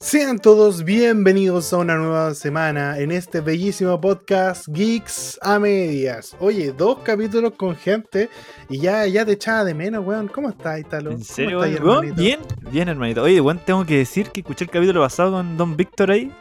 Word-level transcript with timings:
Sean 0.00 0.38
todos 0.38 0.84
bienvenidos 0.84 1.72
a 1.72 1.78
una 1.78 1.96
nueva 1.96 2.32
semana 2.32 3.00
en 3.00 3.10
este 3.10 3.40
bellísimo 3.40 4.00
podcast 4.00 4.68
Geeks 4.68 5.40
a 5.42 5.58
Medias. 5.58 6.36
Oye, 6.38 6.70
dos 6.70 7.00
capítulos 7.00 7.54
con 7.56 7.74
gente 7.74 8.30
y 8.68 8.78
ya, 8.78 9.04
ya 9.06 9.26
te 9.26 9.32
echaba 9.32 9.64
de 9.64 9.74
menos, 9.74 10.06
weón. 10.06 10.28
¿Cómo 10.28 10.50
estás, 10.50 10.78
Italo? 10.78 11.10
¿En 11.10 11.24
serio, 11.24 11.58
¿Cómo 11.58 11.64
estás, 11.64 11.84
weón? 11.84 12.14
Bien, 12.14 12.38
bien, 12.70 12.88
hermanito. 12.88 13.24
Oye, 13.24 13.40
weón, 13.40 13.58
tengo 13.66 13.84
que 13.84 13.96
decir 13.96 14.30
que 14.30 14.38
escuché 14.38 14.66
el 14.66 14.70
capítulo 14.70 15.00
pasado 15.00 15.32
con 15.32 15.56
Don 15.56 15.76
Víctor 15.76 16.12
ahí. 16.12 16.32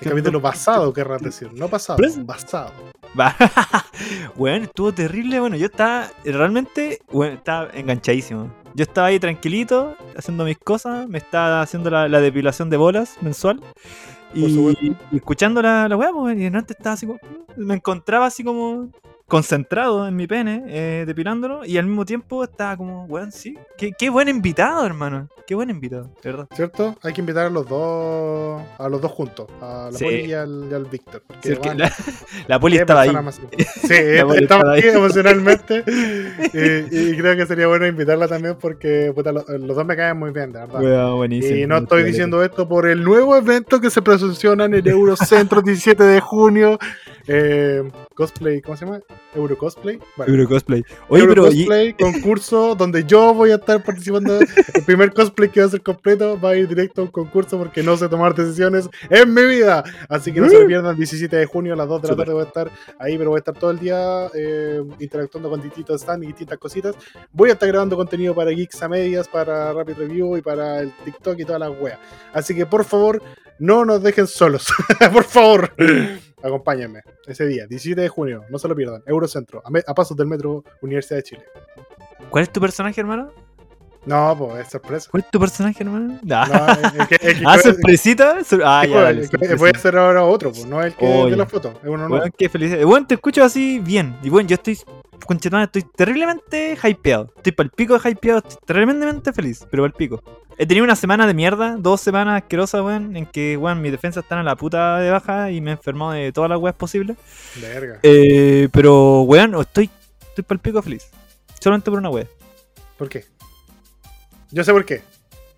El 0.00 0.08
capítulo 0.08 0.40
pasado, 0.40 0.90
querrás 0.94 1.20
decir. 1.20 1.52
No 1.52 1.68
pasado, 1.68 1.98
pasado. 2.26 2.72
Weón, 4.36 4.62
estuvo 4.62 4.92
terrible. 4.92 5.38
Bueno, 5.38 5.56
yo 5.56 5.66
estaba 5.66 6.10
realmente, 6.24 7.02
weón, 7.12 7.34
estaba 7.34 7.68
enganchadísimo. 7.74 8.50
Yo 8.74 8.84
estaba 8.84 9.08
ahí 9.08 9.18
tranquilito, 9.18 9.96
haciendo 10.16 10.44
mis 10.44 10.58
cosas. 10.58 11.08
Me 11.08 11.18
estaba 11.18 11.62
haciendo 11.62 11.90
la, 11.90 12.08
la 12.08 12.20
depilación 12.20 12.70
de 12.70 12.76
bolas 12.76 13.16
mensual. 13.20 13.60
Y, 14.34 14.70
y 15.10 15.16
escuchando 15.16 15.60
la, 15.60 15.88
la 15.88 15.96
weá, 15.96 16.10
pues, 16.12 16.38
y 16.38 16.46
antes 16.46 16.76
estaba 16.76 16.94
así 16.94 17.06
como. 17.06 17.18
Me 17.56 17.74
encontraba 17.74 18.26
así 18.26 18.42
como 18.42 18.90
concentrado 19.36 20.06
en 20.06 20.14
mi 20.14 20.26
pene, 20.26 20.62
eh, 20.68 21.04
depilándolo, 21.06 21.64
y 21.64 21.78
al 21.78 21.86
mismo 21.86 22.04
tiempo 22.04 22.44
estaba 22.44 22.76
como, 22.76 23.06
weón, 23.06 23.32
sí. 23.32 23.56
Qué, 23.78 23.92
qué 23.98 24.10
buen 24.10 24.28
invitado, 24.28 24.84
hermano. 24.84 25.30
Qué 25.46 25.54
buen 25.54 25.70
invitado, 25.70 26.10
de 26.22 26.30
verdad. 26.30 26.46
¿Cierto? 26.54 26.94
Hay 27.02 27.14
que 27.14 27.22
invitar 27.22 27.46
a 27.46 27.50
los 27.50 27.66
dos, 27.66 28.60
a 28.78 28.88
los 28.90 29.00
dos 29.00 29.10
juntos, 29.10 29.46
a 29.62 29.88
la 29.90 29.96
Sí. 29.98 30.04
Poli 30.04 30.16
y 30.26 30.32
al, 30.34 30.84
Víctor. 30.90 31.22
porque, 31.26 31.48
Sí, 31.48 31.52
es 31.54 31.58
que 31.60 31.68
weón, 31.68 31.78
la, 31.78 31.92
la 32.46 32.60
poli 32.60 32.76
estaba 32.76 33.00
ahí. 33.00 33.10
más- 33.10 33.40
Sí, 33.56 33.94
estaba 33.94 34.72
ahí 34.74 34.82
emocionalmente. 34.84 35.82
y, 36.52 36.98
y 37.12 37.16
creo 37.16 37.34
que 37.34 37.46
sería 37.46 37.66
bueno 37.68 37.86
invitarla 37.86 38.28
también 38.28 38.56
porque 38.60 39.12
puta, 39.14 39.32
lo- 39.32 39.44
los, 39.48 39.74
dos 39.76 39.86
me 39.86 39.96
caen 39.96 40.18
muy 40.18 40.30
bien, 40.30 40.52
de 40.52 40.58
verdad. 40.60 41.12
Buenísimo. 41.14 41.56
Y 41.56 41.66
no 41.66 41.78
estoy 41.78 42.02
diciendo 42.04 42.44
esto 42.44 42.68
por 42.68 42.86
el 42.86 43.02
nuevo 43.02 43.34
evento 43.34 43.80
que 43.80 43.88
se 43.88 44.02
presenta 44.02 44.64
en 44.64 44.74
el 44.74 44.86
Eurocentro 44.86 45.62
17 45.62 46.04
de 46.04 46.20
junio. 46.20 46.78
Eh, 47.26 47.82
cosplay, 48.14 48.60
¿cómo 48.60 48.76
se 48.76 48.84
llama? 48.84 49.00
Euro 49.34 49.56
Cosplay. 49.56 49.98
Bueno, 50.16 50.32
Euro 50.34 50.48
cosplay. 50.48 50.84
Oye, 51.08 51.22
Euro 51.22 51.34
pero. 51.34 51.46
y- 51.52 51.56
Cosplay, 51.64 51.92
concurso 51.98 52.74
donde 52.74 53.04
yo 53.04 53.32
voy 53.34 53.50
a 53.50 53.56
estar 53.56 53.82
participando. 53.82 54.38
El 54.40 54.84
primer 54.84 55.12
cosplay 55.12 55.48
que 55.48 55.60
va 55.60 55.66
a 55.66 55.70
ser 55.70 55.82
completo 55.82 56.38
va 56.40 56.50
a 56.50 56.56
ir 56.56 56.68
directo 56.68 57.00
a 57.02 57.04
un 57.04 57.10
concurso 57.10 57.58
porque 57.58 57.82
no 57.82 57.96
sé 57.96 58.08
tomar 58.08 58.34
decisiones 58.34 58.88
en 59.10 59.32
mi 59.32 59.44
vida. 59.44 59.82
Así 60.08 60.32
que 60.32 60.40
no 60.40 60.48
se 60.48 60.60
lo 60.60 60.66
pierdan 60.66 60.90
el 60.92 60.96
17 60.96 61.34
de 61.36 61.46
junio 61.46 61.72
a 61.74 61.76
las 61.76 61.88
2 61.88 62.02
de 62.02 62.08
la 62.08 62.16
tarde 62.16 62.32
voy 62.32 62.42
a 62.42 62.46
estar 62.46 62.70
ahí, 62.98 63.16
pero 63.18 63.30
voy 63.30 63.38
a 63.38 63.40
estar 63.40 63.54
todo 63.58 63.70
el 63.70 63.78
día 63.78 64.28
eh, 64.34 64.82
interactuando 65.00 65.48
con 65.50 65.60
distintos 65.62 66.00
stands 66.02 66.24
y 66.24 66.28
distintas 66.28 66.58
cositas. 66.58 66.94
Voy 67.32 67.50
a 67.50 67.54
estar 67.54 67.68
grabando 67.68 67.96
contenido 67.96 68.34
para 68.34 68.50
Geeks 68.50 68.82
a 68.82 68.88
Medias, 68.88 69.28
para 69.28 69.72
Rapid 69.72 69.94
Review 69.96 70.36
y 70.36 70.42
para 70.42 70.80
el 70.80 70.92
TikTok 71.04 71.38
y 71.38 71.44
todas 71.44 71.60
las 71.60 71.70
weas. 71.80 71.98
Así 72.32 72.54
que 72.54 72.66
por 72.66 72.84
favor, 72.84 73.22
no 73.58 73.84
nos 73.84 74.02
dejen 74.02 74.26
solos. 74.26 74.66
por 75.12 75.24
favor, 75.24 75.72
acompáñenme 76.42 77.02
ese 77.26 77.46
día, 77.46 77.66
17 77.66 78.00
de 78.00 78.08
junio. 78.08 78.44
No 78.50 78.58
se 78.58 78.68
lo 78.68 78.74
pierdan. 78.76 79.02
Eurocentro, 79.06 79.62
a, 79.86 79.94
pasos 79.94 80.16
del 80.16 80.26
metro 80.26 80.64
Universidad 80.80 81.18
de 81.18 81.22
Chile. 81.22 81.44
¿Cuál 82.30 82.42
es 82.44 82.50
tu 82.52 82.60
personaje, 82.60 83.00
hermano? 83.00 83.30
No, 84.04 84.34
pues 84.36 84.66
es 84.66 84.72
sorpresa. 84.72 85.08
¿Cuál 85.10 85.22
es 85.22 85.30
tu 85.30 85.38
personaje, 85.38 85.84
hermano? 85.84 86.18
Ah, 86.30 86.76
No, 86.82 87.02
es 87.02 87.08
que, 87.08 87.14
es 87.20 87.38
que- 87.38 87.44
ah 87.46 87.58
sorpresita. 87.58 88.42
Sor- 88.42 88.62
Ah, 88.64 88.84
ya, 88.84 89.14
sorpresita. 89.28 89.78
hacer 89.78 89.96
ahora 89.96 90.24
otro, 90.24 90.50
pues, 90.50 90.66
no 90.66 90.82
el 90.82 90.92
que 90.94 91.06
Oye. 91.06 91.30
de 91.30 91.36
la 91.36 91.46
foto, 91.46 91.68
es 91.70 91.88
uno 91.88 92.08
nuevo. 92.08 92.14
Weón, 92.16 92.32
qué 92.36 92.48
feliz. 92.48 92.72
Eh, 92.72 92.84
Bueno, 92.84 93.06
te 93.06 93.14
escucho 93.14 93.44
así 93.44 93.78
bien. 93.78 94.16
Y 94.22 94.28
bueno, 94.30 94.48
yo 94.48 94.54
estoy. 94.54 94.78
Conchetón, 95.24 95.62
estoy 95.62 95.82
terriblemente 95.94 96.76
hypeado. 96.82 97.30
Estoy 97.36 97.52
para 97.52 97.66
el 97.66 97.70
pico 97.70 97.96
de 97.96 98.10
hypeado. 98.10 98.38
Estoy 98.40 98.56
terriblemente 98.66 99.32
feliz, 99.32 99.64
pero 99.70 99.84
para 99.84 99.92
el 99.92 99.96
pico. 99.96 100.20
He 100.58 100.66
tenido 100.66 100.84
una 100.84 100.96
semana 100.96 101.26
de 101.26 101.34
mierda, 101.34 101.76
dos 101.78 102.00
semanas 102.00 102.42
asquerosas, 102.42 102.82
weón, 102.82 103.16
en 103.16 103.26
que, 103.26 103.56
weón, 103.56 103.80
mis 103.80 103.90
defensas 103.90 104.22
están 104.24 104.38
a 104.38 104.42
la 104.42 104.56
puta 104.56 104.98
de 104.98 105.10
baja 105.10 105.50
y 105.50 105.60
me 105.60 105.70
he 105.70 105.74
enfermado 105.74 106.12
de 106.12 106.32
todas 106.32 106.50
las 106.50 106.58
weas 106.58 106.76
posibles. 106.76 107.16
Verga. 107.60 108.00
Eh, 108.02 108.68
pero, 108.72 109.22
weón, 109.22 109.54
estoy, 109.60 109.90
estoy 110.20 110.44
para 110.44 110.56
el 110.56 110.60
pico 110.60 110.82
feliz. 110.82 111.08
Solamente 111.60 111.90
por 111.90 111.98
una 111.98 112.10
wea. 112.10 112.26
¿Por 112.98 113.08
qué? 113.08 113.24
Yo 114.50 114.62
sé 114.64 114.72
por 114.72 114.84
qué, 114.84 115.02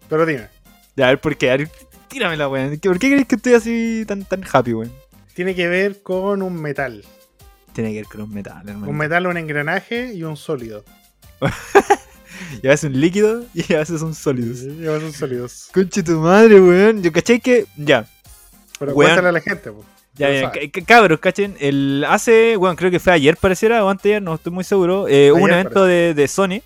pero 0.09 0.25
dime. 0.25 0.49
Ya, 0.97 1.07
a 1.07 1.09
ver, 1.09 1.21
¿por 1.21 1.37
qué? 1.37 1.51
A 1.51 1.57
ver, 1.57 1.69
tíramela, 2.09 2.49
weón. 2.49 2.79
¿Por 2.79 2.99
qué 2.99 3.11
crees 3.11 3.27
que 3.27 3.35
estoy 3.35 3.55
así 3.55 4.05
tan, 4.07 4.25
tan 4.25 4.45
happy, 4.51 4.75
weón? 4.75 4.93
Tiene 5.35 5.55
que 5.55 5.67
ver 5.67 6.03
con 6.03 6.43
un 6.43 6.61
metal. 6.61 7.05
Tiene 7.73 7.91
que 7.91 7.97
ver 7.97 8.07
con 8.07 8.21
un 8.21 8.33
metal, 8.33 8.69
hermano. 8.69 8.89
Un 8.89 8.97
metal, 8.97 9.27
un 9.27 9.37
engranaje 9.37 10.15
y 10.15 10.23
un 10.23 10.37
sólido. 10.37 10.85
Y 12.63 12.67
a 12.67 12.71
veces 12.71 12.91
un 12.91 13.01
líquido 13.01 13.45
y 13.55 13.73
a 13.75 13.79
veces 13.79 14.01
son 14.01 14.15
sólidos. 14.15 14.61
Y 14.63 14.87
ahora 14.87 15.01
son 15.01 15.13
sólidos. 15.13 15.69
Conche 15.73 16.03
tu 16.03 16.19
madre, 16.21 16.61
weón. 16.61 17.03
Yo 17.03 17.13
caché 17.13 17.41
que. 17.41 17.67
Ya. 17.77 18.07
Pero 18.79 18.93
Weón. 18.95 19.09
cuéntale 19.11 19.29
a 19.29 19.33
la 19.33 19.41
gente, 19.41 19.71
pues. 19.71 19.87
Ya, 20.17 20.31
ya, 20.31 20.53
cabros, 20.87 21.19
cachen. 21.19 21.57
El, 21.59 22.05
hace, 22.09 22.57
bueno, 22.57 22.77
creo 22.77 22.89
que 22.91 23.01
fue 23.01 23.13
ayer, 23.13 23.37
pareciera, 23.37 23.85
o 23.85 23.89
antes 23.89 24.07
ayer, 24.07 24.23
no 24.23 24.35
estoy 24.37 24.53
muy 24.53 24.63
seguro. 24.63 25.09
eh, 25.09 25.33
hubo 25.33 25.43
un 25.43 25.51
evento 25.51 25.85
de, 25.85 26.15
de 26.15 26.29
Sony, 26.29 26.61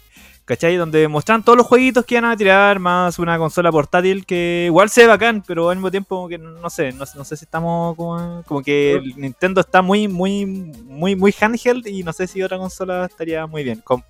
¿cachai? 0.45 0.77
Donde 0.77 1.09
mostraron 1.09 1.43
todos 1.43 1.57
los 1.57 1.67
jueguitos 1.67 2.05
que 2.05 2.17
iban 2.17 2.27
a 2.27 2.37
tirar, 2.37 2.78
más 2.78 3.19
una 3.19 3.39
consola 3.39 3.73
portátil 3.73 4.27
que 4.27 4.65
igual 4.67 4.91
se 4.91 5.01
ve 5.03 5.07
bacán, 5.07 5.43
pero 5.47 5.71
al 5.71 5.77
mismo 5.77 5.91
tiempo, 5.91 6.17
como 6.17 6.28
que 6.28 6.37
no 6.37 6.69
sé, 6.69 6.93
no, 6.93 7.07
no 7.17 7.25
sé 7.25 7.37
si 7.39 7.47
estamos 7.47 7.97
como, 7.97 8.43
como 8.47 8.62
que 8.62 8.93
el 8.97 9.15
Nintendo 9.17 9.62
está 9.62 9.81
muy, 9.81 10.09
muy, 10.09 10.45
muy, 10.84 11.17
muy 11.17 11.34
handheld 11.41 11.87
y 11.87 12.03
no 12.03 12.12
sé 12.12 12.27
si 12.27 12.43
otra 12.43 12.59
consola 12.59 13.07
estaría 13.07 13.47
muy 13.47 13.65
bien. 13.65 13.81
Con- 13.83 14.05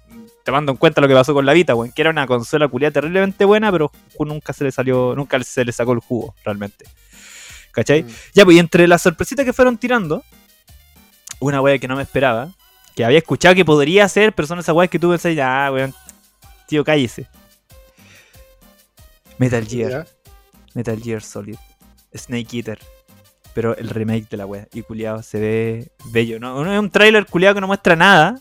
tomando 0.49 0.73
en 0.73 0.79
cuenta 0.79 1.03
lo 1.03 1.09
que 1.09 1.13
pasó 1.13 1.35
con 1.35 1.45
la 1.45 1.53
Vita, 1.53 1.75
weón, 1.75 1.93
que 1.93 2.01
era 2.01 2.11
una 2.11 2.27
consola 2.27 2.69
culiada 2.69 2.91
terriblemente 2.91 3.45
buena, 3.45 3.71
pero 3.71 3.93
nunca 4.21 4.55
se 4.55 4.65
le 4.65 4.73
salió, 4.73 5.13
nunca 5.15 5.39
se 5.45 5.63
le 5.63 5.73
sacó 5.73 5.93
el 5.93 5.99
jugo, 5.99 6.35
realmente. 6.43 6.87
¿Cachai? 7.71 8.05
Mm. 8.05 8.09
Ya, 8.33 8.45
pues 8.47 8.57
y 8.57 8.59
entre 8.59 8.89
las 8.89 9.03
sorpresitas 9.03 9.45
que 9.45 9.53
fueron 9.53 9.77
tirando, 9.77 10.25
una 11.39 11.61
wea 11.61 11.79
que 11.79 11.87
no 11.87 11.97
me 11.97 12.03
esperaba, 12.03 12.51
que 12.97 13.05
había 13.05 13.19
escuchado 13.19 13.55
que 13.55 13.67
podría 13.67 14.09
ser, 14.09 14.33
pero 14.33 14.49
son 14.49 14.59
esas 14.59 14.75
weas 14.75 14.89
que 14.89 14.99
tú 14.99 15.11
pensás, 15.11 15.35
ya, 15.35 15.69
weón, 15.71 15.93
tío, 16.67 16.83
cállese. 16.83 17.27
Metal 19.37 19.67
Gear. 19.67 20.07
Metal 20.73 20.99
Gear 20.99 21.21
Solid, 21.21 21.57
Snake 22.17 22.57
Eater, 22.57 22.79
pero 23.53 23.77
el 23.77 23.91
remake 23.91 24.31
de 24.31 24.39
la 24.39 24.47
wea, 24.47 24.67
y 24.73 24.81
culiado 24.81 25.23
se 25.23 25.39
ve 25.39 25.93
bello, 26.07 26.41
¿no? 26.41 26.65
No 26.65 26.73
es 26.73 26.81
un 26.81 26.89
tráiler 26.89 27.27
culiado 27.27 27.57
que 27.57 27.61
no 27.61 27.67
muestra 27.67 27.97
nada. 27.97 28.41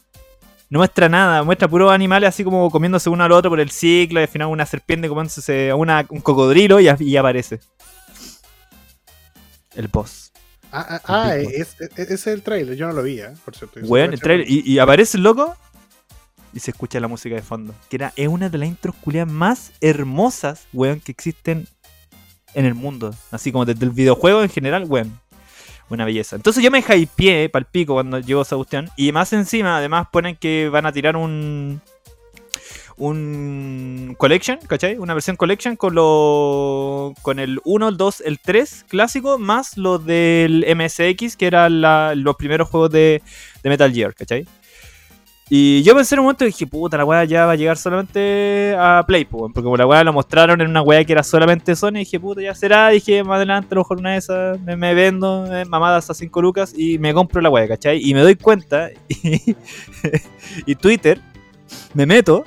No 0.70 0.80
muestra 0.80 1.08
nada, 1.08 1.44
muestra 1.44 1.68
puros 1.68 1.92
animales 1.92 2.28
así 2.30 2.44
como 2.44 2.70
comiéndose 2.70 3.10
uno 3.10 3.24
al 3.24 3.32
otro 3.32 3.50
por 3.50 3.60
el 3.60 3.72
ciclo, 3.72 4.20
y 4.20 4.24
al 4.24 4.30
final 4.30 4.50
una 4.50 4.66
serpiente 4.66 5.08
comiéndose 5.08 5.70
a 5.70 5.76
una, 5.76 6.06
un 6.10 6.20
cocodrilo 6.20 6.80
y, 6.82 6.90
y 7.00 7.16
aparece. 7.18 7.60
El 9.76 9.88
boss. 9.88 10.32
Ah, 10.72 10.86
ah, 10.90 11.02
ah, 11.06 11.36
El 11.36 11.48
es, 11.54 11.76
es- 11.80 11.92
ese 11.98 12.14
es 12.16 12.28
el 12.28 12.42
trailer, 12.42 12.76
yo 12.76 12.88
no 12.88 12.94
lo 12.94 13.04
vi, 13.04 13.20
¿eh? 13.22 13.34
por 13.46 13.56
cierto. 13.56 13.80
Solo 13.80 14.04
el 14.04 14.20
trailer. 14.20 14.50
Y, 14.50 14.62
y 14.70 14.80
aparece 14.80 15.18
el 15.18 15.24
loco 15.24 15.56
y 16.54 16.60
se 16.60 16.72
escucha 16.72 17.00
la 17.00 17.08
música 17.08 17.36
de 17.36 17.42
fondo. 17.42 17.74
Que 17.90 17.96
era, 17.98 18.12
es 18.16 18.28
una 18.28 18.50
de 18.50 18.58
las 18.58 18.68
intros 18.68 18.96
culiadas 18.96 19.32
más 19.32 19.72
hermosas, 19.80 20.68
weón, 20.74 21.00
que 21.00 21.12
existen 21.14 21.68
en 22.54 22.66
el 22.66 22.74
mundo. 22.76 23.16
Así 23.32 23.52
como 23.54 23.64
desde 23.66 23.86
el 23.86 23.92
videojuego 23.92 24.42
en 24.44 24.50
general, 24.50 24.84
weón. 24.86 25.18
Una 25.90 26.06
belleza. 26.06 26.36
Entonces 26.36 26.64
yo 26.64 26.70
me 26.70 26.80
hypeé 26.80 27.50
pal 27.50 27.66
pico 27.66 27.94
cuando 27.94 28.20
llegó 28.20 28.42
esa 28.42 28.56
cuestión. 28.56 28.90
Y 28.98 29.12
más 29.12 29.32
encima, 29.34 29.78
además 29.78 30.08
ponen 30.12 30.36
que 30.36 30.70
van 30.70 30.86
a 30.86 30.92
tirar 30.92 31.16
un. 31.16 31.82
Un 33.00 34.16
collection, 34.18 34.58
¿cachai? 34.66 34.98
Una 34.98 35.14
versión 35.14 35.36
collection 35.36 35.76
con 35.76 35.94
lo, 35.94 37.14
con 37.22 37.38
el 37.38 37.60
1, 37.64 37.90
el 37.90 37.96
2, 37.96 38.22
el 38.22 38.40
3 38.40 38.86
clásico, 38.88 39.38
más 39.38 39.78
los 39.78 40.04
del 40.04 40.66
MSX, 40.76 41.38
que 41.38 41.46
eran 41.46 41.80
los 42.24 42.36
primeros 42.38 42.70
juegos 42.70 42.90
de, 42.90 43.22
de 43.62 43.70
Metal 43.70 43.94
Gear, 43.94 44.16
¿cachai? 44.16 44.48
Y 45.50 45.82
yo 45.84 45.96
pensé 45.96 46.16
en 46.16 46.20
un 46.20 46.26
momento 46.26 46.44
y 46.44 46.48
dije, 46.48 46.68
puta, 46.68 46.98
la 46.98 47.06
weá 47.06 47.24
ya 47.24 47.46
va 47.46 47.54
a 47.54 47.56
llegar 47.56 47.78
solamente 47.78 48.76
a 48.78 49.02
Play, 49.08 49.24
po, 49.24 49.48
porque 49.48 49.64
como 49.64 49.78
la 49.78 49.86
weá 49.88 50.04
lo 50.04 50.12
mostraron 50.12 50.60
en 50.60 50.70
una 50.70 50.82
weá 50.82 51.06
que 51.06 51.14
era 51.14 51.24
solamente 51.24 51.74
Sony, 51.74 51.94
dije, 52.00 52.20
puta, 52.20 52.42
ya 52.42 52.54
será, 52.54 52.90
dije, 52.90 53.24
más 53.24 53.38
adelante 53.38 53.70
a 53.72 53.76
lo 53.76 53.82
mejor 53.82 54.00
una 54.00 54.12
de 54.12 54.18
esas 54.18 54.60
me, 54.60 54.76
me 54.76 54.94
vendo 54.94 55.46
eh, 55.56 55.64
mamadas 55.64 56.10
a 56.10 56.14
5 56.14 56.42
lucas 56.42 56.74
y 56.76 57.00
me 57.00 57.14
compro 57.14 57.40
la 57.40 57.50
weá, 57.50 57.66
¿cachai? 57.66 58.02
Y 58.04 58.14
me 58.14 58.20
doy 58.20 58.36
cuenta, 58.36 58.90
y, 59.08 59.56
y 60.66 60.76
Twitter, 60.76 61.22
me 61.94 62.06
meto, 62.06 62.44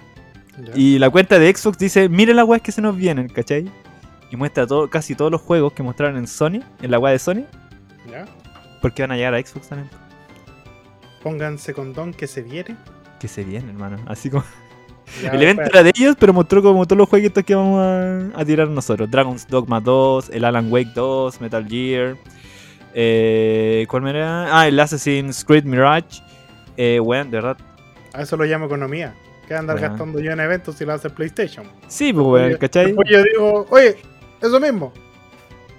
Ya. 0.62 0.72
y 0.74 0.98
la 0.98 1.08
cuenta 1.08 1.38
de 1.38 1.54
Xbox 1.56 1.78
dice, 1.78 2.10
miren 2.10 2.36
las 2.36 2.44
weas 2.46 2.60
que 2.60 2.70
se 2.70 2.82
nos 2.82 2.94
vienen, 2.96 3.28
¿cachai? 3.28 3.64
Y 4.30 4.36
muestra 4.36 4.66
todo, 4.66 4.90
casi 4.90 5.14
todos 5.14 5.30
los 5.32 5.40
juegos 5.40 5.72
que 5.72 5.82
mostraron 5.82 6.18
en 6.18 6.26
Sony, 6.26 6.60
en 6.82 6.90
la 6.90 6.98
wea 6.98 7.12
de 7.12 7.18
Sony, 7.18 7.44
¿Ya? 8.10 8.26
porque 8.82 9.00
van 9.02 9.12
a 9.12 9.16
llegar 9.16 9.34
a 9.34 9.40
Xbox 9.40 9.68
también. 9.70 9.88
Pónganse 11.22 11.74
con 11.74 11.92
don 11.92 12.12
que 12.12 12.26
se 12.26 12.42
viene. 12.42 12.76
Que 13.18 13.28
se 13.28 13.44
vienen, 13.44 13.70
hermano. 13.70 13.98
Así 14.06 14.30
como... 14.30 14.44
Ya, 15.22 15.30
el 15.30 15.42
evento 15.42 15.62
espera. 15.62 15.80
era 15.80 15.92
de 15.92 15.92
ellos, 15.98 16.16
pero 16.18 16.32
mostró 16.32 16.62
como 16.62 16.86
todos 16.86 16.98
los 16.98 17.08
jueguitos 17.08 17.42
que 17.42 17.54
vamos 17.54 17.80
a, 17.80 18.40
a 18.40 18.44
tirar 18.44 18.68
nosotros. 18.68 19.10
Dragon's 19.10 19.46
Dogma 19.48 19.80
2, 19.80 20.30
el 20.32 20.44
Alan 20.44 20.70
Wake 20.70 20.92
2, 20.94 21.40
Metal 21.40 21.66
Gear. 21.66 22.16
Eh, 22.94 23.86
¿Cuál 23.88 24.02
me 24.02 24.10
era? 24.10 24.58
Ah, 24.58 24.68
el 24.68 24.78
Assassin's 24.78 25.44
Creed 25.44 25.64
Mirage. 25.64 26.22
Eh, 26.76 27.00
weón, 27.00 27.30
de 27.30 27.38
verdad. 27.38 27.56
A 28.12 28.22
eso 28.22 28.36
lo 28.36 28.44
llamo 28.44 28.66
economía. 28.66 29.14
¿Qué 29.46 29.54
andar 29.54 29.80
gastando 29.80 30.20
yo 30.20 30.30
en 30.30 30.40
eventos 30.40 30.76
si 30.76 30.84
lo 30.84 30.92
hace 30.92 31.10
PlayStation? 31.10 31.66
Sí, 31.88 32.12
pues 32.12 32.46
Oye, 32.46 32.58
¿cachai? 32.58 32.86
Después 32.86 33.08
yo 33.10 33.22
digo, 33.22 33.66
oye, 33.70 33.96
eso 34.40 34.60
mismo. 34.60 34.92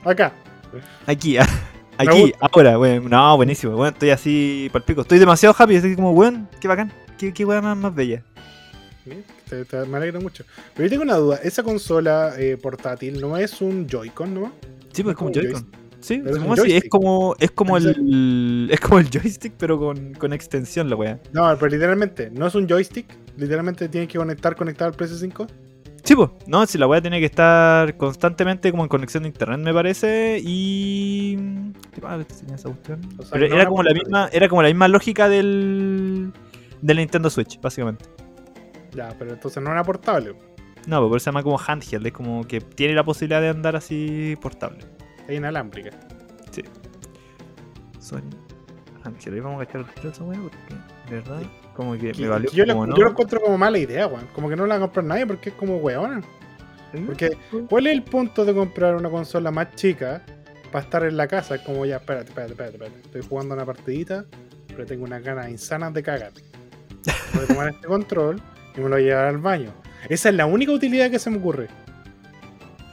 Acá. 0.03 0.33
Aquí, 1.07 1.37
aquí, 2.01 2.33
ahora, 2.39 2.77
weón. 2.79 3.09
No, 3.09 3.37
buenísimo, 3.37 3.75
weón. 3.75 3.93
Estoy 3.93 4.09
así 4.09 4.69
para 4.71 4.85
pico. 4.85 5.01
Estoy 5.01 5.19
demasiado 5.19 5.55
happy. 5.57 5.75
Estoy 5.75 5.95
como, 5.95 6.11
weón, 6.11 6.47
qué 6.59 6.67
bacán. 6.67 6.91
Qué, 7.17 7.33
qué 7.33 7.45
weón 7.45 7.63
más, 7.63 7.77
más 7.77 7.93
bella. 7.93 8.23
Te, 9.49 9.65
te, 9.65 9.85
me 9.85 9.97
alegro 9.97 10.21
mucho. 10.21 10.43
Pero 10.73 10.85
yo 10.85 10.89
tengo 10.91 11.03
una 11.03 11.15
duda. 11.15 11.39
¿Esa 11.43 11.63
consola 11.63 12.33
eh, 12.37 12.57
portátil 12.57 13.19
no 13.19 13.37
es 13.37 13.61
un 13.61 13.87
Joy-Con 13.87 14.33
nomás? 14.33 14.51
Sí, 14.93 15.03
pues 15.03 15.13
es 15.13 15.17
como 15.17 15.27
un 15.29 15.33
Joy-Con. 15.33 15.81
Sí, 16.01 16.21
es 16.25 16.37
como 16.39 16.53
así, 16.53 16.73
es 16.73 16.89
como, 16.89 17.35
es 17.39 17.51
como 17.51 17.77
¿En 17.77 17.87
el, 17.87 18.69
es 18.71 18.79
como 18.79 18.97
el 18.97 19.09
joystick, 19.09 19.53
pero 19.57 19.77
con, 19.77 20.13
con 20.15 20.33
extensión 20.33 20.89
la 20.89 20.95
weá. 20.95 21.19
No, 21.31 21.55
pero 21.59 21.67
literalmente, 21.71 22.31
no 22.31 22.47
es 22.47 22.55
un 22.55 22.67
joystick. 22.67 23.05
Literalmente 23.37 23.87
tienes 23.87 24.09
que 24.09 24.17
conectar 24.17 24.55
conectado 24.55 24.89
al 24.89 24.97
PS5. 24.97 25.47
Sí, 26.03 26.15
pues, 26.15 26.29
no, 26.47 26.65
si 26.65 26.77
la 26.77 26.87
weá 26.87 27.01
tiene 27.01 27.19
que 27.19 27.25
estar 27.25 27.95
constantemente 27.97 28.71
como 28.71 28.83
en 28.83 28.89
conexión 28.89 29.23
de 29.23 29.29
internet, 29.29 29.59
me 29.59 29.73
parece, 29.73 30.41
y... 30.43 31.35
¿Qué 31.93 32.01
más 32.01 32.25
tenía 32.27 32.55
esa 32.55 32.69
cuestión? 32.69 33.01
O 33.17 33.23
sea, 33.23 33.31
Pero 33.33 33.49
no 33.49 33.55
era 33.55 33.65
como 33.67 33.83
la 33.83 33.93
misma, 33.93 34.29
era 34.31 34.49
como 34.49 34.63
la 34.63 34.69
misma 34.69 34.87
lógica 34.87 35.29
del, 35.29 36.31
del 36.81 36.97
Nintendo 36.97 37.29
Switch, 37.29 37.61
básicamente. 37.61 38.05
Ya, 38.93 39.09
pero 39.17 39.31
entonces 39.31 39.61
no 39.61 39.71
una 39.71 39.83
portable. 39.83 40.35
No, 40.87 41.07
eso 41.07 41.19
se 41.19 41.25
llama 41.25 41.43
como 41.43 41.59
handheld, 41.59 42.07
es 42.07 42.13
como 42.13 42.45
que 42.45 42.59
tiene 42.61 42.95
la 42.95 43.03
posibilidad 43.03 43.41
de 43.41 43.49
andar 43.49 43.75
así 43.75 44.35
portable. 44.41 44.79
Es 45.27 45.37
inalámbrica. 45.37 45.91
Sony 47.99 48.21
handheld, 49.03 49.33
ahí 49.33 49.39
vamos 49.39 49.61
a 49.61 49.65
cachar 49.65 49.81
el 49.81 49.87
precio, 50.01 50.25
weá, 50.25 50.39
porque 50.39 50.57
de 51.09 51.15
verdad, 51.21 51.41
como 51.75 51.93
que 51.93 52.11
Que- 52.11 52.21
me 52.23 52.27
valió 52.29 52.49
que 52.49 52.55
yo, 52.57 52.65
como 52.67 52.85
lo, 52.85 52.91
no. 52.91 52.97
yo 52.97 53.03
lo 53.03 53.09
encuentro 53.11 53.41
como 53.41 53.57
mala 53.57 53.77
idea, 53.77 54.07
weón. 54.07 54.27
Como 54.33 54.49
que 54.49 54.55
no 54.55 54.65
la 54.65 54.75
va 54.75 54.77
a 54.77 54.87
comprar 54.87 55.05
nadie 55.05 55.25
porque 55.27 55.49
es 55.49 55.55
como 55.55 55.77
weona. 55.77 56.21
Porque, 57.05 57.37
¿cuál 57.69 57.87
es 57.87 57.93
el 57.93 58.03
punto 58.03 58.43
de 58.43 58.53
comprar 58.53 58.95
una 58.95 59.09
consola 59.09 59.49
más 59.49 59.73
chica 59.75 60.21
para 60.71 60.83
estar 60.83 61.03
en 61.05 61.15
la 61.15 61.25
casa? 61.27 61.55
Es 61.55 61.61
como 61.61 61.85
ya, 61.85 61.97
espérate, 61.97 62.27
espérate, 62.29 62.51
espérate, 62.53 62.75
espérate. 62.75 63.01
Estoy 63.05 63.21
jugando 63.21 63.55
una 63.55 63.65
partidita, 63.65 64.25
pero 64.67 64.85
tengo 64.85 65.05
unas 65.05 65.23
ganas 65.23 65.49
insanas 65.49 65.93
de 65.93 66.03
cagar. 66.03 66.31
Voy 67.33 67.43
a 67.43 67.47
tomar 67.47 67.69
este 67.69 67.87
control 67.87 68.41
y 68.75 68.79
me 68.81 68.83
lo 68.89 68.95
voy 68.95 69.03
a 69.03 69.05
llevar 69.05 69.25
al 69.27 69.37
baño. 69.37 69.71
Esa 70.09 70.29
es 70.29 70.35
la 70.35 70.45
única 70.45 70.71
utilidad 70.73 71.09
que 71.09 71.17
se 71.19 71.29
me 71.29 71.37
ocurre. 71.37 71.67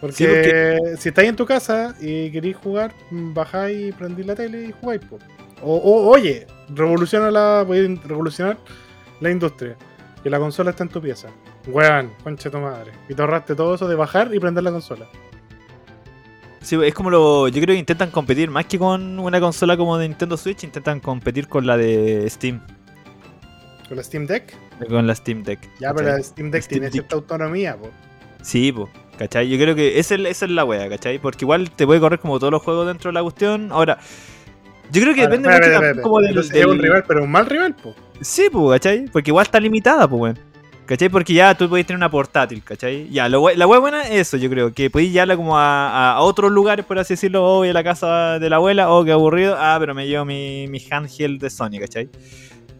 Porque, 0.00 0.14
Sí, 0.16 0.26
porque- 0.26 0.96
si 0.98 1.08
estáis 1.08 1.28
en 1.30 1.34
tu 1.36 1.44
casa 1.44 1.96
y 2.00 2.30
queréis 2.30 2.56
jugar, 2.56 2.92
bajáis, 3.10 3.92
prendís 3.96 4.26
la 4.26 4.36
tele 4.36 4.66
y 4.66 4.72
jugáis. 4.80 5.00
po. 5.00 5.18
O, 5.62 5.76
o, 5.76 6.08
oye, 6.08 6.46
revoluciona 6.74 7.30
la, 7.30 7.64
voy 7.66 7.78
a 7.78 8.06
revolucionar 8.06 8.58
la 9.20 9.30
industria. 9.30 9.76
Que 10.22 10.30
la 10.30 10.38
consola 10.38 10.70
está 10.70 10.82
en 10.84 10.90
tu 10.90 11.00
pieza. 11.00 11.28
Weón, 11.66 12.12
concha 12.24 12.50
tu 12.50 12.58
madre. 12.58 12.92
Y 13.08 13.14
te 13.14 13.22
ahorraste 13.22 13.54
todo 13.54 13.74
eso 13.74 13.86
de 13.88 13.94
bajar 13.94 14.34
y 14.34 14.40
prender 14.40 14.64
la 14.64 14.70
consola. 14.72 15.06
Sí, 16.60 16.76
es 16.84 16.92
como 16.94 17.08
lo. 17.10 17.48
Yo 17.48 17.60
creo 17.62 17.74
que 17.74 17.78
intentan 17.78 18.10
competir 18.10 18.50
más 18.50 18.66
que 18.66 18.78
con 18.78 19.18
una 19.18 19.40
consola 19.40 19.76
como 19.76 19.96
de 19.96 20.08
Nintendo 20.08 20.36
Switch, 20.36 20.64
intentan 20.64 21.00
competir 21.00 21.48
con 21.48 21.66
la 21.66 21.76
de 21.76 22.28
Steam, 22.28 22.60
Con 23.88 23.96
la 23.96 24.02
Steam 24.02 24.26
Deck. 24.26 24.54
con 24.88 25.06
la 25.06 25.14
Steam 25.14 25.44
Deck. 25.44 25.60
Ya, 25.80 25.90
¿cachai? 25.90 25.94
pero 25.94 26.16
la 26.16 26.22
Steam 26.22 26.50
Deck 26.50 26.62
Steam 26.62 26.68
tiene 26.80 26.86
Deck. 26.86 26.92
cierta 26.92 27.14
autonomía, 27.16 27.76
po. 27.76 27.90
Sí, 28.42 28.72
pues, 28.72 28.88
¿cachai? 29.18 29.48
Yo 29.48 29.56
creo 29.56 29.74
que 29.76 29.98
esa 29.98 30.16
es, 30.16 30.20
esa 30.26 30.44
es 30.46 30.50
la 30.50 30.64
wea, 30.64 30.88
¿cachai? 30.88 31.18
Porque 31.20 31.44
igual 31.44 31.70
te 31.70 31.86
puede 31.86 32.00
correr 32.00 32.18
como 32.18 32.38
todos 32.38 32.50
los 32.52 32.62
juegos 32.62 32.86
dentro 32.88 33.08
de 33.10 33.14
la 33.14 33.22
cuestión. 33.22 33.70
Ahora, 33.72 33.98
yo 34.90 35.02
creo 35.02 35.14
que 35.14 35.22
Ahora, 35.22 35.36
depende 35.36 35.48
mucho 35.48 35.70
espérate. 35.70 36.02
como 36.02 36.18
del. 36.20 36.28
Entonces 36.30 36.52
del- 36.52 36.62
es 36.62 36.66
un 36.68 36.78
rival, 36.78 37.04
pero 37.06 37.22
un 37.24 37.30
mal 37.30 37.46
rival, 37.46 37.74
po. 37.74 37.94
Sí, 38.20 38.48
pues, 38.52 38.80
¿cachai? 38.80 39.06
Porque 39.12 39.30
igual 39.30 39.46
está 39.46 39.60
limitada, 39.60 40.08
pues, 40.08 40.20
weón. 40.20 40.38
¿Cachai? 40.86 41.10
Porque 41.10 41.34
ya 41.34 41.54
tú 41.54 41.68
podés 41.68 41.84
tener 41.86 41.98
una 41.98 42.10
portátil, 42.10 42.62
¿cachai? 42.64 43.10
Ya, 43.10 43.28
lo 43.28 43.50
la 43.54 43.66
wea 43.66 43.78
buena 43.78 44.02
es 44.08 44.28
eso, 44.28 44.38
yo 44.38 44.48
creo, 44.48 44.72
que 44.72 44.88
podéis 44.88 45.12
llevarla 45.12 45.36
como 45.36 45.58
a, 45.58 45.90
a- 45.90 46.12
a 46.14 46.20
otros 46.20 46.50
lugares, 46.50 46.86
por 46.86 46.98
así 46.98 47.12
decirlo, 47.12 47.44
o 47.44 47.56
voy 47.58 47.68
a 47.68 47.74
la 47.74 47.84
casa 47.84 48.38
de 48.38 48.48
la 48.48 48.56
abuela, 48.56 48.90
oh, 48.90 49.04
qué 49.04 49.12
aburrido, 49.12 49.54
ah, 49.58 49.76
pero 49.78 49.94
me 49.94 50.06
llevo 50.08 50.24
mi, 50.24 50.66
mi 50.68 50.82
handheld 50.90 51.42
de 51.42 51.50
Sony, 51.50 51.78
¿cachai? 51.78 52.08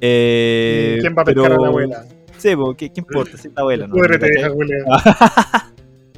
Eh, 0.00 0.96
¿Quién 1.02 1.14
va 1.14 1.20
a 1.22 1.24
pescar 1.26 1.44
a 1.44 1.48
pero- 1.50 1.62
la 1.62 1.68
abuela? 1.68 2.04
Sí, 2.38 2.54
pues, 2.56 2.76
¿qué, 2.78 2.90
qué 2.92 3.00
importa? 3.00 3.36
Si 3.36 3.48
es 3.48 3.54
la 3.54 3.60
abuela, 3.62 3.86
¿no? 3.88 3.96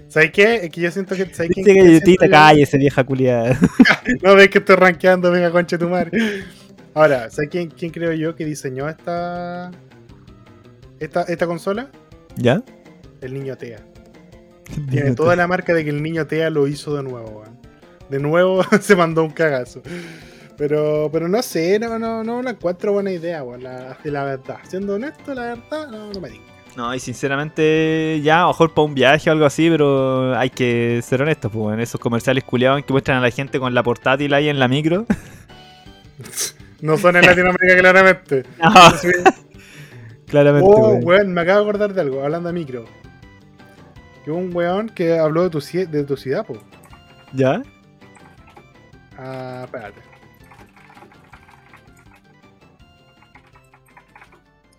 ¿Sabes 0.09 0.33
qué? 0.33 0.55
Es 0.57 0.71
que 0.71 0.81
yo 0.81 0.91
siento 0.91 1.15
que. 1.15 1.27
¿sabes 1.33 1.51
Dice 1.55 2.17
yo? 2.21 2.31
cállese, 2.31 2.79
vieja 2.79 3.05
culiada. 3.05 3.57
No 4.23 4.35
ves 4.35 4.51
que 4.51 4.59
estoy 4.59 4.77
rankeando, 4.77 5.31
venga, 5.31 5.51
concha 5.51 5.79
tu 5.79 5.89
madre. 5.89 6.45
Ahora, 6.95 7.31
¿sabes 7.31 7.51
quién, 7.51 7.71
quién 7.71 7.93
creo 7.93 8.13
yo 8.13 8.35
que 8.35 8.45
diseñó 8.45 8.89
esta. 8.89 9.71
Esta, 10.99 11.23
esta 11.23 11.47
consola? 11.47 11.91
¿Ya? 12.37 12.63
El 13.21 13.35
niño 13.35 13.57
Tea. 13.57 13.81
Tiene 14.91 15.15
toda 15.15 15.37
la 15.37 15.47
marca 15.47 15.73
de 15.75 15.85
que 15.85 15.91
el 15.91 16.03
niño 16.03 16.27
Tea 16.27 16.51
lo 16.51 16.67
hizo 16.67 16.95
de 16.97 17.03
nuevo, 17.03 17.29
weón. 17.31 17.59
De 18.09 18.19
nuevo 18.19 18.63
se 18.81 18.97
mandó 18.97 19.25
un 19.25 19.31
cagazo. 19.31 19.83
Pero, 20.57 21.09
pero 21.11 21.27
no 21.27 21.41
sé, 21.43 21.79
no, 21.79 21.99
no, 21.99 22.23
no 22.23 22.43
la 22.43 22.51
encuentro 22.51 22.93
buena 22.93 23.11
idea, 23.11 23.43
weón. 23.43 23.63
La, 23.63 23.97
la 24.05 24.25
verdad, 24.25 24.59
siendo 24.69 24.95
honesto, 24.95 25.35
la 25.35 25.55
verdad, 25.55 25.89
no, 25.91 26.13
no 26.13 26.21
me 26.21 26.31
diga. 26.31 26.50
No, 26.77 26.95
y 26.95 27.01
sinceramente, 27.01 28.21
ya, 28.23 28.39
a 28.39 28.43
lo 28.43 28.49
mejor 28.49 28.73
para 28.73 28.85
un 28.87 28.95
viaje 28.95 29.29
o 29.29 29.33
algo 29.33 29.45
así, 29.45 29.69
pero 29.69 30.39
hay 30.39 30.51
que 30.51 31.01
ser 31.03 31.21
honestos, 31.21 31.51
pues, 31.53 31.75
en 31.75 31.81
esos 31.81 32.01
comerciales 32.01 32.45
culiados 32.45 32.85
que 32.85 32.93
muestran 32.93 33.19
a 33.19 33.21
la 33.21 33.31
gente 33.31 33.59
con 33.59 33.75
la 33.75 33.83
portátil 33.83 34.33
ahí 34.35 34.49
en 34.49 34.59
la 34.59 34.69
micro. 34.69 35.07
No 36.83 36.97
son 36.97 37.15
en 37.17 37.27
Latinoamérica, 37.27 37.77
claramente. 37.79 38.43
No, 38.63 38.71
claramente, 40.27 40.67
Oh, 40.73 40.93
weón. 40.93 41.01
weón, 41.05 41.33
me 41.35 41.41
acabo 41.43 41.59
de 41.59 41.65
acordar 41.69 41.93
de 41.93 42.01
algo, 42.01 42.25
hablando 42.25 42.49
de 42.49 42.53
micro. 42.55 42.85
Que 44.25 44.31
hubo 44.31 44.39
un 44.39 44.55
weón 44.57 44.89
que 44.89 45.19
habló 45.19 45.43
de 45.43 45.51
tu, 45.51 45.61
de 45.61 46.05
tu 46.05 46.17
ciudad, 46.17 46.47
po. 46.47 46.57
¿Ya? 47.35 47.63
Ah, 49.19 49.63
espérate. 49.67 50.01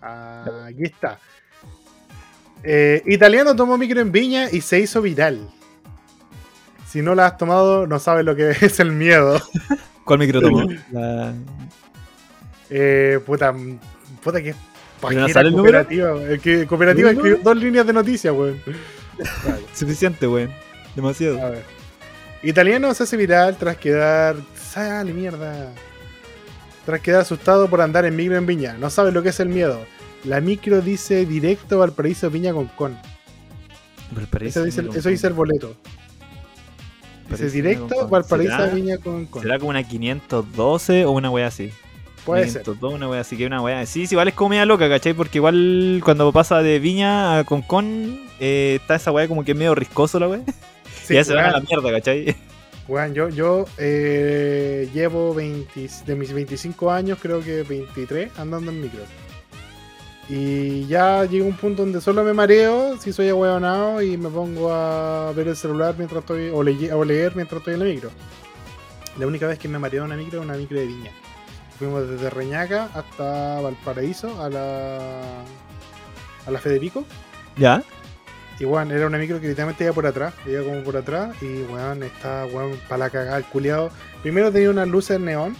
Ah, 0.00 0.66
aquí 0.68 0.84
está. 0.84 1.18
Eh, 2.64 3.02
italiano 3.06 3.56
tomó 3.56 3.76
micro 3.76 4.00
en 4.00 4.12
Viña 4.12 4.48
y 4.50 4.60
se 4.60 4.78
hizo 4.80 5.02
viral. 5.02 5.48
Si 6.88 7.00
no 7.02 7.14
la 7.14 7.26
has 7.26 7.36
tomado, 7.38 7.86
no 7.86 7.98
sabes 7.98 8.24
lo 8.24 8.36
que 8.36 8.50
es 8.60 8.78
el 8.80 8.92
miedo. 8.92 9.40
¿Cuál 10.04 10.18
micro 10.20 10.40
tomó? 10.40 10.62
La- 10.90 11.32
Eh, 12.70 13.20
puta, 13.26 13.52
puta 14.22 14.40
que 14.42 14.54
¿Pero 14.54 15.12
no 15.14 15.26
pajera 15.26 15.28
sale 15.28 15.48
el 15.48 15.56
número? 15.56 15.78
cooperativa. 15.80 16.22
Es 16.32 16.40
que 16.40 16.66
cooperativa 16.66 17.10
¿El 17.10 17.16
escribió 17.16 17.38
dos 17.42 17.56
líneas 17.56 17.86
de 17.86 17.92
noticias, 17.92 18.34
weón. 18.34 18.60
Vale. 19.44 19.62
Suficiente, 19.74 20.26
weón. 20.28 20.50
Demasiado. 20.94 21.40
A 21.44 21.50
ver. 21.50 21.64
Italiano 22.42 22.92
se 22.94 23.02
hace 23.02 23.16
viral 23.16 23.56
tras 23.56 23.76
quedar. 23.76 24.36
Sale 24.56 25.12
mierda. 25.12 25.72
Tras 26.86 27.00
quedar 27.00 27.20
asustado 27.22 27.68
por 27.68 27.80
andar 27.80 28.04
en 28.04 28.16
micro 28.16 28.36
en 28.36 28.46
Viña. 28.46 28.74
No 28.78 28.90
sabe 28.90 29.12
lo 29.12 29.22
que 29.22 29.28
es 29.30 29.40
el 29.40 29.48
miedo. 29.48 29.84
La 30.24 30.40
micro 30.40 30.80
dice 30.80 31.26
directo 31.26 31.78
Valparaíso 31.78 32.30
Viña 32.30 32.52
con 32.52 32.66
con. 32.68 32.96
Valparaíso, 34.12 34.60
Eso 34.60 34.64
dice, 34.64 34.80
eso 34.82 35.02
con 35.02 35.12
dice 35.12 35.26
el 35.26 35.32
Con. 35.32 35.36
boleto. 35.36 35.76
Dice 37.30 37.50
directo 37.50 37.88
con 37.88 37.98
Con. 37.98 38.10
Valparaíso 38.10 38.56
¿Será- 38.56 38.74
Viña 38.74 38.98
con 38.98 39.26
con. 39.26 39.42
¿Será 39.42 39.58
como 39.58 39.70
una 39.70 39.82
512 39.82 41.04
o 41.06 41.10
una 41.12 41.30
wea 41.30 41.46
así? 41.46 41.70
Puede 42.24 42.42
Una 42.44 42.52
ser. 42.52 42.62
502, 42.62 42.94
una 42.94 43.08
wea 43.08 43.20
así 43.20 43.36
que 43.36 43.46
una 43.46 43.60
wea. 43.62 43.84
Sí, 43.86 44.06
sí, 44.06 44.14
igual 44.14 44.28
es 44.28 44.34
como 44.34 44.50
media 44.50 44.64
loca, 44.64 44.88
¿cachai? 44.88 45.12
Porque 45.14 45.38
igual 45.38 46.00
cuando 46.04 46.30
pasa 46.32 46.62
de 46.62 46.78
Viña 46.78 47.38
a 47.38 47.44
Concon, 47.44 48.20
eh, 48.38 48.78
está 48.80 48.94
esa 48.94 49.10
wea 49.10 49.26
como 49.26 49.44
que 49.44 49.52
es 49.52 49.58
medio 49.58 49.74
riscoso 49.74 50.18
la 50.20 50.28
wea. 50.28 50.40
Sí, 51.04 51.14
y 51.14 51.16
ya 51.16 51.24
se 51.24 51.34
van 51.34 51.46
a 51.46 51.50
la 51.50 51.60
mierda, 51.60 51.90
¿cachai? 51.90 52.36
weón, 52.86 53.12
yo, 53.12 53.28
yo 53.28 53.64
eh, 53.76 54.88
llevo 54.94 55.34
20 55.34 55.88
de 56.06 56.14
mis 56.14 56.32
25 56.32 56.92
años, 56.92 57.18
creo 57.20 57.40
que 57.42 57.64
23 57.64 58.30
andando 58.38 58.70
en 58.70 58.82
micro. 58.82 59.00
Y 60.34 60.86
ya 60.86 61.26
llega 61.26 61.44
un 61.44 61.58
punto 61.58 61.82
donde 61.82 62.00
solo 62.00 62.24
me 62.24 62.32
mareo 62.32 62.96
si 62.98 63.12
soy 63.12 63.28
ahueonado 63.28 64.00
y 64.00 64.16
me 64.16 64.30
pongo 64.30 64.72
a 64.72 65.30
ver 65.32 65.48
el 65.48 65.56
celular 65.56 65.94
mientras 65.98 66.20
estoy, 66.20 66.48
o, 66.48 66.62
leer 67.04 67.36
mientras 67.36 67.58
estoy 67.58 67.74
en 67.74 67.80
la 67.80 67.84
micro. 67.84 68.10
La 69.18 69.26
única 69.26 69.46
vez 69.46 69.58
que 69.58 69.68
me 69.68 69.78
mareó 69.78 70.04
una 70.04 70.16
micro 70.16 70.40
es 70.40 70.46
una 70.46 70.56
micro 70.56 70.80
de 70.80 70.86
viña. 70.86 71.10
Fuimos 71.78 72.08
desde 72.08 72.30
Reñaca 72.30 72.88
hasta 72.94 73.60
Valparaíso 73.60 74.42
a 74.42 74.48
la, 74.48 75.42
a 76.46 76.50
la 76.50 76.58
Federico. 76.60 77.04
¿Ya? 77.58 77.82
Y 78.58 78.64
weón, 78.64 78.90
era 78.90 79.06
una 79.08 79.18
micro 79.18 79.38
que 79.38 79.48
literalmente 79.48 79.84
iba 79.84 79.92
por 79.92 80.06
atrás, 80.06 80.32
iba 80.46 80.62
como 80.62 80.82
por 80.82 80.96
atrás 80.96 81.36
y 81.42 81.60
weón, 81.70 82.04
está 82.04 82.46
weón 82.46 82.80
para 82.88 83.04
la 83.04 83.10
cagada 83.10 83.36
el 83.36 83.44
culiado. 83.44 83.90
Primero 84.22 84.50
tenía 84.50 84.70
unas 84.70 84.88
luces 84.88 85.20
neón, 85.20 85.54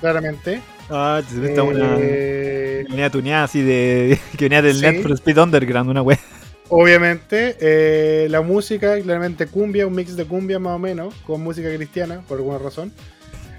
claramente. 0.00 0.60
Ah, 0.88 1.22
se 1.28 1.44
está 1.48 1.62
una. 1.62 1.96
Eh, 1.98 2.84
Venía 2.88 3.10
tuneada 3.10 3.44
así 3.44 3.62
de. 3.62 4.18
que 4.36 4.44
venía 4.46 4.62
del 4.62 4.76
Sí. 4.76 4.82
Net 4.82 5.02
for 5.02 5.12
Speed 5.12 5.38
Underground, 5.38 5.90
una 5.90 6.02
wea. 6.02 6.18
Obviamente, 6.68 7.56
eh, 7.60 8.28
la 8.30 8.42
música, 8.42 9.00
claramente 9.00 9.46
cumbia, 9.48 9.86
un 9.86 9.94
mix 9.94 10.14
de 10.16 10.24
cumbia 10.24 10.58
más 10.60 10.76
o 10.76 10.78
menos, 10.78 11.14
con 11.26 11.42
música 11.42 11.68
cristiana, 11.74 12.22
por 12.28 12.38
alguna 12.38 12.58
razón. 12.58 12.92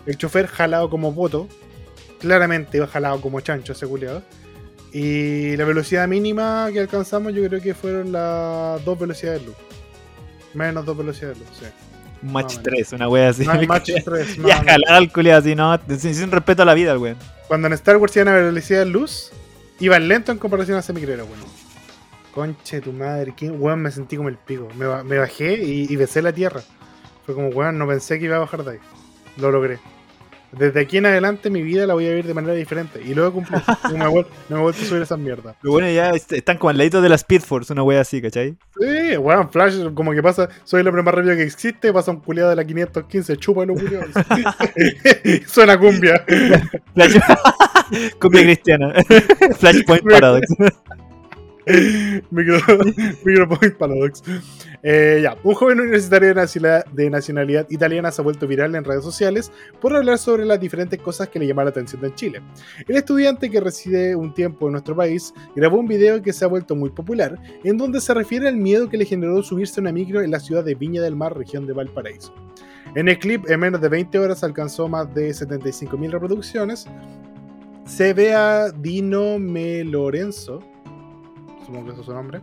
El 0.06 0.18
chofer 0.18 0.48
jalado 0.48 0.90
como 0.90 1.12
voto, 1.12 1.48
claramente 2.20 2.78
iba 2.78 2.88
jalado 2.88 3.20
como 3.20 3.42
chancho 3.42 3.74
ese 3.74 3.86
culiado. 3.86 4.24
Y 4.94 5.56
la 5.58 5.66
velocidad 5.66 6.08
mínima 6.08 6.70
que 6.72 6.80
alcanzamos, 6.80 7.34
yo 7.34 7.46
creo 7.48 7.62
que 7.62 7.74
fueron 7.74 8.12
las 8.12 8.84
dos 8.86 8.98
velocidades 8.98 9.42
de 9.42 9.48
luz. 9.48 9.56
Menos 10.54 10.86
dos 10.86 10.98
velocidades 10.98 11.38
de 11.40 11.46
luz, 11.46 11.58
sí. 11.60 11.66
Match 12.22 12.56
Más 12.56 12.58
o 12.58 12.62
3, 12.62 12.94
una 12.94 13.10
wea 13.10 13.30
así. 13.30 13.46
No, 13.46 13.54
el 13.54 13.68
match 13.68 13.92
3. 14.04 14.38
Ya 14.38 14.58
jalar 14.58 14.94
al 14.94 15.12
culiado 15.12 15.40
así, 15.40 15.56
no, 15.56 15.80
sin, 15.98 16.14
sin 16.16 16.32
respeto 16.32 16.62
a 16.62 16.66
la 16.66 16.74
vida, 16.74 16.92
el 16.92 16.98
weón. 16.98 17.18
Cuando 17.48 17.68
en 17.68 17.74
Star 17.74 17.98
Wars 17.98 18.16
iban 18.16 18.28
a 18.30 18.34
velocidad 18.34 18.80
de 18.80 18.86
luz, 18.86 19.32
iban 19.80 20.08
lento 20.08 20.32
en 20.32 20.38
comparación 20.38 20.78
a 20.78 20.82
ese 20.82 20.94
micrero, 20.94 21.26
weón. 21.26 21.40
Conche 22.34 22.80
tu 22.80 22.94
madre, 22.94 23.34
¿qué? 23.36 23.50
weón, 23.50 23.82
me 23.82 23.92
sentí 23.92 24.16
como 24.16 24.30
el 24.30 24.38
pico. 24.38 24.68
Me, 24.76 24.86
me 25.04 25.18
bajé 25.18 25.62
y, 25.64 25.92
y 25.92 25.96
besé 25.96 26.22
la 26.22 26.32
tierra. 26.32 26.62
Fue 27.26 27.36
como, 27.36 27.50
weón, 27.50 27.78
no 27.78 27.88
pensé 27.88 28.20
que 28.20 28.26
iba 28.26 28.38
a 28.38 28.40
bajar 28.40 28.64
de 28.64 28.72
ahí. 28.72 28.80
Lo 29.38 29.52
logré. 29.52 29.80
Desde 30.52 30.82
aquí 30.82 30.98
en 30.98 31.06
adelante 31.06 31.50
mi 31.50 31.62
vida 31.62 31.88
la 31.88 31.94
voy 31.94 32.06
a 32.06 32.10
vivir 32.10 32.26
de 32.26 32.34
manera 32.34 32.54
diferente. 32.54 33.02
Y 33.04 33.14
luego 33.14 33.34
cumplí. 33.34 33.58
no, 33.84 34.12
me 34.12 34.20
he 34.20 34.26
no 34.50 34.62
vuelto 34.62 34.82
a 34.82 34.86
subir 34.86 35.02
esas 35.02 35.18
mierdas. 35.20 35.56
Lo 35.62 35.72
bueno 35.72 35.90
ya 35.90 36.10
est- 36.12 36.34
están 36.34 36.58
como 36.58 36.70
al 36.72 36.78
ladito 36.78 37.02
de 37.02 37.10
la 37.10 37.16
Speed 37.16 37.42
Force, 37.42 37.72
una 37.74 37.84
wea 37.84 38.02
así, 38.02 38.22
¿cachai? 38.22 38.56
Sí, 38.80 39.18
weón, 39.18 39.50
Flash, 39.52 39.94
como 39.94 40.12
que 40.14 40.22
pasa, 40.22 40.50
soy 40.64 40.82
el 40.82 40.88
hombre 40.88 41.04
más 41.04 41.14
rápido 41.14 41.36
que 41.36 41.44
existe, 41.44 41.94
pasa 41.94 42.12
un 42.12 42.20
culiado 42.20 42.50
de 42.50 42.56
la 42.56 42.66
515, 42.66 43.38
chupa 43.38 43.66
los 43.66 43.80
culiados. 43.82 44.10
Suena 45.48 45.78
cumbia. 45.80 46.24
Flash... 46.94 47.18
Cumbia 48.20 48.44
cristiana. 48.44 48.94
Flashpoint 49.60 50.04
Paradox. 50.04 50.48
Micro, 52.32 52.60
Micropoint 53.26 53.76
Paradox. 53.76 54.24
Eh, 54.84 55.20
ya, 55.22 55.38
un 55.44 55.54
joven 55.54 55.80
universitario 55.80 56.30
de 56.30 57.10
nacionalidad, 57.10 57.68
italiana 57.70 58.12
se 58.12 58.22
ha 58.22 58.24
vuelto 58.24 58.48
viral 58.48 58.76
en 58.76 58.84
redes 58.84 59.04
sociales 59.04 59.52
por 59.80 59.96
hablar 59.96 60.18
sobre 60.18 60.46
las 60.46 60.60
diferentes 60.60 61.00
cosas 61.00 61.30
que 61.30 61.40
le 61.40 61.48
llaman 61.48 61.66
la 61.66 61.72
atención 61.72 62.04
en 62.04 62.16
Chile. 62.16 62.42
El 62.88 62.96
estudiante 62.96 63.50
que 63.50 63.60
reside 63.60 64.16
un 64.16 64.34
tiempo 64.34 64.68
en 64.68 64.74
nuestro 64.74 64.96
país 64.96 65.34
grabó 65.56 65.78
un 65.78 65.88
video 65.88 66.22
que 66.22 66.34
se 66.34 66.46
ha 66.46 66.48
vuelto 66.48 66.76
muy 66.76 66.90
popular, 66.90 67.38
en 67.64 67.78
donde 67.78 68.02
se 68.02 68.14
refiere 68.14 68.48
al 68.48 68.58
miedo 68.58 68.90
que 68.90 68.98
le 68.98 69.06
generó 69.06 69.44
subirse 69.44 69.80
a 69.80 69.82
una 69.82 69.92
micro 69.92 70.22
en 70.22 70.32
la 70.32 70.40
ciudad 70.40 70.64
de 70.64 70.76
Viña 70.76 71.02
del 71.02 71.16
Mar, 71.16 71.38
región 71.38 71.68
de 71.68 71.74
Valparaíso. 71.74 72.34
En 72.96 73.08
el 73.08 73.20
clip, 73.20 73.50
en 73.50 73.60
menos 73.60 73.80
de 73.80 73.88
20 73.88 74.20
horas 74.20 74.44
alcanzó 74.44 74.88
más 74.90 75.14
de 75.14 75.30
75.000 75.30 76.12
reproducciones. 76.12 76.88
Se 77.86 78.14
ve 78.14 78.34
a 78.34 78.70
Dino 78.70 79.40
Melorenzo, 79.40 80.60
supongo 81.72 81.94
que 81.94 82.00
es 82.00 82.06
su 82.06 82.14
nombre, 82.14 82.42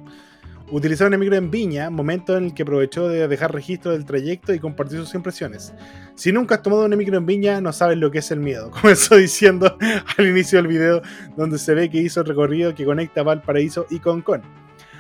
utilizar 0.71 1.07
una 1.07 1.19
micro 1.19 1.37
en 1.37 1.51
Viña, 1.51 1.91
momento 1.91 2.37
en 2.37 2.47
el 2.47 2.55
que 2.55 2.63
aprovechó 2.63 3.09
de 3.09 3.29
dejar 3.29 3.53
registro 3.53 3.93
del 3.93 4.05
trayecto 4.05 4.55
y 4.55 4.59
compartir 4.59 4.99
sus 4.99 5.15
impresiones. 5.15 5.73
Si 6.15 6.33
nunca 6.33 6.57
has 6.57 6.63
tomado 6.63 6.85
una 6.85 6.97
micro 6.97 7.17
en 7.19 7.27
Viña, 7.27 7.61
no 7.61 7.73
sabes 7.73 7.99
lo 7.99 8.11
que 8.11 8.19
es 8.19 8.31
el 8.31 8.41
miedo. 8.41 8.71
Comenzó 8.83 9.17
diciendo 9.17 9.77
al 10.17 10.27
inicio 10.27 10.59
del 10.59 10.67
video, 10.67 11.03
donde 11.37 11.59
se 11.59 11.75
ve 11.75 11.91
que 11.91 11.99
hizo 11.99 12.21
el 12.21 12.27
recorrido 12.27 12.75
que 12.75 12.85
conecta 12.85 13.23
Valparaíso 13.23 13.87
y 13.91 13.99
Concón. 13.99 14.43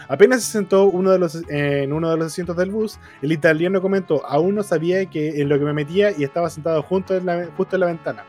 Apenas 0.09 0.43
se 0.43 0.53
sentó 0.53 0.87
uno 0.87 1.11
de 1.11 1.19
los, 1.19 1.43
en 1.49 1.93
uno 1.93 2.11
de 2.11 2.17
los 2.17 2.29
asientos 2.29 2.57
del 2.57 2.71
bus, 2.71 2.99
el 3.21 3.31
italiano 3.31 3.83
comentó, 3.83 4.25
aún 4.27 4.55
no 4.55 4.63
sabía 4.63 5.05
que 5.05 5.43
en 5.43 5.51
lo 5.51 5.59
que 5.59 5.67
me 5.67 5.75
metía 5.75 6.13
y 6.17 6.25
estaba 6.25 6.49
sentado 6.49 6.83
junto 6.83 7.15
en 7.15 7.27
la, 7.27 7.47
justo 7.59 7.77
en 7.77 7.81
la 7.81 7.87
ventana. 7.87 8.25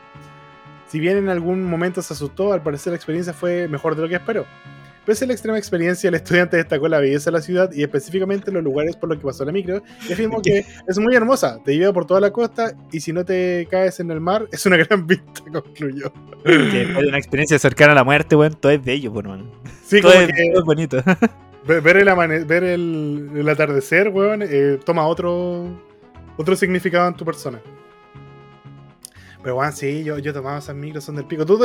Si 0.88 1.00
bien 1.00 1.16
en 1.16 1.30
algún 1.30 1.64
momento 1.64 2.02
se 2.02 2.12
asustó, 2.12 2.52
al 2.52 2.62
parecer 2.62 2.90
la 2.90 2.96
experiencia 2.96 3.32
fue 3.32 3.66
mejor 3.66 3.96
de 3.96 4.02
lo 4.02 4.08
que 4.08 4.16
esperó. 4.16 4.44
Pese 5.06 5.24
a 5.24 5.28
la 5.28 5.32
extrema 5.32 5.56
experiencia, 5.58 6.08
el 6.08 6.14
estudiante 6.14 6.56
destacó 6.58 6.86
la 6.86 7.00
belleza 7.00 7.30
de 7.30 7.36
la 7.38 7.42
ciudad 7.42 7.72
y 7.72 7.82
específicamente 7.82 8.52
los 8.52 8.62
lugares 8.62 8.96
por 8.96 9.08
los 9.08 9.18
que 9.18 9.24
pasó 9.24 9.44
la 9.44 9.50
micro 9.52 9.82
y 10.08 10.12
afirmó 10.12 10.42
que 10.42 10.64
es 10.88 10.98
muy 10.98 11.14
hermosa, 11.14 11.58
te 11.64 11.74
lleva 11.76 11.92
por 11.92 12.06
toda 12.06 12.20
la 12.20 12.30
costa 12.30 12.74
y 12.92 13.00
si 13.00 13.12
no 13.12 13.24
te 13.24 13.66
caes 13.70 13.98
en 14.00 14.10
el 14.10 14.20
mar 14.20 14.46
es 14.52 14.66
una 14.66 14.76
gran 14.76 15.06
vista, 15.06 15.42
concluyó. 15.52 16.12
Que 16.44 16.50
después 16.52 16.98
de 17.02 17.08
una 17.08 17.18
experiencia 17.18 17.58
cercana 17.58 17.92
a 17.92 17.94
la 17.94 18.04
muerte, 18.04 18.36
weón, 18.36 18.54
todo 18.54 18.70
es 18.72 18.84
bello, 18.84 19.12
hermano. 19.18 19.50
Sí, 19.86 20.00
Todo 20.00 20.12
como 20.12 20.24
es, 20.24 20.32
que 20.32 20.50
todo 20.50 20.60
es 20.60 20.64
bonito. 20.66 21.02
ver 21.66 21.80
ver 21.82 21.96
el, 21.96 22.08
amane- 22.08 22.46
ver 22.46 22.62
el, 22.64 23.30
el 23.36 23.48
atardecer, 23.48 24.08
weón, 24.10 24.42
eh, 24.42 24.78
toma 24.84 25.06
otro, 25.06 25.66
otro 26.36 26.54
significado 26.56 27.08
en 27.08 27.14
tu 27.14 27.24
persona. 27.24 27.60
Pero, 29.42 29.56
weón, 29.56 29.72
sí, 29.72 30.04
yo, 30.04 30.18
yo 30.18 30.34
tomaba 30.34 30.58
esas 30.58 30.76
micros, 30.76 31.02
son 31.04 31.16
del 31.16 31.24
pico. 31.24 31.46
Tú 31.46 31.58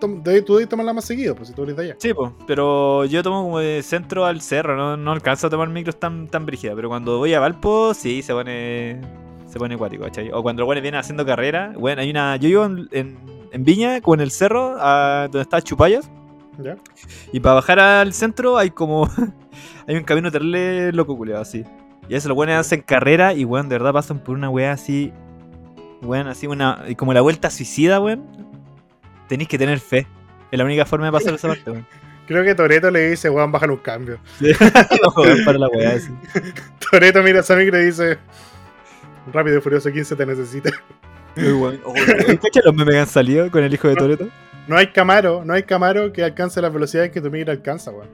tom- 0.00 0.22
debiste 0.22 0.66
tomarla 0.66 0.94
más 0.94 1.04
seguido, 1.04 1.34
pues 1.34 1.48
si 1.48 1.54
tú 1.54 1.64
eres 1.64 1.76
de 1.76 1.82
allá. 1.84 1.96
Sí, 1.98 2.14
pues, 2.14 2.32
pero 2.46 3.04
yo 3.04 3.22
tomo 3.22 3.42
como 3.42 3.58
de 3.58 3.82
centro 3.82 4.24
al 4.24 4.40
cerro, 4.40 4.76
no, 4.76 4.96
no 4.96 5.12
alcanzo 5.12 5.48
a 5.48 5.50
tomar 5.50 5.68
micros 5.68 5.96
tan, 6.00 6.26
tan 6.28 6.46
brígidas, 6.46 6.74
pero 6.74 6.88
cuando 6.88 7.18
voy 7.18 7.34
a 7.34 7.40
Valpo, 7.40 7.92
sí, 7.92 8.22
se 8.22 8.32
pone 8.32 9.00
se 9.46 9.58
pone 9.58 9.74
acuático, 9.74 10.04
¿cachai? 10.04 10.30
O 10.32 10.42
cuando 10.42 10.62
el 10.62 10.68
weón 10.68 10.82
viene 10.82 10.98
haciendo 10.98 11.24
carrera, 11.26 11.72
bueno, 11.78 12.00
hay 12.02 12.10
una, 12.10 12.36
yo 12.36 12.48
vivo 12.48 12.64
en, 12.64 12.88
en, 12.92 13.18
en 13.52 13.64
Viña, 13.64 14.00
como 14.00 14.14
en 14.14 14.20
el 14.20 14.30
cerro, 14.30 14.76
a, 14.78 15.22
donde 15.30 15.42
está 15.42 15.60
Chupayas, 15.62 16.10
¿Ya? 16.58 16.76
y 17.32 17.40
para 17.40 17.54
bajar 17.56 17.78
al 17.78 18.12
centro 18.12 18.56
hay 18.58 18.70
como, 18.70 19.06
hay 19.86 19.96
un 19.96 20.04
camino 20.04 20.30
terrible 20.30 20.92
loco, 20.92 21.16
culiado, 21.16 21.42
así. 21.42 21.64
Y 22.08 22.14
eso 22.14 22.28
los 22.28 22.36
buenos 22.36 22.56
hacen 22.56 22.80
carrera 22.82 23.34
y, 23.34 23.44
weón, 23.44 23.68
de 23.68 23.76
verdad 23.76 23.92
pasan 23.92 24.18
por 24.22 24.34
una 24.34 24.48
weá 24.50 24.72
así, 24.72 25.12
weón, 26.02 26.28
así 26.28 26.46
una, 26.46 26.84
como 26.96 27.12
la 27.12 27.20
vuelta 27.20 27.50
suicida, 27.50 28.00
weón, 28.00 28.24
tenéis 29.28 29.48
que 29.48 29.58
tener 29.58 29.80
fe. 29.80 30.06
Es 30.50 30.58
la 30.58 30.64
única 30.64 30.86
forma 30.86 31.06
de 31.06 31.12
pasar 31.12 31.34
esa 31.34 31.48
parte, 31.48 31.70
weón. 31.70 31.86
Creo 32.26 32.44
que 32.44 32.54
Toreto 32.54 32.90
le 32.90 33.10
dice, 33.10 33.30
weón, 33.30 33.50
bájale 33.50 33.72
un 33.72 33.78
cambio. 33.78 34.18
Para 35.46 35.58
la 35.58 35.68
weá, 35.68 35.94
así. 35.94 36.10
Toreto 36.90 37.22
mira 37.22 37.40
a 37.40 37.54
micro 37.56 37.80
y 37.80 37.86
dice, 37.86 38.18
rápido 39.32 39.58
y 39.58 39.60
furioso 39.62 39.90
15 39.90 40.14
te 40.14 40.26
necesita. 40.26 40.70
Muy 41.36 41.52
bueno. 41.52 41.78
Oh, 41.84 41.94
¿Cacha 41.94 42.60
los 42.64 42.74
memes 42.74 42.94
que 42.94 43.00
han 43.00 43.06
salido 43.06 43.50
con 43.50 43.64
el 43.64 43.72
hijo 43.72 43.88
de 43.88 43.96
Toreto? 43.96 44.28
No 44.66 44.76
hay 44.76 44.88
Camaro, 44.88 45.42
no 45.44 45.54
hay 45.54 45.62
Camaro 45.62 46.12
que 46.12 46.22
alcance 46.22 46.60
las 46.60 46.70
velocidades 46.70 47.10
que 47.12 47.22
tu 47.22 47.30
micro 47.30 47.50
alcanza, 47.50 47.90
weón. 47.92 48.10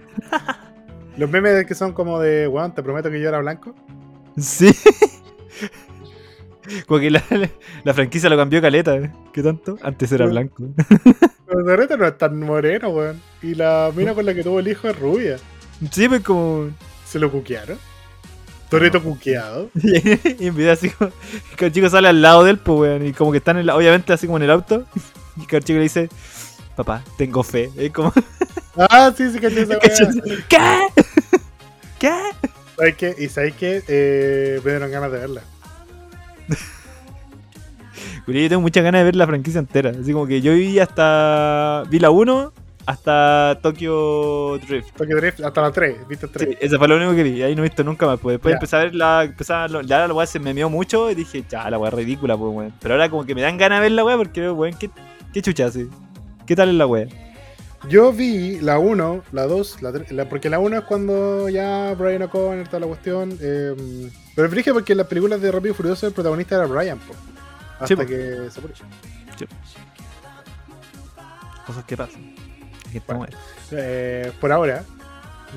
Los 1.17 1.29
memes 1.29 1.67
que 1.67 1.75
son 1.75 1.93
como 1.93 2.21
de, 2.21 2.47
weón, 2.47 2.73
te 2.73 2.85
prometo 2.85 3.11
que 3.11 3.21
yo 3.21 3.29
era 3.29 3.39
blanco. 3.39 3.75
Sí. 4.39 4.71
Como 6.87 7.01
que 7.01 7.11
la, 7.11 7.23
la 7.85 7.95
franquicia 7.95 8.29
lo 8.29 8.37
cambió 8.37 8.61
caleta, 8.61 8.97
¿eh? 8.97 9.11
¿Qué 9.33 9.43
tanto? 9.43 9.79
Antes 9.83 10.11
era 10.13 10.27
blanco. 10.27 10.65
Pero 11.47 11.65
Toreto 11.65 11.97
no 11.97 12.07
es 12.07 12.17
tan 12.19 12.41
moreno, 12.41 12.89
weón. 12.91 13.21
Y 13.43 13.55
la 13.55 13.93
mina 13.95 14.15
con 14.15 14.25
la 14.27 14.35
que 14.35 14.43
tuvo 14.43 14.61
el 14.61 14.69
hijo 14.69 14.89
es 14.89 14.99
rubia. 14.99 15.37
Sí, 15.91 16.09
pues 16.09 16.23
como. 16.23 16.71
¿Se 17.07 17.19
lo 17.19 17.31
cuquearon? 17.31 17.79
Toreto 18.71 19.03
cuqueado. 19.03 19.71
Y 19.75 20.47
en 20.47 20.57
video 20.57 20.73
así 20.73 20.91
como. 20.91 21.11
Que 21.57 21.67
el 21.67 21.73
chico 21.73 21.89
sale 21.91 22.09
al 22.09 22.23
lado 22.23 22.45
de 22.45 22.53
él, 22.53 22.59
pues, 22.59 22.79
weón. 22.81 23.07
Y 23.07 23.13
como 23.13 23.31
que 23.31 23.39
están, 23.39 23.59
en 23.59 23.67
la- 23.67 23.77
obviamente, 23.77 24.13
así 24.13 24.27
como 24.27 24.39
en 24.39 24.45
el 24.45 24.51
auto. 24.51 24.85
Y 25.37 25.47
que 25.47 25.57
el 25.57 25.65
chico 25.65 25.77
le 25.79 25.83
dice: 25.83 26.09
Papá, 26.77 27.03
tengo 27.19 27.43
fe. 27.43 27.71
Es 27.77 27.91
como. 27.93 28.13
Ah, 28.77 29.13
sí, 29.17 29.31
sí, 29.31 29.39
caché 29.39 29.63
esa 29.63 29.79
weá. 29.79 29.81
¿Qué? 30.49 30.59
¿Qué? 32.01 32.13
¿Sabes 32.77 32.97
qué? 32.97 33.15
Y 33.19 33.29
sabes 33.29 33.55
qué? 33.55 33.83
Eh, 33.87 34.61
me 34.65 34.71
dieron 34.73 34.91
ganas 34.91 35.13
de 35.13 35.19
verla. 35.19 35.43
Pero 38.27 38.39
yo 38.39 38.49
tengo 38.49 38.63
muchas 38.63 38.83
ganas 38.85 39.01
de 39.01 39.05
ver 39.05 39.17
la 39.17 39.27
franquicia 39.27 39.59
entera. 39.59 39.91
Así 39.91 40.13
como 40.13 40.27
que 40.27 40.41
yo 40.41 40.53
vi 40.55 40.79
hasta. 40.79 41.83
Vi 41.91 41.99
la 41.99 42.11
1 42.11 42.53
hasta 42.87 43.59
Tokyo 43.63 44.59
Drift. 44.59 44.95
Tokyo 44.97 45.17
Drift 45.17 45.41
hasta 45.41 45.61
la 45.63 45.71
3, 45.73 46.09
¿viste? 46.09 46.29
3. 46.29 46.49
Sí, 46.51 46.57
ese 46.61 46.79
fue 46.79 46.87
lo 46.89 46.97
único 46.97 47.15
que 47.15 47.23
vi. 47.23 47.43
Ahí 47.43 47.55
no 47.55 47.63
he 47.63 47.69
visto 47.69 47.83
nunca 47.85 48.07
más. 48.07 48.19
Pues 48.21 48.35
después 48.35 48.53
Ya. 48.53 48.57
empecé 48.57 48.77
a 48.77 48.79
ver 48.81 48.95
la. 48.95 49.25
Empecé 49.25 49.53
a, 49.53 49.69
lo- 49.69 49.83
ya 49.83 50.07
la 50.07 50.15
weá 50.15 50.27
se 50.27 50.39
me 50.39 50.53
meó 50.55 50.69
mucho 50.71 51.11
y 51.11 51.15
dije, 51.15 51.45
ya, 51.49 51.69
la 51.71 51.79
weá 51.79 51.89
es 51.91 51.95
ridícula, 51.95 52.37
pues 52.37 52.53
weón. 52.55 52.73
Pero 52.81 52.95
ahora 52.95 53.09
como 53.11 53.25
que 53.25 53.35
me 53.35 53.43
dan 53.43 53.57
ganas 53.59 53.79
de 53.79 53.83
ver 53.83 53.93
la 53.93 54.05
weá 54.05 54.17
porque, 54.17 54.51
weón, 54.51 54.75
¿qué, 54.79 54.91
qué 55.33 55.43
chucha 55.43 55.67
así? 55.67 55.89
¿Qué 56.47 56.57
tal 56.57 56.69
es 56.71 56.75
la 56.75 56.87
weá? 56.87 57.07
Yo 57.89 58.11
vi 58.13 58.61
la 58.61 58.79
1, 58.79 59.23
la 59.33 59.43
2, 59.47 59.83
la 59.83 59.93
3, 59.93 60.13
la- 60.13 60.29
porque 60.29 60.49
la 60.49 60.59
1 60.59 60.79
es 60.79 60.85
cuando 60.85 61.49
ya 61.51 61.95
Brian 61.95 62.23
O'Connor, 62.23 62.67
toda 62.69 62.81
la 62.81 62.87
cuestión. 62.87 63.37
eh, 63.41 63.75
pero 64.35 64.49
dije 64.49 64.73
porque 64.73 64.93
en 64.93 64.99
las 64.99 65.07
películas 65.07 65.41
de 65.43 65.53
Rápido 65.53 65.73
y 65.73 65.77
Furioso 65.77 66.07
el 66.07 66.13
protagonista 66.15 66.55
era 66.57 66.67
Brian, 66.67 66.99
po, 66.99 67.13
hasta 67.85 68.03
Sí, 68.03 68.07
que 68.09 68.49
se 68.51 68.61
murió. 68.61 68.77
Cosas 71.67 71.85
que 71.85 71.97
pasan. 71.97 72.35
Eh, 73.73 74.31
por 74.41 74.53
ahora, 74.53 74.85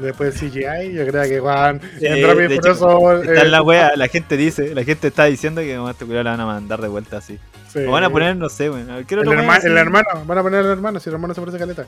después 0.02 0.40
de 0.40 0.50
CGI, 0.50 0.94
yo 0.94 1.06
creo 1.08 1.24
que 1.24 1.40
Juan, 1.40 1.82
Eh, 2.02 2.24
Rápido 2.26 2.50
hecho. 2.50 3.22
Está 3.22 3.42
en 3.42 3.52
la 3.52 3.62
weá, 3.62 3.96
la 3.96 4.08
gente 4.08 4.38
dice, 4.38 4.74
la 4.74 4.84
gente 4.84 5.08
está 5.10 5.26
diciendo 5.26 5.62
que 5.62 5.76
a 5.76 5.90
este 5.92 6.06
la 6.06 6.24
van 6.24 6.40
a 6.40 6.46
mandar 6.46 6.82
de 6.82 6.88
vuelta 6.88 7.18
así. 7.18 7.38
sí. 7.72 7.80
O 7.86 7.92
van 7.92 8.04
a 8.06 8.10
poner, 8.10 8.36
no 8.38 8.50
sé, 8.50 8.72
¿qué 9.08 9.16
el, 9.16 9.28
herma- 9.28 9.60
el 9.64 9.78
hermano, 9.78 10.08
van 10.26 10.38
a 10.38 10.44
poner 10.44 10.60
al 10.62 10.72
hermano, 10.72 11.00
si 11.00 11.10
el 11.10 11.16
hermano 11.16 11.34
se 11.34 11.42
parece 11.42 11.58
a 11.58 11.60
caleta. 11.60 11.86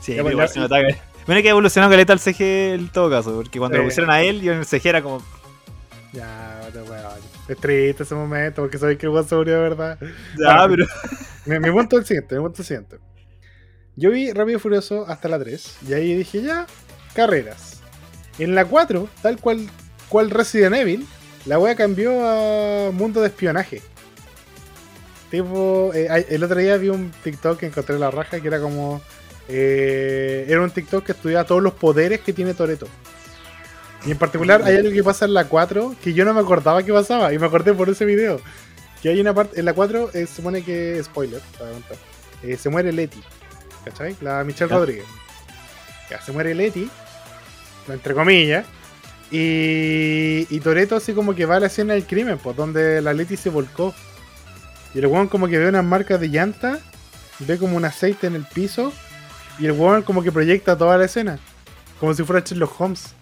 Sí, 0.00 0.16
pues, 0.20 0.32
igual 0.32 0.48
se 0.48 0.60
nota 0.60 0.80
que. 0.80 0.96
Bueno, 1.26 1.42
que 1.42 1.48
evolucionó 1.50 1.88
caleta 1.90 2.12
el 2.12 2.18
CG 2.20 2.40
en 2.74 2.88
todo 2.88 3.10
caso, 3.10 3.34
porque 3.34 3.58
cuando 3.58 3.78
lo 3.78 3.84
pusieron 3.84 4.10
a 4.10 4.20
él, 4.22 4.40
yo 4.40 4.52
en 4.52 4.58
el 4.60 4.66
CG 4.66 4.86
era 4.86 5.02
como. 5.02 5.22
Ya, 6.12 6.68
te 6.72 6.82
weón. 6.82 7.20
Es 7.48 7.56
triste 7.58 8.02
ese 8.02 8.14
momento 8.14 8.62
porque 8.62 8.78
sabéis 8.78 8.98
que 8.98 9.06
el 9.06 9.12
weón 9.12 9.28
se 9.28 9.34
murió 9.36 9.60
verdad. 9.60 9.98
Ya, 10.38 10.62
Ah, 10.62 10.66
pero. 10.68 10.86
Mi, 11.46 11.70
punto 11.70 11.96
es 11.96 12.02
el 12.02 12.06
siguiente, 12.06 12.34
mi 12.36 12.40
punto 12.42 12.54
es 12.62 12.70
el 12.70 12.76
siguiente. 12.76 12.98
Yo 13.96 14.10
vi 14.10 14.32
Rápido 14.32 14.58
y 14.58 14.60
Furioso 14.60 15.06
hasta 15.08 15.28
la 15.28 15.38
3 15.38 15.78
y 15.88 15.92
ahí 15.92 16.14
dije 16.14 16.42
ya, 16.42 16.66
carreras. 17.14 17.80
En 18.38 18.54
la 18.54 18.64
4, 18.64 19.08
tal 19.22 19.38
cual, 19.38 19.68
cual 20.08 20.30
Resident 20.30 20.74
Evil, 20.76 21.06
la 21.46 21.58
wea 21.58 21.74
cambió 21.74 22.26
a 22.26 22.90
mundo 22.92 23.20
de 23.20 23.28
espionaje. 23.28 23.82
Tipo, 25.30 25.92
eh, 25.94 26.26
el 26.28 26.42
otro 26.42 26.58
día 26.58 26.76
vi 26.76 26.88
un 26.88 27.10
TikTok 27.22 27.58
que 27.60 27.66
encontré 27.66 27.94
en 27.94 28.00
la 28.00 28.10
raja 28.10 28.40
que 28.40 28.48
era 28.48 28.60
como... 28.60 29.00
eh, 29.48 30.44
era 30.48 30.60
un 30.60 30.70
TikTok 30.70 31.04
que 31.04 31.12
estudiaba 31.12 31.44
todos 31.44 31.62
los 31.62 31.74
poderes 31.74 32.20
que 32.20 32.32
tiene 32.32 32.54
Toreto. 32.54 32.88
Y 34.06 34.12
en 34.12 34.18
particular 34.18 34.62
hay 34.64 34.76
algo 34.76 34.90
que 34.90 35.04
pasa 35.04 35.26
en 35.26 35.34
la 35.34 35.44
4 35.44 35.94
que 36.02 36.14
yo 36.14 36.24
no 36.24 36.32
me 36.32 36.40
acordaba 36.40 36.82
que 36.82 36.92
pasaba 36.92 37.32
y 37.34 37.38
me 37.38 37.46
acordé 37.46 37.74
por 37.74 37.88
ese 37.88 38.04
video. 38.04 38.40
Que 39.02 39.10
hay 39.10 39.20
una 39.20 39.34
parte, 39.34 39.58
en 39.58 39.66
la 39.66 39.72
4 39.74 40.10
eh, 40.14 40.26
se 40.26 40.36
supone 40.36 40.62
que, 40.62 41.00
spoiler, 41.02 41.40
para 41.58 41.70
contar, 41.72 41.96
eh, 42.42 42.56
se 42.56 42.68
muere 42.68 42.92
Leti, 42.92 43.22
¿cachai? 43.84 44.16
La 44.20 44.44
Michelle 44.44 44.70
Ya. 44.70 44.76
Rodríguez. 44.76 45.06
Ya, 46.10 46.20
se 46.20 46.32
muere 46.32 46.54
Leti, 46.54 46.90
entre 47.88 48.14
comillas, 48.14 48.66
y, 49.30 50.46
y 50.50 50.60
Toreto 50.60 50.96
así 50.96 51.12
como 51.12 51.34
que 51.34 51.46
va 51.46 51.56
a 51.56 51.60
la 51.60 51.66
escena 51.68 51.94
del 51.94 52.04
crimen, 52.04 52.38
pues 52.38 52.56
donde 52.56 53.00
la 53.00 53.12
Leti 53.12 53.36
se 53.36 53.48
volcó. 53.48 53.94
Y 54.92 54.98
el 54.98 55.06
weón 55.06 55.28
como 55.28 55.46
que 55.46 55.56
ve 55.56 55.68
unas 55.68 55.84
marcas 55.84 56.20
de 56.20 56.28
llanta, 56.28 56.80
ve 57.38 57.58
como 57.58 57.76
un 57.76 57.84
aceite 57.84 58.26
en 58.26 58.34
el 58.34 58.44
piso, 58.44 58.92
y 59.58 59.66
el 59.66 59.72
weón 59.72 60.02
como 60.02 60.22
que 60.22 60.32
proyecta 60.32 60.76
toda 60.76 60.98
la 60.98 61.04
escena, 61.04 61.38
como 62.00 62.12
si 62.12 62.24
fuera 62.24 62.44
Sherlock 62.44 62.80
Holmes. 62.80 63.14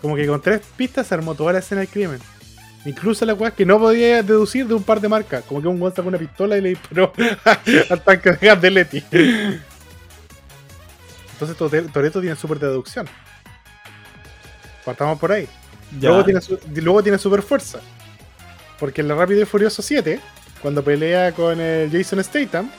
Como 0.00 0.16
que 0.16 0.26
con 0.26 0.40
tres 0.40 0.62
pistas 0.76 1.06
se 1.06 1.14
armó 1.14 1.34
toda 1.34 1.52
la 1.52 1.58
escena 1.58 1.80
del 1.80 1.90
crimen. 1.90 2.18
Incluso 2.84 3.26
la 3.26 3.34
weá 3.34 3.50
que 3.50 3.66
no 3.66 3.78
podía 3.78 4.22
deducir 4.22 4.66
de 4.66 4.74
un 4.74 4.82
par 4.82 5.00
de 5.00 5.08
marcas. 5.08 5.44
Como 5.44 5.60
que 5.60 5.68
un 5.68 5.80
weón 5.80 5.94
sacó 5.94 6.08
una 6.08 6.18
pistola 6.18 6.56
y 6.56 6.62
le 6.62 6.68
disparó 6.70 7.12
al 7.90 8.02
tanque 8.02 8.32
de 8.32 8.46
gas 8.46 8.60
de 8.60 8.70
Leti. 8.70 9.04
Entonces 11.32 11.56
Toreto 11.92 12.20
tiene 12.20 12.36
super 12.36 12.58
deducción. 12.58 13.06
Partamos 14.84 15.18
por 15.18 15.32
ahí. 15.32 15.46
Ya. 15.98 16.08
Luego 16.08 16.24
tiene, 16.24 16.40
luego 16.82 17.02
tiene 17.02 17.18
super 17.18 17.42
fuerza. 17.42 17.80
Porque 18.78 19.02
en 19.02 19.08
la 19.08 19.14
Rápido 19.14 19.42
y 19.42 19.44
Furioso 19.44 19.82
7, 19.82 20.18
cuando 20.62 20.82
pelea 20.82 21.32
con 21.32 21.60
el 21.60 21.90
Jason 21.90 22.22
Statham, 22.24 22.70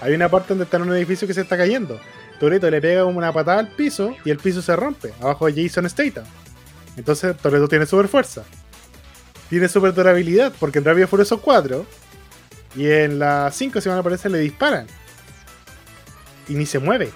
hay 0.00 0.14
una 0.14 0.28
parte 0.30 0.48
donde 0.50 0.64
está 0.64 0.78
en 0.78 0.84
un 0.84 0.94
edificio 0.94 1.28
que 1.28 1.34
se 1.34 1.42
está 1.42 1.56
cayendo. 1.58 2.00
Toreto 2.40 2.70
le 2.70 2.80
pega 2.80 3.04
una 3.04 3.32
patada 3.32 3.60
al 3.60 3.68
piso 3.68 4.16
y 4.24 4.30
el 4.30 4.38
piso 4.38 4.62
se 4.62 4.74
rompe, 4.74 5.12
abajo 5.20 5.46
de 5.46 5.62
Jason 5.62 5.88
Statham. 5.88 6.24
Entonces 6.96 7.36
Toreto 7.36 7.68
tiene 7.68 7.86
super 7.86 8.08
fuerza. 8.08 8.44
Tiene 9.48 9.68
super 9.68 9.92
durabilidad, 9.92 10.52
porque 10.58 10.78
en 10.78 11.02
y 11.02 11.06
Furioso 11.06 11.40
4 11.40 11.86
y 12.74 12.88
en 12.88 13.18
la 13.18 13.50
5, 13.52 13.80
si 13.80 13.88
van 13.88 13.98
a 13.98 14.00
aparecer, 14.00 14.30
le 14.30 14.38
disparan. 14.38 14.86
Y 16.48 16.54
ni 16.54 16.66
se 16.66 16.78
mueve. 16.78 17.10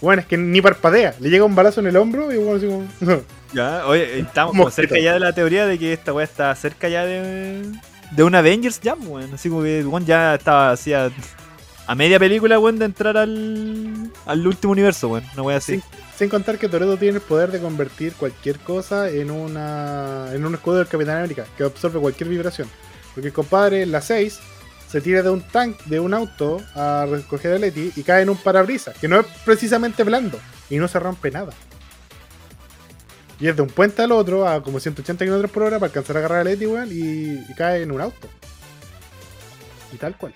Bueno, 0.00 0.20
es 0.22 0.26
que 0.26 0.36
ni 0.36 0.60
parpadea. 0.60 1.14
Le 1.20 1.30
llega 1.30 1.44
un 1.44 1.54
balazo 1.54 1.80
en 1.80 1.86
el 1.86 1.96
hombro 1.96 2.32
y 2.32 2.36
bueno, 2.36 2.56
así 2.56 2.66
como... 2.66 3.22
Ya, 3.52 3.86
oye, 3.86 4.20
estamos 4.20 4.52
como 4.52 4.70
cerca 4.70 4.98
ya 4.98 5.12
de 5.12 5.20
la 5.20 5.34
teoría 5.34 5.66
de 5.66 5.78
que 5.78 5.92
esta 5.92 6.14
weá 6.14 6.24
está 6.24 6.54
cerca 6.54 6.88
ya 6.88 7.04
de, 7.04 7.70
de 8.10 8.22
un 8.22 8.34
Avengers 8.34 8.80
ya, 8.80 8.94
weón. 8.94 9.34
Así 9.34 9.50
como 9.50 9.62
que 9.62 9.84
weón 9.84 10.06
ya 10.06 10.36
estaba 10.36 10.70
así 10.70 10.94
a, 11.92 11.94
a 11.94 11.96
media 11.96 12.18
película, 12.18 12.58
weón, 12.58 12.78
de 12.78 12.86
entrar 12.86 13.16
al, 13.16 14.10
al 14.26 14.46
último 14.46 14.72
universo, 14.72 15.08
weón. 15.08 15.24
Una 15.34 15.42
weá 15.42 15.56
así. 15.58 15.76
Sí. 15.76 15.82
Sin 16.16 16.28
contar 16.28 16.58
que 16.58 16.68
Toreto 16.68 16.96
tiene 16.96 17.16
el 17.16 17.22
poder 17.22 17.50
de 17.50 17.60
convertir 17.60 18.12
cualquier 18.14 18.58
cosa 18.60 19.10
en 19.10 19.30
una 19.30 20.28
en 20.32 20.44
un 20.44 20.54
escudo 20.54 20.76
del 20.76 20.86
Capitán 20.86 21.18
América 21.18 21.46
que 21.56 21.64
absorbe 21.64 21.98
cualquier 22.00 22.28
vibración. 22.28 22.68
Porque 23.14 23.28
el 23.28 23.32
compadre 23.32 23.86
la 23.86 24.00
6 24.00 24.38
se 24.88 25.00
tira 25.00 25.22
de 25.22 25.30
un 25.30 25.42
tank, 25.42 25.82
de 25.84 26.00
un 26.00 26.14
auto 26.14 26.60
a 26.74 27.06
recoger 27.10 27.54
a 27.54 27.58
Leti 27.58 27.92
y 27.96 28.02
cae 28.02 28.22
en 28.22 28.30
un 28.30 28.36
parabrisas, 28.36 28.96
que 28.98 29.08
no 29.08 29.20
es 29.20 29.26
precisamente 29.44 30.04
blando 30.04 30.38
y 30.70 30.76
no 30.76 30.86
se 30.86 31.00
rompe 31.00 31.30
nada. 31.30 31.52
Y 33.40 33.48
es 33.48 33.56
de 33.56 33.62
un 33.62 33.68
puente 33.68 34.02
al 34.02 34.12
otro 34.12 34.46
a 34.46 34.62
como 34.62 34.78
180 34.78 35.24
km 35.24 35.48
por 35.50 35.64
hora 35.64 35.78
para 35.78 35.88
alcanzar 35.88 36.16
a 36.16 36.18
agarrar 36.20 36.40
a 36.40 36.44
Leti, 36.44 36.66
weón, 36.66 36.88
y 36.92 37.52
cae 37.54 37.82
en 37.82 37.90
un 37.90 38.00
auto. 38.00 38.28
Y 39.92 39.96
tal 39.96 40.16
cual. 40.16 40.34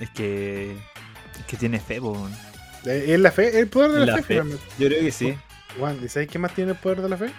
Es 0.00 0.10
que. 0.10 0.72
Es 0.72 1.46
que 1.46 1.56
tiene 1.56 1.78
fe, 1.78 2.00
weón. 2.00 2.32
Eh, 2.84 3.06
Es 3.08 3.20
la 3.20 3.30
fe, 3.30 3.60
el 3.60 3.68
poder 3.68 3.92
de 3.92 3.98
la, 4.00 4.06
La 4.06 4.22
fe, 4.22 4.42
fe. 4.42 4.50
Yo 4.78 4.88
creo 4.88 5.00
que 5.00 5.12
sí. 5.12 5.36
Juan, 5.78 5.98
¿y 6.02 6.08
sabes 6.08 6.28
qué 6.28 6.38
más 6.38 6.54
tiene 6.54 6.72
el 6.72 6.78
poder 6.78 7.00
de 7.02 7.08
la 7.08 7.16
fe? 7.16 7.30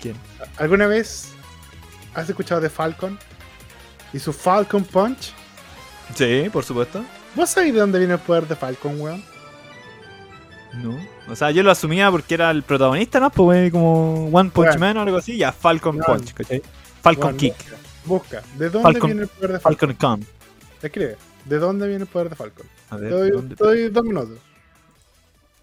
¿Quién? 0.00 0.14
¿Alguna 0.56 0.86
vez 0.86 1.32
has 2.14 2.28
escuchado 2.28 2.60
de 2.60 2.70
Falcon? 2.70 3.18
Y 4.12 4.18
su 4.18 4.32
Falcon 4.32 4.84
Punch. 4.84 5.32
Sí, 6.14 6.48
por 6.52 6.64
supuesto. 6.64 7.04
¿Vos 7.34 7.50
sabés 7.50 7.72
de 7.72 7.80
dónde 7.80 7.98
viene 7.98 8.14
el 8.14 8.20
poder 8.20 8.46
de 8.46 8.56
Falcon, 8.56 9.00
weón? 9.00 9.24
No. 10.74 10.98
O 11.28 11.36
sea, 11.36 11.50
yo 11.50 11.62
lo 11.62 11.70
asumía 11.70 12.10
porque 12.10 12.34
era 12.34 12.50
el 12.50 12.62
protagonista, 12.62 13.20
¿no? 13.20 13.30
Pues 13.30 13.70
como 13.70 14.28
One 14.28 14.50
Punch. 14.50 14.76
Man 14.78 14.96
o 14.96 15.02
algo 15.02 15.16
así. 15.16 15.36
Ya, 15.36 15.52
Falcon. 15.52 15.98
Punch, 15.98 16.32
¿cachai? 16.34 16.62
Falcon 17.02 17.36
Kick. 17.36 17.54
Busca. 18.04 18.42
¿De 18.56 18.70
dónde 18.70 19.00
viene 19.00 19.22
el 19.22 19.28
poder 19.28 19.52
de 19.52 19.60
Falcon? 19.60 19.96
Falcon 19.96 20.20
Con. 20.20 20.39
Escribe. 20.82 21.16
¿De 21.44 21.58
dónde 21.58 21.86
viene 21.88 22.02
el 22.04 22.08
poder 22.08 22.28
de 22.30 22.36
Falcon? 22.36 22.66
A 22.90 22.96
Te 22.96 23.02
ver, 23.02 23.10
doy, 23.12 23.30
¿de 23.30 23.36
dónde? 23.36 23.56
te 23.56 23.64
doy 23.64 23.88
dos 23.88 24.04
minutos. 24.04 24.38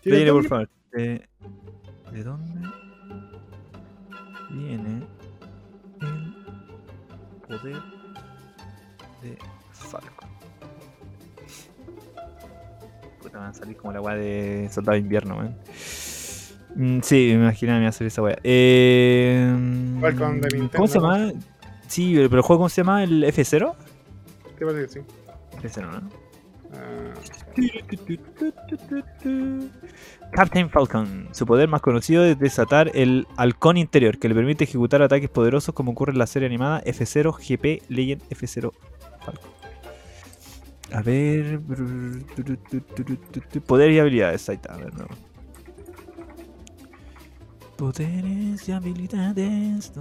¿Tienes 0.01 0.19
Leire, 0.19 0.31
dos 0.31 0.39
por 0.41 0.47
favor. 0.49 0.69
¿De 2.11 2.23
dónde 2.23 2.69
viene 4.51 5.01
el 6.01 7.47
poder 7.47 7.81
de 9.21 9.37
Falcon? 9.75 10.29
Puta, 13.21 13.39
van 13.39 13.49
a 13.49 13.53
salir 13.53 13.75
como 13.77 13.93
la 13.93 14.01
weá 14.01 14.15
de 14.15 14.69
Soldado 14.71 14.93
de 14.93 14.99
Invierno, 14.99 15.35
man. 15.37 15.57
Mm, 16.75 16.99
sí, 17.01 17.29
me 17.33 17.43
imaginaba 17.43 17.79
me 17.79 17.87
hacer 17.87 18.07
esa 18.07 18.21
weá. 18.21 18.37
Eh, 18.43 19.97
Falcon 19.99 20.41
de 20.41 20.49
Nintendo, 20.49 20.71
¿Cómo 20.75 20.87
se 20.87 20.99
llama? 20.99 21.31
Sí, 21.87 22.13
pero 22.15 22.35
el 22.37 22.41
juego, 22.41 22.59
¿cómo 22.61 22.69
se 22.69 22.81
llama? 22.81 23.03
¿El 23.03 23.23
F0? 23.23 23.73
¿Te 24.57 24.65
parece 24.65 24.87
que 24.87 24.93
sí? 24.93 24.99
F0, 25.61 26.01
¿no? 26.01 26.09
Ah, 26.73 27.13
Captain 30.31 30.69
Falcon. 30.69 31.29
Su 31.31 31.45
poder 31.45 31.69
más 31.69 31.81
conocido 31.81 32.25
es 32.25 32.37
desatar 32.37 32.91
el 32.93 33.27
halcón 33.37 33.77
interior, 33.77 34.17
que 34.17 34.27
le 34.27 34.35
permite 34.35 34.65
ejecutar 34.65 35.01
ataques 35.01 35.29
poderosos 35.29 35.73
como 35.73 35.91
ocurre 35.91 36.11
en 36.11 36.19
la 36.19 36.27
serie 36.27 36.47
animada 36.47 36.83
F0 36.83 37.33
GP 37.37 37.89
Legend 37.89 38.21
F0 38.29 38.73
Falcon. 39.23 39.51
A 40.91 41.01
ver. 41.01 41.59
Poder 43.65 43.91
y 43.91 43.99
habilidades. 43.99 44.49
Ahí 44.49 44.55
está, 44.55 44.73
a 44.73 44.77
ver, 44.77 44.93
no. 44.93 45.07
Poderes 47.77 48.67
y 48.67 48.71
habilidades. 48.71 49.91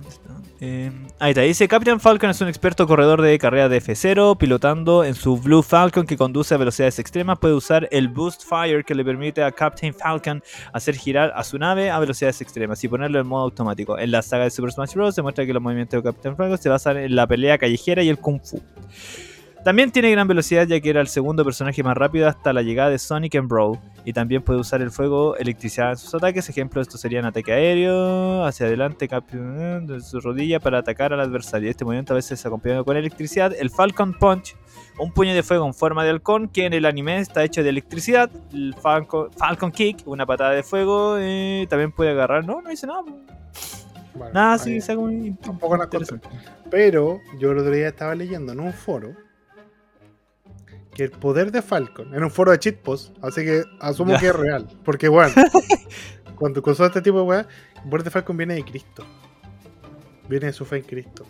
Eh, 0.60 0.90
ahí 1.18 1.30
está. 1.32 1.42
Dice: 1.42 1.68
Captain 1.68 2.00
Falcon 2.00 2.30
es 2.30 2.40
un 2.40 2.48
experto 2.48 2.86
corredor 2.86 3.20
de 3.20 3.38
carrera 3.38 3.68
de 3.68 3.82
F0, 3.82 4.38
pilotando 4.38 5.04
en 5.04 5.14
su 5.14 5.36
Blue 5.36 5.62
Falcon 5.62 6.06
que 6.06 6.16
conduce 6.16 6.54
a 6.54 6.56
velocidades 6.56 6.98
extremas. 6.98 7.38
Puede 7.38 7.52
usar 7.52 7.86
el 7.92 8.08
Boost 8.08 8.44
Fire 8.48 8.82
que 8.82 8.94
le 8.94 9.04
permite 9.04 9.42
a 9.42 9.52
Captain 9.52 9.92
Falcon 9.92 10.42
hacer 10.72 10.96
girar 10.96 11.34
a 11.36 11.44
su 11.44 11.58
nave 11.58 11.90
a 11.90 11.98
velocidades 11.98 12.40
extremas 12.40 12.82
y 12.82 12.88
ponerlo 12.88 13.20
en 13.20 13.26
modo 13.26 13.44
automático. 13.44 13.98
En 13.98 14.10
la 14.10 14.22
saga 14.22 14.44
de 14.44 14.50
Super 14.50 14.72
Smash 14.72 14.94
Bros. 14.94 15.14
se 15.14 15.20
muestra 15.20 15.44
que 15.44 15.52
los 15.52 15.62
movimientos 15.62 16.02
de 16.02 16.10
Captain 16.10 16.34
Falcon 16.34 16.56
se 16.56 16.70
basan 16.70 16.96
en 16.96 17.14
la 17.14 17.26
pelea 17.26 17.58
callejera 17.58 18.02
y 18.02 18.08
el 18.08 18.18
Kung 18.18 18.40
Fu. 18.42 18.62
También 19.66 19.90
tiene 19.90 20.12
gran 20.12 20.28
velocidad 20.28 20.64
ya 20.64 20.78
que 20.78 20.90
era 20.90 21.00
el 21.00 21.08
segundo 21.08 21.44
personaje 21.44 21.82
más 21.82 21.96
rápido 21.96 22.28
hasta 22.28 22.52
la 22.52 22.62
llegada 22.62 22.88
de 22.88 23.00
Sonic 23.00 23.34
en 23.34 23.48
Brawl. 23.48 23.80
Y 24.04 24.12
también 24.12 24.40
puede 24.40 24.60
usar 24.60 24.80
el 24.80 24.92
fuego 24.92 25.36
electricidad 25.38 25.90
en 25.90 25.96
sus 25.96 26.14
ataques. 26.14 26.48
Ejemplo, 26.48 26.80
estos 26.80 27.00
serían 27.00 27.24
ataque 27.24 27.52
aéreo, 27.52 28.44
hacia 28.44 28.66
adelante, 28.66 29.08
capture 29.08 29.80
de 29.80 30.00
su 30.02 30.20
rodilla 30.20 30.60
para 30.60 30.78
atacar 30.78 31.12
al 31.12 31.18
adversario. 31.18 31.68
Este 31.68 31.84
movimiento 31.84 32.12
a 32.12 32.14
veces 32.14 32.38
es 32.38 32.46
acompañado 32.46 32.84
con 32.84 32.96
electricidad. 32.96 33.52
El 33.58 33.70
Falcon 33.70 34.14
Punch, 34.14 34.54
un 35.00 35.12
puño 35.12 35.34
de 35.34 35.42
fuego 35.42 35.66
en 35.66 35.74
forma 35.74 36.04
de 36.04 36.10
halcón 36.10 36.46
que 36.46 36.66
en 36.66 36.72
el 36.72 36.86
anime 36.86 37.18
está 37.18 37.42
hecho 37.42 37.64
de 37.64 37.70
electricidad. 37.70 38.30
El 38.52 38.72
Falcon, 38.80 39.32
Falcon 39.32 39.72
Kick, 39.72 40.06
una 40.06 40.26
patada 40.26 40.52
de 40.52 40.62
fuego, 40.62 41.16
eh, 41.18 41.66
también 41.68 41.90
puede 41.90 42.12
agarrar. 42.12 42.46
No, 42.46 42.62
no 42.62 42.70
dice 42.70 42.86
nada. 42.86 43.02
bueno, 44.14 44.32
Nada, 44.32 44.58
sí, 44.58 44.78
algo 44.88 45.08
muy 45.08 45.32
Tampoco 45.32 45.82
interesante. 45.82 46.28
Pero 46.70 47.18
yo 47.40 47.50
el 47.50 47.58
otro 47.58 47.72
día 47.72 47.88
estaba 47.88 48.14
leyendo 48.14 48.52
en 48.52 48.60
un 48.60 48.72
foro 48.72 49.25
que 50.96 51.04
el 51.04 51.10
poder 51.10 51.52
de 51.52 51.60
Falcon, 51.60 52.14
en 52.14 52.24
un 52.24 52.30
foro 52.30 52.52
de 52.52 52.58
cheatpost, 52.58 53.14
así 53.22 53.44
que 53.44 53.64
asumo 53.80 54.12
Ya. 54.12 54.18
que 54.18 54.26
es 54.28 54.34
real. 54.34 54.66
Porque, 54.82 55.08
bueno, 55.08 55.34
cuando 56.36 56.62
usó 56.64 56.86
este 56.86 57.02
tipo 57.02 57.18
de 57.18 57.24
weá, 57.24 57.46
el 57.84 57.90
poder 57.90 58.02
de 58.04 58.10
Falcon 58.10 58.34
viene 58.38 58.54
de 58.54 58.64
Cristo. 58.64 59.04
Viene 60.26 60.46
de 60.46 60.52
su 60.54 60.64
fe 60.64 60.78
en 60.78 60.82
Cristo. 60.84 61.26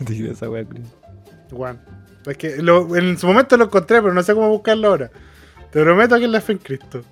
Dije 0.00 0.30
esa 0.30 0.46
Chris. 0.68 0.86
Bueno, 1.50 1.78
es 2.24 2.36
que 2.38 2.56
lo- 2.62 2.96
en 2.96 3.18
su 3.18 3.26
momento 3.26 3.58
lo 3.58 3.64
encontré, 3.64 4.00
pero 4.00 4.14
no 4.14 4.22
sé 4.22 4.32
cómo 4.34 4.48
buscarlo 4.48 4.88
ahora. 4.88 5.10
Te 5.70 5.82
prometo 5.82 6.16
que 6.18 6.24
es 6.24 6.30
la 6.30 6.40
fe 6.40 6.52
en 6.52 6.58
Cristo. 6.58 7.02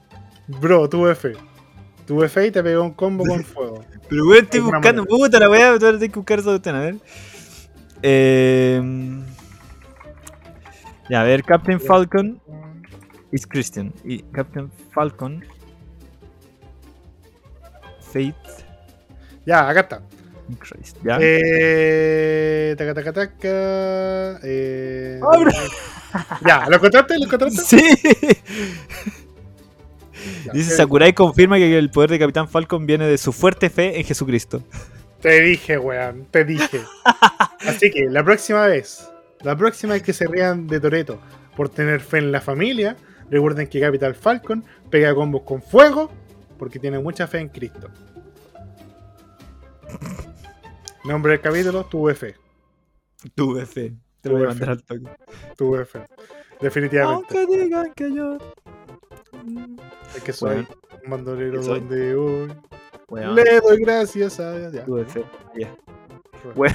Bro, 0.49 0.89
tuve 0.89 1.15
fe. 1.15 1.35
Tuve 2.07 2.29
fe 2.31 2.47
y 2.47 2.51
te 2.53 2.63
pegó 2.63 2.83
un 2.85 2.93
combo 2.95 3.23
con 3.27 3.45
fuego. 3.45 3.85
Pero 4.09 4.25
weón, 4.27 4.45
estoy 4.45 4.61
buscando, 4.61 5.03
manera. 5.03 5.05
puta 5.09 5.39
la 5.41 5.51
weá, 5.51 5.79
tú 5.79 5.85
ahora 5.85 5.99
tienes 5.99 6.13
que 6.15 6.19
buscar 6.21 6.39
esa 6.39 6.49
cuestión, 6.51 6.77
a 6.77 6.81
ver. 6.81 6.97
Eh, 8.03 8.81
ya, 11.09 11.21
a 11.21 11.25
ver, 11.25 11.43
Captain 11.43 11.81
Falcon 11.81 12.41
is 13.33 13.47
Christian. 13.47 13.93
Y 14.05 14.23
Captain 14.33 14.71
Falcon. 14.93 15.45
Faith 18.13 18.35
Ya, 19.45 19.69
acá 19.69 19.81
está. 19.81 20.03
Christ. 20.59 20.99
¿Ya? 21.05 21.19
Eh, 21.21 22.75
taca, 22.79 22.95
taca, 22.95 23.13
taca. 23.13 24.41
Eh, 24.45 25.21
¡Abre! 25.23 25.53
ya, 26.47 26.69
¿lo 26.69 26.77
encontraste? 26.77 27.19
¿Lo 27.19 27.25
encontraste? 27.25 27.63
Sí. 27.63 27.99
Dice 30.53 30.77
Sakurai 30.77 31.13
confirma 31.13 31.57
que 31.57 31.77
el 31.77 31.91
poder 31.91 32.11
de 32.11 32.19
Capitán 32.19 32.49
Falcon 32.49 32.87
viene 32.87 33.07
de 33.07 33.19
su 33.19 33.33
fuerte 33.33 33.71
fe 33.71 33.99
en 33.99 34.05
Jesucristo. 34.05 34.63
Te 35.21 35.41
dije, 35.41 35.79
weón, 35.79 36.27
te 36.31 36.45
dije. 36.45 36.81
Así 37.67 37.91
que 37.91 38.07
la 38.09 38.23
próxima 38.25 38.67
vez, 38.67 39.09
la 39.47 39.57
próxima 39.57 39.95
vez 39.95 40.03
que 40.03 40.13
se 40.13 40.27
rían 40.27 40.67
de 40.67 40.81
Toreto 40.81 41.19
por 41.57 41.69
tener 41.69 42.01
fe 42.01 42.19
en 42.19 42.33
la 42.33 42.41
familia, 42.41 42.97
recuerden 43.31 43.69
que 43.69 43.81
Capital 43.81 44.15
Falcon 44.15 44.65
pega 44.91 45.15
combos 45.15 45.43
con 45.43 45.63
fuego 45.63 46.11
porque 46.59 46.79
tiene 46.79 46.99
mucha 46.99 47.27
fe 47.27 47.39
en 47.39 47.49
Cristo. 47.49 47.89
Nombre 51.05 51.33
del 51.33 51.41
capítulo, 51.41 51.85
tuve 51.85 52.15
fe. 52.15 52.35
Tuve 53.35 53.65
fe. 53.67 53.95
Te 54.21 54.29
lo 54.29 54.39
voy 54.39 54.47
a 54.47 54.49
Tuve 54.49 54.49
mandar 54.49 54.71
al 54.71 54.83
toque. 54.83 55.17
Tuve 55.57 55.85
fe. 55.85 56.01
Definitivamente. 56.61 57.39
Aunque 57.39 57.57
digan 57.63 57.93
que 57.95 58.13
yo. 58.15 58.39
Es 60.17 60.23
que 60.23 60.33
soy 60.33 60.55
Bueno. 60.57 60.69
un 61.05 61.11
bandolero 61.11 61.63
soy. 61.63 61.81
donde 61.81 62.15
hoy. 62.17 62.53
Weón, 63.09 63.35
Le 63.37 63.61
doy 63.61 63.77
gracias 63.83 64.41
a 64.41 64.59
Dios. 64.59 64.73
Ya. 64.73 64.85
tuve 64.85 65.05
fe. 65.05 65.25
Ya. 65.55 65.73
Weón, 66.57 66.75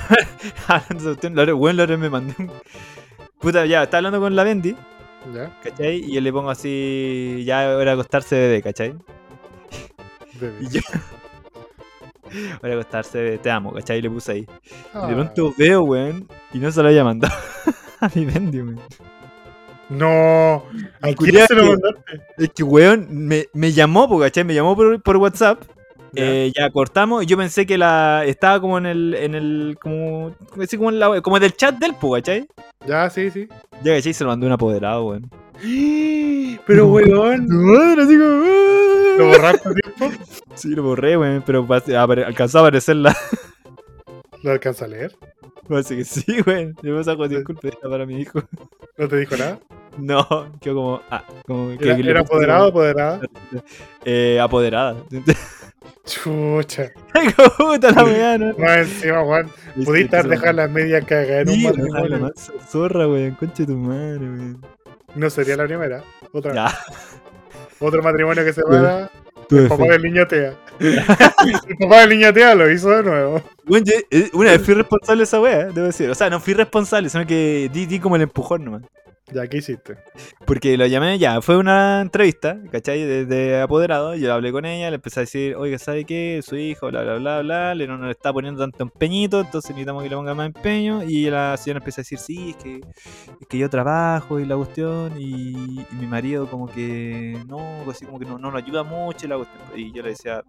hablando 0.67 1.03
de 1.03 1.11
usted, 1.11 1.31
la 1.31 1.43
hora 1.83 1.97
me 1.97 2.09
mandé 2.09 2.35
un. 2.39 2.51
Puta, 3.39 3.65
ya, 3.65 3.83
está 3.83 3.97
hablando 3.97 4.19
con 4.19 4.35
la 4.35 4.43
Bendy, 4.43 4.75
¿Ya? 5.33 5.59
¿cachai? 5.63 5.97
Y 5.97 6.13
yo 6.13 6.21
le 6.21 6.31
pongo 6.31 6.49
así, 6.49 7.43
ya 7.45 7.75
hora 7.75 7.85
de 7.85 7.91
acostarse 7.91 8.35
bebé, 8.35 8.61
¿cachai? 8.61 8.95
Bebé. 10.39 10.57
Y 10.61 10.69
yo. 10.69 10.81
Hora 12.61 12.69
de 12.69 12.73
acostarse 12.73 13.21
bebé, 13.21 13.37
te 13.39 13.51
amo, 13.51 13.73
¿cachai? 13.73 13.97
Y 13.97 14.01
le 14.03 14.09
puse 14.09 14.31
ahí. 14.31 14.47
Ah. 14.93 15.03
Y 15.05 15.09
de 15.09 15.15
pronto 15.15 15.53
veo, 15.57 15.83
weón, 15.83 16.27
y 16.53 16.59
no 16.59 16.71
se 16.71 16.81
lo 16.81 16.89
había 16.89 17.03
mandado 17.03 17.33
a 17.99 18.09
mi 18.13 18.25
Bendy, 18.25 18.61
weón. 18.61 18.79
No. 19.89 20.63
¿A 21.01 21.13
quién 21.17 21.45
se 21.47 21.53
lo 21.55 21.65
mandaste? 21.65 22.21
Es 22.37 22.49
que, 22.49 22.63
weón, 22.63 23.07
me, 23.09 23.47
me 23.53 23.71
llamó, 23.73 24.19
¿cachai? 24.19 24.43
Me 24.43 24.53
llamó 24.53 24.75
por, 24.75 25.01
por 25.01 25.17
WhatsApp. 25.17 25.61
Ya. 26.13 26.23
Eh, 26.25 26.51
ya 26.53 26.69
cortamos 26.71 27.25
yo 27.25 27.37
pensé 27.37 27.65
que 27.65 27.77
la 27.77 28.25
estaba 28.25 28.59
como 28.59 28.77
en 28.77 28.85
el 28.85 29.13
en 29.13 29.33
el 29.33 29.77
como 29.81 30.35
así 30.61 30.75
como 30.77 30.89
en 30.89 30.99
la 30.99 31.21
como 31.21 31.39
del 31.39 31.53
chat 31.55 31.77
del 31.77 31.95
po, 31.95 32.11
¿cachai? 32.13 32.47
Ya, 32.85 33.09
sí, 33.09 33.31
sí. 33.31 33.47
Ya 33.83 33.95
cachai 33.95 34.13
se 34.13 34.23
lo 34.25 34.29
mandó 34.29 34.45
un 34.45 34.51
apoderado, 34.51 35.05
weón. 35.05 35.29
Pero, 36.67 36.87
weón. 36.87 37.47
Así 37.99 38.17
como 38.17 38.43
"Ah". 38.43 39.15
¿Lo 39.17 39.27
borraste 39.27 39.69
tiempo? 39.73 40.11
Sí, 40.55 40.69
lo 40.69 40.83
borré, 40.83 41.17
weón, 41.17 41.43
pero 41.45 41.65
alcanzó 42.25 42.59
a 42.59 42.61
aparecer 42.61 42.95
la 42.97 43.15
¿Lo 44.43 44.51
alcanza 44.51 44.85
a 44.85 44.87
leer? 44.87 45.15
Así 45.77 45.95
que 45.97 46.03
sí, 46.05 46.25
weón. 46.45 46.75
Yo 46.81 46.95
me 46.95 47.03
saco 47.03 47.27
disculpas 47.27 47.73
para 47.81 48.05
mi 48.05 48.21
hijo. 48.21 48.41
¿No 48.97 49.07
te 49.07 49.17
dijo 49.17 49.35
nada? 49.37 49.59
No, 49.97 50.25
yo 50.61 50.73
como 50.73 51.01
ah, 51.09 51.23
como 51.45 51.71
¿Era, 51.71 51.95
que 51.97 52.09
era 52.09 52.21
apoderado 52.21 52.65
o 52.65 52.69
apoderada? 52.69 53.19
Eh, 54.05 54.39
apoderada. 54.39 54.95
Chucha. 56.05 56.91
Puta 57.57 57.91
la 57.91 58.03
weá, 58.03 58.37
¿no? 58.37 58.53
Más 58.57 58.77
encima, 58.77 59.23
Juan. 59.23 59.49
Pudiste 59.85 60.23
dejado 60.23 60.53
la 60.53 60.67
media 60.67 61.01
cagada 61.01 61.41
en 61.41 61.49
un 61.49 61.55
Sí, 61.55 61.63
la 61.63 61.69
matrimonio. 61.71 62.19
mansa 62.19 62.53
zorra, 62.67 63.07
weón. 63.07 63.35
Concha 63.35 63.63
de 63.63 63.65
tu 63.67 63.77
madre, 63.77 64.19
weón. 64.19 64.65
No 65.15 65.29
sería 65.29 65.57
la 65.57 65.65
primera. 65.65 66.03
Otra. 66.31 66.53
Ya, 66.53 66.77
Otro 67.79 68.01
matrimonio 68.01 68.43
que 68.45 68.53
se 68.53 68.61
para. 68.63 69.09
El 69.51 69.67
papá 69.67 69.85
del 69.85 70.01
niño 70.03 70.27
Tea. 70.27 70.55
el 70.79 71.77
papá 71.79 72.01
del 72.01 72.09
niño 72.09 72.33
Tea 72.33 72.55
lo 72.55 72.71
hizo 72.71 72.89
de 72.89 73.03
nuevo. 73.03 73.43
Yo, 73.67 73.93
eh, 74.09 74.29
una 74.33 74.51
vez 74.51 74.61
fui 74.61 74.73
responsable 74.73 75.19
de 75.19 75.23
esa 75.23 75.41
weá, 75.41 75.65
debo 75.65 75.87
decir. 75.87 76.09
O 76.09 76.15
sea, 76.15 76.29
no 76.29 76.39
fui 76.39 76.53
responsable, 76.53 77.09
sino 77.09 77.25
que 77.25 77.69
di, 77.71 77.85
di 77.85 77.99
como 77.99 78.15
el 78.15 78.23
empujón 78.23 78.63
nomás. 78.63 78.83
Ya, 79.33 79.47
¿qué 79.47 79.57
hiciste? 79.57 79.95
Porque 80.45 80.77
lo 80.77 80.85
llamé 80.85 81.17
ya, 81.17 81.41
fue 81.41 81.55
una 81.55 82.01
entrevista, 82.01 82.57
¿cachai? 82.69 83.01
De, 83.03 83.25
de 83.25 83.61
apoderado, 83.61 84.15
yo 84.15 84.33
hablé 84.33 84.51
con 84.51 84.65
ella, 84.65 84.89
le 84.89 84.95
empecé 84.95 85.21
a 85.21 85.23
decir, 85.23 85.55
oiga, 85.55 85.77
¿sabe 85.77 86.03
qué? 86.03 86.41
Su 86.43 86.57
hijo, 86.57 86.87
bla, 86.89 87.01
bla, 87.03 87.15
bla, 87.17 87.41
bla, 87.41 87.75
le 87.75 87.87
no 87.87 87.97
nos 87.97 88.11
está 88.11 88.33
poniendo 88.33 88.61
tanto 88.61 88.83
empeñito, 88.83 89.39
entonces 89.39 89.71
necesitamos 89.71 90.03
que 90.03 90.09
le 90.09 90.15
ponga 90.15 90.33
más 90.33 90.47
empeño. 90.47 91.03
Y 91.03 91.29
la 91.29 91.55
señora 91.55 91.77
empieza 91.77 92.01
a 92.01 92.03
decir, 92.03 92.17
sí, 92.17 92.49
es 92.49 92.55
que, 92.57 92.81
es 93.39 93.47
que 93.47 93.57
yo 93.57 93.69
trabajo 93.69 94.39
y 94.39 94.45
la 94.45 94.57
cuestión, 94.57 95.13
y, 95.17 95.81
y 95.81 95.95
mi 95.95 96.07
marido 96.07 96.47
como 96.47 96.67
que 96.67 97.41
no, 97.47 97.89
así 97.89 98.05
como 98.05 98.19
que 98.19 98.25
no, 98.25 98.37
no 98.37 98.51
nos 98.51 98.61
ayuda 98.61 98.83
mucho 98.83 99.25
y 99.25 99.29
la 99.29 99.37
cuestión. 99.37 99.61
Y 99.75 99.93
yo 99.93 100.03
le 100.03 100.09
decía, 100.09 100.43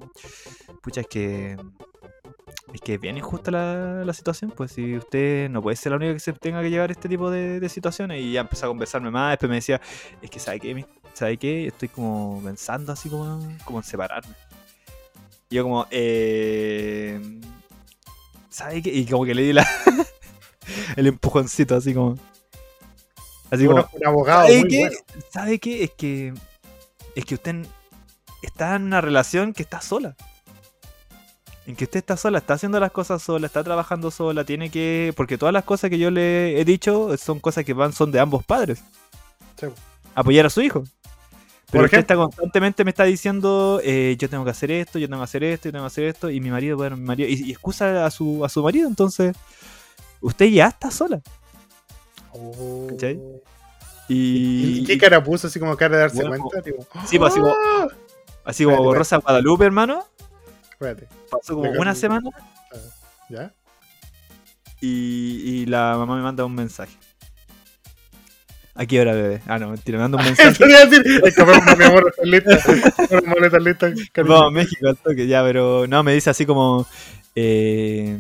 pucha, 0.82 1.02
es 1.02 1.06
que... 1.06 1.56
Es 2.72 2.80
que 2.80 2.94
es 2.94 3.00
bien 3.00 3.18
injusta 3.18 3.50
la, 3.50 4.02
la 4.04 4.12
situación, 4.14 4.50
pues 4.50 4.72
si 4.72 4.96
usted 4.96 5.50
no 5.50 5.60
puede 5.60 5.76
ser 5.76 5.92
la 5.92 5.96
única 5.96 6.14
que 6.14 6.20
se 6.20 6.32
tenga 6.32 6.62
que 6.62 6.70
llevar 6.70 6.90
este 6.90 7.08
tipo 7.08 7.30
de, 7.30 7.60
de 7.60 7.68
situaciones. 7.68 8.22
Y 8.22 8.32
ya 8.32 8.40
empezó 8.40 8.66
a 8.66 8.68
conversarme 8.68 9.10
más, 9.10 9.32
después 9.32 9.50
me 9.50 9.56
decía, 9.56 9.80
es 10.22 10.30
que 10.30 10.38
¿sabe 10.38 10.58
qué? 10.60 10.86
¿Sabe 11.12 11.36
qué? 11.36 11.66
Estoy 11.66 11.88
como 11.88 12.40
pensando 12.42 12.92
así 12.92 13.10
como, 13.10 13.40
como 13.64 13.78
en 13.78 13.84
separarme. 13.84 14.34
Y 15.50 15.56
yo 15.56 15.64
como, 15.64 15.86
eh... 15.90 17.20
¿Sabe 18.48 18.82
qué? 18.82 18.90
Y 18.90 19.04
como 19.06 19.24
que 19.26 19.34
le 19.34 19.42
di 19.42 19.52
la... 19.52 19.66
el 20.96 21.06
empujoncito 21.06 21.76
así 21.76 21.92
como... 21.92 22.16
Así 23.50 23.66
como... 23.66 23.80
Un, 23.80 23.86
un 23.92 24.06
abogado 24.06 24.46
¿Sabe 24.46 24.60
muy 24.60 24.68
qué? 24.68 24.78
bueno. 24.78 24.96
¿Sabe 25.30 25.58
qué? 25.58 25.84
Es 25.84 25.90
que. 25.90 26.32
Es 27.14 27.26
que 27.26 27.34
usted 27.34 27.66
está 28.40 28.76
en 28.76 28.84
una 28.84 29.02
relación 29.02 29.52
que 29.52 29.62
está 29.62 29.82
sola. 29.82 30.16
En 31.66 31.76
que 31.76 31.84
usted 31.84 31.98
está 31.98 32.16
sola, 32.16 32.38
está 32.38 32.54
haciendo 32.54 32.80
las 32.80 32.90
cosas 32.90 33.22
sola, 33.22 33.46
está 33.46 33.62
trabajando 33.62 34.10
sola, 34.10 34.44
tiene 34.44 34.70
que. 34.70 35.12
Porque 35.16 35.38
todas 35.38 35.52
las 35.52 35.64
cosas 35.64 35.90
que 35.90 35.98
yo 35.98 36.10
le 36.10 36.60
he 36.60 36.64
dicho 36.64 37.16
son 37.16 37.38
cosas 37.38 37.64
que 37.64 37.72
van, 37.72 37.92
son 37.92 38.10
de 38.10 38.18
ambos 38.18 38.44
padres. 38.44 38.82
Sí. 39.60 39.66
Apoyar 40.14 40.46
a 40.46 40.50
su 40.50 40.60
hijo. 40.60 40.84
Pero 41.70 41.84
usted 41.84 41.98
está 42.00 42.16
constantemente 42.16 42.84
me 42.84 42.90
está 42.90 43.04
diciendo, 43.04 43.80
eh, 43.82 44.14
yo 44.18 44.28
tengo 44.28 44.44
que 44.44 44.50
hacer 44.50 44.70
esto, 44.70 44.98
yo 44.98 45.08
tengo 45.08 45.20
que 45.20 45.24
hacer 45.24 45.42
esto, 45.42 45.68
yo 45.68 45.72
tengo 45.72 45.84
que 45.84 45.86
hacer 45.86 46.04
esto, 46.04 46.28
y 46.28 46.38
mi 46.38 46.50
marido, 46.50 46.76
bueno, 46.76 46.98
mi 46.98 47.04
marido, 47.04 47.30
y, 47.30 47.48
y 47.48 47.50
excusa 47.50 48.04
a 48.04 48.10
su, 48.10 48.44
a 48.44 48.50
su 48.50 48.62
marido, 48.62 48.86
entonces, 48.86 49.34
usted 50.20 50.46
ya 50.46 50.66
está 50.66 50.90
sola. 50.90 51.22
Oh. 52.32 52.88
¿Cachai? 52.90 53.18
¿Y, 54.08 54.80
Y, 54.80 54.84
qué 54.84 54.98
cara 54.98 55.22
puso 55.22 55.46
así 55.46 55.58
como 55.58 55.74
cara 55.76 55.96
de 55.96 56.02
darse 56.02 56.26
Bueno, 56.26 56.44
cuenta? 56.44 56.62
Tipo, 56.62 56.86
Sí, 57.06 57.18
pues 57.18 57.32
así 57.32 57.40
como, 57.40 57.54
¡ah! 57.54 57.88
así 58.44 58.64
como 58.64 58.94
Rosa 58.94 59.16
Guadalupe, 59.16 59.64
hermano. 59.64 60.04
Espérate, 60.82 61.06
Pasó 61.30 61.54
como 61.54 61.70
una 61.70 61.94
semana 61.94 62.28
¿ya? 63.28 63.52
y, 64.80 65.60
y 65.62 65.66
la 65.66 65.94
mamá 65.96 66.16
me 66.16 66.22
manda 66.22 66.44
un 66.44 66.54
mensaje. 66.54 66.96
¿A 68.74 68.84
qué 68.86 69.00
hora, 69.00 69.12
bebé? 69.12 69.40
Ah, 69.46 69.58
no, 69.58 69.68
mentira, 69.68 69.98
me 69.98 70.02
manda 70.04 70.18
un 70.18 70.24
mensaje. 70.26 70.48
Eso 70.50 70.64
te 70.64 70.70
iba 70.70 70.78
a 70.80 70.86
decir, 70.86 71.22
es 71.24 71.36
que 71.36 71.44
mi 71.76 71.84
amor, 71.84 72.14
lista. 72.24 72.58
Vamos, 74.24 74.52
México, 74.52 74.88
al 74.88 74.96
toque, 74.96 75.26
ya, 75.28 75.42
pero 75.44 75.86
no, 75.86 76.02
me 76.02 76.14
dice 76.14 76.30
así 76.30 76.46
como. 76.46 76.86
eh, 77.36 78.18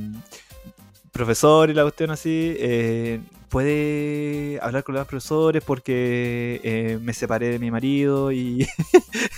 profesor 1.10 1.68
y 1.70 1.74
la 1.74 1.82
cuestión 1.82 2.10
así. 2.10 2.54
eh, 2.58 3.20
puede 3.48 4.58
hablar 4.62 4.82
con 4.84 4.94
los 4.94 5.06
profesores 5.06 5.62
porque 5.64 6.60
eh, 6.64 6.98
me 7.02 7.12
separé 7.12 7.48
de 7.48 7.58
mi 7.58 7.70
marido 7.70 8.30
y. 8.30 8.66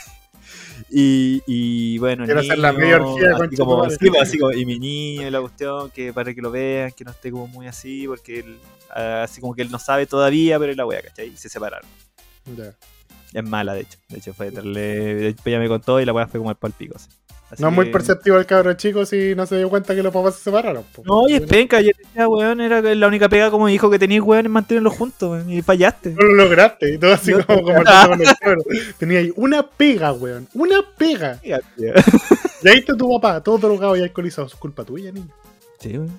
Y, 0.97 1.43
y 1.47 1.99
bueno, 1.99 2.25
Quiero 2.25 2.39
hacer 2.39 2.57
la 2.59 2.71
niño, 2.71 2.81
media 2.85 2.97
orgía, 3.03 3.31
así 3.37 3.57
como, 3.57 3.79
madre. 3.79 3.97
sí, 4.01 4.09
pues, 4.11 4.23
así 4.23 4.39
como- 4.39 4.53
y 4.53 4.65
mi 4.65 4.79
niño 4.79 5.27
y 5.27 5.31
la 5.31 5.41
cuestión, 5.41 5.91
que 5.91 6.13
para 6.13 6.33
que 6.33 6.41
lo 6.41 6.53
vean, 6.53 6.93
que 6.93 7.05
no 7.05 7.11
esté 7.11 7.33
como 7.33 7.49
muy 7.49 7.67
así, 7.67 8.07
porque 8.07 8.39
él, 8.41 8.59
ah, 8.91 9.23
así 9.25 9.41
como 9.41 9.55
que 9.57 9.63
él 9.63 9.73
no 9.73 9.81
sabe 9.81 10.07
todavía, 10.07 10.57
pero 10.59 10.71
es 10.71 10.77
la 10.77 10.87
wea, 10.87 11.03
¿cachai? 11.03 11.29
Y 11.31 11.37
se 11.37 11.49
separaron. 11.49 11.89
Ya. 12.57 12.73
Es 13.33 13.43
mala, 13.45 13.75
de 13.75 13.81
hecho. 13.81 13.99
De 14.09 14.19
hecho, 14.19 14.33
fue 14.35 14.53
darle. 14.53 15.15
Después 15.15 15.47
ella 15.49 15.59
me 15.59 15.67
contó 15.69 16.01
y 16.01 16.05
la 16.05 16.13
weá 16.13 16.29
fue 16.29 16.39
como 16.39 16.51
el 16.51 16.57
palpico. 16.57 16.95
Así. 16.95 17.09
Así 17.55 17.63
No 17.63 17.69
es 17.71 17.75
muy 17.75 17.91
perceptivo 17.91 18.37
el 18.39 18.47
cabro 18.47 18.75
chico 18.75 19.07
si 19.07 19.35
no 19.35 19.47
se 19.47 19.57
dio 19.57 19.69
cuenta 19.71 19.95
que 19.95 20.03
los 20.03 20.13
papás 20.13 20.35
se 20.37 20.43
separaron. 20.45 20.85
po. 20.95 21.03
No, 21.05 21.29
y 21.29 21.35
es 21.35 21.41
penca, 21.43 21.81
yo 21.81 21.91
decía, 21.97 22.29
weón, 22.29 22.61
era 22.61 22.81
la 22.83 23.07
única 23.09 23.29
pega 23.29 23.51
como 23.51 23.67
dijo 23.69 23.91
que 23.91 23.99
tenías, 23.99 24.23
weón, 24.23 24.47
es 24.47 24.53
mantenerlos 24.53 24.93
juntos, 24.95 25.31
weón, 25.31 25.51
y 25.51 25.63
fallaste. 25.63 26.11
No 26.11 26.23
lo 26.23 26.35
lograste. 26.35 26.93
Y 26.95 26.99
todo 26.99 27.15
así 27.15 27.33
No. 27.33 27.47
como, 27.47 27.63
como 27.63 27.83
con 27.85 28.21
el 28.21 28.29
cabro. 28.41 28.63
Tenía 28.99 29.21
ahí 29.21 29.33
una 29.37 29.67
pega, 29.67 30.13
weón. 30.13 30.47
Una 30.55 30.83
pega. 30.97 31.41
Y 32.65 32.69
ahí 32.69 32.79
está 32.79 32.97
tu 32.97 33.11
papá, 33.21 33.43
todo 33.43 33.59
drogado 33.59 33.95
y 33.97 34.01
alcoholizado. 34.03 34.47
Es 34.47 34.55
culpa 34.55 34.85
tuya, 34.85 35.13
niño. 35.13 35.29
Sí, 35.81 35.99
weón. 35.99 36.19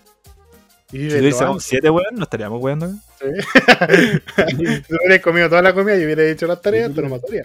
Y 0.91 1.09
Si 1.09 1.17
tuviésemos 1.17 1.63
siete, 1.63 1.89
weón, 1.89 2.13
no 2.15 2.23
estaríamos 2.23 2.61
weando. 2.61 2.85
weón. 2.85 3.01
Si 4.49 4.93
hubieras 4.95 5.21
comido 5.21 5.49
toda 5.49 5.61
la 5.61 5.73
comida 5.73 5.97
y 5.97 6.05
hubieras 6.05 6.25
hecho 6.25 6.47
las 6.47 6.61
tareas, 6.61 6.93
te 6.93 7.01
lo 7.01 7.09
mataría. 7.09 7.43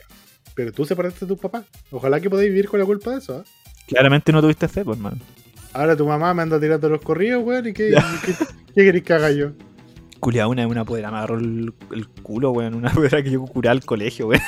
Pero 0.55 0.72
tú 0.72 0.85
separaste 0.85 1.20
de 1.24 1.29
tu 1.29 1.37
papá. 1.38 1.64
Ojalá 1.90 2.20
que 2.20 2.29
podáis 2.29 2.50
vivir 2.50 2.68
con 2.68 2.79
la 2.81 2.85
culpa 2.87 3.12
de 3.12 3.18
eso. 3.18 3.42
¿ah? 3.42 3.44
Claramente 3.90 4.33
no 4.33 4.40
tuviste 4.40 4.68
fe, 4.68 4.85
pues, 4.85 4.96
hermano. 4.96 5.18
Ahora 5.72 5.96
tu 5.96 6.07
mamá 6.07 6.33
me 6.33 6.42
anda 6.42 6.59
tirando 6.59 6.88
los 6.88 7.00
corridos, 7.00 7.42
weón. 7.44 7.66
¿Y 7.68 7.72
qué, 7.72 7.90
qué, 8.24 8.35
qué 8.74 8.85
querés 8.85 9.03
que 9.03 9.12
haga 9.12 9.31
yo? 9.31 9.50
Culia, 10.20 10.46
una 10.48 10.66
una 10.66 10.85
podera 10.85 11.11
me 11.11 11.16
agarró 11.18 11.38
el, 11.38 11.72
el 11.92 12.09
culo, 12.09 12.53
weón, 12.53 12.74
una 12.74 12.90
podera 12.94 13.22
que 13.22 13.31
yo 13.31 13.44
curaba 13.44 13.72
al 13.72 13.85
colegio, 13.85 14.29
weón. 14.29 14.42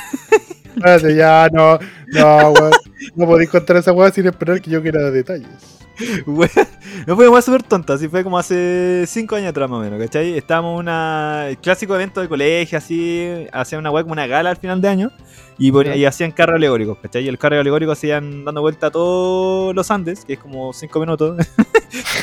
Espérate, 0.75 1.15
ya, 1.15 1.49
no, 1.51 1.77
no, 2.07 2.51
weón. 2.51 2.71
No 3.15 3.25
podéis 3.25 3.49
contar 3.49 3.77
esa 3.77 3.91
weá 3.91 4.11
sin 4.11 4.25
esperar 4.25 4.61
que 4.61 4.71
yo 4.71 4.81
quiera 4.81 5.11
detalles. 5.11 5.82
No 7.07 7.15
fue 7.15 7.25
como 7.25 7.41
súper 7.41 7.63
tonta, 7.63 7.93
así 7.93 8.07
fue 8.07 8.23
como 8.23 8.37
hace 8.37 9.03
5 9.07 9.35
años 9.35 9.49
atrás 9.49 9.69
más 9.69 9.79
o 9.79 9.83
menos, 9.83 9.99
¿cachai? 9.99 10.37
Estábamos 10.37 10.73
en 10.75 10.79
una 10.79 11.45
el 11.49 11.57
clásico 11.57 11.95
evento 11.95 12.21
de 12.21 12.27
colegio, 12.29 12.77
así, 12.77 13.45
hacían 13.51 13.79
una 13.79 13.91
weá 13.91 14.03
como 14.03 14.13
una 14.13 14.25
gala 14.27 14.49
al 14.51 14.57
final 14.57 14.79
de 14.81 14.87
año 14.87 15.11
y, 15.57 15.71
ponía- 15.71 15.95
y 15.95 16.05
hacían 16.05 16.31
carros 16.31 16.55
alegóricos, 16.55 16.97
¿cachai? 17.01 17.23
Y 17.25 17.27
el 17.27 17.37
carro 17.37 17.59
alegórico 17.59 17.91
hacían 17.91 18.43
dando 18.45 18.61
vuelta 18.61 18.87
a 18.87 18.91
todos 18.91 19.75
los 19.75 19.91
Andes, 19.91 20.23
que 20.25 20.33
es 20.33 20.39
como 20.39 20.71
5 20.73 20.99
minutos, 20.99 21.37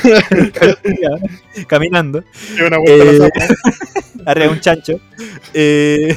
caminando, 1.68 2.24
Y 2.56 2.62
una 2.62 2.78
vuelta 2.78 3.26
Eh, 3.26 3.48
arriba 4.26 4.46
de 4.46 4.52
un 4.52 4.60
chancho, 4.60 5.00
eh, 5.54 6.16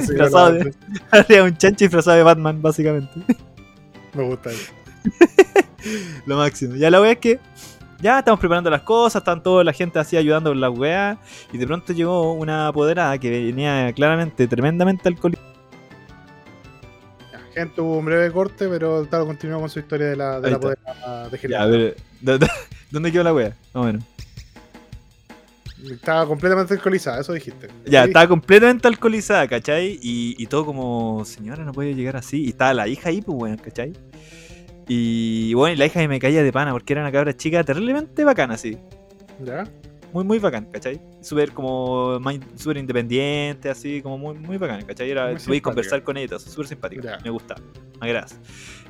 disfrazado 0.00 0.52
la- 0.52 0.64
de- 0.64 0.74
arriba 1.10 1.42
de 1.44 1.50
un 1.50 1.56
chancho 1.56 1.84
disfrazado 1.84 2.16
de 2.16 2.22
Batman, 2.22 2.60
básicamente. 2.62 3.12
Me 4.14 4.22
gusta 4.24 4.50
eso. 4.50 4.72
Lo 6.26 6.36
máximo. 6.36 6.74
Ya 6.76 6.90
la 6.90 7.00
wea 7.00 7.12
es 7.12 7.18
que 7.18 7.38
ya 8.00 8.18
estamos 8.18 8.38
preparando 8.40 8.68
las 8.70 8.82
cosas, 8.82 9.20
están 9.20 9.42
toda 9.42 9.64
la 9.64 9.72
gente 9.72 9.98
así 9.98 10.16
ayudando 10.16 10.50
con 10.50 10.60
las 10.60 10.70
weas. 10.76 11.18
Y 11.52 11.58
de 11.58 11.66
pronto 11.66 11.92
llegó 11.92 12.32
una 12.34 12.68
apoderada 12.68 13.16
que 13.18 13.30
venía 13.30 13.92
claramente 13.94 14.46
tremendamente 14.46 15.08
alcohólica. 15.08 15.40
Ya, 17.32 17.40
Gente, 17.54 17.80
hubo 17.80 17.98
un 17.98 18.04
breve 18.04 18.30
corte, 18.32 18.68
pero 18.68 19.00
el 19.00 19.08
Taro 19.08 19.26
continuó 19.26 19.60
con 19.60 19.70
su 19.70 19.78
historia 19.78 20.08
de 20.08 20.16
la, 20.16 20.40
de 20.40 20.50
la 20.50 20.60
poder 20.60 20.78
de 21.30 21.30
Ya, 21.30 21.38
Jerez. 21.38 21.56
a 21.58 21.66
ver, 21.66 21.96
¿dó- 22.20 22.38
dó- 22.38 22.50
¿dónde 22.90 23.10
quedó 23.12 23.24
la 23.24 23.32
wea? 23.34 23.48
Más 23.72 23.82
o 23.82 23.84
menos. 23.84 24.04
Estaba 25.90 26.26
completamente 26.26 26.74
alcoholizada, 26.74 27.20
eso 27.20 27.32
dijiste. 27.32 27.68
Ya, 27.84 28.02
Sí. 28.02 28.08
estaba 28.08 28.26
completamente 28.26 28.88
alcoholizada, 28.88 29.46
¿cachai? 29.46 29.98
Y, 30.02 30.34
y 30.36 30.46
todo 30.46 30.66
como, 30.66 31.22
señora, 31.24 31.64
no 31.64 31.72
puede 31.72 31.94
llegar 31.94 32.16
así. 32.16 32.44
Y 32.44 32.48
estaba 32.48 32.74
la 32.74 32.88
hija 32.88 33.10
ahí, 33.10 33.20
pues, 33.22 33.38
weón, 33.38 33.56
¿cachai? 33.58 33.92
Y 34.88 35.52
bueno, 35.54 35.74
y 35.74 35.76
la 35.76 35.86
hija 35.86 36.06
me 36.06 36.18
caía 36.20 36.42
de 36.42 36.52
pana 36.52 36.72
porque 36.72 36.92
era 36.92 37.02
una 37.02 37.10
cabra 37.12 37.36
chica 37.36 37.64
terriblemente 37.64 38.24
bacana, 38.24 38.54
así. 38.54 38.76
¿Ya? 39.44 39.64
muy, 40.12 40.24
muy 40.24 40.38
bacán, 40.38 40.66
¿cachai? 40.72 40.98
Súper 41.20 41.50
como 41.52 42.18
súper 42.54 42.78
independiente, 42.78 43.68
así, 43.68 44.00
como 44.00 44.16
muy, 44.16 44.34
muy 44.38 44.56
bacán, 44.56 44.82
¿cachai? 44.86 45.10
Era, 45.10 45.24
podéis 45.24 45.42
simpática. 45.42 45.64
conversar 45.64 46.02
con 46.04 46.16
ella, 46.16 46.38
súper 46.38 46.66
simpático, 46.68 47.02
Ya. 47.02 47.18
me 47.22 47.28
gusta, 47.28 47.56
me 48.00 48.06
agradas. 48.06 48.38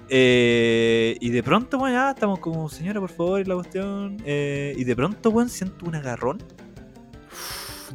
Eh, 0.09 1.17
y 1.21 1.31
de 1.31 1.43
pronto, 1.43 1.79
bueno, 1.79 1.97
ya 1.97 2.11
estamos 2.13 2.39
como, 2.39 2.69
señora, 2.69 3.01
por 3.01 3.11
favor, 3.11 3.41
y 3.41 3.45
la 3.45 3.55
cuestión. 3.57 4.19
eh, 4.25 4.75
y 4.77 4.85
de 4.85 4.95
pronto, 4.95 5.31
weón, 5.31 5.49
siento 5.49 5.85
un 5.87 5.97
agarrón, 5.97 6.39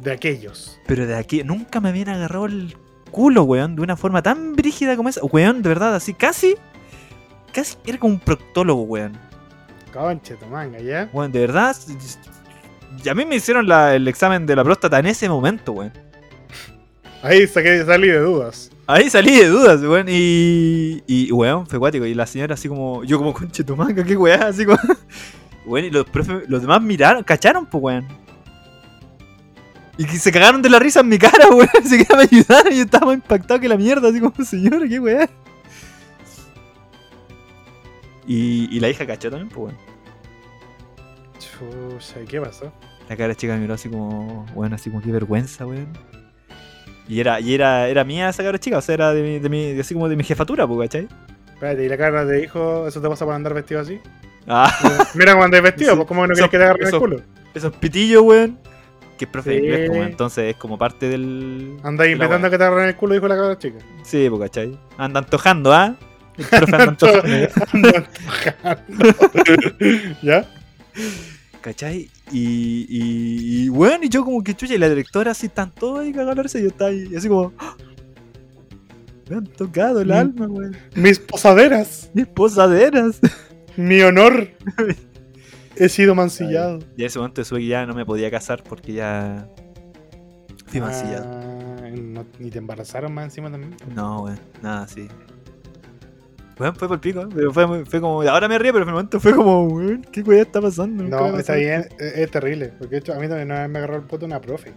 De 0.02 0.12
aquellos. 0.12 0.78
pero 0.86 1.06
de 1.06 1.14
aquí, 1.16 1.42
nunca 1.42 1.80
me 1.80 1.88
habían 1.88 2.10
agarrado 2.10 2.46
el 2.46 2.76
culo, 3.10 3.44
weón, 3.44 3.76
de 3.76 3.82
una 3.82 3.96
forma 3.96 4.22
tan 4.22 4.54
brígida 4.54 4.94
como 4.96 5.08
esa. 5.08 5.24
Weón, 5.24 5.62
de 5.62 5.68
verdad, 5.70 5.94
así, 5.94 6.12
casi, 6.12 6.56
casi 7.52 7.76
era 7.86 7.98
como 7.98 8.14
un 8.14 8.20
proctólogo, 8.20 8.82
weón. 8.82 9.12
Conche, 9.92 10.36
tu 10.36 10.46
manga, 10.46 10.78
¿ya? 10.80 11.08
Weón, 11.12 11.30
de 11.32 11.40
verdad. 11.40 11.76
Y 13.04 13.08
a 13.08 13.14
mí 13.14 13.24
me 13.24 13.36
hicieron 13.36 13.66
la- 13.68 13.94
el 13.94 14.06
examen 14.08 14.46
de 14.46 14.56
la 14.56 14.64
próstata 14.64 14.98
en 14.98 15.06
ese 15.06 15.28
momento, 15.28 15.72
weón. 15.72 15.92
Ahí 17.22 17.46
saqué, 17.46 17.84
salí 17.84 18.08
de 18.08 18.18
dudas. 18.18 18.70
Ahí 18.86 19.08
salí 19.08 19.36
de 19.38 19.46
dudas, 19.48 19.80
weón. 19.82 20.06
Y, 20.08 21.02
y 21.06 21.30
weón, 21.32 21.66
fue 21.66 21.78
cuático. 21.78 22.04
Y 22.04 22.14
la 22.14 22.26
señora 22.26 22.54
así 22.54 22.68
como, 22.68 23.04
yo 23.04 23.18
como 23.18 23.32
conche 23.32 23.62
tu 23.64 23.76
manga, 23.76 24.02
qué 24.02 24.16
weá, 24.16 24.46
así 24.48 24.64
como. 24.64 24.78
Weón, 25.64 25.84
y 25.86 25.90
los, 25.90 26.04
profe- 26.06 26.42
los 26.48 26.60
demás 26.60 26.82
miraron, 26.82 27.22
cacharon, 27.22 27.66
pues 27.66 27.80
weón. 27.80 28.08
Y 29.96 30.04
que 30.04 30.16
se 30.18 30.32
cagaron 30.32 30.60
de 30.62 30.68
la 30.70 30.80
risa 30.80 30.98
en 31.00 31.08
mi 31.08 31.18
cara, 31.18 31.48
weón. 31.50 31.68
Así 31.84 32.04
que 32.04 32.16
me 32.16 32.22
ayudaron 32.22 32.72
y 32.72 32.76
yo 32.78 32.82
estaba 32.82 33.06
más 33.06 33.14
impactado 33.14 33.60
que 33.60 33.68
la 33.68 33.76
mierda, 33.76 34.08
así 34.08 34.18
como, 34.20 34.32
señora, 34.44 34.88
qué 34.88 34.98
weá. 34.98 35.30
Y, 38.26 38.68
y 38.76 38.80
la 38.80 38.88
hija 38.88 39.06
cachó 39.06 39.30
también, 39.30 39.48
pues 39.48 39.74
weón. 39.74 39.76
Chucha, 41.38 42.20
¿y 42.22 42.26
qué 42.26 42.40
pasó? 42.40 42.72
La 43.08 43.16
cara 43.16 43.34
chica 43.34 43.54
me 43.54 43.60
miró 43.60 43.74
así 43.74 43.88
como, 43.88 44.46
bueno, 44.54 44.76
así 44.76 44.90
como 44.90 45.02
qué 45.02 45.10
vergüenza, 45.10 45.66
weón. 45.66 45.88
Y 47.08 47.20
era, 47.20 47.40
y 47.40 47.52
era, 47.54 47.88
era 47.88 48.04
mía 48.04 48.28
esa 48.28 48.42
cara 48.44 48.58
chica, 48.58 48.78
o 48.78 48.80
sea, 48.80 48.94
era 48.94 49.12
de 49.12 49.22
mi, 49.22 49.38
de 49.40 49.48
mi, 49.48 49.78
así 49.80 49.92
como 49.94 50.08
de 50.08 50.16
mi 50.16 50.22
jefatura, 50.24 50.66
pues, 50.66 50.88
¿cachai? 50.88 51.08
Espérate, 51.52 51.84
¿y 51.84 51.88
la 51.88 51.96
cara 51.98 52.26
te 52.26 52.32
dijo 52.34 52.86
eso 52.86 53.00
te 53.00 53.08
pasa 53.08 53.24
por 53.24 53.34
andar 53.34 53.54
vestido 53.54 53.80
así? 53.80 54.00
Ah, 54.46 54.72
Mira 55.14 55.32
cómo 55.32 55.44
andas 55.44 55.62
vestido, 55.62 55.96
pues 55.96 56.06
cómo 56.08 56.26
no 56.26 56.34
querés 56.34 56.50
que 56.50 56.58
te 56.58 56.64
agarren 56.64 56.82
el 56.82 56.88
eso- 56.88 57.00
culo. 57.00 57.20
esos 57.54 57.72
pitillos, 57.76 58.22
weón. 58.22 58.58
Que 59.18 59.26
es 59.26 59.30
profe 59.30 59.50
de 59.50 59.56
Sí. 59.58 59.62
inglés, 59.64 59.90
pues, 59.90 60.08
entonces 60.08 60.44
es 60.52 60.56
como 60.56 60.78
parte 60.78 61.08
del. 61.08 61.76
Andas 61.82 62.06
de 62.06 62.14
weá. 62.16 62.50
que 62.50 62.58
te 62.58 62.64
agarren 62.64 62.88
el 62.88 62.96
culo, 62.96 63.14
dijo 63.14 63.28
la 63.28 63.36
cabra 63.36 63.58
chica. 63.58 63.78
Sí, 64.04 64.28
pues, 64.30 64.40
¿cachai? 64.42 64.78
Anda 64.96 65.20
antojando, 65.20 65.72
¿ah? 65.72 65.94
El 66.38 66.44
profe 66.46 66.76
antojando. 66.76 68.06
¿Ya? 70.22 70.46
¿Cachai? 71.60 72.10
Y, 72.30 72.86
y, 72.88 73.64
y, 73.64 73.68
weón, 73.68 74.02
y 74.02 74.08
yo 74.08 74.24
como 74.24 74.42
que 74.42 74.54
chucha, 74.54 74.74
y 74.74 74.78
la 74.78 74.88
directora 74.88 75.30
así 75.30 75.46
están 75.46 75.70
todos 75.70 76.00
ahí 76.00 76.12
risa, 76.12 76.58
y 76.58 76.62
yo 76.62 76.68
estaba 76.68 76.90
ahí, 76.90 77.14
así 77.16 77.28
como. 77.28 77.52
¡ah! 77.58 77.76
Me 79.30 79.36
han 79.36 79.46
tocado 79.46 80.00
el 80.00 80.10
alma, 80.10 80.46
weón. 80.46 80.76
Mis 80.94 81.18
posaderas, 81.18 82.10
Mis 82.14 82.26
posaderas. 82.26 83.20
mi 83.76 84.00
honor. 84.02 84.48
He 85.76 85.88
sido 85.88 86.14
mancillado. 86.14 86.80
Y 86.96 87.02
en 87.02 87.06
ese 87.06 87.18
momento 87.18 87.44
supe 87.44 87.60
que 87.60 87.68
ya 87.68 87.86
no 87.86 87.94
me 87.94 88.04
podía 88.04 88.30
casar 88.30 88.62
porque 88.62 88.92
ya. 88.94 89.48
Fui 90.66 90.80
mancillado. 90.80 91.26
Ah, 91.30 91.88
no- 91.94 92.24
te 92.24 92.58
embarazaron 92.58 93.14
más 93.14 93.26
encima 93.26 93.50
también. 93.50 93.76
No, 93.94 94.22
weón, 94.22 94.40
nada, 94.62 94.88
sí. 94.88 95.08
Weón, 96.58 96.76
fue 96.76 96.86
por 96.88 97.00
pico, 97.00 97.26
pero 97.34 97.52
fue, 97.52 97.84
fue 97.86 98.00
como. 98.00 98.22
Ahora 98.22 98.46
me 98.48 98.58
río, 98.58 98.72
pero 98.72 98.82
en 98.84 98.88
el 98.90 98.94
momento 98.94 99.18
fue 99.20 99.34
como, 99.34 99.64
weón, 99.64 100.02
¿qué 100.12 100.20
weón 100.22 100.42
está 100.42 100.60
pasando? 100.60 101.02
No, 101.04 101.38
está 101.38 101.54
bien, 101.54 101.80
esto. 101.80 101.94
es, 102.04 102.16
es 102.18 102.30
terrible. 102.30 102.72
Porque 102.78 102.96
de 102.96 102.98
hecho, 103.00 103.12
a 103.14 103.16
mí 103.18 103.26
también 103.28 103.50
una 103.50 103.60
vez 103.62 103.70
me 103.70 103.78
agarró 103.78 103.96
el 103.96 104.02
poto 104.02 104.26
una 104.26 104.40
profe. 104.40 104.72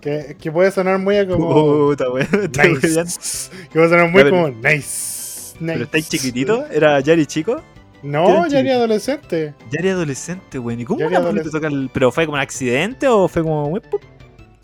que, 0.00 0.36
que 0.40 0.52
puede 0.52 0.70
sonar 0.70 0.98
muy 0.98 1.26
como. 1.26 1.88
Puta, 1.88 2.10
weón, 2.10 2.28
nice. 2.32 3.50
Que 3.68 3.72
puede 3.74 3.88
sonar 3.88 4.10
muy 4.10 4.22
Ya, 4.22 4.24
pero- 4.30 4.30
como 4.30 4.48
nice. 4.48 5.54
Pero 5.58 5.72
nice. 5.72 5.82
estáis 5.84 6.08
chiquitito, 6.08 6.66
era 6.70 7.00
Yari 7.00 7.26
chico. 7.26 7.60
No, 8.02 8.24
¿Qué 8.26 8.32
era 8.32 8.48
ya 8.48 8.60
era 8.60 8.74
adolescente. 8.76 9.54
Yari 9.70 9.88
adolescente, 9.90 10.58
weón. 10.58 10.80
¿Y 10.80 10.84
cómo 10.86 10.98
una 11.00 11.08
mujer 11.08 11.20
te 11.20 11.28
adolescente. 11.28 11.58
toca 11.58 11.66
el. 11.68 11.90
¿Pero 11.92 12.10
fue 12.10 12.24
como 12.24 12.36
un 12.36 12.40
accidente 12.40 13.06
o 13.08 13.28
fue 13.28 13.42
como. 13.42 13.78
Te 13.80 13.88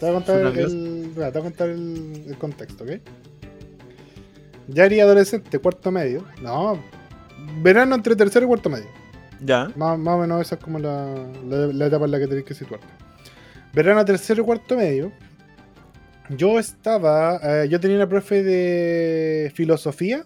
voy 0.06 0.10
a 0.10 0.12
contar, 0.14 0.36
el, 0.46 1.10
te 1.14 1.20
voy 1.20 1.24
a 1.24 1.32
contar 1.32 1.68
el, 1.70 2.24
el 2.28 2.36
contexto, 2.38 2.84
¿ok? 2.84 2.90
Yari 4.68 5.00
adolescente, 5.00 5.58
cuarto 5.58 5.90
medio. 5.90 6.24
No, 6.42 6.82
verano 7.62 7.94
entre 7.94 8.16
tercero 8.16 8.44
y 8.46 8.48
cuarto 8.48 8.68
medio. 8.68 8.88
Ya. 9.40 9.70
Más, 9.76 9.98
más 9.98 10.14
o 10.14 10.18
menos 10.18 10.40
esa 10.40 10.54
es 10.56 10.60
como 10.62 10.78
la, 10.78 11.14
la, 11.48 11.66
la 11.66 11.86
etapa 11.86 12.06
en 12.06 12.10
la 12.10 12.18
que 12.18 12.26
tenéis 12.26 12.46
que 12.46 12.54
situarte. 12.54 12.86
Verano 13.72 14.04
tercero 14.04 14.42
y 14.42 14.44
cuarto 14.46 14.76
medio. 14.76 15.12
Yo 16.30 16.58
estaba. 16.58 17.38
eh, 17.42 17.68
yo 17.68 17.78
tenía 17.78 17.96
una 17.96 18.08
profe 18.08 18.42
de 18.42 19.52
filosofía 19.54 20.24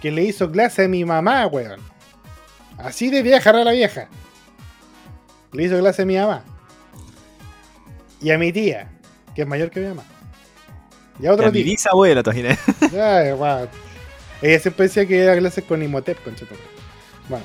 que 0.00 0.10
le 0.10 0.24
hizo 0.24 0.50
clase 0.50 0.84
a 0.84 0.88
mi 0.88 1.04
mamá, 1.04 1.46
weón. 1.46 1.80
Así 2.78 3.10
de 3.10 3.22
vieja 3.22 3.50
era 3.50 3.62
la 3.64 3.72
vieja. 3.72 4.08
Le 5.52 5.64
hizo 5.64 5.78
clase 5.78 6.02
a 6.02 6.06
mi 6.06 6.16
mamá. 6.16 6.42
Y 8.20 8.30
a 8.30 8.38
mi 8.38 8.52
tía, 8.52 8.90
que 9.34 9.42
es 9.42 9.48
mayor 9.48 9.70
que 9.70 9.80
mi 9.80 9.88
mamá. 9.88 10.04
Y 11.20 11.26
a 11.26 11.32
otro 11.32 11.46
Ya, 11.46 11.50
mi 11.52 11.62
bisabuela, 11.62 12.20
imaginas. 12.24 12.58
Ay, 12.92 13.32
guau. 13.32 13.68
Ella 14.42 14.60
siempre 14.60 14.86
decía 14.86 15.06
que 15.06 15.18
era 15.20 15.36
clases 15.38 15.64
con 15.64 15.82
Imhotep, 15.82 16.22
conchetumare. 16.22 16.62
Bueno. 17.28 17.44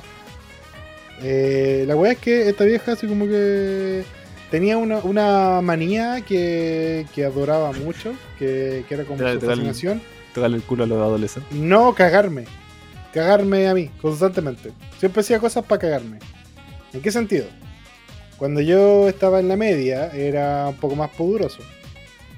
Eh, 1.22 1.84
la 1.86 1.96
weá 1.96 2.12
es 2.12 2.18
que 2.18 2.48
esta 2.48 2.64
vieja 2.64 2.92
así 2.92 3.06
como 3.06 3.26
que 3.26 4.04
tenía 4.50 4.76
una, 4.76 4.98
una 4.98 5.60
manía 5.62 6.20
que, 6.26 7.06
que 7.14 7.24
adoraba 7.24 7.72
mucho, 7.72 8.12
que, 8.38 8.84
que 8.88 8.94
era 8.94 9.04
como 9.04 9.18
Te- 9.18 9.24
su 9.24 9.38
el- 9.38 9.40
fascinación. 9.40 10.02
Tocarle 10.34 10.56
el 10.56 10.62
culo 10.62 10.84
a 10.84 10.86
los 10.86 10.98
adolescentes. 10.98 11.52
No 11.52 11.94
cagarme. 11.94 12.44
Cagarme 13.12 13.68
a 13.68 13.74
mí, 13.74 13.90
constantemente. 14.00 14.72
Siempre 14.98 15.20
hacía 15.20 15.38
cosas 15.38 15.64
para 15.64 15.78
cagarme. 15.80 16.18
¿En 16.94 17.02
qué 17.02 17.10
sentido? 17.12 17.44
Cuando 18.38 18.60
yo 18.62 19.08
estaba 19.08 19.40
en 19.40 19.48
la 19.48 19.56
media, 19.56 20.08
era 20.08 20.66
un 20.68 20.76
poco 20.76 20.96
más 20.96 21.10
poderoso. 21.10 21.58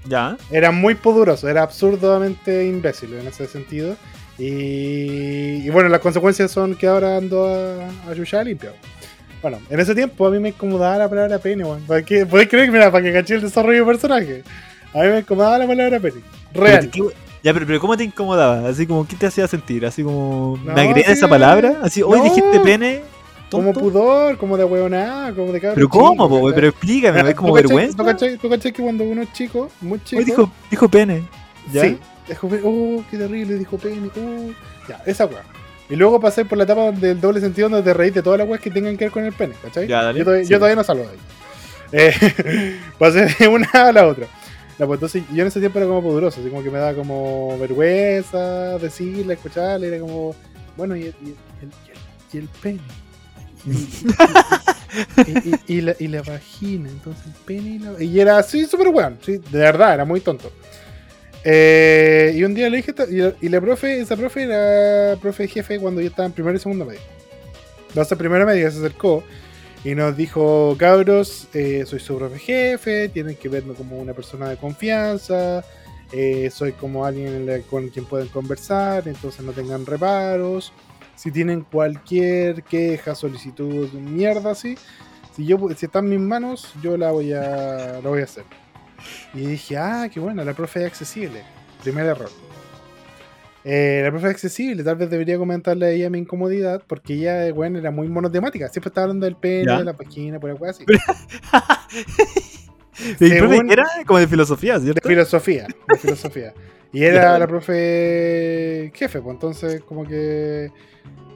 Ya. 0.07 0.37
Era 0.51 0.71
muy 0.71 0.95
poderoso, 0.95 1.49
era 1.49 1.62
absurdamente 1.62 2.67
imbécil 2.67 3.14
en 3.14 3.27
ese 3.27 3.47
sentido. 3.47 3.97
Y, 4.38 5.67
y 5.67 5.71
bueno, 5.71 5.88
las 5.88 6.01
consecuencias 6.01 6.51
son 6.51 6.75
que 6.75 6.87
ahora 6.87 7.17
ando 7.17 7.47
a, 7.47 8.11
a 8.11 8.14
chuchar 8.14 8.45
limpio. 8.47 8.73
Bueno, 9.43 9.59
en 9.69 9.79
ese 9.81 9.95
tiempo 9.95 10.27
a 10.27 10.31
mí 10.31 10.38
me 10.38 10.49
incomodaba 10.51 10.97
la 10.99 11.09
palabra 11.09 11.38
pene, 11.38 11.64
weón. 11.64 11.83
¿Podés 11.83 12.05
creer 12.07 12.49
que, 12.49 12.71
mira, 12.71 12.90
para 12.90 13.05
que 13.05 13.12
caché 13.12 13.35
el 13.35 13.43
desarrollo 13.43 13.81
de 13.81 13.85
personaje? 13.87 14.43
A 14.95 14.99
mí 15.03 15.09
me 15.09 15.19
incomodaba 15.19 15.59
la 15.59 15.67
palabra 15.67 16.01
pene. 16.01 16.21
Real. 16.53 16.88
Pero, 16.90 17.09
¿qué- 17.11 17.14
Ya, 17.43 17.53
pero, 17.53 17.67
pero 17.67 17.81
¿cómo 17.81 17.97
te 17.97 18.05
incomodaba? 18.05 18.67
Así 18.69 18.87
como, 18.87 19.07
¿qué 19.07 19.17
te 19.17 19.27
hacía 19.27 19.47
sentir? 19.47 19.85
Así 19.85 20.03
como, 20.03 20.59
No, 20.64 20.73
¿me 20.73 20.81
agreda 20.81 21.07
sí. 21.09 21.12
esa 21.12 21.29
palabra? 21.29 21.77
Así, 21.83 22.03
hoy 22.03 22.19
No. 22.19 22.25
dijiste 22.25 22.61
pene. 22.61 23.03
Como 23.57 23.73
pudor, 23.73 24.37
como 24.38 24.57
de 24.57 24.64
hueonada, 24.64 25.33
como 25.35 25.53
de 25.53 25.61
cabrón. 25.61 25.75
Pero 25.77 25.88
¿cómo, 25.88 26.29
po? 26.29 26.51
Pero 26.55 26.69
explícame, 26.69 27.29
¿es 27.31 27.35
como 27.35 27.49
¿Tú 27.51 27.55
cachai- 27.55 27.62
vergüenza? 27.62 27.97
¿Tú 27.97 28.05
cachai, 28.05 28.37
tú 28.38 28.49
cachai 28.51 28.73
que 28.73 28.83
cuando 28.83 29.05
uno 29.05 29.23
es 29.23 29.33
chico, 29.33 29.71
muy 29.81 30.03
chico, 30.05 30.19
Hoy 30.21 30.25
dijo, 30.25 30.51
dijo 30.71 30.88
pene. 30.88 31.23
¿Ya? 31.73 31.83
Sí, 31.83 31.99
Dijo, 32.29 32.49
"Pe- 32.49 32.61
oh, 32.64 33.03
qué 33.11 33.19
terrible, 33.19 33.59
dijo 33.59 33.77
pene, 33.77 34.09
oh. 34.17 34.51
Ya, 34.88 35.03
esa 35.07 35.27
weá. 35.27 35.43
Y 35.90 35.97
luego 35.97 36.19
pasé 36.19 36.45
por 36.47 36.57
la 36.57 36.64
etapa 36.64 36.90
del 36.93 37.21
doble 37.21 37.40
sentido 37.40 37.69
donde 37.69 37.85
te 37.85 37.93
reís 37.93 38.14
de 38.14 38.23
todas 38.23 38.38
las 38.38 38.49
weas 38.49 38.62
que 38.62 38.71
tengan 38.71 38.97
que 38.97 39.05
ver 39.05 39.12
con 39.12 39.25
el 39.27 39.33
pene, 39.35 39.55
¿cachai? 39.62 39.87
Ya, 39.87 40.03
dale. 40.03 40.19
Yo, 40.21 40.25
todavía, 40.25 40.45
Sí. 40.47 40.51
yo 40.53 40.59
todavía 40.59 40.77
no 40.77 40.85
salgo 40.85 41.03
de 41.05 41.11
ahí. 41.11 41.19
Eh, 41.93 42.81
pasé 42.99 43.27
de 43.38 43.49
una 43.49 43.69
a 43.73 43.93
la 43.93 44.07
otra. 44.07 44.27
Pues 44.79 44.90
entonces 44.90 45.23
yo 45.33 45.43
en 45.43 45.49
ese 45.49 45.61
tiempo 45.61 45.79
era 45.79 45.87
como 45.87 46.03
poderoso, 46.03 46.40
así 46.40 46.49
como 46.49 46.62
que 46.62 46.71
me 46.71 46.79
daba 46.79 46.95
como 46.95 47.57
vergüenza 47.59 48.79
decirle, 48.79 49.35
escucharle, 49.35 49.87
era 49.88 49.99
como, 50.01 50.35
bueno, 50.77 50.97
y 50.97 51.03
el, 51.03 51.14
y 51.23 51.27
el- 51.29 51.37
y 51.87 51.90
el- 51.90 51.99
y 52.33 52.38
el 52.38 52.49
pene. 52.61 52.81
Y, 55.66 55.81
la, 55.81 55.96
y 55.98 56.07
la 56.07 56.22
vagina, 56.22 56.88
entonces 56.88 57.27
el 57.27 57.33
pene 57.44 57.70
y 57.70 57.79
la 57.79 58.03
Y 58.03 58.20
era 58.20 58.38
así, 58.38 58.64
súper 58.66 58.88
weón, 58.88 59.18
sí, 59.24 59.38
de 59.38 59.59
verdad, 59.59 59.94
era 59.94 60.05
muy 60.05 60.20
tonto. 60.20 60.53
Eh, 61.42 62.33
y 62.35 62.42
un 62.44 62.55
día 62.55 62.70
le 62.70 62.79
dije, 62.79 62.94
y 63.40 63.48
la, 63.48 63.61
profe, 63.61 64.00
esa 64.00 64.16
profe 64.16 64.44
era 64.44 65.16
profe 65.20 65.46
jefe 65.46 65.79
cuando 65.79 66.00
yo 66.00 66.09
estaba 66.09 66.27
en 66.27 66.33
primero 66.33 66.57
y 66.57 66.61
segundo 66.61 66.85
medio. 66.85 67.00
Entonces, 67.88 68.16
primero 68.16 68.46
medio 68.46 68.70
se 68.70 68.79
acercó 68.79 69.22
y 69.85 69.94
nos 69.94 70.16
dijo, 70.16 70.74
cabros, 70.79 71.48
eh, 71.53 71.85
soy 71.87 72.00
su 72.00 72.16
profe 72.16 72.38
jefe, 72.38 73.09
tienen 73.11 73.37
que 73.37 73.48
verme 73.48 73.74
como 73.74 73.98
una 73.98 74.14
persona 74.14 74.48
de 74.48 74.57
confianza, 74.57 75.62
eh, 76.12 76.50
soy 76.50 76.72
como 76.72 77.05
alguien 77.05 77.64
con 77.68 77.88
quien 77.88 78.07
pueden 78.07 78.29
conversar, 78.29 79.07
entonces 79.07 79.44
no 79.44 79.53
tengan 79.53 79.85
reparos. 79.85 80.72
Si 81.16 81.31
tienen 81.31 81.62
cualquier 81.62 82.62
queja, 82.64 83.14
solicitud, 83.14 83.90
mierda 83.92 84.50
así, 84.50 84.77
si 85.35 85.46
yo 85.46 85.59
si 85.77 85.87
está 85.87 86.00
en 86.00 86.09
mis 86.11 86.20
manos, 86.20 86.74
yo 86.83 86.96
la 86.96 87.11
voy 87.12 87.33
a, 87.33 88.00
la 88.03 88.09
voy 88.09 88.20
a 88.20 88.24
hacer. 88.24 88.44
Y 89.35 89.40
dije, 89.46 89.77
ah, 89.77 90.09
qué 90.12 90.20
bueno, 90.20 90.44
la 90.44 90.55
profe 90.55 90.81
es 90.81 90.87
accesible. 90.87 91.42
Primer 91.83 92.07
error. 92.07 92.31
Eh, 93.66 94.00
la 94.05 94.11
profe 94.11 94.27
es 94.27 94.33
accesible, 94.33 94.85
tal 94.85 94.96
vez 94.96 95.09
debería 95.09 95.38
comentarle 95.38 95.87
a 95.87 95.90
ella 95.90 96.11
mi 96.11 96.18
incomodidad, 96.18 96.83
porque 96.87 97.14
ella, 97.14 97.50
bueno, 97.53 97.79
era 97.79 97.90
muy 97.90 98.09
monotemática. 98.09 98.68
Siempre 98.68 98.88
estaba 98.88 99.05
hablando 99.05 99.24
del 99.24 99.37
pene, 99.37 99.64
Ya. 99.66 99.79
de 99.79 99.85
la 99.85 99.94
página, 99.96 100.38
por 100.38 100.50
algo 100.50 100.66
así. 100.66 100.85
Según- 103.18 103.70
era 103.70 103.85
como 104.07 104.18
de 104.18 104.29
filosofía, 104.29 104.74
De 104.79 104.85
¿cierto? 104.85 105.09
filosofía, 105.09 105.66
de 105.88 105.98
filosofía. 105.98 106.55
Y 106.92 107.03
era 107.05 107.38
la 107.38 107.46
profe 107.46 108.92
jefe, 108.94 109.20
pues 109.20 109.35
entonces 109.35 109.83
como 109.83 110.07
que 110.07 110.70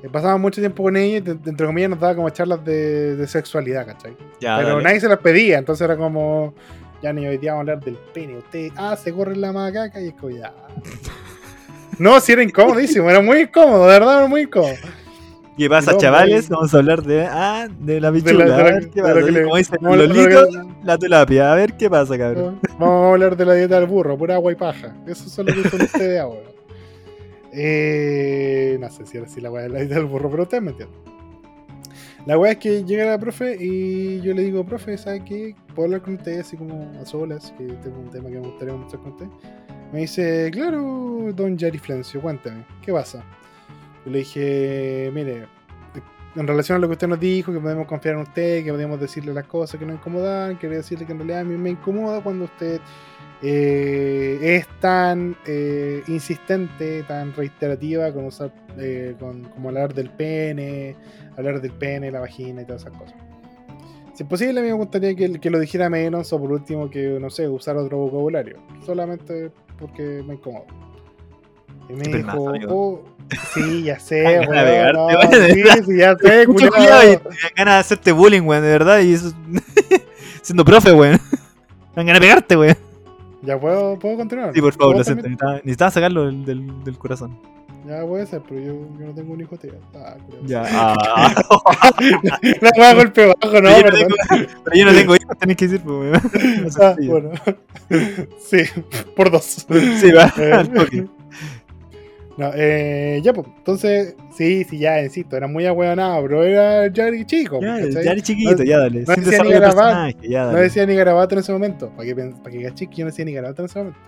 eh, 0.02 0.08
pasábamos 0.10 0.40
mucho 0.40 0.60
tiempo 0.60 0.82
con 0.82 0.96
ella 0.96 1.16
y 1.24 1.30
entre 1.48 1.66
comillas 1.66 1.90
nos 1.90 2.00
daba 2.00 2.14
como 2.14 2.30
charlas 2.30 2.64
de, 2.64 3.16
de 3.16 3.26
sexualidad, 3.26 3.86
¿cachai? 3.86 4.16
Ya, 4.40 4.56
Pero 4.58 4.70
dale. 4.70 4.82
nadie 4.84 5.00
se 5.00 5.08
las 5.08 5.18
pedía, 5.18 5.58
entonces 5.58 5.84
era 5.84 5.96
como, 5.96 6.54
ya 7.02 7.12
ni 7.12 7.26
hoy 7.26 7.38
día 7.38 7.52
vamos 7.52 7.68
a 7.68 7.72
hablar 7.72 7.84
del 7.84 7.96
pene, 8.14 8.36
usted, 8.38 8.70
ah, 8.76 8.96
se 8.96 9.12
corre 9.12 9.36
la 9.36 9.52
macaca 9.52 10.00
y 10.00 10.08
es 10.08 10.14
como 10.14 10.30
ya. 10.36 10.52
No, 11.98 12.20
sí 12.20 12.30
era 12.32 12.42
incomodísimo, 12.44 13.10
era 13.10 13.20
muy 13.20 13.40
incómodo, 13.40 13.82
de 13.88 13.98
verdad 13.98 14.18
era 14.18 14.26
muy 14.28 14.42
incómodo. 14.42 14.74
¿Qué 15.56 15.68
pasa, 15.68 15.90
No, 15.90 15.98
chavales? 15.98 16.48
Vamos 16.48 16.72
a 16.72 16.76
hablar 16.78 17.02
de, 17.02 17.26
ah, 17.26 17.66
de 17.80 18.00
la 18.00 18.12
De 18.12 18.20
pichula. 18.22 18.44
la- 18.46 18.54
de 18.54 18.54
a 18.54 18.64
la- 18.64 18.70
ver 18.70 18.90
qué 18.90 19.02
pasa. 19.02 19.14
le- 19.20 19.42
Como 19.42 19.56
dice 19.56 19.76
vamos 19.80 19.98
a 19.98 20.02
hablar 20.04 20.16
de 20.16 20.30
Lolito, 20.30 20.68
la 20.84 20.98
tilapia. 20.98 21.52
A 21.52 21.54
ver 21.56 21.76
qué 21.76 21.90
pasa, 21.90 22.16
cabrón. 22.16 22.60
Vamos 22.78 23.04
a 23.06 23.10
hablar 23.10 23.36
de 23.36 23.44
la 23.44 23.54
dieta 23.54 23.80
del 23.80 23.88
burro, 23.88 24.16
pura 24.16 24.36
agua 24.36 24.52
y 24.52 24.54
paja. 24.54 24.94
Eso 25.08 25.24
es 25.26 25.36
lo 25.38 25.44
que 25.62 25.68
son 25.68 25.80
ustedes 25.82 26.20
ahora. 26.20 26.42
Eh, 27.60 28.76
no 28.78 28.88
sé 28.88 29.04
si 29.04 29.16
era 29.16 29.26
así 29.26 29.40
la 29.40 29.50
weá 29.50 29.68
la 29.68 29.84
del 29.84 30.04
burro, 30.04 30.30
pero 30.30 30.44
ustedes 30.44 30.62
me 30.62 30.70
entienden. 30.70 31.00
La 32.24 32.38
weá 32.38 32.52
es 32.52 32.58
que 32.58 32.84
llega 32.84 33.04
la 33.06 33.18
profe 33.18 33.56
y 33.58 34.20
yo 34.20 34.32
le 34.32 34.42
digo, 34.42 34.64
profe, 34.64 34.96
¿sabe 34.96 35.24
qué? 35.24 35.56
¿Puedo 35.74 35.86
hablar 35.86 36.02
con 36.02 36.14
usted 36.14 36.38
así 36.38 36.56
como 36.56 36.88
a 37.00 37.04
solas? 37.04 37.52
Que 37.58 37.64
tengo 37.64 37.98
un 37.98 38.10
tema 38.10 38.28
que 38.28 38.36
me 38.36 38.46
gustaría 38.46 38.74
conversar 38.74 39.00
con 39.00 39.12
usted. 39.12 39.26
Me 39.92 40.00
dice, 40.00 40.50
claro, 40.52 41.32
don 41.34 41.58
Yari 41.58 41.78
Flencio, 41.78 42.20
cuéntame, 42.20 42.64
¿qué 42.80 42.92
pasa? 42.92 43.24
Yo 44.04 44.12
le 44.12 44.18
dije, 44.18 45.10
mire, 45.12 45.48
en 46.34 46.46
relación 46.46 46.76
a 46.76 46.78
lo 46.78 46.88
que 46.88 46.92
usted 46.92 47.08
nos 47.08 47.20
dijo, 47.20 47.52
que 47.52 47.58
podemos 47.58 47.86
confiar 47.86 48.14
en 48.16 48.22
usted, 48.22 48.64
que 48.64 48.70
podemos 48.70 49.00
decirle 49.00 49.32
las 49.32 49.46
cosas 49.46 49.78
que 49.78 49.86
nos 49.86 49.96
incomodan, 49.96 50.58
quería 50.58 50.78
decirle 50.78 51.06
que 51.06 51.12
en 51.12 51.18
realidad 51.18 51.40
a 51.40 51.44
mí 51.44 51.56
me 51.56 51.70
incomoda 51.70 52.22
cuando 52.22 52.44
usted 52.44 52.80
eh, 53.40 54.38
es 54.42 54.66
tan 54.80 55.36
eh, 55.46 56.02
insistente, 56.08 57.04
tan 57.04 57.32
reiterativa 57.34 58.12
con 58.12 58.26
usar, 58.26 58.52
eh, 58.76 59.14
con, 59.18 59.44
como 59.44 59.68
hablar 59.68 59.94
del 59.94 60.10
pene, 60.10 60.96
hablar 61.36 61.60
del 61.60 61.72
pene, 61.72 62.10
la 62.10 62.20
vagina 62.20 62.62
y 62.62 62.64
todas 62.64 62.82
esas 62.82 62.96
cosas. 62.96 63.16
Si 64.14 64.24
es 64.24 64.28
posible, 64.28 64.58
a 64.58 64.62
mí 64.64 64.68
me 64.68 64.74
gustaría 64.74 65.14
que, 65.14 65.38
que 65.38 65.50
lo 65.50 65.60
dijera 65.60 65.88
menos 65.88 66.32
o 66.32 66.40
por 66.40 66.50
último 66.50 66.90
que, 66.90 67.18
no 67.20 67.30
sé, 67.30 67.48
usar 67.48 67.76
otro 67.76 67.98
vocabulario. 67.98 68.58
Solamente 68.84 69.52
porque 69.78 70.24
me 70.26 70.34
incomoda. 70.34 70.66
Y 71.88 71.92
me 71.94 72.02
Qué 72.02 72.16
dijo, 72.18 72.52
oh, 72.68 73.04
sí, 73.54 73.82
ya 73.84 73.98
sé, 74.00 74.22
weón, 74.24 74.48
pegarte, 74.48 74.92
no, 74.92 75.06
weón, 75.06 75.30
de 75.30 75.52
sí, 75.54 75.62
verdad. 75.62 75.84
sí, 75.86 75.96
ya 75.96 76.16
sé, 76.16 76.46
Mucho 76.46 76.68
culiao. 76.70 76.72
culiado 76.72 77.12
y 77.12 77.16
te 77.16 77.24
dan 77.28 77.52
ganas 77.56 77.74
de 77.74 77.80
hacerte 77.80 78.12
bullying, 78.12 78.42
weón, 78.42 78.62
de 78.62 78.68
verdad. 78.68 78.98
Y 79.00 79.14
eso. 79.14 79.32
siendo 80.42 80.64
profe, 80.64 80.92
weón. 80.92 81.20
Me 81.96 82.04
ganas 82.04 82.14
de 82.14 82.20
pegarte, 82.20 82.56
weón. 82.56 82.76
Ya 83.42 83.58
puedo, 83.58 83.98
puedo 83.98 84.16
continuar. 84.16 84.52
Sí, 84.52 84.60
por 84.60 84.72
favor, 84.74 84.94
¿Puedo 84.94 84.98
lo 84.98 85.04
siento. 85.04 85.22
Necesitaba, 85.22 85.52
necesitaba 85.56 85.90
sacarlo 85.92 86.26
del, 86.26 86.44
del, 86.44 86.84
del 86.84 86.98
corazón. 86.98 87.38
Ya 87.86 88.04
puede 88.04 88.26
ser, 88.26 88.42
pero 88.46 88.60
yo, 88.60 88.74
yo 88.98 89.06
no 89.06 89.14
tengo 89.14 89.32
un 89.32 89.40
hijo 89.40 89.56
tío. 89.56 89.72
Ah. 89.94 90.16
Ya. 90.44 90.62
Ah. 90.70 91.32
La 92.60 92.70
weá 92.76 92.94
golpe 92.94 93.26
bajo, 93.26 93.60
no, 93.62 93.70
pero, 93.82 93.96
yo 93.96 94.08
no 94.08 94.16
tengo, 94.28 94.46
pero 94.64 94.76
yo 94.76 94.84
no 94.84 94.92
tengo 94.92 95.16
hijos, 95.16 95.38
tenés 95.38 95.56
que 95.56 95.68
decir, 95.68 95.80
pues. 95.86 96.22
No 96.78 96.84
Ah, 96.84 96.94
bueno. 97.06 97.30
sí, 98.40 98.58
por 99.16 99.30
dos. 99.30 99.44
Sí, 100.00 100.10
va, 100.10 100.32
Eh, 100.36 100.52
al 100.52 100.68
toque. 100.72 101.06
No, 102.38 102.52
eh, 102.54 103.20
ya, 103.20 103.32
pues, 103.32 103.48
entonces, 103.58 104.14
sí, 104.32 104.62
sí, 104.62 104.78
ya, 104.78 105.02
insisto, 105.02 105.36
era 105.36 105.48
muy 105.48 105.66
ahueonado, 105.66 106.22
pero 106.22 106.44
era 106.44 106.86
Yari 106.86 107.24
chico. 107.26 107.58
Ya, 107.60 107.78
eres 107.78 108.22
chiquito, 108.22 108.62
ya 108.62 108.78
dale. 108.78 109.00
no 109.00 109.14
decía 109.16 109.42
ni 109.42 109.50
ya 110.30 110.44
No 110.44 110.58
decía 110.58 110.86
ni 110.86 110.94
garabato 110.94 111.34
en 111.34 111.40
ese 111.40 111.52
momento, 111.52 111.90
para 111.90 112.04
que, 112.04 112.14
para 112.14 112.50
que 112.50 112.62
caché 112.62 112.86
que 112.86 112.94
yo 112.98 113.04
no 113.04 113.10
decía 113.10 113.24
ni 113.24 113.32
garabato 113.32 113.62
en 113.62 113.66
ese 113.66 113.78
momento. 113.80 113.98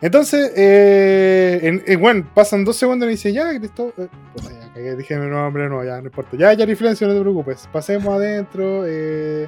Entonces, 0.00 0.52
eh, 0.56 1.60
en- 1.62 1.84
en- 1.86 2.00
bueno, 2.00 2.28
pasan 2.34 2.64
dos 2.64 2.74
segundos 2.76 3.04
y 3.04 3.06
me 3.06 3.12
dice, 3.12 3.32
ya, 3.32 3.56
Cristo, 3.56 3.94
eh, 3.96 4.08
pues 4.34 4.48
ya, 4.48 4.72
cagué, 4.74 4.96
dije 4.96 5.16
mi 5.16 5.30
nombre, 5.30 5.68
no, 5.68 5.84
ya, 5.84 6.00
no 6.00 6.06
importa. 6.06 6.36
Ya, 6.36 6.52
Yari 6.52 6.74
Flencio, 6.74 7.06
no 7.06 7.14
te 7.14 7.20
preocupes, 7.20 7.68
pasemos 7.72 8.12
adentro 8.12 8.82
eh, 8.84 9.46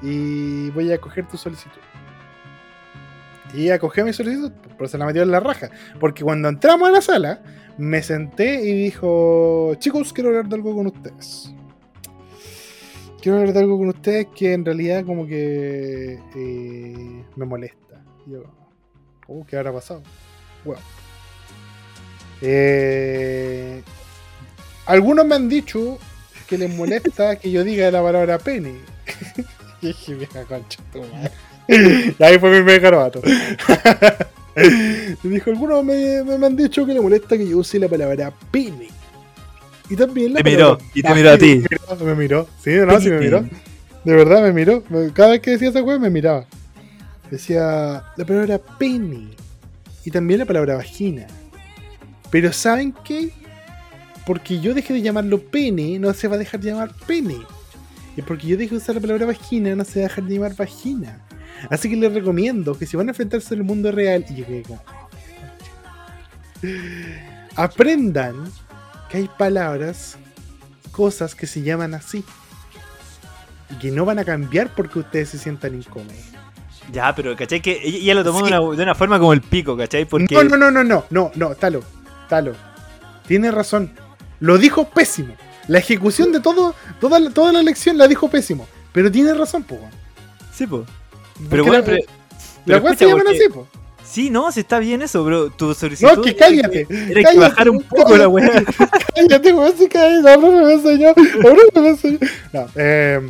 y 0.00 0.70
voy 0.70 0.90
a 0.90 0.96
coger 0.98 1.26
tu 1.26 1.36
solicitud. 1.36 1.78
Y 3.54 3.70
acogió 3.70 4.04
mi 4.04 4.12
solicitud, 4.12 4.52
pero 4.76 4.88
se 4.88 4.98
la 4.98 5.06
metió 5.06 5.22
en 5.22 5.30
la 5.30 5.40
raja. 5.40 5.70
Porque 6.00 6.24
cuando 6.24 6.48
entramos 6.48 6.88
a 6.88 6.92
la 6.92 7.00
sala, 7.00 7.42
me 7.78 8.02
senté 8.02 8.62
y 8.62 8.72
dijo, 8.72 9.74
chicos, 9.78 10.12
quiero 10.12 10.30
hablar 10.30 10.48
de 10.48 10.56
algo 10.56 10.74
con 10.74 10.86
ustedes. 10.88 11.54
Quiero 13.20 13.38
hablar 13.38 13.54
de 13.54 13.60
algo 13.60 13.78
con 13.78 13.88
ustedes 13.88 14.26
que 14.34 14.52
en 14.52 14.64
realidad 14.64 15.04
como 15.04 15.26
que 15.26 16.18
eh, 16.34 17.24
me 17.36 17.46
molesta. 17.46 18.02
Y 18.26 18.32
yo, 18.32 18.42
oh, 19.28 19.46
¿qué 19.46 19.56
habrá 19.56 19.72
pasado? 19.72 20.02
Bueno. 20.64 20.82
Eh, 22.42 23.82
algunos 24.86 25.24
me 25.24 25.36
han 25.36 25.48
dicho 25.48 25.98
que 26.48 26.58
les 26.58 26.74
molesta 26.74 27.36
que 27.36 27.50
yo 27.50 27.64
diga 27.64 27.90
la 27.90 28.02
palabra 28.02 28.38
pene. 28.38 28.74
y 29.80 29.86
dije, 29.86 30.14
vieja 30.14 30.42
concha, 30.44 30.82
tu 30.92 31.00
madre. 31.00 31.30
ahí 32.20 32.38
fue 32.38 32.50
mi 32.50 32.56
primer 32.56 32.80
garabato. 32.80 33.20
dijo, 35.22 35.50
algunos 35.50 35.84
me, 35.84 36.22
me- 36.22 36.46
han 36.46 36.56
dicho 36.56 36.86
que 36.86 36.94
le 36.94 37.00
molesta 37.00 37.36
que 37.36 37.48
yo 37.48 37.58
use 37.58 37.78
la 37.78 37.88
palabra 37.88 38.32
pene. 38.50 38.88
Y 39.90 39.96
también 39.96 40.32
la 40.32 40.42
Te 40.42 40.50
miró, 40.50 40.78
y 40.94 41.02
te 41.02 41.14
miró 41.14 41.30
a 41.30 41.38
ti. 41.38 41.56
Me 41.56 41.66
miró, 41.70 42.04
me 42.04 42.14
miró. 42.14 42.48
Sí, 42.62 42.70
no, 42.86 43.00
sí 43.00 43.10
me 43.10 43.18
miró. 43.18 43.44
De 44.04 44.14
verdad 44.14 44.42
me 44.42 44.52
miró. 44.52 44.82
Cada 45.12 45.30
vez 45.30 45.40
que 45.40 45.50
decía 45.52 45.70
esa 45.70 45.82
weá 45.82 45.98
me 45.98 46.10
miraba. 46.10 46.46
Decía 47.30 48.04
la 48.16 48.24
palabra 48.24 48.58
pene. 48.78 49.28
Y 50.04 50.10
también 50.10 50.40
la 50.40 50.46
palabra 50.46 50.76
vagina. 50.76 51.26
Pero 52.30 52.52
¿saben 52.52 52.94
qué? 53.04 53.30
Porque 54.26 54.60
yo 54.60 54.74
dejé 54.74 54.94
de 54.94 55.02
llamarlo 55.02 55.38
pene, 55.40 55.98
no 55.98 56.12
se 56.14 56.28
va 56.28 56.36
a 56.36 56.38
dejar 56.38 56.60
de 56.60 56.70
llamar 56.70 56.90
pene. 57.06 57.36
Y 58.16 58.22
porque 58.22 58.46
yo 58.46 58.56
dejé 58.56 58.70
de 58.70 58.76
usar 58.76 58.94
la 58.94 59.00
palabra 59.00 59.26
vagina, 59.26 59.74
no 59.74 59.84
se 59.84 60.00
va 60.00 60.06
a 60.06 60.08
dejar 60.08 60.24
de 60.24 60.34
llamar 60.34 60.56
vagina. 60.56 61.23
Así 61.70 61.88
que 61.90 61.96
les 61.96 62.12
recomiendo 62.12 62.76
que 62.78 62.86
si 62.86 62.96
van 62.96 63.08
a 63.08 63.12
enfrentarse 63.12 63.54
al 63.54 63.64
mundo 63.64 63.90
real, 63.92 64.24
y 64.28 64.62
como, 64.62 64.82
aprendan 67.56 68.36
que 69.10 69.18
hay 69.18 69.30
palabras, 69.38 70.16
cosas 70.90 71.34
que 71.34 71.46
se 71.46 71.62
llaman 71.62 71.94
así. 71.94 72.24
Y 73.70 73.74
que 73.76 73.90
no 73.90 74.04
van 74.04 74.18
a 74.18 74.24
cambiar 74.24 74.74
porque 74.74 74.98
ustedes 74.98 75.30
se 75.30 75.38
sientan 75.38 75.74
incómodos. 75.74 76.16
Ya, 76.92 77.14
pero 77.14 77.34
¿cachai? 77.36 77.62
Que 77.62 77.80
ella 77.82 78.14
lo 78.14 78.24
tomó 78.24 78.40
Sí. 78.44 78.50
de, 78.50 78.58
una, 78.58 78.76
de 78.76 78.82
una 78.82 78.94
forma 78.94 79.18
como 79.18 79.32
el 79.32 79.40
pico, 79.40 79.76
¿cachai? 79.76 80.04
Porque. 80.04 80.34
No, 80.34 80.44
no, 80.44 80.56
no, 80.56 80.70
no, 80.70 80.84
no, 80.84 81.04
no, 81.10 81.32
no, 81.34 81.54
Talo, 81.54 81.82
Talo. 82.28 82.54
Tiene 83.26 83.50
razón. 83.50 83.92
Lo 84.40 84.58
dijo 84.58 84.90
pésimo. 84.90 85.34
La 85.66 85.78
ejecución 85.78 86.30
de 86.30 86.40
todo, 86.40 86.74
toda 87.00 87.18
la, 87.18 87.30
toda 87.30 87.52
la 87.52 87.62
lección 87.62 87.96
la 87.96 88.06
dijo 88.06 88.28
pésimo. 88.28 88.66
Pero 88.92 89.10
tiene 89.10 89.32
razón, 89.32 89.62
po. 89.62 89.78
Sí, 90.52 90.66
po. 90.66 90.84
Pero 91.50 91.64
bueno, 91.64 91.82
pero. 91.84 91.98
la 92.66 92.78
weá 92.78 92.94
se 92.94 93.06
llaman 93.06 93.28
así, 93.28 93.48
po. 93.52 93.66
Sí, 94.04 94.30
no, 94.30 94.52
si 94.52 94.60
está 94.60 94.78
bien 94.78 95.02
eso, 95.02 95.24
pero 95.24 95.50
tu 95.50 95.74
solicitud. 95.74 96.16
No, 96.16 96.22
que 96.22 96.36
cállate. 96.36 96.86
Era 96.88 97.14
que 97.14 97.22
cállate, 97.22 97.38
bajar 97.38 97.70
un 97.70 97.82
poco 97.82 98.16
la 98.16 98.28
weá. 98.28 98.62
Cállate, 99.16 99.52
weón, 99.52 99.74
sí, 99.76 99.88
cállate. 99.88 100.22
La 100.22 100.38
profe 100.38 100.64
me 100.64 100.72
enseñó. 100.72 101.14
Profe 101.14 101.80
me 101.80 101.88
enseñó. 101.88 102.18
No, 102.52 102.66
eh. 102.76 103.20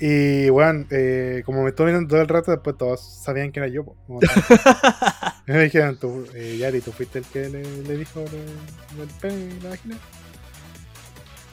Y, 0.00 0.48
weón, 0.48 0.86
eh, 0.90 1.42
como 1.44 1.62
me 1.62 1.70
estuve 1.70 1.88
mirando 1.88 2.08
todo 2.08 2.22
el 2.22 2.28
rato, 2.28 2.50
después 2.50 2.76
todos 2.76 3.00
sabían 3.00 3.52
que 3.52 3.60
era 3.60 3.68
yo. 3.68 3.84
me 5.46 5.62
dijeron, 5.64 5.98
tú, 5.98 6.26
eh, 6.34 6.56
Yari, 6.58 6.80
¿tú 6.80 6.90
fuiste 6.90 7.18
el 7.18 7.26
que 7.26 7.50
le, 7.50 7.62
le 7.62 7.96
dijo 7.96 8.20
del 8.20 9.08
pene 9.20 9.54
y 9.58 9.60
la 9.62 9.70
vagina? 9.70 9.98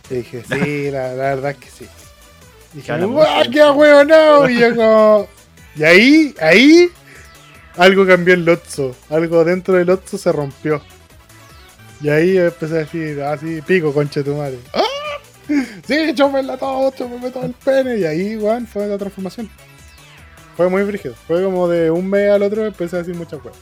Y 0.10 0.16
dije, 0.16 0.44
sí, 0.44 0.92
la, 0.92 1.14
la 1.14 1.36
verdad 1.36 1.52
es 1.52 1.58
que 1.58 1.70
sí. 1.70 1.88
Y 2.74 2.78
dije, 2.78 3.06
¡guau, 3.06 3.52
qué 3.52 3.70
huevonao! 3.70 4.50
Y 4.50 4.60
yo 4.60 4.76
como... 4.76 5.28
Y 5.76 5.84
ahí, 5.84 6.36
ahí, 6.42 6.90
algo 7.78 8.06
cambió 8.06 8.34
en 8.34 8.46
Lotso. 8.46 8.96
Algo 9.10 9.44
dentro 9.46 9.76
del 9.76 9.88
Lotso 9.88 10.18
se 10.18 10.32
rompió. 10.32 10.82
Y 12.02 12.10
ahí 12.10 12.38
empecé 12.38 12.76
a 12.76 12.78
decir, 12.80 13.22
así, 13.22 13.62
pico, 13.62 13.94
concha 13.94 14.22
de 14.22 14.32
tu 14.32 14.36
madre. 14.36 14.60
¡Ah! 14.74 14.84
Sí, 15.88 16.14
chúpenla 16.14 16.58
todo, 16.58 16.92
chúpenme 16.92 17.32
todo 17.32 17.46
el 17.46 17.54
pene. 17.54 17.98
Y 17.98 18.06
ahí, 18.06 18.36
weón, 18.36 18.68
fue 18.68 18.88
la 18.88 18.98
transformación. 18.98 19.50
Fue 20.56 20.70
muy 20.70 20.84
brígido. 20.84 21.16
Fue 21.28 21.44
como 21.44 21.68
de 21.68 21.92
un 21.92 22.10
mes 22.10 22.32
al 22.32 22.44
otro 22.44 22.66
empecé 22.66 22.96
a 22.96 23.00
decir 23.00 23.16
muchas 23.16 23.44
weas. 23.44 23.58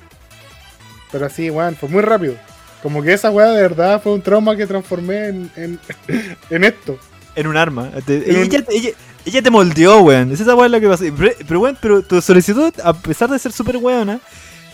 Pero 1.12 1.26
así, 1.26 1.50
weón, 1.50 1.76
fue 1.76 1.90
muy 1.90 2.02
rápido. 2.02 2.36
Como 2.82 3.02
que 3.02 3.14
esa 3.14 3.32
wea 3.32 3.52
de 3.52 3.62
verdad 3.62 4.02
fue 4.02 4.14
un 4.14 4.22
trauma 4.22 4.56
que 4.56 4.68
transformé 4.68 5.28
en, 5.28 5.52
en, 5.56 5.80
en 6.50 6.64
esto. 6.64 6.98
En 7.36 7.48
un 7.48 7.58
arma. 7.58 7.90
Te- 8.06 8.30
En 8.32 8.38
ella, 8.44 8.64
ella- 8.70 8.92
ella 9.26 9.42
te 9.42 9.50
moldeó, 9.50 10.02
weón. 10.02 10.32
Es 10.32 10.40
esa 10.40 10.56
weá 10.56 10.70
lo 10.70 10.80
que 10.80 10.88
pasó. 10.88 11.04
Pero, 11.18 11.32
pero, 11.48 11.60
weón, 11.60 11.78
pero 11.82 12.02
tu 12.02 12.22
solicitud, 12.22 12.72
a 12.84 12.94
pesar 12.94 13.30
de 13.30 13.40
ser 13.40 13.52
súper 13.52 13.78
weona, 13.78 14.20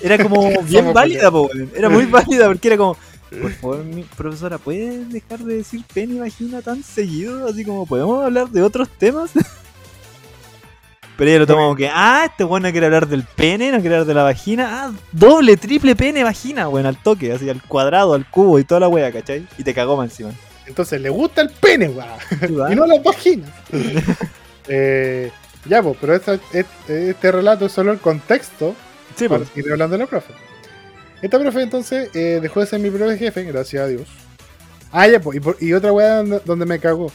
era 0.01 0.17
como 0.21 0.61
bien 0.63 0.93
válida, 0.93 1.31
po, 1.31 1.43
weón. 1.53 1.71
Era 1.75 1.89
muy 1.89 2.05
válida 2.07 2.47
porque 2.47 2.67
era 2.67 2.77
como. 2.77 2.97
Por 3.41 3.51
favor, 3.53 3.83
mi 3.85 4.03
profesora, 4.03 4.57
¿puedes 4.57 5.09
dejar 5.09 5.39
de 5.39 5.55
decir 5.57 5.85
pene 5.93 6.15
y 6.15 6.19
vagina 6.19 6.61
tan 6.61 6.83
seguido? 6.83 7.47
Así 7.47 7.63
como, 7.63 7.85
¿podemos 7.85 8.25
hablar 8.25 8.49
de 8.49 8.61
otros 8.61 8.89
temas? 8.89 9.31
Pero 11.17 11.29
ella 11.29 11.39
lo 11.39 11.47
toma 11.47 11.61
como 11.63 11.75
que, 11.75 11.87
ah, 11.87 12.23
este 12.25 12.43
weón 12.43 12.63
no 12.63 12.71
quiere 12.71 12.87
hablar 12.87 13.07
del 13.07 13.23
pene, 13.23 13.71
no 13.71 13.79
quiere 13.79 13.95
hablar 13.95 14.07
de 14.07 14.13
la 14.15 14.23
vagina. 14.23 14.85
Ah, 14.85 14.91
doble, 15.11 15.55
triple 15.55 15.95
pene, 15.95 16.23
vagina, 16.23 16.67
weón, 16.67 16.87
al 16.87 16.97
toque, 16.97 17.31
así 17.31 17.47
al 17.49 17.61
cuadrado, 17.61 18.15
al 18.15 18.27
cubo 18.29 18.57
y 18.59 18.63
toda 18.63 18.79
la 18.81 18.87
wea, 18.89 19.11
¿cachai? 19.11 19.45
Y 19.57 19.63
te 19.63 19.73
cagó 19.73 19.95
más 19.97 20.09
encima. 20.09 20.31
Entonces 20.71 21.01
le 21.01 21.09
gusta 21.09 21.41
el 21.41 21.49
pene, 21.49 21.89
weón. 21.89 22.71
y 22.71 22.75
no 22.75 22.85
las 22.85 23.03
vaginas. 23.03 23.49
eh, 24.67 25.29
ya, 25.65 25.83
pues, 25.83 25.97
pero 25.99 26.15
esta- 26.15 26.39
este, 26.53 27.09
este 27.09 27.31
relato 27.31 27.65
es 27.65 27.71
solo 27.73 27.91
el 27.91 27.99
contexto 27.99 28.73
Sí, 29.15 29.27
para 29.27 29.39
pues. 29.39 29.49
seguir 29.53 29.71
hablando 29.73 29.97
de 29.97 30.03
la 30.03 30.07
profe. 30.09 30.33
Esta 31.21 31.37
profe 31.39 31.61
entonces 31.61 32.09
eh, 32.15 32.39
dejó 32.41 32.61
de 32.61 32.65
ser 32.67 32.79
mi 32.79 32.89
profe 32.89 33.17
jefe, 33.17 33.43
gracias 33.43 33.83
a 33.83 33.87
Dios. 33.87 34.07
Ah, 34.93 35.07
ya, 35.07 35.19
pues, 35.19 35.37
y, 35.37 35.39
por- 35.41 35.57
y 35.59 35.73
otra 35.73 35.91
weá 35.91 36.15
donde, 36.17 36.39
donde 36.45 36.65
me 36.65 36.79
cagó. 36.79 37.11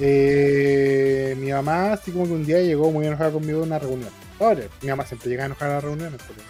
Eh, 0.00 1.36
mi 1.38 1.52
mamá, 1.52 1.92
así 1.92 2.10
como 2.10 2.24
que 2.24 2.32
un 2.32 2.46
día 2.46 2.60
llegó 2.62 2.90
muy 2.90 3.06
enojada 3.06 3.30
conmigo 3.30 3.60
a 3.60 3.64
una 3.64 3.78
reunión. 3.78 4.10
Ahora, 4.40 4.62
mi 4.82 4.88
mamá 4.88 5.04
siempre 5.04 5.28
llega 5.28 5.44
enojada 5.44 5.72
a 5.72 5.74
las 5.76 5.84
reuniones. 5.84 6.20
porque- 6.26 6.42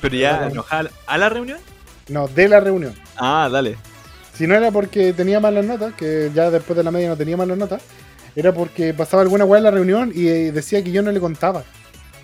Pero 0.00 0.16
ya 0.16 0.48
enojada 0.48 0.90
a 1.06 1.18
la 1.18 1.28
reunión. 1.28 1.58
No, 2.08 2.26
de 2.28 2.48
la 2.48 2.60
reunión. 2.60 2.94
Ah, 3.16 3.48
dale. 3.52 3.76
Si 4.40 4.46
no 4.46 4.54
era 4.54 4.70
porque 4.70 5.12
tenía 5.12 5.38
malas 5.38 5.66
notas, 5.66 5.92
que 5.92 6.30
ya 6.34 6.50
después 6.50 6.74
de 6.74 6.82
la 6.82 6.90
media 6.90 7.10
no 7.10 7.16
tenía 7.18 7.36
malas 7.36 7.58
notas, 7.58 7.82
era 8.34 8.54
porque 8.54 8.94
pasaba 8.94 9.22
alguna 9.22 9.44
weá 9.44 9.58
en 9.58 9.64
la 9.64 9.70
reunión 9.70 10.12
y 10.14 10.28
eh, 10.28 10.50
decía 10.50 10.82
que 10.82 10.90
yo 10.90 11.02
no 11.02 11.12
le 11.12 11.20
contaba. 11.20 11.62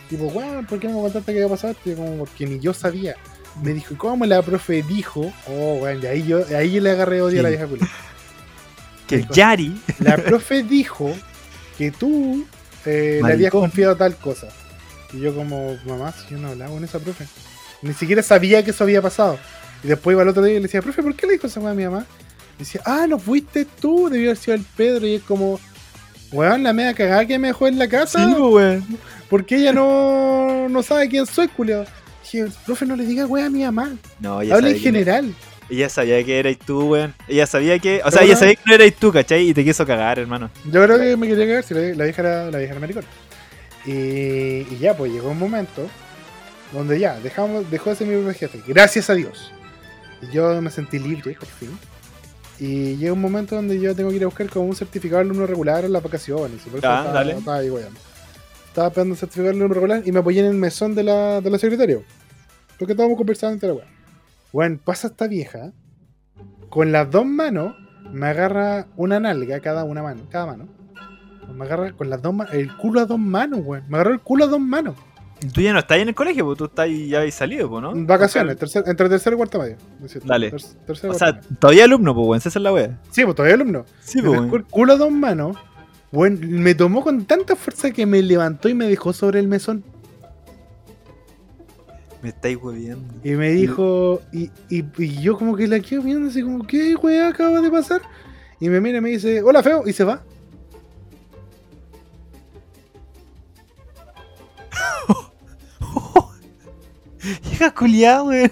Tipo, 0.08 0.24
weón, 0.28 0.64
¿por 0.64 0.80
qué 0.80 0.88
no 0.88 0.94
me 0.94 1.02
contaste 1.02 1.34
qué 1.34 1.40
iba 1.40 1.46
a 1.46 1.50
pasar? 1.50 1.76
Y 1.84 1.92
como, 1.92 2.16
porque 2.16 2.46
ni 2.46 2.58
yo 2.58 2.72
sabía. 2.72 3.16
Me 3.62 3.74
dijo, 3.74 3.92
¿y 3.92 3.98
cómo 3.98 4.24
la 4.24 4.40
profe 4.40 4.82
dijo? 4.82 5.30
Oh, 5.46 5.74
weón, 5.82 6.02
y 6.02 6.06
ahí 6.06 6.26
yo, 6.26 6.42
ahí 6.56 6.72
yo 6.72 6.80
le 6.80 6.92
agarré 6.92 7.20
odio 7.20 7.40
a 7.40 7.42
la 7.42 7.48
vieja. 7.50 7.66
Que 9.06 9.16
el 9.16 9.28
Yari. 9.28 9.78
La 9.98 10.16
profe 10.16 10.62
dijo 10.62 11.14
que 11.76 11.90
tú 11.90 12.46
eh, 12.86 13.20
le 13.22 13.32
habías 13.34 13.52
confiado 13.52 13.94
tal 13.94 14.16
cosa. 14.16 14.48
Y 15.12 15.20
yo 15.20 15.34
como, 15.34 15.76
mamá, 15.84 16.12
si 16.12 16.30
yo 16.30 16.38
no 16.38 16.48
hablaba 16.48 16.70
con 16.70 16.82
esa 16.82 16.98
profe. 16.98 17.26
Ni 17.82 17.92
siquiera 17.92 18.22
sabía 18.22 18.64
que 18.64 18.70
eso 18.70 18.84
había 18.84 19.02
pasado. 19.02 19.38
Y 19.82 19.88
después 19.88 20.14
iba 20.14 20.22
al 20.22 20.28
otro 20.28 20.42
día 20.42 20.54
y 20.54 20.56
le 20.56 20.62
decía, 20.62 20.82
profe, 20.82 21.02
¿por 21.02 21.14
qué 21.14 21.26
le 21.26 21.34
dijo 21.34 21.46
esa 21.46 21.60
weá 21.60 21.72
a 21.72 21.74
mi 21.74 21.84
mamá? 21.84 22.06
Y 22.56 22.60
decía, 22.60 22.80
ah, 22.84 23.06
no 23.08 23.18
fuiste 23.18 23.66
tú, 23.80 24.08
debió 24.08 24.30
haber 24.30 24.36
sido 24.36 24.54
el 24.54 24.64
Pedro. 24.76 25.06
Y 25.06 25.16
es 25.16 25.22
como, 25.22 25.60
weón, 26.32 26.62
la 26.62 26.72
media 26.72 26.94
cagada 26.94 27.26
que 27.26 27.38
me 27.38 27.48
dejó 27.48 27.68
en 27.68 27.78
la 27.78 27.88
casa. 27.88 28.26
Sí, 28.26 28.32
weón. 28.34 28.84
Porque 29.28 29.56
ella 29.56 29.72
no, 29.72 30.68
no 30.68 30.82
sabe 30.82 31.08
quién 31.08 31.26
soy, 31.26 31.48
culiao. 31.48 31.84
Dije, 32.22 32.46
profe, 32.64 32.86
no 32.86 32.96
le 32.96 33.04
diga 33.04 33.26
weá 33.26 33.46
a 33.46 33.50
mi 33.50 33.62
mamá. 33.62 33.96
No, 34.20 34.40
ella 34.40 34.54
Habla 34.54 34.70
en 34.70 34.78
general. 34.78 35.34
Ella 35.68 35.88
sabía 35.88 36.22
que 36.24 36.38
erais 36.38 36.58
tú, 36.58 36.90
weón. 36.90 37.14
Ella 37.28 37.46
sabía 37.46 37.78
que. 37.78 38.00
O 38.04 38.10
sea, 38.10 38.22
ella 38.22 38.34
no. 38.34 38.40
sabía 38.40 38.54
que 38.54 38.62
no 38.66 38.74
erais 38.74 38.94
tú, 38.96 39.12
¿cachai? 39.12 39.48
Y 39.48 39.54
te 39.54 39.64
quiso 39.64 39.86
cagar, 39.86 40.18
hermano. 40.18 40.50
Yo 40.64 40.82
creo 40.84 40.98
que 40.98 41.16
me 41.16 41.26
quería 41.26 41.46
cagar 41.46 41.62
si 41.64 41.74
la, 41.74 41.80
la 41.80 42.04
vieja 42.04 42.22
era 42.22 42.50
la 42.50 42.58
vieja 42.58 42.72
era 42.72 42.80
maricona. 42.80 43.06
Y, 43.84 44.66
y 44.70 44.78
ya, 44.80 44.96
pues 44.96 45.12
llegó 45.12 45.30
un 45.30 45.38
momento 45.38 45.88
donde 46.72 46.98
ya, 46.98 47.18
dejamos, 47.20 47.70
dejó 47.70 47.90
de 47.90 47.96
ser 47.96 48.06
mi 48.06 48.34
jefe. 48.34 48.60
Gracias 48.66 49.10
a 49.10 49.14
Dios. 49.14 49.52
Yo 50.32 50.60
me 50.62 50.70
sentí 50.70 50.98
libre, 50.98 51.34
por 51.34 51.48
fin. 51.48 51.78
Y 52.58 52.96
llega 52.96 53.12
un 53.12 53.20
momento 53.20 53.54
donde 53.54 53.78
yo 53.78 53.94
tengo 53.94 54.10
que 54.10 54.16
ir 54.16 54.22
a 54.22 54.26
buscar 54.26 54.48
como 54.48 54.66
un 54.66 54.76
certificado 54.76 55.22
de 55.22 55.28
alumno 55.28 55.46
regular 55.46 55.84
en 55.84 55.92
las 55.92 56.02
vacaciones. 56.02 56.62
por 56.62 56.68
eso 56.68 56.76
estaba, 56.76 57.12
dale. 57.12 57.32
estaba 57.32 57.58
ahí. 57.58 57.70
Estaba 58.66 58.88
esperando 58.88 59.14
el 59.14 59.18
certificado 59.18 59.48
de 59.48 59.56
alumno 59.56 59.74
regular 59.74 60.02
y 60.04 60.12
me 60.12 60.20
apoyé 60.20 60.40
en 60.40 60.46
el 60.46 60.54
mesón 60.54 60.94
de 60.94 61.02
la, 61.02 61.40
de 61.40 61.50
la 61.50 61.58
secretaria. 61.58 61.98
Porque 62.78 62.92
estábamos 62.92 63.18
conversando 63.18 63.54
entre 63.54 63.68
la 63.68 63.74
weá. 63.74 63.86
Bueno, 64.52 64.78
pasa 64.82 65.08
esta 65.08 65.26
vieja. 65.26 65.72
Con 66.70 66.92
las 66.92 67.10
dos 67.10 67.26
manos 67.26 67.74
me 68.12 68.26
agarra 68.26 68.86
una 68.96 69.20
nalga 69.20 69.60
cada 69.60 69.84
una 69.84 70.02
mano, 70.02 70.22
cada 70.30 70.46
mano. 70.46 70.68
Me 71.54 71.64
agarra 71.64 71.92
con 71.92 72.10
las 72.10 72.22
dos 72.22 72.34
manos, 72.34 72.54
el 72.54 72.74
culo 72.76 73.00
a 73.00 73.06
dos 73.06 73.18
manos, 73.18 73.60
weón. 73.64 73.84
Me 73.88 73.96
agarró 73.96 74.12
el 74.12 74.20
culo 74.20 74.44
a 74.44 74.48
dos 74.48 74.60
manos. 74.60 74.94
Tú 75.52 75.60
ya 75.60 75.72
no 75.72 75.78
estás 75.78 75.96
ahí 75.96 76.02
en 76.02 76.08
el 76.08 76.14
colegio, 76.14 76.44
porque 76.44 76.58
tú 76.58 76.64
estás 76.64 76.84
ahí, 76.84 77.08
ya 77.08 77.18
habéis 77.18 77.34
salido, 77.34 77.68
pues, 77.68 77.82
¿no? 77.82 77.92
Vacaciones, 78.06 78.56
tercer- 78.58 78.84
entre 78.88 79.08
tercero 79.08 79.34
y 79.34 79.36
cuarto 79.36 79.58
medio. 79.58 79.76
cierto. 80.06 80.26
Dale. 80.26 80.50
Ter- 80.50 80.60
tercero 80.86 81.12
y 81.12 81.16
O 81.16 81.18
sea, 81.18 81.32
medio. 81.32 81.48
todavía 81.58 81.84
alumno, 81.84 82.14
pues, 82.14 82.26
weón. 82.26 82.38
Esa 82.38 82.48
es 82.48 82.56
la 82.56 82.72
wea. 82.72 82.98
sí, 83.10 83.22
pues 83.24 83.36
todavía 83.36 83.54
alumno. 83.54 83.84
Sí, 84.00 84.22
pues, 84.22 84.40
weón. 84.40 84.66
culo 84.70 84.92
a 84.94 84.96
dos 84.96 85.10
manos. 85.12 85.56
Bueno, 86.10 86.38
me 86.42 86.74
tomó 86.74 87.02
con 87.02 87.26
tanta 87.26 87.54
fuerza 87.54 87.90
que 87.90 88.06
me 88.06 88.22
levantó 88.22 88.68
y 88.68 88.74
me 88.74 88.88
dejó 88.88 89.12
sobre 89.12 89.38
el 89.40 89.48
mesón. 89.48 89.84
Me 92.22 92.30
estáis 92.30 92.56
hueviando. 92.56 93.14
Y 93.22 93.32
me 93.32 93.50
dijo, 93.50 94.22
y, 94.32 94.50
y, 94.70 94.84
y 94.98 95.20
yo 95.20 95.36
como 95.36 95.54
que 95.54 95.66
la 95.68 95.80
quedo 95.80 96.02
viendo 96.02 96.28
así 96.28 96.42
como, 96.42 96.66
¿qué 96.66 96.94
weá 96.96 97.28
acaba 97.28 97.60
de 97.60 97.70
pasar? 97.70 98.00
Y 98.58 98.68
me 98.70 98.80
mira 98.80 98.98
y 98.98 99.00
me 99.02 99.10
dice, 99.10 99.42
hola 99.42 99.62
feo, 99.62 99.82
y 99.86 99.92
se 99.92 100.02
va. 100.04 100.22
Llega 107.50 107.70
culiado, 107.74 108.26
weón. 108.26 108.50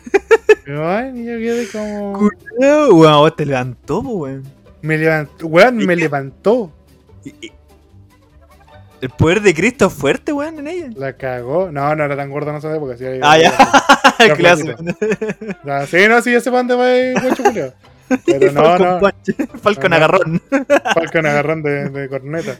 Y 0.66 1.20
y 1.20 1.25
yo 1.25 1.39
quedé 1.39 1.68
como... 1.70 2.12
Culiado, 2.18 2.95
weón. 2.95 3.12
vos 3.14 3.37
te 3.37 3.47
levantó, 3.47 4.01
weón. 4.01 4.43
Me 4.83 4.99
levantó, 4.99 5.47
weón, 5.47 5.81
¿Y 5.81 5.87
me 5.87 5.95
qué? 5.95 6.01
levantó. 6.03 6.72
Y- 7.25 7.47
y- 7.47 7.53
El 9.01 9.11
poder 9.11 9.41
de 9.43 9.55
Cristo 9.55 9.87
es 9.87 9.93
fuerte, 9.93 10.33
weón, 10.33 10.59
en 10.61 10.66
ella. 10.68 10.89
La 10.97 11.12
cagó. 11.14 11.70
No, 11.70 11.95
no 11.95 12.05
era 12.05 12.16
tan 12.16 12.31
gordo 12.31 12.51
en 12.51 12.57
esa 12.57 12.75
época. 12.75 12.97
Sí, 12.97 13.05
Ah, 13.22 13.39
ya. 13.39 13.53
Clase. 14.37 14.75
flaquito. 14.77 14.95
Ya, 15.64 15.87
sí, 15.87 15.99
no, 16.09 16.22
sí, 16.22 16.33
ya 16.33 16.41
sepan 16.41 16.66
de 16.66 16.75
va 16.75 17.20
guacho 17.20 17.43
culiao. 17.43 17.72
Pero 18.27 18.53
no, 18.53 18.62
Falcon 18.62 19.01
no. 19.01 19.59
Falcon 19.61 19.83
No, 19.83 19.89
no. 19.91 19.97
agarrón. 19.97 20.43
Falcon 20.95 21.27
agarrón 21.27 21.62
de, 21.62 21.89
de 21.91 22.09
corneta. 22.09 22.57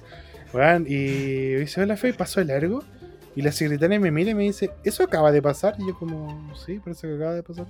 Weón, 0.53 0.85
y 0.89 1.55
dice, 1.55 1.83
hola 1.83 1.97
fe, 1.97 2.13
pasó 2.15 2.41
el 2.41 2.49
largo. 2.49 2.83
Y 3.37 3.43
la 3.43 3.53
secretaria 3.53 3.99
me 3.99 4.11
mira 4.11 4.31
y 4.31 4.35
me 4.35 4.45
dice, 4.45 4.71
¿eso 4.85 5.03
acaba 5.03 5.33
de 5.33 5.43
pasar? 5.43 5.75
Y 5.79 5.87
yo 5.89 5.99
como, 5.99 6.53
sí, 6.65 6.79
parece 6.79 7.09
que 7.09 7.15
acaba 7.15 7.35
de 7.35 7.43
pasar. 7.43 7.67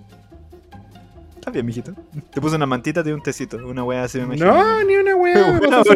Está 1.37 1.51
bien, 1.51 1.67
mijito. 1.67 1.93
Te 2.33 2.41
puse 2.41 2.57
una 2.57 2.65
mantita, 2.67 3.03
te 3.03 3.11
di 3.11 3.15
un 3.15 3.23
tecito. 3.23 3.59
Una 3.59 3.85
wea 3.85 4.05
así, 4.05 4.17
me 4.19 4.25
imagino. 4.25 4.47
No, 4.55 4.83
ni 4.85 4.97
una 4.97 5.15
weá. 5.15 5.53
Me 5.61 5.69
pasó 5.69 5.93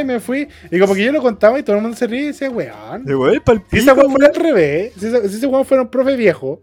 y 0.00 0.04
me 0.04 0.20
fui. 0.20 0.46
Y 0.70 0.78
como 0.78 0.94
que 0.94 1.04
yo 1.04 1.12
lo 1.12 1.22
contaba 1.22 1.58
y 1.58 1.62
todo 1.62 1.76
el 1.76 1.82
mundo 1.82 1.96
se 1.96 2.06
ríe 2.06 2.20
y 2.20 2.26
decía, 2.26 2.50
weón. 2.50 3.04
De 3.04 3.16
weón, 3.16 3.42
Si 3.70 3.78
esa 3.78 3.94
weón 3.94 4.10
fuera 4.12 4.28
al 4.28 4.34
revés, 4.34 4.92
si, 4.98 5.06
esa- 5.06 5.26
si 5.28 5.36
ese 5.36 5.46
weón 5.46 5.64
fuera 5.64 5.82
un 5.82 5.88
profe 5.88 6.14
viejo 6.14 6.60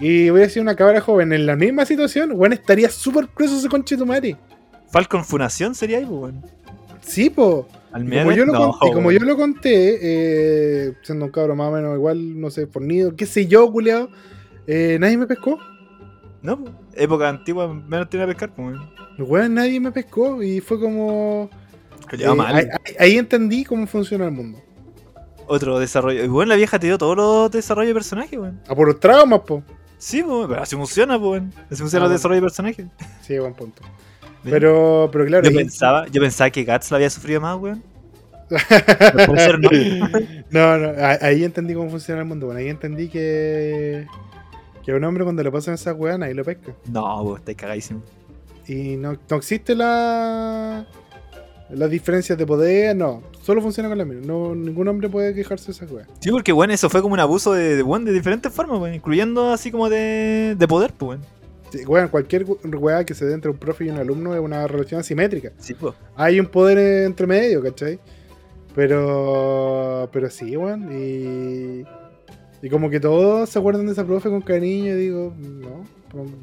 y 0.00 0.30
hubiera 0.30 0.48
sido 0.48 0.62
una 0.62 0.74
cabra 0.74 1.00
joven 1.00 1.32
en 1.32 1.46
la 1.46 1.54
misma 1.54 1.84
situación, 1.86 2.32
weón 2.34 2.52
estaría 2.54 2.88
súper 2.90 3.28
preso 3.28 3.56
ese 3.56 3.68
conche 3.68 3.94
de 3.94 4.00
tu 4.00 4.06
madre. 4.06 4.36
Falcon 4.90 5.24
Funación 5.24 5.76
sería 5.76 5.98
ahí, 5.98 6.04
weón. 6.04 6.42
Sí, 7.02 7.30
po. 7.30 7.68
Al 7.92 8.04
Y 8.12 8.18
como, 8.18 8.32
yo 8.32 8.44
lo, 8.44 8.52
no, 8.52 8.72
con- 8.78 8.88
y 8.88 8.92
como 8.92 9.08
weón. 9.08 9.20
yo 9.20 9.26
lo 9.26 9.36
conté, 9.36 9.98
eh, 10.02 10.92
siendo 11.02 11.24
un 11.26 11.30
cabro 11.30 11.56
más 11.56 11.68
o 11.68 11.72
menos 11.72 11.94
igual, 11.96 12.38
no 12.40 12.50
sé, 12.50 12.66
fornido, 12.66 13.16
qué 13.16 13.24
sé 13.26 13.46
yo, 13.46 13.70
culeado, 13.72 14.10
eh, 14.66 14.98
nadie 15.00 15.16
me 15.16 15.26
pescó. 15.26 15.58
No, 16.42 16.58
pues, 16.60 16.72
época 16.94 17.28
antigua, 17.28 17.66
menos 17.72 18.08
tiene 18.10 18.26
que 18.26 18.32
pescar, 18.32 18.54
pues, 18.54 18.68
weón. 18.76 18.90
Weón, 19.18 19.54
nadie 19.54 19.80
me 19.80 19.90
pescó 19.90 20.42
y 20.42 20.60
fue 20.60 20.78
como... 20.78 21.50
Eh, 22.12 22.28
mal. 22.34 22.54
ahí, 22.54 22.66
ahí- 22.98 23.16
entendí 23.18 23.64
cómo 23.64 23.86
funciona 23.86 24.26
el 24.26 24.32
mundo. 24.32 24.58
Otro 25.46 25.78
desarrollo. 25.78 26.22
Y 26.24 26.28
bueno, 26.28 26.50
la 26.50 26.56
vieja 26.56 26.78
te 26.78 26.86
dio 26.86 26.98
todos 26.98 27.16
los 27.16 27.50
desarrollos 27.50 27.88
de 27.88 27.94
personajes, 27.94 28.38
weón. 28.38 28.60
A 28.68 28.74
por 28.74 28.94
traumas, 29.00 29.40
po. 29.40 29.62
Sí, 29.96 30.22
pues, 30.22 30.46
pero 30.48 30.62
así 30.62 30.76
funciona, 30.76 31.18
pues. 31.18 31.42
Así 31.70 31.80
funciona 31.80 32.04
Ah, 32.04 32.08
el 32.08 32.12
desarrollo 32.12 32.40
de 32.40 32.46
personajes. 32.46 32.86
Sí, 33.22 33.38
buen 33.38 33.54
punto. 33.54 33.82
Pero, 34.44 35.08
pero 35.12 35.26
claro. 35.26 35.48
yo 35.48 35.56
pensaba, 35.56 36.06
yo 36.08 36.20
pensaba 36.20 36.50
que 36.50 36.64
Guts 36.64 36.90
lo 36.90 36.96
había 36.96 37.10
sufrido 37.10 37.40
más, 37.40 37.56
weón. 37.58 37.82
No. 40.50 40.78
no, 40.78 40.92
ahí 41.20 41.44
entendí 41.44 41.74
cómo 41.74 41.90
funciona 41.90 42.22
el 42.22 42.26
mundo. 42.26 42.46
Bueno, 42.46 42.60
ahí 42.60 42.68
entendí 42.68 43.08
que. 43.08 44.06
Que 44.84 44.92
a 44.92 44.96
un 44.96 45.04
hombre 45.04 45.24
cuando 45.24 45.42
le 45.42 45.52
pasan 45.52 45.74
esas 45.74 45.94
weas, 45.98 46.18
ahí 46.22 46.32
lo 46.32 46.44
pesca. 46.44 46.72
No, 46.90 47.22
pues, 47.24 47.40
estáis 47.40 47.58
cagadísimo. 47.58 48.02
Y 48.66 48.96
no, 48.96 49.18
no 49.28 49.36
existe 49.36 49.74
la. 49.74 50.86
Las 51.70 51.90
diferencias 51.90 52.38
de 52.38 52.46
poder, 52.46 52.96
no. 52.96 53.22
Solo 53.42 53.60
funciona 53.60 53.90
con 53.90 53.98
la 53.98 54.06
mina. 54.06 54.22
No, 54.24 54.54
ningún 54.54 54.88
hombre 54.88 55.10
puede 55.10 55.34
quejarse 55.34 55.66
de 55.66 55.72
esas 55.72 55.90
weas. 55.90 56.08
Sí, 56.20 56.30
porque, 56.30 56.52
bueno, 56.52 56.72
eso 56.72 56.88
fue 56.88 57.02
como 57.02 57.12
un 57.12 57.20
abuso 57.20 57.52
de, 57.52 57.76
de, 57.76 57.84
de 57.84 58.12
diferentes 58.12 58.50
formas. 58.50 58.94
Incluyendo 58.94 59.52
así 59.52 59.70
como 59.70 59.90
de, 59.90 60.56
de 60.58 60.68
poder, 60.68 60.94
pues, 60.96 61.18
weón. 61.18 61.37
Weón, 61.86 62.08
cualquier 62.08 62.44
wea 62.78 63.04
que 63.04 63.14
se 63.14 63.26
dé 63.26 63.34
entre 63.34 63.50
un 63.50 63.58
profe 63.58 63.84
y 63.84 63.90
un 63.90 63.98
alumno 63.98 64.34
es 64.34 64.40
una 64.40 64.66
relación 64.66 65.00
asimétrica. 65.00 65.52
Sí, 65.58 65.74
pues. 65.74 65.94
Hay 66.16 66.40
un 66.40 66.46
poder 66.46 66.78
entre 67.04 67.26
medio, 67.26 67.62
¿cachai? 67.62 67.98
Pero. 68.74 70.08
Pero 70.12 70.30
sí, 70.30 70.56
weón. 70.56 70.88
Y. 70.92 71.84
Y 72.60 72.68
como 72.70 72.90
que 72.90 72.98
todos 73.00 73.48
se 73.50 73.58
acuerdan 73.58 73.86
de 73.86 73.92
esa 73.92 74.04
profe 74.04 74.28
con 74.28 74.40
cariño. 74.40 74.96
Digo, 74.96 75.34
no. 75.38 75.84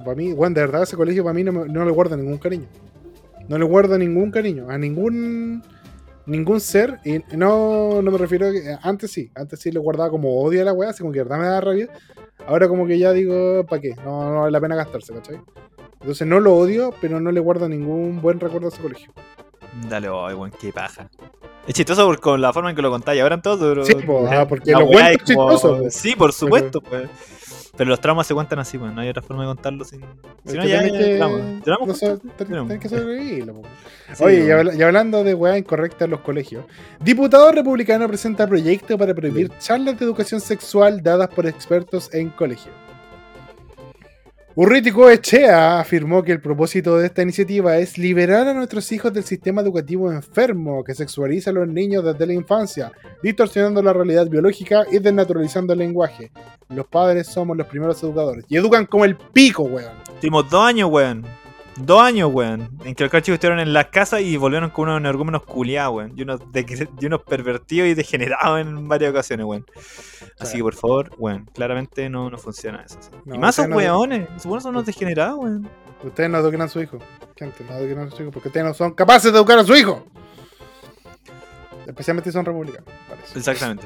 Para 0.03 0.15
mí, 0.15 0.31
weón, 0.33 0.53
de 0.53 0.61
verdad, 0.61 0.83
ese 0.83 0.95
colegio 0.95 1.23
para 1.23 1.33
mí 1.33 1.43
no, 1.43 1.51
me- 1.51 1.67
no 1.67 1.83
le 1.85 1.91
guarda 1.91 2.15
ningún 2.15 2.37
cariño. 2.37 2.67
No 3.49 3.57
le 3.57 3.65
guarda 3.65 3.97
ningún 3.97 4.31
cariño. 4.31 4.69
A 4.69 4.77
ningún. 4.77 5.63
Ningún 6.27 6.59
ser. 6.59 6.99
Y 7.05 7.21
no, 7.37 8.01
no 8.01 8.11
me 8.11 8.17
refiero 8.17 8.47
a 8.47 8.51
que. 8.51 8.75
Antes 8.81 9.11
sí. 9.11 9.31
Antes 9.35 9.59
sí 9.59 9.71
le 9.71 9.79
guardaba 9.79 10.09
como 10.09 10.39
odio 10.41 10.61
a 10.61 10.65
la 10.65 10.73
weá. 10.73 10.89
Así 10.89 10.99
como 11.01 11.11
que 11.11 11.19
de 11.19 11.23
verdad 11.23 11.39
me 11.39 11.45
da 11.47 11.61
rabia. 11.61 11.89
Ahora 12.47 12.67
como 12.67 12.85
que 12.85 12.97
ya 12.99 13.11
digo, 13.11 13.65
¿para 13.65 13.81
qué? 13.81 13.95
No, 14.03 14.31
no 14.31 14.39
vale 14.41 14.51
la 14.51 14.61
pena 14.61 14.75
gastarse, 14.75 15.13
¿cachai? 15.13 15.39
Entonces 16.01 16.27
no 16.27 16.39
lo 16.39 16.55
odio, 16.55 16.93
pero 17.01 17.19
no 17.19 17.31
le 17.31 17.39
guardo 17.39 17.67
ningún 17.67 18.21
buen 18.21 18.39
recuerdo 18.39 18.67
a 18.67 18.69
ese 18.69 18.81
colegio. 18.81 19.11
Dale, 19.89 20.09
weón, 20.09 20.51
qué 20.59 20.71
paja. 20.71 21.09
Es 21.67 21.73
chistoso 21.73 22.05
por, 22.05 22.19
con 22.19 22.39
la 22.41 22.53
forma 22.53 22.69
en 22.69 22.75
que 22.75 22.81
lo 22.83 22.91
contáis 22.91 23.21
ahora 23.21 23.35
en 23.35 23.41
todo. 23.41 23.83
Sí, 23.83 23.95
po, 23.95 24.27
ah, 24.29 24.45
porque 24.47 24.71
lo 24.71 24.85
cuento 24.85 25.11
es 25.11 25.35
como- 25.35 25.51
chistoso. 25.51 25.79
Sí, 25.89 26.15
por 26.15 26.31
supuesto, 26.31 26.79
pues. 26.81 27.09
Pero 27.77 27.89
los 27.89 27.99
traumas 27.99 28.25
se 28.25 28.33
cuentan 28.33 28.59
así, 28.59 28.77
pues. 28.77 28.93
No 28.93 29.01
hay 29.01 29.09
otra 29.09 29.21
forma 29.21 29.43
de 29.43 29.47
contarlo 29.47 29.83
sin. 29.83 30.01
Si 30.45 30.55
no, 30.55 30.65
ya 30.65 30.81
que- 30.83 31.19
no 31.19 31.93
so- 31.93 32.19
tenés 32.37 32.79
que 32.79 32.89
sobrevivirlo. 32.89 33.61
Sí, 34.13 34.23
Oye, 34.23 34.47
y, 34.77 34.81
hablando 34.81 35.23
de 35.23 35.33
weá 35.33 35.57
incorrecta 35.57 36.05
en 36.05 36.11
los 36.11 36.21
colegios, 36.21 36.63
diputado 36.99 37.51
republicano 37.51 38.07
presenta 38.07 38.47
proyecto 38.47 38.97
para 38.97 39.13
prohibir 39.13 39.51
charlas 39.59 39.97
de 39.99 40.05
educación 40.05 40.39
sexual 40.39 41.01
dadas 41.01 41.27
por 41.29 41.47
expertos 41.47 42.13
en 42.13 42.29
colegio. 42.29 42.71
Urritico 44.57 45.09
Echea 45.09 45.81
afirmó 45.81 46.23
que 46.23 46.31
el 46.31 46.39
propósito 46.39 46.97
de 46.97 47.07
esta 47.07 47.21
iniciativa 47.21 47.77
es 47.77 47.97
liberar 47.97 48.47
a 48.47 48.53
nuestros 48.53 48.89
hijos 48.93 49.11
del 49.11 49.25
sistema 49.25 49.61
educativo 49.61 50.09
enfermo 50.09 50.81
que 50.81 50.95
sexualiza 50.95 51.49
a 51.49 51.53
los 51.53 51.67
niños 51.67 52.05
desde 52.05 52.25
la 52.25 52.31
infancia, 52.31 52.89
distorsionando 53.21 53.83
la 53.83 53.91
realidad 53.91 54.29
biológica 54.29 54.85
y 54.89 54.99
desnaturalizando 54.99 55.73
el 55.73 55.79
lenguaje. 55.79 56.31
Los 56.69 56.87
padres 56.87 57.27
somos 57.27 57.57
los 57.57 57.67
primeros 57.67 58.01
educadores 58.01 58.45
y 58.47 58.55
educan 58.55 58.85
como 58.85 59.03
el 59.03 59.17
pico, 59.17 59.63
weón. 59.63 59.91
Tuvimos 60.21 60.49
dos 60.49 60.63
años, 60.63 60.89
weón. 60.89 61.25
Dos 61.77 62.01
años, 62.01 62.31
weón. 62.33 62.69
En 62.85 62.95
que 62.95 63.03
los 63.03 63.11
cachos 63.11 63.33
estuvieron 63.33 63.59
en 63.59 63.73
las 63.73 63.87
casas 63.87 64.21
y 64.21 64.37
volvieron 64.37 64.69
con 64.69 64.87
unos 64.87 64.99
energúmenos 64.99 65.43
culiados, 65.43 65.95
weón. 65.95 66.13
Y 66.17 66.21
unos, 66.21 66.39
de- 66.51 66.87
y 67.01 67.05
unos 67.05 67.23
pervertidos 67.23 67.89
y 67.89 67.93
degenerados 67.93 68.61
en 68.61 68.87
varias 68.87 69.11
ocasiones, 69.11 69.45
weón. 69.45 69.65
Así 70.39 70.51
Sí. 70.53 70.57
que 70.57 70.63
por 70.63 70.73
favor, 70.75 71.11
weón, 71.17 71.49
claramente 71.53 72.09
no, 72.09 72.29
no 72.29 72.37
funciona 72.37 72.81
eso. 72.85 72.97
sí. 73.01 73.09
No, 73.25 73.35
y 73.35 73.37
más 73.37 73.55
son 73.55 73.69
no- 73.71 73.75
weones. 73.75 74.27
Supongo 74.37 74.61
son 74.61 74.71
unos 74.75 74.85
degenerados, 74.85 75.37
weón. 75.39 75.69
Ustedes 76.03 76.29
no 76.29 76.37
eduquen 76.37 76.61
a 76.61 76.67
su 76.69 76.81
hijo. 76.81 76.99
Gente, 77.35 77.65
no 77.69 77.75
eduquen 77.75 77.99
a 77.99 78.09
su 78.11 78.21
hijo 78.21 78.31
porque 78.31 78.47
ustedes 78.49 78.65
no 78.65 78.73
son 78.73 78.93
capaces 78.93 79.31
de 79.33 79.37
educar 79.37 79.57
a 79.59 79.63
su 79.65 79.75
hijo. 79.75 80.05
Especialmente 81.87 82.29
si 82.29 82.33
son 82.33 82.45
republicanos, 82.45 82.89
parece. 83.09 83.37
Exactamente. 83.37 83.85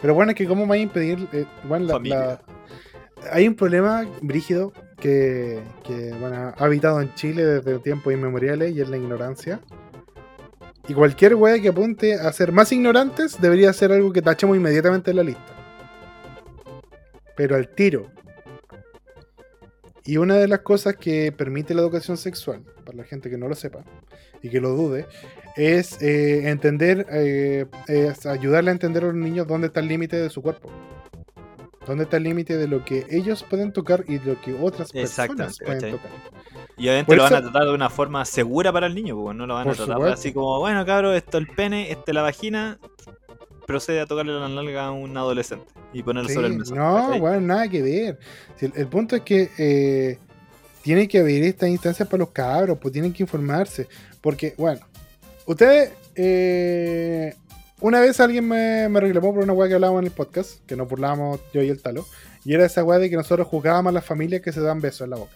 Pero 0.00 0.14
bueno, 0.14 0.30
es 0.32 0.36
que 0.36 0.46
cómo 0.46 0.66
vais 0.66 0.80
a 0.80 0.82
impedir... 0.82 1.28
eh, 1.32 1.46
bueno, 1.64 1.86
la- 1.86 1.98
la- 1.98 2.40
hay 3.30 3.48
un 3.48 3.54
problema 3.54 4.08
brígido 4.22 4.72
que, 4.98 5.60
que, 5.84 6.12
bueno, 6.20 6.54
ha 6.56 6.64
habitado 6.64 7.00
en 7.00 7.12
Chile 7.14 7.44
desde 7.44 7.78
tiempos 7.78 8.12
inmemoriales 8.12 8.74
y 8.74 8.80
es 8.80 8.88
la 8.88 8.96
ignorancia. 8.96 9.60
Y 10.88 10.94
cualquier 10.94 11.34
wea 11.34 11.60
que 11.60 11.68
apunte 11.68 12.14
a 12.14 12.32
ser 12.32 12.52
más 12.52 12.70
ignorantes 12.72 13.40
debería 13.40 13.72
ser 13.72 13.92
algo 13.92 14.12
que 14.12 14.22
tachemos 14.22 14.56
inmediatamente 14.56 15.10
en 15.10 15.16
la 15.16 15.22
lista. 15.24 15.56
Pero 17.36 17.56
al 17.56 17.68
tiro. 17.68 18.10
Y 20.04 20.18
una 20.18 20.36
de 20.36 20.46
las 20.46 20.60
cosas 20.60 20.96
que 20.96 21.32
permite 21.32 21.74
la 21.74 21.82
educación 21.82 22.16
sexual, 22.16 22.62
para 22.84 22.98
la 22.98 23.04
gente 23.04 23.28
que 23.28 23.36
no 23.36 23.48
lo 23.48 23.56
sepa 23.56 23.84
y 24.40 24.48
que 24.48 24.60
lo 24.60 24.70
dude, 24.70 25.06
es 25.56 26.00
eh, 26.00 26.48
entender, 26.48 27.04
eh, 27.10 27.66
es 27.88 28.24
ayudarle 28.24 28.70
a 28.70 28.74
entender 28.74 29.02
a 29.02 29.06
los 29.08 29.16
niños 29.16 29.48
dónde 29.48 29.66
está 29.66 29.80
el 29.80 29.88
límite 29.88 30.16
de 30.16 30.30
su 30.30 30.42
cuerpo. 30.42 30.70
Dónde 31.86 32.04
está 32.04 32.16
el 32.16 32.24
límite 32.24 32.56
de 32.56 32.66
lo 32.66 32.84
que 32.84 33.06
ellos 33.10 33.44
pueden 33.48 33.72
tocar 33.72 34.04
y 34.08 34.18
de 34.18 34.24
lo 34.34 34.40
que 34.40 34.54
otras 34.54 34.90
personas 34.92 35.58
pueden 35.58 35.74
¿cachai? 35.80 35.92
tocar. 35.92 36.10
Y 36.76 36.88
obviamente 36.88 37.06
Por 37.06 37.16
lo 37.16 37.22
van 37.22 37.34
a 37.34 37.42
tratar 37.42 37.64
de 37.64 37.74
una 37.74 37.88
forma 37.90 38.24
segura 38.24 38.72
para 38.72 38.86
el 38.86 38.94
niño, 38.94 39.16
pues 39.20 39.36
no 39.36 39.46
lo 39.46 39.54
van 39.54 39.68
a 39.68 39.72
tratar 39.72 39.94
supuesto. 39.96 40.14
así 40.14 40.32
como, 40.32 40.58
bueno, 40.58 40.84
cabrón, 40.84 41.14
esto 41.14 41.38
es 41.38 41.44
el 41.48 41.54
pene, 41.54 41.90
esto 41.90 42.04
es 42.08 42.14
la 42.14 42.22
vagina. 42.22 42.78
Procede 43.66 44.00
a 44.00 44.06
tocarle 44.06 44.32
la 44.32 44.48
nalga 44.48 44.86
a 44.86 44.90
un 44.92 45.16
adolescente 45.16 45.66
y 45.92 46.02
ponerlo 46.02 46.28
Sí, 46.28 46.34
sobre 46.36 46.48
el 46.48 46.58
mesón. 46.58 46.76
no, 46.78 46.94
¿cachai? 47.06 47.20
bueno, 47.20 47.40
nada 47.40 47.68
que 47.68 47.82
ver. 47.82 48.18
Si 48.56 48.66
el, 48.66 48.72
el 48.76 48.86
punto 48.88 49.16
es 49.16 49.22
que 49.22 49.50
eh, 49.58 50.18
tiene 50.82 51.08
que 51.08 51.18
haber 51.18 51.42
estas 51.42 51.68
instancias 51.68 52.08
para 52.08 52.18
los 52.20 52.30
cabros, 52.30 52.78
pues 52.80 52.92
tienen 52.92 53.12
que 53.12 53.22
informarse. 53.24 53.88
Porque, 54.20 54.54
bueno, 54.56 54.80
ustedes, 55.46 55.92
eh, 56.14 57.34
una 57.80 58.00
vez 58.00 58.20
alguien 58.20 58.46
me, 58.48 58.88
me 58.88 59.00
reclamó 59.00 59.34
por 59.34 59.42
una 59.44 59.52
weá 59.52 59.68
que 59.68 59.74
hablábamos 59.74 60.00
en 60.00 60.06
el 60.06 60.12
podcast, 60.12 60.64
que 60.66 60.76
nos 60.76 60.88
burlábamos 60.88 61.40
yo 61.52 61.62
y 61.62 61.68
el 61.68 61.80
talo, 61.82 62.06
y 62.44 62.54
era 62.54 62.64
esa 62.66 62.82
weá 62.84 62.98
de 62.98 63.10
que 63.10 63.16
nosotros 63.16 63.46
jugábamos 63.48 63.90
a 63.90 63.94
las 63.94 64.04
familias 64.04 64.40
que 64.42 64.52
se 64.52 64.60
dan 64.60 64.80
besos 64.80 65.02
en 65.02 65.10
la 65.10 65.16
boca. 65.16 65.34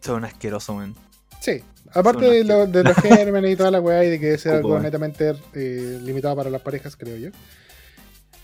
Son 0.00 0.24
asquerosos, 0.24 0.76
man. 0.76 0.94
Sí, 1.40 1.62
aparte 1.92 2.24
de, 2.30 2.44
lo- 2.44 2.66
de 2.66 2.82
los 2.84 2.96
gérmenes 3.02 3.52
y 3.52 3.56
toda 3.56 3.70
la 3.70 3.80
weá 3.80 4.04
y 4.04 4.10
de 4.10 4.20
que 4.20 4.34
es 4.34 4.46
algo 4.46 4.78
netamente 4.80 5.34
eh, 5.54 6.00
limitado 6.02 6.36
para 6.36 6.50
las 6.50 6.62
parejas, 6.62 6.96
creo 6.96 7.16
yo. 7.16 7.30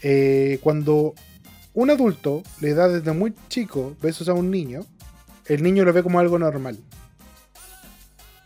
Eh, 0.02 0.58
cuando 0.62 1.14
un 1.74 1.90
adulto 1.90 2.42
le 2.60 2.74
da 2.74 2.88
desde 2.88 3.12
muy 3.12 3.32
chico 3.48 3.96
besos 4.02 4.28
a 4.28 4.34
un 4.34 4.50
niño, 4.50 4.84
el 5.46 5.62
niño 5.62 5.84
lo 5.84 5.92
ve 5.92 6.02
como 6.02 6.18
algo 6.18 6.38
normal. 6.38 6.78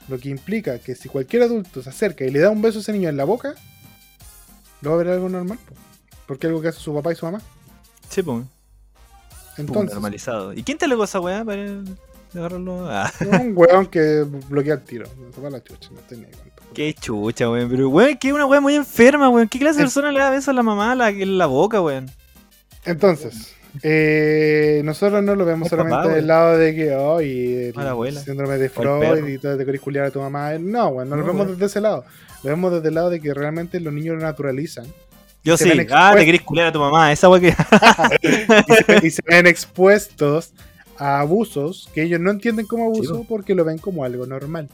Lo 0.08 0.18
que 0.18 0.28
implica 0.28 0.78
que 0.78 0.94
si 0.94 1.08
cualquier 1.08 1.42
adulto 1.42 1.82
se 1.82 1.88
acerca 1.90 2.24
y 2.24 2.30
le 2.30 2.38
da 2.38 2.50
un 2.50 2.62
beso 2.62 2.78
a 2.78 2.82
ese 2.82 2.92
niño 2.92 3.08
en 3.08 3.16
la 3.16 3.24
boca, 3.24 3.54
lo 4.82 4.90
va 4.90 4.96
a 4.96 4.98
ver 4.98 5.08
algo 5.08 5.28
normal. 5.28 5.58
po. 5.66 5.74
Porque 6.26 6.46
es 6.46 6.50
algo 6.50 6.60
que 6.62 6.68
hace 6.68 6.80
su 6.80 6.94
papá 6.94 7.12
y 7.12 7.16
su 7.16 7.26
mamá. 7.26 7.40
Sí, 8.08 8.22
pues. 8.22 8.44
Entonces, 9.58 9.92
normalizado. 9.94 10.52
¿Y 10.52 10.62
quién 10.62 10.76
te 10.78 10.86
legó 10.86 11.04
esa 11.04 11.18
weá 11.20 11.44
para 11.44 11.64
agarrarlo? 12.34 12.90
Ah, 12.90 13.10
un 13.40 13.52
weón 13.56 13.86
que 13.86 14.22
bloquea 14.48 14.74
el 14.74 14.82
tiro. 14.84 15.06
Se 15.34 15.40
va 15.40 15.48
a 15.48 15.50
la 15.52 15.62
chucha, 15.64 15.88
no 15.90 16.00
cuenta. 16.00 16.28
qué 16.74 16.94
chucha, 16.94 17.48
weón. 17.50 17.70
Pero, 17.70 17.88
weón, 17.88 18.16
que 18.18 18.28
es 18.28 18.34
una 18.34 18.44
weá 18.46 18.60
muy 18.60 18.74
enferma, 18.74 19.28
weón. 19.28 19.48
¿Qué 19.48 19.58
clase 19.58 19.78
de 19.78 19.84
persona 19.84 20.12
le 20.12 20.20
da 20.20 20.30
beso 20.30 20.50
a 20.50 20.54
la 20.54 20.62
mamá 20.62 20.94
la- 20.94 21.08
en 21.10 21.38
la 21.38 21.46
boca, 21.46 21.80
weón? 21.80 22.10
Entonces, 22.84 23.54
eh, 23.82 24.82
nosotros 24.84 25.22
no 25.22 25.34
lo 25.34 25.44
vemos 25.44 25.68
solamente 25.68 26.02
papá, 26.02 26.14
del 26.14 26.26
lado 26.26 26.58
de 26.58 26.74
que, 26.74 26.94
oh, 26.94 27.20
y 27.20 27.72
el 27.74 27.78
abuela. 27.78 28.20
síndrome 28.20 28.58
de. 28.58 28.68
Freud 28.68 29.26
y 29.26 29.38
todo, 29.38 29.56
te 29.56 29.64
querés 29.64 29.80
culiar 29.80 30.06
a 30.06 30.10
tu 30.10 30.20
mamá. 30.20 30.58
No, 30.58 30.90
güey, 30.90 31.08
no 31.08 31.16
lo 31.16 31.24
vemos 31.24 31.46
güey. 31.46 31.52
desde 31.52 31.66
ese 31.66 31.80
lado. 31.80 32.04
Lo 32.42 32.50
vemos 32.50 32.72
desde 32.72 32.88
el 32.88 32.94
lado 32.94 33.10
de 33.10 33.20
que 33.20 33.32
realmente 33.34 33.80
los 33.80 33.92
niños 33.92 34.16
lo 34.16 34.22
naturalizan 34.22 34.86
Yo 35.42 35.56
sí. 35.56 35.70
Ah, 35.90 36.14
te 36.16 36.24
querés 36.24 36.42
culiar 36.42 36.68
a 36.68 36.72
tu 36.72 36.80
mamá. 36.80 37.12
Esa 37.12 37.28
que. 37.40 37.48
y 38.22 38.74
se, 38.74 39.06
y 39.06 39.10
se 39.10 39.22
ven 39.26 39.46
expuestos 39.46 40.52
a 40.98 41.20
abusos 41.20 41.88
que 41.94 42.02
ellos 42.02 42.20
no 42.20 42.30
entienden 42.30 42.66
como 42.66 42.84
abuso 42.84 43.24
porque 43.28 43.54
lo 43.54 43.64
ven 43.64 43.78
como 43.78 44.04
algo 44.04 44.26
normal. 44.26 44.68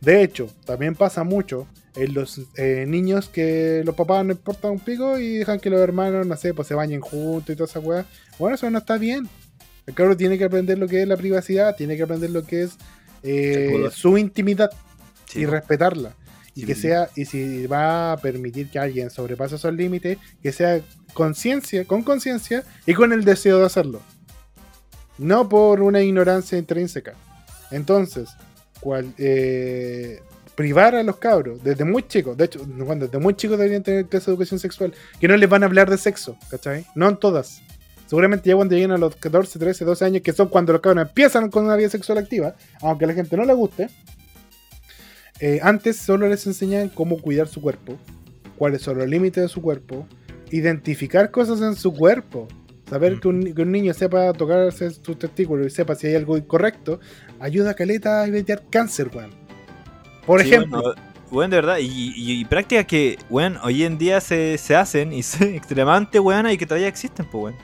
De 0.00 0.22
hecho, 0.22 0.48
también 0.64 0.94
pasa 0.94 1.24
mucho 1.24 1.66
en 1.96 2.14
los 2.14 2.40
eh, 2.56 2.84
niños 2.86 3.28
que 3.28 3.82
los 3.84 3.94
papás 3.94 4.24
no 4.24 4.32
importan 4.32 4.72
un 4.72 4.80
pico 4.80 5.18
y 5.18 5.38
dejan 5.38 5.60
que 5.60 5.70
los 5.70 5.80
hermanos, 5.80 6.26
no 6.26 6.36
sé, 6.36 6.54
pues 6.54 6.68
se 6.68 6.74
bañen 6.74 7.00
juntos 7.00 7.50
y 7.50 7.56
toda 7.56 7.68
esa 7.68 7.80
weá. 7.80 8.06
Bueno, 8.38 8.54
eso 8.54 8.70
no 8.70 8.78
está 8.78 8.98
bien. 8.98 9.28
El 9.86 9.94
cabro 9.94 10.16
tiene 10.16 10.38
que 10.38 10.44
aprender 10.44 10.78
lo 10.78 10.86
que 10.86 11.02
es 11.02 11.08
la 11.08 11.16
privacidad, 11.16 11.74
tiene 11.76 11.96
que 11.96 12.04
aprender 12.04 12.30
lo 12.30 12.44
que 12.44 12.62
es 12.62 12.76
eh, 13.22 13.88
su 13.92 14.16
intimidad 14.18 14.70
Sí, 15.26 15.40
y 15.40 15.46
respetarla. 15.46 16.14
Y 16.54 16.64
que 16.64 16.74
sea, 16.74 17.08
y 17.14 17.24
si 17.24 17.66
va 17.66 18.12
a 18.12 18.16
permitir 18.16 18.68
que 18.68 18.78
alguien 18.78 19.08
sobrepase 19.08 19.54
esos 19.54 19.72
límites, 19.72 20.18
que 20.42 20.52
sea 20.52 20.80
conciencia, 21.14 21.84
con 21.84 22.02
conciencia 22.02 22.64
y 22.86 22.94
con 22.94 23.12
el 23.12 23.24
deseo 23.24 23.60
de 23.60 23.66
hacerlo. 23.66 24.02
No 25.16 25.48
por 25.48 25.80
una 25.80 26.02
ignorancia 26.02 26.58
intrínseca. 26.58 27.14
Entonces, 27.70 28.30
cual, 28.80 29.14
eh, 29.16 30.20
privar 30.60 30.94
a 30.94 31.02
los 31.02 31.16
cabros 31.16 31.64
desde 31.64 31.86
muy 31.86 32.02
chicos, 32.02 32.36
de 32.36 32.44
hecho, 32.44 32.60
cuando 32.84 33.06
desde 33.06 33.18
muy 33.18 33.32
chicos 33.32 33.56
deberían 33.56 33.82
tener 33.82 34.04
clase 34.04 34.26
de 34.26 34.32
educación 34.32 34.60
sexual, 34.60 34.92
que 35.18 35.26
no 35.26 35.34
les 35.34 35.48
van 35.48 35.62
a 35.62 35.66
hablar 35.66 35.88
de 35.88 35.96
sexo, 35.96 36.36
¿cachai? 36.50 36.84
No 36.94 37.08
en 37.08 37.16
todas. 37.16 37.62
Seguramente 38.06 38.50
ya 38.50 38.56
cuando 38.56 38.74
lleguen 38.74 38.90
a 38.90 38.98
los 38.98 39.16
14, 39.16 39.58
13, 39.58 39.86
12 39.86 40.04
años, 40.04 40.22
que 40.22 40.34
son 40.34 40.48
cuando 40.48 40.74
los 40.74 40.82
cabros 40.82 41.08
empiezan 41.08 41.48
con 41.48 41.64
una 41.64 41.76
vida 41.76 41.88
sexual 41.88 42.18
activa, 42.18 42.56
aunque 42.82 43.06
a 43.06 43.08
la 43.08 43.14
gente 43.14 43.38
no 43.38 43.46
le 43.46 43.54
guste, 43.54 43.88
eh, 45.40 45.60
antes 45.62 45.96
solo 45.96 46.28
les 46.28 46.46
enseñan 46.46 46.90
cómo 46.90 47.16
cuidar 47.22 47.48
su 47.48 47.62
cuerpo, 47.62 47.96
cuáles 48.58 48.82
son 48.82 48.98
los 48.98 49.08
límites 49.08 49.42
de 49.42 49.48
su 49.48 49.62
cuerpo, 49.62 50.06
identificar 50.50 51.30
cosas 51.30 51.62
en 51.62 51.74
su 51.74 51.94
cuerpo. 51.94 52.48
Saber 52.86 53.18
que 53.18 53.28
un, 53.28 53.54
que 53.54 53.62
un 53.62 53.72
niño 53.72 53.94
sepa 53.94 54.30
tocarse 54.34 54.90
sus 54.90 55.18
testículos 55.18 55.68
y 55.68 55.70
sepa 55.70 55.94
si 55.94 56.08
hay 56.08 56.16
algo 56.16 56.36
incorrecto, 56.36 57.00
ayuda 57.38 57.70
a 57.70 57.74
Caleta 57.74 58.20
a 58.20 58.26
evitar 58.26 58.62
cáncer, 58.68 59.10
weón. 59.14 59.39
Por 60.30 60.42
Sí, 60.42 60.48
ejemplo, 60.54 60.80
Bueno, 60.80 60.94
bueno, 61.30 61.50
de 61.50 61.56
verdad, 61.56 61.78
y, 61.78 61.86
y- 62.16 62.40
y 62.40 62.44
prácticas 62.44 62.84
que, 62.86 63.18
bueno, 63.28 63.58
hoy 63.64 63.82
en 63.82 63.98
día 63.98 64.20
se, 64.20 64.58
se 64.58 64.76
hacen 64.76 65.12
y 65.12 65.22
son 65.24 65.48
extremadamente 65.54 66.20
buenas 66.20 66.52
y 66.52 66.56
que 66.58 66.66
todavía 66.66 66.86
existen, 66.86 67.26
pues, 67.26 67.40
bueno. 67.54 67.58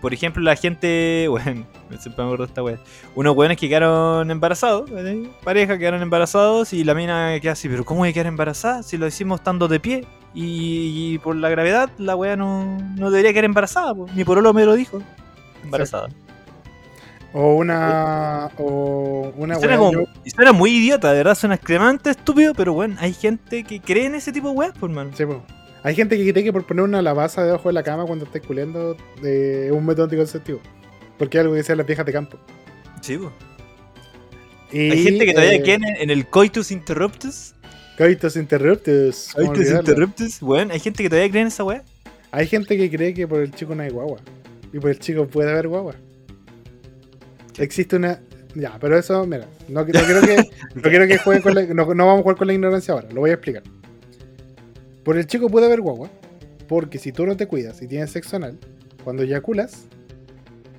Por 0.00 0.14
ejemplo, 0.14 0.40
la 0.42 0.54
gente, 0.54 1.26
bueno, 1.30 1.66
siempre 1.98 2.14
me 2.18 2.24
acuerdo 2.24 2.44
de 2.44 2.48
esta 2.50 2.62
wea. 2.62 2.78
Unos 3.16 3.34
weones 3.36 3.56
que 3.58 3.68
quedaron 3.68 4.30
embarazados, 4.30 4.88
¿verdad? 4.88 5.14
pareja 5.42 5.78
quedaron 5.78 6.00
embarazados 6.00 6.72
y 6.72 6.84
la 6.84 6.94
mina 6.94 7.40
queda 7.40 7.52
así, 7.52 7.68
pero 7.68 7.84
¿cómo 7.84 8.00
voy 8.00 8.10
a 8.10 8.12
quedar 8.12 8.26
embarazada 8.28 8.84
si 8.84 8.96
lo 8.98 9.06
hicimos 9.08 9.40
estando 9.40 9.66
de 9.66 9.80
pie? 9.80 10.06
Y, 10.32 11.14
y 11.14 11.18
por 11.18 11.34
la 11.34 11.48
gravedad, 11.48 11.90
la 11.98 12.14
wea 12.14 12.36
no, 12.36 12.78
no 12.96 13.10
debería 13.10 13.32
quedar 13.32 13.46
embarazada, 13.46 13.94
pues. 13.94 14.14
mi 14.14 14.22
porolo 14.22 14.52
me 14.54 14.64
lo 14.64 14.74
dijo. 14.76 15.02
Embarazada. 15.64 16.08
O 17.32 17.54
una. 17.56 18.50
O 18.58 19.32
una 19.36 19.56
suena, 19.58 19.76
como- 19.76 19.92
yo- 19.92 20.06
suena 20.34 20.52
muy 20.52 20.70
idiota, 20.70 21.10
de 21.12 21.18
verdad, 21.18 21.34
suena 21.34 21.54
extremadamente 21.56 22.10
estúpido, 22.10 22.54
pero 22.54 22.72
bueno, 22.72 22.96
hay 22.98 23.12
gente 23.12 23.64
que 23.64 23.80
cree 23.80 24.06
en 24.06 24.14
ese 24.14 24.32
tipo 24.32 24.48
de 24.50 24.54
weas, 24.54 24.72
por 24.78 24.90
mano. 24.90 25.10
Sí, 25.14 25.24
po. 25.26 25.42
Hay 25.82 25.94
gente 25.94 26.16
que 26.16 26.32
cree 26.32 26.42
que 26.44 26.52
por 26.52 26.66
poner 26.66 26.82
una 26.84 27.00
lavaza 27.02 27.44
debajo 27.44 27.68
de 27.68 27.72
la 27.74 27.82
cama 27.82 28.06
cuando 28.06 28.24
estés 28.24 28.42
culeando 28.42 28.96
eh, 29.22 29.66
es 29.66 29.72
un 29.72 29.86
método 29.86 30.04
anticonceptivo. 30.04 30.60
Porque 31.18 31.38
es 31.38 31.42
algo 31.42 31.52
que 31.54 31.60
dicen 31.60 31.76
las 31.78 31.86
viejas 31.86 32.04
de 32.04 32.12
campo. 32.12 32.38
Sí, 33.00 33.16
pues. 33.18 33.30
Y, 34.72 34.90
Hay 34.90 35.02
gente 35.04 35.26
que 35.26 35.32
todavía 35.32 35.54
eh, 35.54 35.62
cree 35.62 35.74
en, 35.74 35.84
en 35.84 36.10
el 36.10 36.26
coitus 36.26 36.70
interruptus. 36.72 37.54
Coitus 37.96 38.36
interruptus. 38.36 39.30
¿cómo 39.34 39.46
Coitus 39.52 39.70
interruptus, 39.70 40.42
weón. 40.42 40.70
Hay 40.72 40.80
gente 40.80 41.02
que 41.02 41.08
todavía 41.08 41.30
cree 41.30 41.42
en 41.42 41.48
esa 41.48 41.62
weá. 41.64 41.82
Hay 42.32 42.46
gente 42.48 42.76
que 42.76 42.90
cree 42.90 43.14
que 43.14 43.26
por 43.28 43.40
el 43.40 43.52
chico 43.52 43.74
no 43.74 43.82
hay 43.82 43.90
guagua. 43.90 44.18
Y 44.72 44.78
por 44.80 44.90
el 44.90 44.98
chico 44.98 45.26
puede 45.26 45.50
haber 45.52 45.68
guagua. 45.68 45.94
Existe 47.58 47.96
una. 47.96 48.20
Ya, 48.54 48.78
pero 48.80 48.96
eso, 48.98 49.26
mira, 49.26 49.46
no, 49.68 49.80
no 49.80 49.84
quiero 49.86 50.20
que, 50.22 50.36
no 50.74 50.82
quiero 50.82 51.06
que 51.06 51.18
jueguen 51.18 51.42
con 51.42 51.54
la. 51.54 51.62
No, 51.66 51.94
no 51.94 52.06
vamos 52.06 52.20
a 52.20 52.22
jugar 52.22 52.36
con 52.36 52.46
la 52.46 52.54
ignorancia 52.54 52.94
ahora, 52.94 53.08
lo 53.12 53.20
voy 53.20 53.30
a 53.30 53.34
explicar. 53.34 53.62
Por 55.04 55.16
el 55.16 55.26
chico 55.26 55.48
puede 55.48 55.66
haber 55.66 55.80
guagua. 55.80 56.10
Porque 56.68 56.98
si 56.98 57.12
tú 57.12 57.24
no 57.26 57.36
te 57.36 57.46
cuidas 57.46 57.80
y 57.80 57.86
tienes 57.86 58.10
sexo 58.10 58.34
anal, 58.36 58.58
cuando 59.04 59.22
eyaculas, 59.22 59.84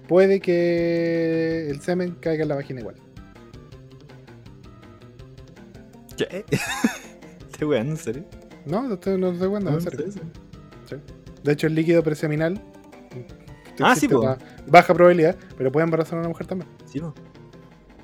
puede 0.09 0.41
que 0.41 1.69
el 1.69 1.79
semen 1.79 2.17
caiga 2.19 2.43
en 2.43 2.49
la 2.49 2.55
vagina 2.55 2.81
igual. 2.81 2.95
¿Qué? 6.17 6.43
Este 7.51 7.65
weón, 7.65 7.89
¿en 7.89 7.97
serio? 7.97 8.23
No, 8.65 8.83
no 8.83 8.95
estoy, 8.95 9.17
no 9.19 9.31
estoy 9.31 9.51
en 9.55 9.67
Ah, 9.67 9.79
serio. 9.81 10.11
sí. 10.11 10.95
De 11.43 11.51
hecho, 11.53 11.67
el 11.67 11.73
líquido 11.75 12.03
preseminal. 12.03 12.61
Ah, 13.81 13.95
sí, 13.95 14.07
una 14.07 14.37
Baja 14.65 14.93
probabilidad, 14.93 15.35
pero 15.57 15.71
puede 15.71 15.83
embarazar 15.85 16.17
a 16.17 16.21
una 16.21 16.29
mujer 16.29 16.47
también. 16.47 16.69
Sí, 16.85 16.99
po. 16.99 17.13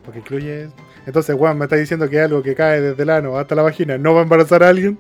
Porque 0.03 0.19
incluye. 0.19 0.69
Entonces, 1.05 1.36
Juan, 1.36 1.57
me 1.57 1.65
está 1.65 1.76
diciendo 1.76 2.09
que 2.09 2.19
algo 2.19 2.41
que 2.41 2.55
cae 2.55 2.82
desde 2.82 3.03
el 3.03 3.09
ano 3.09 3.38
hasta 3.38 3.55
la 3.55 3.61
vagina 3.61 3.97
no 3.97 4.13
va 4.13 4.21
a 4.21 4.24
embarazar 4.24 4.63
a 4.63 4.69
alguien. 4.69 4.97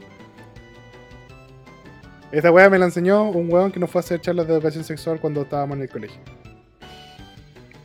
Esta 2.31 2.51
weá 2.51 2.69
me 2.69 2.79
la 2.79 2.85
enseñó 2.85 3.29
un 3.29 3.51
weón 3.51 3.71
que 3.71 3.79
nos 3.79 3.91
fue 3.91 3.99
a 3.99 4.03
hacer 4.03 4.19
charlas 4.19 4.47
de 4.47 4.53
educación 4.53 4.83
sexual 4.83 5.19
cuando 5.19 5.43
estábamos 5.43 5.77
en 5.77 5.83
el 5.83 5.89
colegio. 5.89 6.19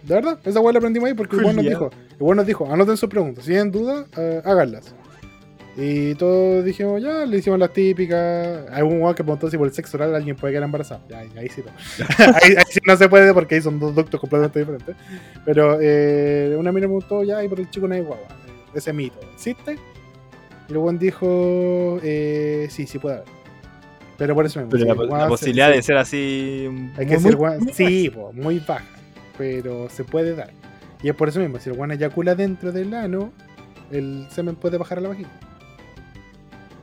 ¿De 0.03 0.15
verdad? 0.15 0.39
Esa 0.43 0.61
weá 0.61 0.73
la 0.73 0.79
aprendimos 0.79 1.07
ahí 1.07 1.15
porque 1.15 1.37
el 1.37 1.45
weón 1.45 1.57
nos 1.57 1.67
dijo, 1.67 1.91
el 1.93 2.23
weón 2.23 2.37
nos 2.39 2.47
dijo, 2.47 2.73
anoten 2.73 2.97
sus 2.97 3.11
preguntas, 3.11 3.45
si 3.45 3.51
tienen 3.51 3.71
dudas, 3.71 4.07
eh, 4.17 4.41
háganlas. 4.45 4.95
Y 5.81 6.17
todos 6.17 6.65
dijimos, 6.65 7.01
ya, 7.01 7.25
le 7.25 7.39
hicimos 7.39 7.57
las 7.57 7.73
típicas. 7.73 8.65
Hay 8.73 8.83
un 8.83 9.01
weón 9.01 9.15
que 9.15 9.23
preguntó 9.23 9.49
si 9.49 9.57
por 9.57 9.69
el 9.69 9.73
sexo 9.73 9.97
oral 9.97 10.13
alguien 10.13 10.35
puede 10.35 10.53
quedar 10.53 10.65
embarazado. 10.65 11.03
Ya, 11.09 11.19
ahí, 11.21 11.49
sí 11.49 11.63
no. 11.65 11.71
ahí, 12.43 12.55
ahí 12.57 12.65
sí 12.69 12.81
no 12.85 12.97
se 12.97 13.09
puede 13.09 13.33
porque 13.33 13.55
ahí 13.55 13.61
son 13.63 13.79
dos 13.79 13.95
ductos 13.95 14.19
completamente 14.21 14.59
diferentes. 14.59 14.97
Pero 15.45 15.79
eh, 15.81 16.57
una 16.59 16.73
mina 16.73 16.89
me 16.89 16.95
preguntó, 16.99 17.23
ya, 17.23 17.45
y 17.45 17.49
por 17.49 17.61
el 17.61 17.71
chico 17.71 17.87
no 17.87 17.95
hay 17.95 18.01
guagua. 18.01 18.27
Ese 18.75 18.93
mito, 18.93 19.19
¿existe? 19.35 19.79
Y 20.69 20.73
el 20.73 20.79
weón 20.79 20.99
dijo, 20.99 22.01
eh, 22.03 22.67
sí, 22.71 22.87
sí 22.89 22.99
puede 22.99 23.17
haber. 23.19 23.29
Pero 24.17 24.35
por 24.35 24.47
eso 24.47 24.59
mismo. 24.59 24.73
Pero 24.73 25.07
la, 25.07 25.19
la 25.19 25.29
posibilidad 25.29 25.69
se- 25.71 25.77
de 25.77 25.83
ser 25.83 25.97
así. 25.97 26.65
hay 26.67 26.71
muy- 26.71 27.07
que 27.07 27.21
ser 27.21 27.37
muy- 27.37 27.47
weón- 27.49 27.61
muy 27.61 27.73
Sí, 27.73 28.11
po, 28.11 28.33
muy 28.33 28.59
baja. 28.59 28.85
Pero 29.39 29.89
se 29.91 30.03
puede 30.03 30.35
dar. 30.35 30.51
Y 31.05 31.09
es 31.09 31.15
por 31.15 31.29
eso 31.29 31.39
mismo, 31.39 31.61
si 31.61 31.71
el 31.71 31.77
weón 31.79 31.93
eyacula 31.93 32.35
dentro 32.35 32.73
del 32.73 32.93
ano, 32.95 33.31
el 33.93 34.27
semen 34.31 34.57
puede 34.57 34.77
bajar 34.77 34.99
a 34.99 35.03
la 35.03 35.11
vagina. 35.11 35.31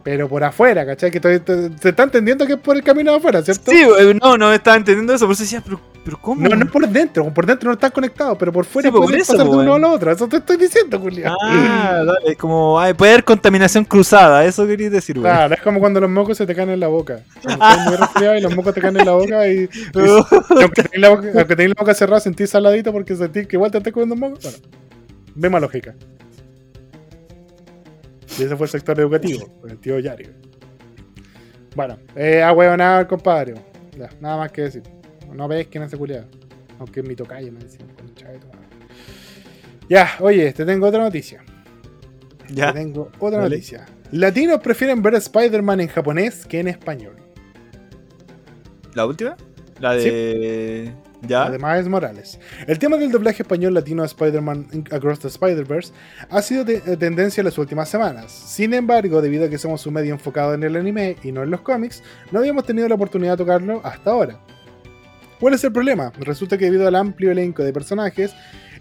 Pero 0.05 0.29
por 0.29 0.43
afuera, 0.43 0.85
¿cachai? 0.85 1.09
Que 1.09 1.19
te- 1.19 1.39
se 1.81 1.89
está 1.89 2.03
entendiendo 2.03 2.45
que 2.45 2.53
es 2.53 2.59
por 2.59 2.75
el 2.75 2.83
camino 2.83 3.09
de 3.11 3.17
afuera, 3.17 3.41
¿cierto? 3.41 3.71
Sí, 3.71 3.81
eh, 3.81 4.15
no, 4.21 4.37
no 4.37 4.53
estaba 4.53 4.77
entendiendo 4.77 5.15
eso. 5.15 5.25
Por 5.25 5.33
eso 5.33 5.41
decía, 5.41 5.63
pero, 5.65 5.81
pero 6.03 6.19
¿cómo? 6.21 6.47
No, 6.47 6.55
no 6.55 6.67
por 6.67 6.87
dentro, 6.87 7.33
por 7.33 7.47
dentro 7.47 7.69
no 7.69 7.73
están 7.73 7.89
conectados, 7.89 8.37
pero 8.37 8.51
por 8.53 8.65
fuera 8.65 8.87
Sí, 8.89 8.95
pueden 8.95 9.19
pasar 9.21 9.37
de 9.37 9.43
uno 9.43 9.61
a 9.61 9.65
weón. 9.65 9.81
lo 9.81 9.89
otro. 9.91 10.11
Eso 10.11 10.27
te 10.27 10.37
estoy 10.37 10.57
diciendo, 10.57 10.99
Julián. 10.99 11.33
Ah, 11.41 12.03
dale, 12.05 12.35
como 12.35 12.79
ay, 12.79 12.93
puede 12.93 13.13
haber 13.13 13.23
contaminación 13.23 13.83
cruzada, 13.83 14.45
eso 14.45 14.67
querías 14.67 14.91
decir, 14.91 15.17
weón. 15.17 15.35
Claro, 15.35 15.55
es 15.55 15.61
como 15.63 15.79
cuando 15.79 15.99
los 15.99 16.09
mocos 16.11 16.37
se 16.37 16.45
te 16.45 16.53
caen 16.53 16.69
en 16.69 16.81
la 16.81 16.87
boca. 16.87 17.21
Cuando 17.41 17.97
muy 17.97 18.37
y 18.37 18.41
los 18.41 18.55
mocos 18.55 18.75
te 18.75 18.81
caen 18.81 18.97
en 18.99 19.05
la 19.07 19.11
boca 19.13 19.47
y, 19.47 19.61
y- 19.63 19.69
y 19.95 20.61
aunque 20.61 20.83
tenés 20.83 20.99
la 21.01 21.09
boca, 21.09 21.27
aunque 21.35 21.55
tenés 21.55 21.69
la 21.75 21.81
boca 21.81 21.95
cerrada 21.95 22.19
sentís 22.19 22.51
saladito 22.51 22.91
porque 22.91 23.15
sentís 23.15 23.47
que 23.47 23.55
igual 23.55 23.71
te 23.71 23.79
estás 23.79 23.91
comiendo 23.91 24.15
mocos. 24.15 24.43
Bueno, 24.43 24.57
misma 25.33 25.59
lógica. 25.59 25.95
Y 28.37 28.43
ese 28.43 28.55
fue 28.55 28.65
el 28.65 28.71
sector 28.71 28.99
educativo, 28.99 29.47
con 29.61 29.69
el 29.69 29.77
tío 29.77 29.99
Yario. 29.99 30.29
Bueno, 31.75 31.97
eh, 32.15 32.41
ah, 32.41 32.53
weón, 32.53 32.77
nada, 32.77 33.01
el 33.01 33.07
compadre. 33.07 33.55
Ya, 33.97 34.09
nada 34.19 34.37
más 34.37 34.51
que 34.51 34.63
decir. 34.63 34.83
No 35.33 35.47
ves 35.47 35.67
que 35.67 35.79
no 35.79 35.89
se 35.89 35.97
culiado. 35.97 36.25
Aunque 36.79 37.01
es 37.01 37.07
mi 37.07 37.15
tocayo, 37.15 37.51
me 37.51 37.59
decían, 37.59 37.89
concha 37.97 38.29
de. 38.29 38.39
Ya, 39.89 40.09
oye, 40.19 40.51
te 40.53 40.65
tengo 40.65 40.87
otra 40.87 41.01
noticia. 41.01 41.43
Ya. 42.49 42.73
Te 42.73 42.79
tengo 42.79 43.11
otra 43.19 43.39
Dale. 43.39 43.55
noticia. 43.55 43.85
Latinos 44.11 44.59
prefieren 44.61 45.01
ver 45.01 45.15
Spider-Man 45.15 45.81
en 45.81 45.87
japonés 45.87 46.45
que 46.45 46.59
en 46.59 46.67
español. 46.67 47.15
¿La 48.93 49.05
última? 49.05 49.35
La 49.79 49.93
de. 49.93 50.93
Además 51.47 51.79
es 51.79 51.87
Morales. 51.87 52.39
El 52.67 52.77
tema 52.79 52.97
del 52.97 53.11
doblaje 53.11 53.43
español 53.43 53.73
latino 53.73 54.03
a 54.03 54.05
Spider-Man 54.05 54.67
Across 54.91 55.19
the 55.19 55.27
Spider-Verse 55.29 55.91
ha 56.29 56.41
sido 56.41 56.63
de- 56.63 56.81
eh, 56.85 56.97
tendencia 56.97 57.41
en 57.41 57.45
las 57.45 57.57
últimas 57.57 57.89
semanas. 57.89 58.31
Sin 58.31 58.73
embargo, 58.73 59.21
debido 59.21 59.45
a 59.45 59.49
que 59.49 59.57
somos 59.57 59.85
un 59.87 59.93
medio 59.93 60.13
enfocado 60.13 60.53
en 60.53 60.63
el 60.63 60.75
anime 60.75 61.15
y 61.23 61.31
no 61.31 61.43
en 61.43 61.51
los 61.51 61.61
cómics, 61.61 62.03
no 62.31 62.39
habíamos 62.39 62.65
tenido 62.65 62.87
la 62.87 62.95
oportunidad 62.95 63.33
de 63.33 63.37
tocarlo 63.37 63.81
hasta 63.83 64.11
ahora. 64.11 64.39
¿Cuál 65.39 65.53
es 65.53 65.63
el 65.63 65.71
problema? 65.73 66.11
Resulta 66.19 66.57
que 66.57 66.65
debido 66.65 66.87
al 66.87 66.95
amplio 66.95 67.31
elenco 67.31 67.63
de 67.63 67.73
personajes, 67.73 68.33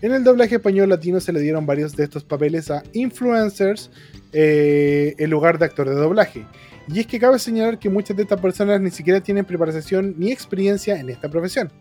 en 0.02 0.12
el 0.12 0.22
doblaje 0.22 0.56
español 0.56 0.88
latino 0.88 1.18
se 1.20 1.32
le 1.32 1.40
dieron 1.40 1.66
varios 1.66 1.96
de 1.96 2.04
estos 2.04 2.24
papeles 2.24 2.70
a 2.70 2.82
influencers 2.92 3.90
eh, 4.32 5.14
en 5.18 5.30
lugar 5.30 5.58
de 5.58 5.64
actor 5.64 5.88
de 5.88 5.94
doblaje. 5.94 6.46
Y 6.88 7.00
es 7.00 7.06
que 7.06 7.18
cabe 7.18 7.38
señalar 7.38 7.78
que 7.78 7.88
muchas 7.88 8.16
de 8.16 8.24
estas 8.24 8.40
personas 8.40 8.80
ni 8.80 8.90
siquiera 8.90 9.20
tienen 9.20 9.44
preparación 9.46 10.14
ni 10.18 10.30
experiencia 10.30 10.98
en 11.00 11.08
esta 11.08 11.28
profesión. 11.30 11.72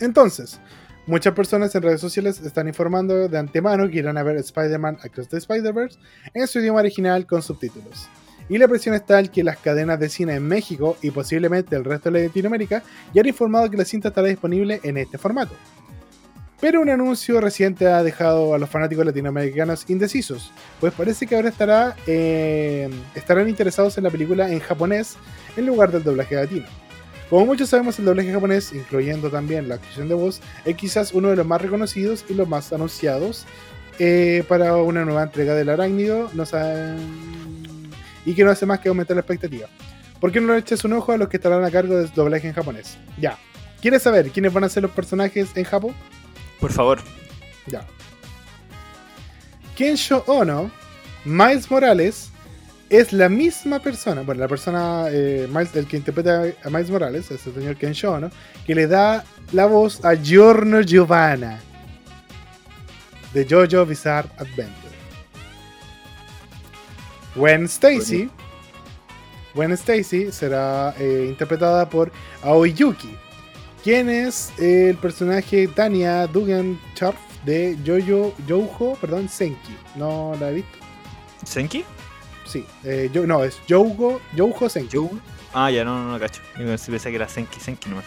Entonces, 0.00 0.60
muchas 1.06 1.34
personas 1.34 1.74
en 1.74 1.82
redes 1.82 2.00
sociales 2.00 2.40
están 2.40 2.68
informando 2.68 3.28
de 3.28 3.38
antemano 3.38 3.88
que 3.88 3.98
irán 3.98 4.18
a 4.18 4.22
ver 4.22 4.36
Spider-Man 4.36 4.98
Across 5.02 5.28
the 5.28 5.36
Spider-Verse 5.38 5.98
en 6.34 6.46
su 6.46 6.60
idioma 6.60 6.80
original 6.80 7.26
con 7.26 7.42
subtítulos. 7.42 8.08
Y 8.48 8.58
la 8.58 8.68
presión 8.68 8.94
es 8.94 9.06
tal 9.06 9.30
que 9.30 9.44
las 9.44 9.58
cadenas 9.58 9.98
de 9.98 10.08
cine 10.08 10.34
en 10.34 10.46
México 10.46 10.96
y 11.00 11.10
posiblemente 11.10 11.76
el 11.76 11.84
resto 11.84 12.10
de 12.10 12.26
Latinoamérica 12.26 12.82
ya 13.14 13.20
han 13.20 13.28
informado 13.28 13.70
que 13.70 13.76
la 13.76 13.84
cinta 13.84 14.08
estará 14.08 14.28
disponible 14.28 14.80
en 14.82 14.96
este 14.96 15.16
formato. 15.18 15.54
Pero 16.60 16.80
un 16.80 16.90
anuncio 16.90 17.40
reciente 17.40 17.88
ha 17.88 18.04
dejado 18.04 18.54
a 18.54 18.58
los 18.58 18.70
fanáticos 18.70 19.04
latinoamericanos 19.04 19.90
indecisos, 19.90 20.52
pues 20.80 20.92
parece 20.92 21.26
que 21.26 21.34
ahora 21.34 21.48
estará, 21.48 21.96
eh, 22.06 22.88
estarán 23.16 23.48
interesados 23.48 23.98
en 23.98 24.04
la 24.04 24.10
película 24.10 24.48
en 24.48 24.60
japonés 24.60 25.16
en 25.56 25.66
lugar 25.66 25.90
del 25.90 26.04
doblaje 26.04 26.36
latino. 26.36 26.66
Como 27.32 27.46
muchos 27.46 27.70
sabemos, 27.70 27.98
el 27.98 28.04
doblaje 28.04 28.30
japonés, 28.30 28.74
incluyendo 28.74 29.30
también 29.30 29.66
la 29.66 29.76
actuación 29.76 30.06
de 30.06 30.14
voz, 30.14 30.42
es 30.66 30.76
quizás 30.76 31.14
uno 31.14 31.30
de 31.30 31.36
los 31.36 31.46
más 31.46 31.62
reconocidos 31.62 32.26
y 32.28 32.34
los 32.34 32.46
más 32.46 32.70
anunciados 32.74 33.46
eh, 33.98 34.44
para 34.48 34.76
una 34.76 35.06
nueva 35.06 35.22
entrega 35.22 35.54
del 35.54 35.70
arácnido 35.70 36.30
no 36.34 36.44
y 38.26 38.34
que 38.34 38.44
no 38.44 38.50
hace 38.50 38.66
más 38.66 38.80
que 38.80 38.90
aumentar 38.90 39.16
la 39.16 39.22
expectativa. 39.22 39.66
¿Por 40.20 40.30
qué 40.30 40.42
no 40.42 40.52
le 40.52 40.58
echas 40.58 40.84
un 40.84 40.92
ojo 40.92 41.12
a 41.12 41.16
los 41.16 41.30
que 41.30 41.38
estarán 41.38 41.64
a 41.64 41.70
cargo 41.70 41.96
del 41.96 42.12
doblaje 42.12 42.48
en 42.48 42.52
japonés? 42.52 42.98
Ya. 43.16 43.38
¿Quieres 43.80 44.02
saber 44.02 44.28
quiénes 44.28 44.52
van 44.52 44.64
a 44.64 44.68
ser 44.68 44.82
los 44.82 44.92
personajes 44.92 45.52
en 45.54 45.64
Japón? 45.64 45.94
Por 46.60 46.70
favor. 46.70 47.00
Ya. 47.66 47.86
Kensho 49.74 50.22
Ono 50.26 50.70
Miles 51.24 51.70
Morales 51.70 52.31
es 52.92 53.14
la 53.14 53.30
misma 53.30 53.78
persona, 53.78 54.20
bueno, 54.20 54.42
la 54.42 54.48
persona, 54.48 55.06
eh, 55.10 55.48
Miles, 55.48 55.74
el 55.74 55.86
que 55.86 55.96
interpreta 55.96 56.44
a 56.62 56.68
Miles 56.68 56.90
Morales, 56.90 57.30
es 57.30 57.46
el 57.46 57.54
señor 57.54 57.76
Ken 57.76 57.92
Shono, 57.92 58.30
que 58.66 58.74
le 58.74 58.86
da 58.86 59.24
la 59.52 59.64
voz 59.64 60.04
a 60.04 60.14
Giorno 60.14 60.82
Giovanna 60.82 61.58
de 63.32 63.46
JoJo 63.46 63.86
Bizarre 63.86 64.28
Adventure. 64.36 64.92
Gwen 67.34 67.64
Stacy, 67.64 68.28
Gwen 69.54 69.72
Stacy 69.72 70.30
será 70.30 70.94
eh, 70.98 71.28
interpretada 71.30 71.88
por 71.88 72.12
Aoi 72.42 72.74
Yuki, 72.74 73.16
quien 73.82 74.10
es 74.10 74.52
el 74.58 74.96
personaje 74.98 75.66
Tanya 75.66 76.26
Dugan 76.26 76.78
Charf 76.94 77.16
de 77.46 77.74
Jojo 77.86 78.34
Joujo, 78.46 78.98
perdón, 79.00 79.30
Senki. 79.30 79.78
No 79.96 80.36
la 80.38 80.50
he 80.50 80.54
visto. 80.56 80.78
¿Senki? 81.42 81.86
Sí, 82.52 82.66
eh, 82.84 83.08
yo, 83.12 83.26
no, 83.26 83.42
es 83.44 83.58
Jougo, 83.66 84.20
Joujo 84.36 84.68
Senki. 84.68 84.98
Ah, 85.54 85.70
ya, 85.70 85.84
no, 85.84 86.04
no, 86.04 86.12
no 86.12 86.18
cacho. 86.18 86.42
Yo 86.58 86.66
pensé 86.66 87.08
que 87.10 87.16
era 87.16 87.26
Senki, 87.28 87.58
Senki 87.60 87.88
nomás. 87.88 88.04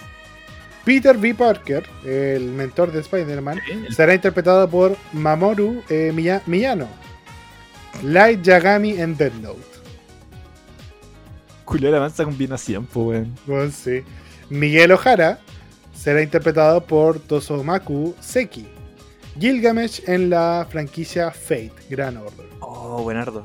Peter 0.84 1.18
B. 1.18 1.34
Parker, 1.34 1.84
el 2.06 2.44
mentor 2.52 2.92
de 2.92 3.00
Spider-Man, 3.00 3.60
será 3.90 4.14
interpretado 4.14 4.70
por 4.70 4.96
Mamoru 5.14 5.82
eh, 5.90 6.12
Miya- 6.14 6.44
Miyano. 6.46 6.88
Light 8.04 8.44
Yagami 8.44 8.92
en 9.00 9.18
Dead 9.18 9.34
Note. 9.42 9.60
Culera 11.64 12.00
mansa 12.00 12.24
combinación, 12.24 12.86
pues, 12.86 13.08
weón. 13.08 13.36
Bueno, 13.48 13.72
sí. 13.72 14.04
Miguel 14.52 14.92
Ojara 14.92 15.40
será 15.96 16.22
interpretado 16.22 16.86
por 16.86 17.20
Tosomaku 17.20 18.14
Seki. 18.20 18.68
Gilgamesh 19.40 20.04
en 20.08 20.30
la 20.30 20.68
franquicia 20.70 21.32
Fate, 21.32 21.74
Gran 21.90 22.18
Order. 22.18 22.46
Oh, 22.60 23.02
buenardo. 23.02 23.44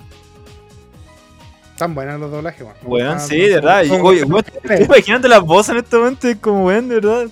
Tan 1.81 1.95
buenos 1.95 2.21
los 2.21 2.31
doblajes, 2.31 2.67
weón. 2.83 3.13
Están- 3.13 3.27
sí, 3.27 3.39
de 3.39 3.55
verdad. 3.55 3.85
son- 3.87 4.03
Oye, 4.03 4.21
estoy 4.21 4.83
imaginando 4.85 5.29
las 5.29 5.41
voces 5.41 5.71
en 5.71 5.79
este 5.79 5.97
momento, 5.97 6.29
es 6.29 6.37
como, 6.37 6.67
weón, 6.67 6.89
de 6.91 6.97
verdad. 6.97 7.27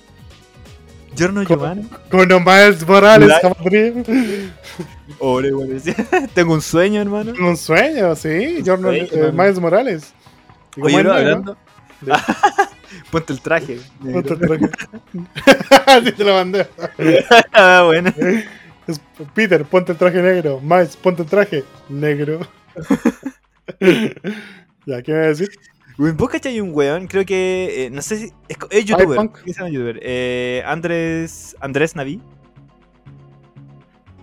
Giorno 1.15 1.43
Giovanni. 1.43 1.87
Con 2.09 2.27
Miles 2.27 2.87
Morales, 2.87 3.31
sí. 5.83 5.93
Tengo 6.33 6.53
un 6.55 6.63
sueño, 6.63 6.99
hermano. 6.99 7.33
Un 7.39 7.57
sueño, 7.57 8.15
sí. 8.15 8.63
Sueño, 8.65 8.91
eh. 8.91 9.31
Miles 9.31 9.59
Morales. 9.59 10.13
Oye, 10.81 10.95
negro, 10.95 11.13
hablando. 11.13 11.57
Ponte 13.11 13.33
el 13.33 13.41
traje. 13.41 13.79
Otro 14.15 14.35
traje. 14.35 14.65
Así 15.85 16.11
te 16.11 16.23
lo 16.23 16.33
mandé. 16.33 16.67
ah, 17.53 17.83
bueno. 17.85 18.11
Peter, 19.35 19.63
ponte 19.65 19.91
el 19.91 19.97
traje 19.99 20.23
negro. 20.23 20.59
Miles, 20.59 20.95
ponte 20.95 21.21
el 21.21 21.29
traje 21.29 21.63
negro. 21.87 22.39
ya, 24.85 25.01
¿qué 25.01 25.11
me 25.11 25.17
decir? 25.19 25.49
¿Vos 25.97 26.29
cachai 26.29 26.61
un 26.61 26.73
weón? 26.73 27.07
Creo 27.07 27.25
que. 27.25 27.85
eh, 27.85 27.89
no 27.89 28.01
sé 28.01 28.17
si. 28.17 28.25
Es, 28.47 28.57
es 28.71 28.85
youtuber. 28.85 29.19
¿Qué 29.43 29.53
se 29.53 29.59
llama 29.59 29.69
youtuber? 29.69 29.99
Eh, 30.01 30.63
Andrés. 30.65 31.55
Andrés 31.59 31.95
Naví. 31.95 32.21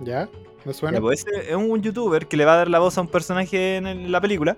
¿Ya? 0.03 0.29
¿Me 0.65 0.73
suena? 0.75 0.97
Ya, 0.97 1.01
pues, 1.01 1.25
es 1.49 1.55
un 1.55 1.81
youtuber 1.81 2.27
que 2.27 2.37
le 2.37 2.45
va 2.45 2.55
a 2.55 2.57
dar 2.57 2.69
la 2.69 2.81
voz 2.81 2.99
a 2.99 3.01
un 3.01 3.07
personaje 3.09 3.77
en 3.77 3.87
el- 3.87 4.11
la 4.11 4.21
película, 4.21 4.57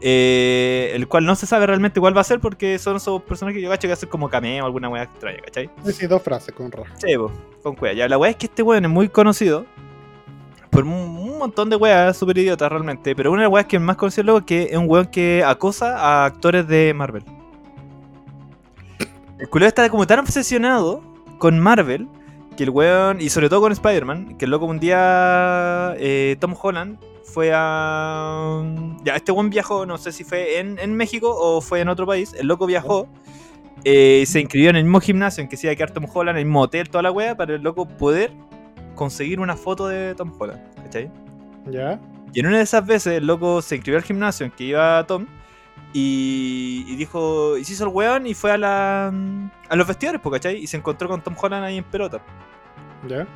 eh, 0.00 0.90
el 0.94 1.06
cual 1.06 1.26
no 1.26 1.34
se 1.34 1.46
sabe 1.46 1.66
realmente 1.66 2.00
cuál 2.00 2.16
va 2.16 2.22
a 2.22 2.24
ser 2.24 2.40
porque 2.40 2.78
son 2.78 2.96
esos 2.96 3.20
personajes 3.22 3.58
que 3.58 3.62
yo 3.62 3.68
cacho 3.68 3.86
que 3.86 3.92
hacen 3.92 4.08
como 4.08 4.30
cameo 4.30 4.62
o 4.64 4.66
alguna 4.66 4.88
weá 4.88 5.02
extraña, 5.02 5.38
¿cachai? 5.44 5.68
Sí, 5.92 6.06
dos 6.06 6.22
frases 6.22 6.54
con 6.54 6.72
Ra. 6.72 6.84
Sí, 6.96 7.14
po, 7.16 7.30
con 7.62 7.76
cueva. 7.76 7.94
Ya, 7.94 8.08
la 8.08 8.16
weá 8.16 8.30
es 8.30 8.36
que 8.36 8.46
este 8.46 8.62
weón 8.62 8.84
es 8.86 8.90
muy 8.90 9.08
conocido 9.10 9.66
por 10.70 10.84
un, 10.84 10.92
un 10.92 11.19
montón 11.40 11.70
de 11.70 11.76
weas 11.76 12.16
súper 12.16 12.38
idiotas 12.38 12.70
realmente, 12.70 13.16
pero 13.16 13.32
una 13.32 13.42
de 13.42 13.48
las 13.48 13.52
weas 13.52 13.66
que 13.66 13.78
más 13.78 13.96
conocido 13.96 14.24
luego 14.24 14.46
que 14.46 14.68
es 14.70 14.76
un 14.76 14.88
weón 14.88 15.06
que 15.06 15.42
acosa 15.44 15.98
a 15.98 16.24
actores 16.26 16.66
de 16.68 16.94
Marvel. 16.94 17.24
El 19.38 19.48
culero 19.48 19.68
está 19.68 19.88
como 19.88 20.06
tan 20.06 20.18
obsesionado 20.18 21.02
con 21.38 21.58
Marvel 21.58 22.08
que 22.56 22.64
el 22.64 22.70
weón, 22.70 23.20
y 23.20 23.30
sobre 23.30 23.48
todo 23.48 23.62
con 23.62 23.72
Spider-Man, 23.72 24.36
que 24.36 24.44
el 24.44 24.50
loco 24.50 24.66
un 24.66 24.78
día 24.78 25.94
eh, 25.98 26.36
Tom 26.40 26.54
Holland 26.60 26.98
fue 27.24 27.52
a... 27.54 28.62
Ya, 29.02 29.16
este 29.16 29.32
weón 29.32 29.50
viajó, 29.50 29.86
no 29.86 29.96
sé 29.98 30.12
si 30.12 30.24
fue 30.24 30.58
en, 30.58 30.78
en 30.78 30.94
México 30.94 31.34
o 31.34 31.60
fue 31.60 31.80
en 31.80 31.88
otro 31.88 32.06
país, 32.06 32.34
el 32.38 32.48
loco 32.48 32.66
viajó, 32.66 33.08
eh, 33.84 34.24
se 34.26 34.40
inscribió 34.40 34.70
en 34.70 34.76
el 34.76 34.84
mismo 34.84 35.00
gimnasio 35.00 35.42
en 35.42 35.48
que 35.48 35.56
se 35.56 35.66
iba 35.66 35.72
a 35.72 35.76
quedar 35.76 35.92
Tom 35.92 36.04
Holland, 36.12 36.36
en 36.36 36.40
el 36.40 36.44
mismo 36.44 36.60
hotel, 36.60 36.90
toda 36.90 37.02
la 37.02 37.10
wea, 37.10 37.36
para 37.36 37.54
el 37.54 37.62
loco 37.62 37.86
poder 37.86 38.32
conseguir 38.94 39.40
una 39.40 39.56
foto 39.56 39.88
de 39.88 40.14
Tom 40.14 40.30
Holland, 40.38 40.60
¿cachai? 40.82 41.10
¿Ya? 41.70 42.00
Y 42.32 42.40
en 42.40 42.46
una 42.46 42.58
de 42.58 42.62
esas 42.62 42.86
veces 42.86 43.14
el 43.14 43.26
loco 43.26 43.60
se 43.62 43.76
inscribió 43.76 43.98
al 43.98 44.04
gimnasio 44.04 44.46
en 44.46 44.52
que 44.52 44.64
iba 44.64 45.04
Tom 45.06 45.26
y, 45.92 46.84
y 46.86 46.96
dijo, 46.96 47.56
y 47.58 47.64
se 47.64 47.72
hizo 47.72 47.84
el 47.84 47.90
weón 47.90 48.26
y 48.26 48.34
fue 48.34 48.52
a, 48.52 48.58
la, 48.58 49.08
a 49.68 49.76
los 49.76 49.86
vestidores, 49.86 50.20
¿cachai? 50.22 50.56
Y 50.58 50.66
se 50.66 50.76
encontró 50.76 51.08
con 51.08 51.22
Tom 51.22 51.34
Holland 51.40 51.64
ahí 51.64 51.78
en 51.78 51.84
pelota, 51.84 52.22
¿Ya? 53.08 53.26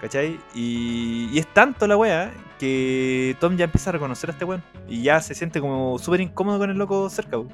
¿cachai? 0.00 0.38
Y, 0.54 1.30
y 1.32 1.38
es 1.38 1.46
tanto 1.54 1.86
la 1.86 1.96
wea 1.96 2.32
que 2.58 3.36
Tom 3.40 3.56
ya 3.56 3.64
empieza 3.64 3.90
a 3.90 3.94
reconocer 3.94 4.30
a 4.30 4.32
este 4.32 4.44
weón 4.44 4.62
y 4.86 5.02
ya 5.02 5.20
se 5.20 5.34
siente 5.34 5.60
como 5.60 5.98
súper 5.98 6.20
incómodo 6.20 6.58
con 6.58 6.70
el 6.70 6.76
loco 6.76 7.08
cerca, 7.08 7.38
po. 7.38 7.48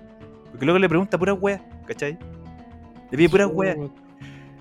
porque 0.50 0.64
el 0.64 0.66
loco 0.66 0.78
le 0.80 0.88
pregunta 0.88 1.18
pura 1.18 1.34
wea, 1.34 1.64
¿cachai? 1.86 2.18
Le 3.10 3.16
pide 3.16 3.28
pura 3.28 3.46
wea. 3.46 3.76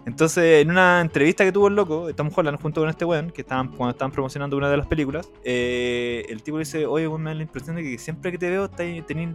Entonces, 0.06 0.62
en 0.62 0.70
una 0.70 1.00
entrevista 1.00 1.46
que 1.46 1.52
tuvo 1.54 1.70
el 1.70 1.76
loco, 1.76 2.14
Tom 2.14 2.30
Holland 2.36 2.62
junto 2.62 2.82
con 2.82 2.90
este 2.90 3.06
weón, 3.06 3.30
que 3.32 3.42
estaban, 3.42 3.70
cuando 3.70 3.92
estaban 3.92 4.12
promocionando 4.12 4.58
una 4.58 4.70
de 4.70 4.76
las 4.76 4.88
películas, 4.88 5.32
eh, 5.46 6.26
el 6.28 6.44
tipo 6.44 6.60
dice, 6.60 6.86
oye, 6.86 7.08
weón, 7.08 7.24
me 7.24 7.30
da 7.30 7.36
la 7.36 7.44
impresión 7.44 7.78
de 7.78 7.84
que 7.84 7.98
siempre 7.98 8.32
que 8.32 8.38
te 8.38 8.50
veo 8.50 8.70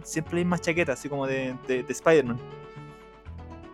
siempre 0.03 0.33
la 0.33 0.39
misma 0.39 0.59
chaqueta, 0.59 0.93
así 0.93 1.09
como 1.09 1.25
de, 1.25 1.55
de, 1.67 1.81
de 1.81 1.91
Spider-Man. 1.91 2.37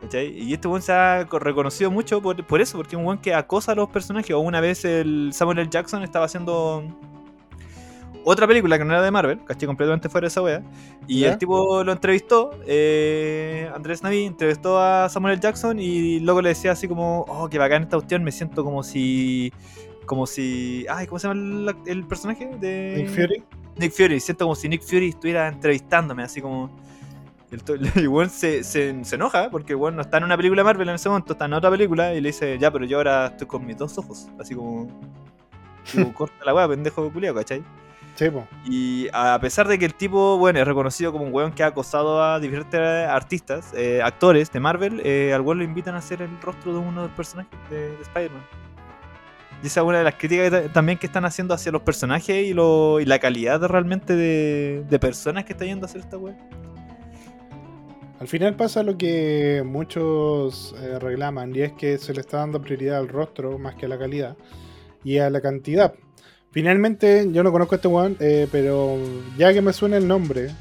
¿Cachai? 0.01 0.39
Y 0.39 0.53
este 0.53 0.67
weón 0.67 0.81
se 0.81 0.93
ha 0.93 1.25
co- 1.27 1.39
reconocido 1.39 1.91
mucho 1.91 2.21
por, 2.21 2.41
por 2.45 2.61
eso, 2.61 2.77
porque 2.77 2.95
es 2.95 2.99
un 2.99 3.05
weón 3.05 3.17
que 3.19 3.33
acosa 3.33 3.73
a 3.73 3.75
los 3.75 3.89
personajes. 3.89 4.31
O 4.31 4.39
una 4.39 4.61
vez 4.61 4.85
el 4.85 5.31
Samuel 5.33 5.59
L. 5.59 5.69
Jackson 5.69 6.01
estaba 6.03 6.25
haciendo 6.25 6.83
otra 8.26 8.47
película 8.47 8.78
que 8.78 8.84
no 8.84 8.91
era 8.91 9.03
de 9.03 9.11
Marvel, 9.11 9.43
caché 9.45 9.67
completamente 9.67 10.09
fuera 10.09 10.26
de 10.26 10.30
esa 10.30 10.41
wea. 10.41 10.63
Y 11.07 11.21
¿Ya? 11.21 11.34
el 11.34 11.38
tipo 11.38 11.84
lo 11.84 11.91
entrevistó, 11.91 12.51
eh, 12.65 13.69
Andrés 13.73 14.01
Naví 14.01 14.26
entrevistó 14.26 14.82
a 14.82 15.07
Samuel. 15.09 15.39
Jackson 15.39 15.80
y 15.80 16.19
luego 16.21 16.41
le 16.41 16.49
decía 16.49 16.71
así 16.71 16.88
como, 16.88 17.21
oh, 17.21 17.47
que 17.49 17.59
bacán 17.59 17.84
esta 17.84 17.97
cuestión, 17.97 18.23
me 18.23 18.32
siento 18.32 18.63
como 18.63 18.82
si... 18.84 19.53
Como 20.07 20.26
si... 20.26 20.86
Ay, 20.89 21.05
¿cómo 21.07 21.19
se 21.19 21.28
llama 21.28 21.39
el, 21.39 21.76
el 21.86 22.07
personaje? 22.07 22.49
De... 22.59 22.95
Nick 22.97 23.09
Fury. 23.09 23.43
Nick 23.78 23.91
Fury, 23.91 24.19
siento 24.19 24.45
como 24.45 24.55
si 24.55 24.69
Nick 24.69 24.82
Fury 24.82 25.09
estuviera 25.09 25.47
entrevistándome, 25.47 26.23
así 26.23 26.41
como... 26.41 26.71
El 27.51 28.07
weón 28.09 28.32
se, 28.32 28.63
se, 28.63 29.05
se 29.05 29.15
enoja 29.15 29.51
porque 29.51 29.76
weón 29.76 29.95
no 29.95 30.01
está 30.01 30.17
en 30.17 30.23
una 30.23 30.36
película 30.36 30.61
de 30.61 30.65
Marvel 30.65 30.89
en 30.89 30.95
ese 30.95 31.09
momento, 31.09 31.34
está 31.34 31.45
en 31.45 31.53
otra 31.53 31.69
película 31.69 32.13
y 32.15 32.21
le 32.21 32.30
dice, 32.30 32.57
ya, 32.57 32.71
pero 32.71 32.86
yo 32.86 32.97
ahora 32.97 33.28
estoy 33.28 33.45
con 33.45 33.65
mis 33.65 33.78
dos 33.78 33.97
ojos, 33.99 34.30
así 34.39 34.55
como... 34.55 34.88
como, 35.93 36.13
corta 36.15 36.43
la 36.43 36.55
weá, 36.55 36.67
pendejo 36.67 37.11
culiao, 37.11 37.36
¿cachai? 37.36 37.63
Sí. 38.16 38.26
Y 38.66 39.07
a 39.13 39.38
pesar 39.39 39.68
de 39.68 39.78
que 39.78 39.86
el 39.86 39.93
tipo, 39.93 40.38
bueno, 40.38 40.59
es 40.59 40.66
reconocido 40.66 41.11
como 41.11 41.26
un 41.26 41.34
weón 41.34 41.51
que 41.51 41.63
ha 41.63 41.68
acosado 41.68 42.24
a 42.24 42.39
diferentes 42.39 42.80
artistas, 42.80 43.74
eh, 43.76 44.01
actores 44.01 44.51
de 44.51 44.59
Marvel, 44.59 45.01
eh, 45.03 45.34
al 45.34 45.41
weón 45.41 45.59
lo 45.59 45.63
invitan 45.66 45.95
a 45.95 45.97
hacer 45.97 46.22
el 46.22 46.41
rostro 46.41 46.74
de 46.74 46.80
uno 46.80 47.01
de 47.01 47.07
los 47.07 47.16
personajes 47.16 47.59
de, 47.70 47.89
de 47.91 48.01
Spider-Man. 48.01 48.43
Y 49.61 49.68
esa 49.68 49.82
es 49.82 49.86
una 49.86 49.97
de 49.99 50.03
las 50.03 50.16
críticas 50.16 50.49
que 50.49 50.70
también 50.70 50.97
que 50.97 51.07
están 51.07 51.26
haciendo 51.26 51.53
hacia 51.53 51.72
los 51.72 51.82
personajes 51.82 52.45
y, 52.45 52.53
lo, 52.53 52.99
y 52.99 53.05
la 53.05 53.20
calidad 53.20 53.61
realmente 53.63 54.16
de, 54.16 54.86
de 54.89 54.99
personas 54.99 55.45
que 55.45 55.53
está 55.53 55.66
yendo 55.66 55.86
a 55.86 55.89
hacer 55.89 56.01
esta 56.01 56.18
weá. 56.18 56.36
Al 58.20 58.30
final 58.30 58.55
pasa 58.55 58.82
lo 58.82 58.97
que 58.97 59.61
muchos 59.66 60.74
eh, 60.80 60.99
reclaman 60.99 61.53
y 61.53 61.61
es 61.61 61.74
que 61.74 61.97
se 61.97 62.13
le 62.13 62.22
está 62.22 62.38
dando 62.38 62.61
prioridad 62.61 62.97
al 62.97 63.09
rostro 63.09 63.59
más 63.59 63.76
que 63.76 63.88
a 63.88 63.89
la 63.89 63.99
calidad 63.99 64.38
y 65.03 65.18
a 65.18 65.30
la 65.30 65.41
cantidad. 65.41 65.93
Finalmente, 66.55 67.27
yo 67.33 67.43
no 67.43 67.51
conozco 67.51 67.75
a 67.75 67.79
este 67.79 67.89
weón, 67.89 68.15
eh, 68.21 68.47
pero 68.49 68.97
ya 69.37 69.51
que 69.51 69.61
me 69.61 69.73
suena 69.73 69.97
el 69.97 70.07
nombre, 70.07 70.51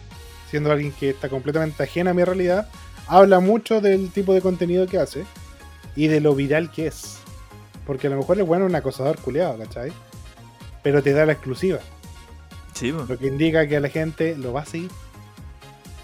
siendo 0.51 0.73
alguien 0.73 0.91
que 0.91 1.11
está 1.11 1.29
completamente 1.29 1.85
ajena 1.85 2.11
a 2.11 2.15
mi 2.15 2.25
realidad, 2.25 2.69
habla 3.07 3.39
mucho 3.39 3.81
del 3.81 4.11
tipo 4.11 4.35
de 4.35 4.41
contenido 4.41 4.89
que 4.89 4.99
hace 4.99 5.25
y 5.95 6.09
de 6.09 6.19
lo 6.19 6.35
viral 6.35 6.73
que 6.73 6.89
es. 6.89 7.19
Porque 7.87 8.09
a 8.09 8.11
lo 8.11 8.17
mejor 8.17 8.39
el 8.39 8.43
weón 8.43 8.65
es 8.65 8.71
un 8.71 8.75
acosador 8.75 9.21
culeado, 9.21 9.57
¿cachai? 9.57 9.93
Pero 10.83 11.01
te 11.01 11.13
da 11.13 11.27
la 11.27 11.35
exclusiva. 11.35 11.79
Sí, 12.73 12.91
Lo 12.91 13.17
que 13.17 13.29
indica 13.29 13.69
que 13.69 13.77
a 13.77 13.81
la 13.81 13.89
gente 13.89 14.37
lo 14.37 14.53
va 14.53 14.63
a 14.63 14.67
seguir. 14.67 14.91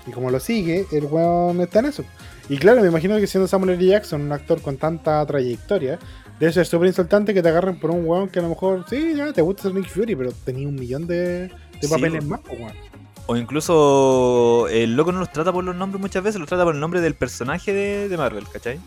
Y 0.06 0.12
como 0.12 0.30
lo 0.30 0.38
sigue, 0.38 0.86
el 0.92 1.06
weón 1.06 1.60
está 1.62 1.80
en 1.80 1.86
eso. 1.86 2.04
Y 2.48 2.58
claro, 2.58 2.80
me 2.80 2.86
imagino 2.86 3.16
que 3.16 3.26
siendo 3.26 3.48
Samuel 3.48 3.70
L. 3.70 3.84
Jackson, 3.84 4.20
un 4.20 4.30
actor 4.30 4.62
con 4.62 4.76
tanta 4.76 5.26
trayectoria, 5.26 5.98
debe 6.40 6.52
ser 6.52 6.66
súper 6.66 6.88
insultante 6.88 7.34
que 7.34 7.42
te 7.42 7.48
agarren 7.50 7.78
por 7.78 7.90
un 7.90 8.04
weón 8.04 8.28
que 8.28 8.38
a 8.38 8.42
lo 8.42 8.48
mejor, 8.48 8.84
sí, 8.88 9.14
ya 9.14 9.32
te 9.32 9.42
gusta 9.42 9.64
ser 9.64 9.74
Nick 9.74 9.88
Fury, 9.88 10.16
pero 10.16 10.32
tenía 10.44 10.66
un 10.66 10.74
millón 10.74 11.06
de, 11.06 11.48
de 11.48 11.50
Sí, 11.82 11.88
papeles 11.88 12.24
más, 12.24 12.40
weón. 12.48 12.72
O 13.26 13.36
incluso 13.36 14.66
el 14.70 14.96
loco 14.96 15.12
no 15.12 15.20
los 15.20 15.30
trata 15.30 15.52
por 15.52 15.62
los 15.62 15.76
nombres 15.76 16.00
muchas 16.00 16.24
veces, 16.24 16.40
los 16.40 16.48
trata 16.48 16.64
por 16.64 16.74
el 16.74 16.80
nombre 16.80 17.00
del 17.00 17.14
personaje 17.14 17.72
de, 17.72 18.08
de 18.08 18.16
Marvel, 18.16 18.44
¿cachai? 18.52 18.80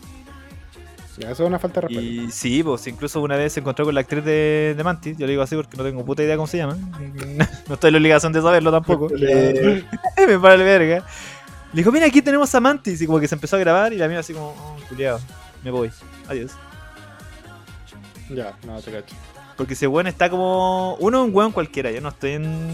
Ya, 1.16 1.30
eso 1.30 1.44
es 1.44 1.48
una 1.48 1.60
falta 1.60 1.80
de 1.80 1.88
respeto. 1.88 2.02
Y 2.04 2.30
sí, 2.30 2.62
pues 2.62 2.86
incluso 2.88 3.20
una 3.20 3.36
vez 3.36 3.52
se 3.52 3.60
encontró 3.60 3.84
con 3.84 3.94
la 3.94 4.00
actriz 4.00 4.24
de, 4.24 4.74
de 4.76 4.84
Mantis, 4.84 5.16
yo 5.16 5.26
le 5.26 5.32
digo 5.32 5.42
así 5.42 5.54
porque 5.54 5.76
no 5.76 5.84
tengo 5.84 6.04
puta 6.04 6.24
idea 6.24 6.36
cómo 6.36 6.48
se 6.48 6.56
llama. 6.56 6.76
no 7.68 7.74
estoy 7.74 7.88
en 7.88 7.92
la 7.92 7.98
obligación 7.98 8.32
de 8.32 8.42
saberlo 8.42 8.70
tampoco. 8.72 9.08
Eh, 9.16 9.84
me 10.26 10.38
para 10.38 10.54
el 10.54 10.62
verga. 10.62 11.06
Le 11.72 11.80
dijo, 11.80 11.92
mira, 11.92 12.06
aquí 12.06 12.20
tenemos 12.20 12.54
a 12.54 12.60
Mantis. 12.60 13.00
Y 13.00 13.06
como 13.06 13.20
que 13.20 13.28
se 13.28 13.36
empezó 13.36 13.56
a 13.56 13.60
grabar 13.60 13.92
y 13.92 13.96
la 13.96 14.08
mía 14.08 14.18
así 14.18 14.32
como, 14.32 14.48
oh, 14.48 14.76
culiado, 14.88 15.20
me 15.62 15.70
voy. 15.70 15.90
Adiós. 16.28 16.52
Ya, 18.34 18.56
no, 18.66 18.80
te 18.80 18.90
cacho. 18.90 19.14
Porque 19.56 19.74
ese 19.74 19.86
weón 19.86 20.06
está 20.06 20.28
como. 20.30 20.96
Uno 20.96 21.22
es 21.22 21.28
un 21.28 21.34
weón 21.34 21.52
cualquiera, 21.52 21.90
yo 21.90 22.00
no 22.00 22.08
estoy 22.08 22.32
en. 22.32 22.68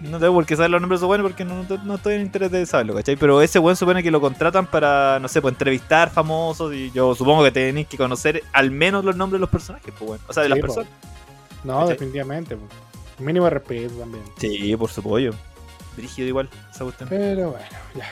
No 0.00 0.18
tengo 0.18 0.32
por 0.32 0.46
qué 0.46 0.56
saber 0.56 0.70
los 0.70 0.80
nombres 0.80 1.00
de 1.00 1.06
esos 1.06 1.20
porque 1.22 1.44
no, 1.44 1.62
no 1.84 1.94
estoy 1.96 2.14
en 2.14 2.22
interés 2.22 2.50
de 2.50 2.64
saberlo, 2.64 2.94
¿cachai? 2.94 3.16
Pero 3.16 3.42
ese 3.42 3.58
weón 3.58 3.76
supone 3.76 4.02
que 4.02 4.10
lo 4.10 4.18
contratan 4.18 4.66
para, 4.66 5.18
no 5.20 5.28
sé, 5.28 5.42
pues 5.42 5.52
entrevistar 5.52 6.08
famosos 6.10 6.72
y 6.74 6.90
yo 6.92 7.14
supongo 7.14 7.44
que 7.44 7.50
tenéis 7.50 7.86
que 7.86 7.98
conocer 7.98 8.42
al 8.54 8.70
menos 8.70 9.04
los 9.04 9.14
nombres 9.14 9.36
de 9.38 9.40
los 9.40 9.50
personajes, 9.50 9.92
pues 9.98 10.08
bueno. 10.08 10.24
O 10.26 10.32
sea, 10.32 10.42
de 10.44 10.48
Sí, 10.48 10.54
las 10.54 10.60
po. 10.60 10.66
personas. 10.74 10.90
No, 11.64 11.74
¿Cachai? 11.80 11.92
definitivamente. 11.92 12.56
po. 12.56 12.62
Mínimo 13.22 13.50
respeto 13.50 13.94
también. 13.96 14.24
Sí, 14.38 14.74
por 14.76 14.90
su 14.90 15.02
pollo. 15.02 15.32
Brígido 15.96 16.28
igual, 16.28 16.48
esa 16.72 16.84
cuestión. 16.84 17.08
Pero 17.10 17.50
bueno, 17.50 17.66
ya. 17.94 18.06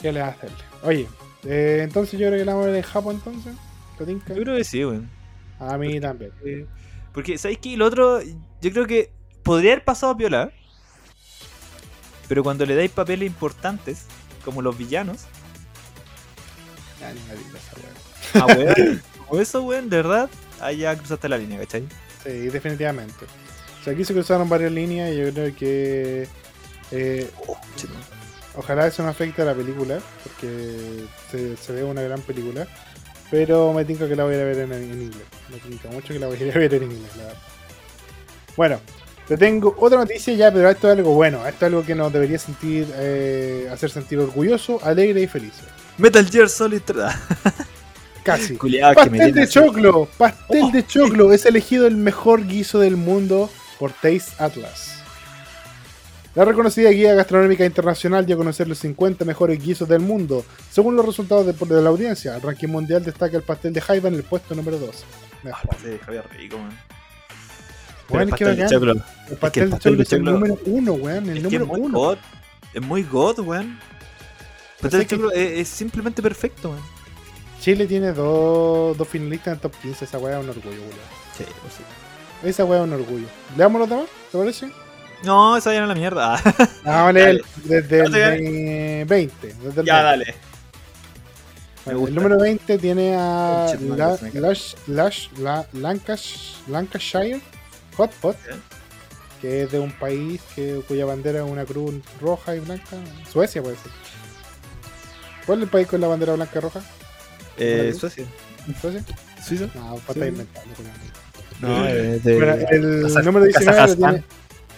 ¿Qué 0.00 0.12
le 0.12 0.20
vas 0.20 0.28
a 0.28 0.32
hacerle? 0.36 0.56
Oye, 0.84 1.08
eh, 1.44 1.80
entonces 1.82 2.12
yo 2.20 2.28
creo 2.28 2.38
que 2.38 2.44
la 2.44 2.54
vamos 2.54 2.68
a 2.76 2.82
Japón 2.84 3.16
entonces. 3.16 3.54
¿Te 3.98 4.06
tinca? 4.06 4.34
Yo 4.34 4.42
creo 4.42 4.56
que 4.56 4.62
sí, 4.64 4.84
weón. 4.84 5.10
A 5.58 5.78
mí 5.78 6.00
también. 6.00 6.32
Eh, 6.44 6.66
Porque, 7.12 7.38
¿sabéis 7.38 7.58
qué? 7.58 7.76
Lo 7.76 7.86
otro, 7.86 8.20
yo 8.22 8.70
creo 8.72 8.86
que 8.86 9.12
podría 9.42 9.72
haber 9.72 9.84
pasado 9.84 10.12
a 10.12 10.16
violar. 10.16 10.52
Pero 12.28 12.42
cuando 12.42 12.64
le 12.64 12.74
dais 12.74 12.90
papeles 12.90 13.26
importantes, 13.26 14.06
como 14.44 14.62
los 14.62 14.76
villanos, 14.76 15.26
digas 16.98 17.62
esa 18.32 18.46
weón, 18.46 19.02
como 19.28 19.40
eso, 19.40 19.62
weón, 19.62 19.90
de 19.90 19.96
verdad, 19.98 20.30
ahí 20.60 20.78
ya 20.78 20.96
cruzaste 20.96 21.28
la 21.28 21.36
línea, 21.38 21.58
¿cachai? 21.60 21.86
Sí, 22.22 22.30
definitivamente. 22.30 23.26
O 23.80 23.84
sea, 23.84 23.92
aquí 23.92 24.04
se 24.04 24.14
cruzaron 24.14 24.48
varias 24.48 24.72
líneas 24.72 25.12
y 25.12 25.18
yo 25.18 25.32
creo 25.32 25.54
que 25.54 26.26
eh, 26.90 27.30
ojalá 28.56 28.86
eso 28.86 29.02
no 29.02 29.10
afecte 29.10 29.42
a 29.42 29.44
la 29.44 29.54
película, 29.54 30.00
porque 30.22 31.04
se, 31.30 31.56
se 31.56 31.72
ve 31.72 31.84
una 31.84 32.02
gran 32.02 32.20
película. 32.22 32.66
Pero 33.30 33.72
me 33.72 33.84
tinca 33.84 34.06
que 34.08 34.14
la 34.16 34.24
voy 34.24 34.34
a 34.34 34.36
ir 34.36 34.42
a 34.42 34.44
ver 34.46 34.58
en, 34.58 34.72
en 34.72 35.02
inglés. 35.02 35.22
Me 35.50 35.58
tinca 35.58 35.88
mucho 35.88 36.12
que 36.12 36.18
la 36.18 36.26
voy 36.28 36.36
a 36.38 36.42
ir 36.44 36.52
a 36.54 36.58
ver 36.58 36.74
en 36.74 36.82
inglés, 36.84 37.16
la 37.16 37.24
verdad. 37.24 37.38
Bueno, 38.56 38.80
te 39.26 39.36
tengo 39.36 39.74
otra 39.78 39.98
noticia 39.98 40.34
ya, 40.34 40.52
pero 40.52 40.68
esto 40.70 40.90
es 40.90 40.98
algo 40.98 41.14
bueno. 41.14 41.38
Esto 41.46 41.66
es 41.66 41.72
algo 41.72 41.84
que 41.84 41.94
nos 41.94 42.12
debería 42.12 42.38
sentir, 42.38 42.86
eh, 42.96 43.68
hacer 43.72 43.90
sentir 43.90 44.18
orgulloso, 44.18 44.78
alegre 44.84 45.22
y 45.22 45.26
feliz. 45.26 45.52
Metal 45.98 46.28
Gear 46.28 46.48
Solid 46.48 46.80
3. 46.84 47.04
Casi. 48.24 48.56
Culiado, 48.56 48.94
que 48.94 49.10
me 49.10 49.18
Pastel 49.18 49.34
de 49.34 49.42
así. 49.42 49.52
choclo. 49.52 50.08
Pastel 50.16 50.62
Oh. 50.64 50.70
de 50.70 50.86
choclo. 50.86 51.32
Es 51.32 51.44
elegido 51.46 51.86
el 51.86 51.96
mejor 51.96 52.46
guiso 52.46 52.78
del 52.78 52.96
mundo 52.96 53.50
por 53.78 53.92
Taste 53.92 54.32
Atlas. 54.38 55.02
La 56.34 56.44
reconocida 56.44 56.90
guía 56.90 57.14
gastronómica 57.14 57.64
internacional 57.64 58.26
dio 58.26 58.34
a 58.34 58.38
conocer 58.38 58.66
los 58.66 58.78
50 58.78 59.24
mejores 59.24 59.62
guisos 59.62 59.88
del 59.88 60.00
mundo. 60.00 60.44
Según 60.70 60.96
los 60.96 61.06
resultados 61.06 61.46
de, 61.46 61.52
de 61.52 61.80
la 61.82 61.90
audiencia, 61.90 62.34
el 62.34 62.42
ranking 62.42 62.68
mundial 62.68 63.04
destaca 63.04 63.36
el 63.36 63.44
pastel 63.44 63.72
de 63.72 63.80
Jaiba 63.80 64.08
en 64.08 64.14
el 64.16 64.24
puesto 64.24 64.54
número 64.54 64.78
2. 64.78 65.04
Ah, 65.52 65.60
pastel 65.68 65.92
de 65.92 65.98
Javier 66.00 66.24
rico, 66.36 66.58
man. 66.58 66.76
Weón, 68.10 68.28
es 68.30 68.34
que 68.34 68.44
bacán. 68.44 69.04
El 69.30 69.36
pastel 69.36 69.62
el 69.62 69.70
de 69.70 69.78
choclo 69.78 70.02
es 70.02 70.12
el 70.12 70.24
número 70.24 70.58
1, 70.66 70.92
weón. 70.94 71.28
El 71.30 71.36
Es 71.38 71.46
que 71.46 71.56
es 71.56 71.60
número 71.62 71.66
muy 71.66 71.80
1. 71.82 71.98
god. 71.98 72.18
Es 72.74 72.82
muy 72.82 73.02
god, 73.04 73.38
weón. 73.38 73.78
Pastel 74.80 75.00
de 75.00 75.06
choclo 75.06 75.30
es, 75.30 75.60
es 75.60 75.68
simplemente 75.68 76.20
perfecto, 76.20 76.70
man. 76.70 76.80
Chile 77.60 77.86
tiene 77.86 78.12
dos, 78.12 78.98
dos 78.98 79.08
finalistas 79.08 79.46
en 79.46 79.52
el 79.54 79.60
top 79.60 79.72
15. 79.80 80.04
Esa 80.04 80.18
weá 80.18 80.38
es 80.38 80.44
un 80.44 80.50
orgullo, 80.50 80.80
weón. 80.80 80.92
Sí, 81.38 81.44
pues 81.62 81.74
sí. 81.74 81.82
Esa 82.48 82.64
weá 82.64 82.80
es 82.80 82.84
un 82.88 82.92
orgullo. 82.92 83.26
¿Leamos 83.56 83.78
los 83.80 83.88
demás? 83.88 84.06
¿Te 84.32 84.36
parece? 84.38 84.68
No, 85.24 85.56
esa 85.56 85.72
ya 85.72 85.78
no 85.80 85.84
es 85.86 85.88
la 85.88 85.94
mierda. 86.00 86.34
Ah, 86.84 87.02
vale, 87.04 87.20
Dale. 87.20 87.42
desde 87.64 88.00
el 88.00 88.12
Dale. 88.12 89.00
eh, 89.00 89.04
20. 89.04 89.46
Desde 89.62 89.80
el 89.80 89.86
ya, 89.86 90.02
20. 90.02 90.24
dale. 90.24 90.34
Bueno, 91.84 92.00
Me 92.00 92.08
el 92.08 92.14
número 92.14 92.38
20 92.40 92.78
tiene 92.78 93.14
a 93.16 93.66
La-. 93.96 94.18
Lash, 94.34 94.74
Lash- 94.88 95.28
La- 95.38 95.66
Lancash- 95.72 96.56
Lancashire 96.68 97.40
Hot 97.96 98.10
Pot, 98.14 98.36
Ya. 98.48 98.56
que 99.42 99.62
es 99.64 99.72
de 99.72 99.78
un 99.78 99.92
país 99.92 100.40
que, 100.54 100.80
cuya 100.88 101.04
bandera 101.04 101.44
es 101.44 101.50
una 101.50 101.64
cruz 101.64 101.94
roja 102.20 102.56
y 102.56 102.60
blanca. 102.60 102.96
Suecia 103.30 103.62
puede 103.62 103.76
ser. 103.76 103.92
¿Cuál 105.46 105.58
es 105.58 105.64
el 105.64 105.68
país 105.70 105.86
con 105.86 106.00
la 106.00 106.08
bandera 106.08 106.32
blanca 106.34 106.58
y 106.58 106.60
roja? 106.60 106.80
Eh, 107.58 107.76
Vale. 107.78 107.94
Suecia. 107.94 108.24
¿Suecia? 108.80 109.04
¿Suiza? 109.46 109.66
No, 109.74 109.96
estar 109.96 110.16
inventando. 110.16 110.74
con 110.74 110.86
el- 110.86 110.92
No, 111.60 111.86
es 111.86 112.24
de. 112.24 112.34
Bueno, 112.36 112.54
el 112.70 113.24
número 113.26 113.44
19 113.44 113.80
lo 113.88 113.96
tiene. 113.96 114.24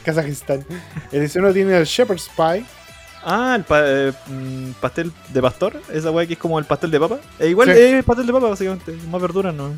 Kazajistán. 0.07 0.65
El 1.13 1.21
19 1.21 1.53
tiene 1.53 1.77
el 1.77 1.85
Shepherd's 1.85 2.31
Pie. 2.35 2.65
Ah, 3.23 3.55
el 3.57 3.65
pa- 3.65 3.83
eh, 3.85 4.13
mm, 4.29 4.71
pastel 4.81 5.13
de 5.35 5.43
pastor. 5.43 5.83
Esa 5.93 6.11
weá 6.13 6.27
que 6.27 6.35
es 6.35 6.39
como 6.39 6.59
el 6.59 6.65
pastel 6.65 6.91
de 6.93 7.01
papa. 7.01 7.19
Eh, 7.41 7.49
igual 7.49 7.67
Sí. 7.69 7.73
es 7.75 7.93
el 7.95 8.05
pastel 8.05 8.27
de 8.27 8.33
papa, 8.33 8.49
básicamente. 8.49 8.93
Más 9.11 9.21
verduras, 9.21 9.53
¿no? 9.53 9.75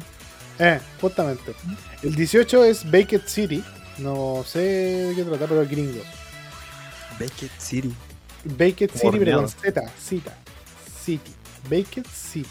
Eh, 0.58 0.78
justamente. 1.00 1.54
El 2.02 2.14
18 2.14 2.62
es 2.64 2.84
Baked 2.90 3.22
City. 3.26 3.64
No 3.98 4.44
sé 4.46 4.58
de 4.60 5.14
qué 5.16 5.24
trata, 5.24 5.46
pero 5.46 5.62
es 5.62 5.70
gringo. 5.70 6.00
Baked 7.18 7.48
City. 7.58 7.92
Baked 8.44 8.90
City, 8.94 9.18
pero 9.18 9.38
con. 9.38 9.48
Z. 9.48 9.82
Cita. 9.98 10.36
City. 11.04 11.32
Baked 11.70 12.04
City. 12.12 12.48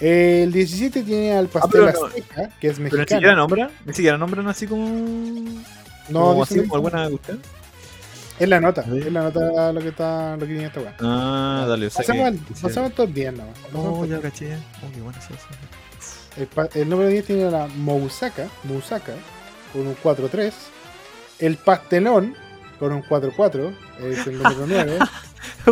El 0.00 0.50
17 0.52 1.02
tiene 1.02 1.32
al 1.34 1.48
pastel 1.48 1.82
Ah, 1.88 1.92
pero 1.92 2.00
no. 2.00 2.06
azteca, 2.06 2.48
que 2.58 2.68
es 2.68 2.76
Pero 2.78 2.96
ni 2.96 3.02
siquiera 3.02 3.36
mexicano. 3.36 3.70
Ni 3.84 3.92
siquiera 3.94 4.18
nombran 4.18 4.48
así 4.48 4.66
como. 4.66 4.88
No, 6.08 6.20
como 6.20 6.42
así 6.42 6.60
como 6.60 6.74
alguna 6.76 7.08
cuestión. 7.10 7.40
es 8.38 8.48
la 8.48 8.60
nota. 8.60 8.82
Sí. 8.84 8.98
Es 8.98 9.12
la 9.12 9.22
nota 9.24 9.72
lo 9.72 9.80
que 9.80 9.88
está 9.88 10.32
lo 10.36 10.40
que 10.40 10.46
tiene 10.46 10.64
esta 10.66 10.80
weá. 10.80 10.96
Ah, 11.00 11.66
dale, 11.68 11.86
o 11.86 11.90
sea. 11.90 11.98
Pasamos, 12.02 12.22
que- 12.22 12.28
al- 12.28 12.60
pasamos 12.62 12.92
todo 12.94 13.06
el 13.06 13.14
día, 13.14 13.32
no. 13.32 13.44
Oh, 13.74 14.06
ya 14.06 14.20
caché. 14.20 14.54
Oh, 14.56 14.90
qué 14.94 15.00
bueno 15.02 15.18
es 15.18 15.26
eso. 15.26 15.46
El, 16.36 16.80
el 16.82 16.88
número 16.88 17.08
10 17.10 17.26
tiene 17.26 17.44
a 17.44 17.50
la 17.50 17.66
Mousaka, 17.66 18.48
Mousaka 18.64 19.12
con 19.72 19.86
un 19.86 19.96
4-3. 20.02 20.52
El 21.40 21.56
pastelón 21.58 22.34
con 22.78 22.92
un 22.92 23.02
4-4, 23.02 23.74
es 24.02 24.26
el 24.26 24.38
número 24.42 24.66
9. 24.66 24.98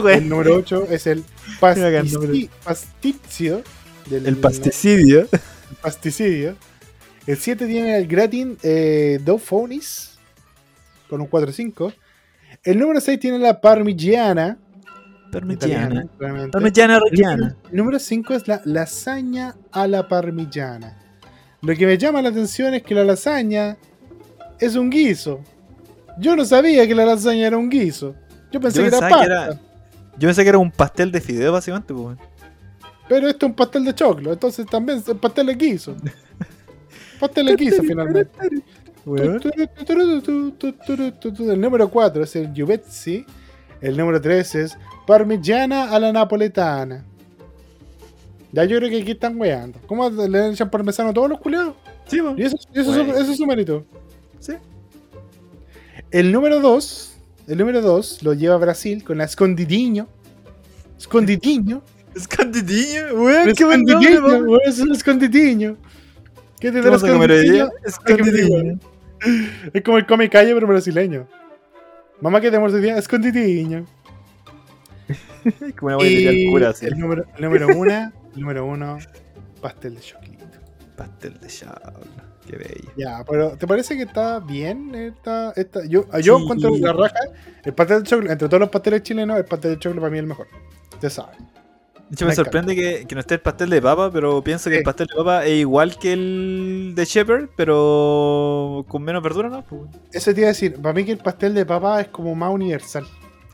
el 0.17 0.29
número 0.29 0.57
8 0.57 0.87
es 0.91 1.07
el 1.07 1.25
pastici- 1.61 2.51
pastizio. 2.65 3.63
Del, 4.11 4.27
El 4.27 4.37
pasticidio. 4.37 5.21
el 5.33 5.77
pasticidio. 5.83 6.57
El 7.27 7.37
7 7.37 7.67
tiene 7.67 7.97
el 7.99 8.07
gratin 8.07 8.57
eh, 8.63 9.21
Dauphonies 9.25 10.19
con 11.09 11.21
un 11.21 11.29
4-5. 11.29 11.93
El 12.65 12.79
número 12.79 13.01
6 13.01 13.21
tiene 13.21 13.39
la 13.39 13.61
parmigiana. 13.61 14.59
Parmigiana. 15.31 16.07
italiana. 16.19 16.51
Parmigiana 16.51 16.95
El 16.97 17.01
reggiana. 17.11 17.37
número- 17.37 17.57
el 17.71 17.77
número 17.77 17.99
5 17.99 18.35
es 18.35 18.49
la 18.49 18.63
lasaña 18.65 19.57
a 19.73 19.87
la 19.87 20.09
parmigiana. 20.09 20.97
Lo 21.61 21.75
que 21.75 21.85
me 21.87 21.99
llama 21.99 22.23
la 22.23 22.31
atención 22.31 22.73
es 22.75 22.83
que 22.83 22.95
la 22.95 23.05
lasaña 23.05 23.77
es 24.59 24.75
un 24.77 24.89
guiso. 24.89 25.41
Yo 26.19 26.35
no 26.35 26.45
sabía 26.47 26.87
que 26.87 26.95
la 26.95 27.05
lasaña 27.05 27.47
era 27.47 27.59
un 27.59 27.69
guiso. 27.69 28.15
Yo 28.51 28.61
pensé 28.61 28.79
Yo 28.79 28.85
que 28.85 28.97
era 28.97 29.07
que 29.07 29.15
pasta. 29.15 29.25
era- 29.27 29.61
Yo 30.19 30.29
pensé 30.29 30.43
que 30.45 30.49
era 30.49 30.59
un 30.59 30.71
pastel 30.71 31.13
de 31.13 31.21
fideo, 31.21 31.53
básicamente, 31.53 31.93
pues. 31.93 32.17
Pero 33.09 33.29
esto 33.29 33.47
es 33.47 33.51
un 33.51 33.57
pastel 33.57 33.85
de 33.85 33.95
choclo. 33.95 34.33
Entonces 34.33 34.67
también 34.67 34.99
es 34.99 35.05
pastel 35.15 35.47
de 35.47 35.55
guiso. 35.55 35.95
pastel 37.21 37.47
de 37.47 37.57
guiso 37.57 37.83
finalmente. 37.83 38.31
El 39.07 39.41
número 41.61 41.89
4 41.89 42.23
es 42.25 42.37
el 42.37 42.53
Juvezzi. 42.55 43.25
El 43.81 43.97
número 43.97 44.21
3 44.21 44.55
es 44.57 44.77
Parmigiana 45.07 45.91
a 45.91 45.99
la 46.01 46.13
Napoletana. 46.13 47.05
Ya 48.53 48.65
yo 48.65 48.79
creo 48.79 48.91
que 48.91 49.03
aquí 49.03 49.13
están 49.13 49.39
weando. 49.41 49.79
¿Cómo 49.87 50.09
le 50.11 50.51
echan 50.51 50.71
parmesano 50.71 51.11
a 51.11 51.15
todos 51.15 51.29
los 51.29 51.39
culiados? 51.41 51.75
Sí. 52.07 52.19
Y 52.37 52.43
eso, 52.43 52.57
es 52.73 52.87
su- 52.87 52.93
Wey. 52.93 53.11
eso 53.11 53.31
es 53.33 53.37
su 53.37 53.47
mérito. 53.47 53.85
Sí. 54.41 54.55
El 56.11 56.33
número 56.33 56.61
2, 56.61 57.13
el 57.47 57.59
número 57.59 57.83
2 57.83 58.23
lo 58.23 58.33
lleva 58.33 58.57
Brasil 58.57 59.05
con 59.05 59.19
la 59.19 59.25
escondidinho. 59.25 60.09
Escondidinho. 60.99 61.83
Escondidinho, 62.19 63.15
weón. 63.15 63.55
Qué 63.55 63.65
buen 63.65 63.83
nombre, 63.85 64.21
weón. 64.21 64.61
es 64.67 64.79
el 64.81 64.93
escondidinho. 64.93 65.77
¿Qué 66.61 66.73
te 66.73 66.81
¿Qué 66.81 66.83
da 66.83 66.85
el 66.85 66.85
vamos 66.91 67.05
a 67.05 67.13
comer 67.13 67.31
hoy 67.33 67.51
día? 67.51 67.69
escondidinho? 67.85 68.39
Escondidinho. 68.47 68.81
Es 69.73 69.83
como 69.83 69.99
el 69.99 70.07
come 70.07 70.29
calle, 70.31 70.55
pero 70.55 70.67
brasileño. 70.67 71.27
Mamá, 72.21 72.41
¿qué 72.41 72.51
tenemos 72.51 72.73
hoy 72.73 72.81
día? 72.83 72.97
Escondidinho. 72.99 73.87
Como 75.79 75.97
una 75.97 76.07
Y 76.07 76.27
al 76.27 76.51
cura, 76.53 76.69
así. 76.71 76.87
el 76.87 76.99
número, 76.99 77.25
el 77.37 77.43
número 77.45 77.69
uno, 77.69 78.13
el 78.35 78.41
número 78.41 78.67
uno, 78.67 78.99
pastel 79.63 79.95
de 79.95 80.01
chocolate. 80.01 80.37
Pastel 80.97 81.39
de 81.41 81.47
diablo. 81.49 82.01
Qué 82.47 82.57
bello. 82.57 82.91
Ya, 82.97 83.25
pero 83.29 83.51
¿te 83.57 83.67
parece 83.67 83.97
que 83.97 84.03
está 84.03 84.41
bien? 84.41 84.95
Esta, 84.95 85.53
esta, 85.57 85.85
yo 85.87 86.07
yo 86.21 86.37
Sí. 86.39 86.43
encuentro 86.43 86.77
la 86.79 86.93
raja. 86.93 87.19
El 87.65 87.73
pastel 87.73 88.03
de 88.03 88.09
chocolate, 88.09 88.33
entre 88.33 88.49
todos 88.49 88.61
los 88.61 88.69
pasteles 88.69 89.03
chilenos, 89.03 89.39
el 89.39 89.45
pastel 89.45 89.71
de 89.73 89.79
chocolate 89.79 90.01
para 90.01 90.11
mí 90.11 90.19
es 90.19 90.23
el 90.23 90.29
mejor. 90.29 90.49
Ya 91.01 91.09
sabes. 91.11 91.37
De 92.09 92.15
hecho, 92.15 92.25
me, 92.25 92.31
Me 92.31 92.35
sorprende 92.35 92.75
que, 92.75 93.05
que 93.07 93.15
no 93.15 93.21
esté 93.21 93.35
el 93.35 93.41
pastel 93.41 93.69
de 93.71 93.83
papa, 93.83 94.11
pero 94.11 94.43
pienso 94.43 94.71
que 94.71 94.77
Sí. 94.77 94.79
el 94.79 94.85
pastel 94.85 95.07
de 95.09 95.15
papa 95.17 95.45
es 95.47 95.59
igual 95.59 95.99
que 95.99 96.13
el 96.15 96.93
de 96.95 97.05
Shepherd, 97.05 97.51
pero 97.57 98.85
con 98.89 99.03
menos 99.03 99.23
verdura, 99.23 99.49
¿no? 99.51 99.63
Pues, 99.65 99.83
Eso 100.13 100.33
te 100.33 100.41
iba 100.41 100.49
a 100.49 100.53
decir, 100.53 100.81
para 100.81 100.95
mí 100.95 101.05
que 101.05 101.13
el 101.13 101.19
pastel 101.19 101.53
de 101.55 101.67
papa 101.67 102.01
es 102.01 102.09
como 102.09 102.35
más 102.35 102.51
universal. 102.53 103.07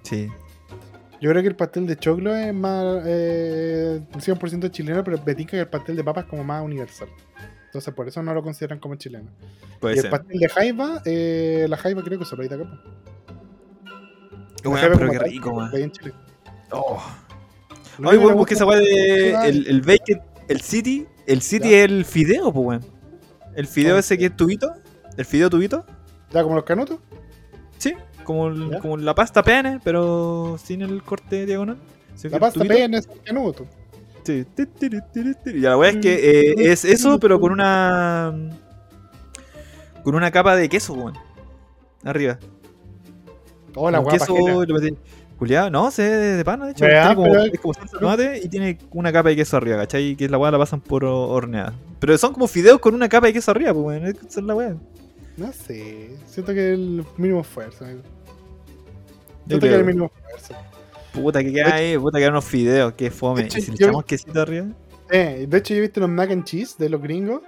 sí. 0.03 0.29
Yo 1.21 1.31
creo 1.31 1.41
que 1.41 1.49
el 1.49 1.57
pastel 1.57 1.87
de 1.87 1.97
choclo 1.97 2.35
es 2.37 2.53
más 2.53 3.03
eh, 3.07 3.99
100% 4.19 4.71
chileno, 4.71 5.03
pero 5.03 5.19
me 5.25 5.35
que 5.47 5.59
el 5.59 5.69
pastel 5.69 5.97
de 5.97 6.05
papa 6.05 6.21
es 6.21 6.27
como 6.27 6.45
más 6.45 6.63
universal. 6.63 7.09
Entonces 7.67 7.95
por 7.95 8.07
eso 8.07 8.23
no 8.23 8.35
lo 8.35 8.43
consideran 8.43 8.79
como 8.79 8.97
chileno. 8.97 9.31
Puede 9.81 9.97
y 9.97 9.99
el 10.01 10.11
pastel 10.11 10.39
de 10.39 10.49
jaiba, 10.51 11.01
eh, 11.07 11.67
la 11.67 11.79
jaiba 11.79 12.03
creo 12.03 12.19
que 12.19 12.27
solo 12.27 12.43
hay 12.43 12.49
de 12.49 12.57
acá. 12.57 12.65
po. 12.65 12.77
La 14.65 14.69
Weón, 14.71 14.81
jaiba 14.81 14.97
pero 14.99 15.11
qué 15.13 15.19
rico, 15.21 15.67
en 15.73 15.91
Chile. 15.93 16.13
Oh. 16.73 17.03
Que 17.97 18.03
weón, 18.19 18.35
busqué 18.37 18.55
esa 18.55 18.65
weá 18.67 18.79
de. 18.79 19.31
El, 19.49 19.67
el 19.67 19.81
bacon, 19.83 20.21
el 20.49 20.61
city. 20.61 21.07
El 21.27 21.41
city 21.43 21.71
Ya. 21.71 21.79
es 21.79 21.85
el 21.85 22.05
fideo, 22.05 22.53
pues, 22.53 22.67
weón. 22.67 22.85
El 23.55 23.67
fideo 23.67 23.99
ese 23.99 24.19
que 24.19 24.27
es 24.27 24.37
tubito. 24.37 24.73
El 25.17 25.25
fideo 25.25 25.49
tubito. 25.49 25.85
Ya 26.33 26.43
como 26.43 26.57
los 26.57 26.65
canutos. 26.65 26.99
Sí. 27.79 27.95
Como, 28.25 28.49
el- 28.49 28.79
como 28.81 28.97
la 28.97 29.15
pasta 29.15 29.43
pene, 29.43 29.81
pero 29.85 30.59
sin 30.63 30.83
el 30.83 31.03
corte 31.03 31.47
diagonal. 31.47 31.77
La 32.25 32.39
pasta 32.39 32.65
pene 32.65 32.99
es 32.99 33.07
el 33.09 33.21
canuto. 33.23 33.67
Sí. 34.25 34.45
Ya 35.61 35.71
la 35.71 35.77
weá 35.77 35.91
es 35.91 35.97
que 35.99 36.15
eh, 36.51 36.55
es 36.73 36.85
eso, 36.85 37.19
pero 37.21 37.39
con 37.41 37.53
una. 37.53 38.35
Con 40.03 40.15
una 40.15 40.31
capa 40.31 40.57
de 40.57 40.69
queso, 40.69 40.95
weón. 40.95 41.15
Arriba. 42.03 42.39
Oh, 43.75 43.91
la 43.91 44.03
queso. 44.05 44.35
pajera. 44.35 44.97
Culeado, 45.39 45.69
no, 45.71 45.91
se 45.91 46.03
de, 46.03 46.37
de 46.37 46.45
pana, 46.45 46.67
de 46.67 46.73
hecho. 46.73 46.85
Tiene 46.87 47.15
como, 47.15 47.35
es 47.37 47.61
como 47.61 47.75
salsa 47.75 47.97
de 47.97 48.01
tomate 48.01 48.41
y 48.45 48.49
tiene 48.49 48.79
una 48.93 49.13
capa 49.13 49.31
de 49.31 49.37
queso 49.37 49.57
arriba, 49.57 49.77
¿cachai? 49.79 50.15
Que 50.17 50.29
la 50.29 50.39
weá 50.39 50.51
la 50.53 50.59
pasan 50.59 50.81
por 50.81 51.05
ho- 51.05 51.29
horneada. 51.29 51.75
Pero 51.99 52.17
son 52.19 52.33
como 52.33 52.47
fideos 52.47 52.79
con 52.79 52.95
una 52.95 53.09
capa 53.09 53.27
de 53.27 53.33
queso 53.33 53.51
arriba, 53.51 53.73
pues, 53.75 53.85
weón. 53.85 54.05
Esa 54.07 54.41
es 54.41 54.47
la 54.47 54.55
weá. 54.55 54.77
No 55.37 55.53
sé. 55.53 56.17
Siento 56.27 56.55
que 56.55 56.73
el 56.75 57.05
mínimo 57.17 57.41
esfuerzo, 57.41 57.85
amigo. 57.85 58.03
Yo 58.03 59.49
Siento 59.49 59.61
que 59.65 59.69
creo. 59.69 59.81
el 59.81 59.85
mínimo 59.85 60.11
esfuerzo. 60.15 60.55
Puta, 61.13 61.43
que 61.43 61.53
queda 61.53 61.75
ahí, 61.75 61.99
puta, 61.99 62.19
que 62.19 62.29
unos 62.29 62.45
fideos, 62.45 62.93
que 62.95 63.11
fome. 63.11 63.43
Hecho, 63.43 63.59
y 63.59 63.63
si 63.63 63.71
le 63.73 63.77
yo- 63.77 63.87
echamos 63.87 64.05
quesito 64.05 64.41
arriba. 64.41 64.67
Eh, 65.11 65.47
de 65.49 65.59
hecho, 65.59 65.75
yo 65.75 65.79
he 65.79 65.83
visto 65.83 66.01
los 66.01 66.09
mac 66.09 66.31
and 66.31 66.45
cheese 66.45 66.77
de 66.79 66.89
los 66.89 67.03
gringos. 67.03 67.43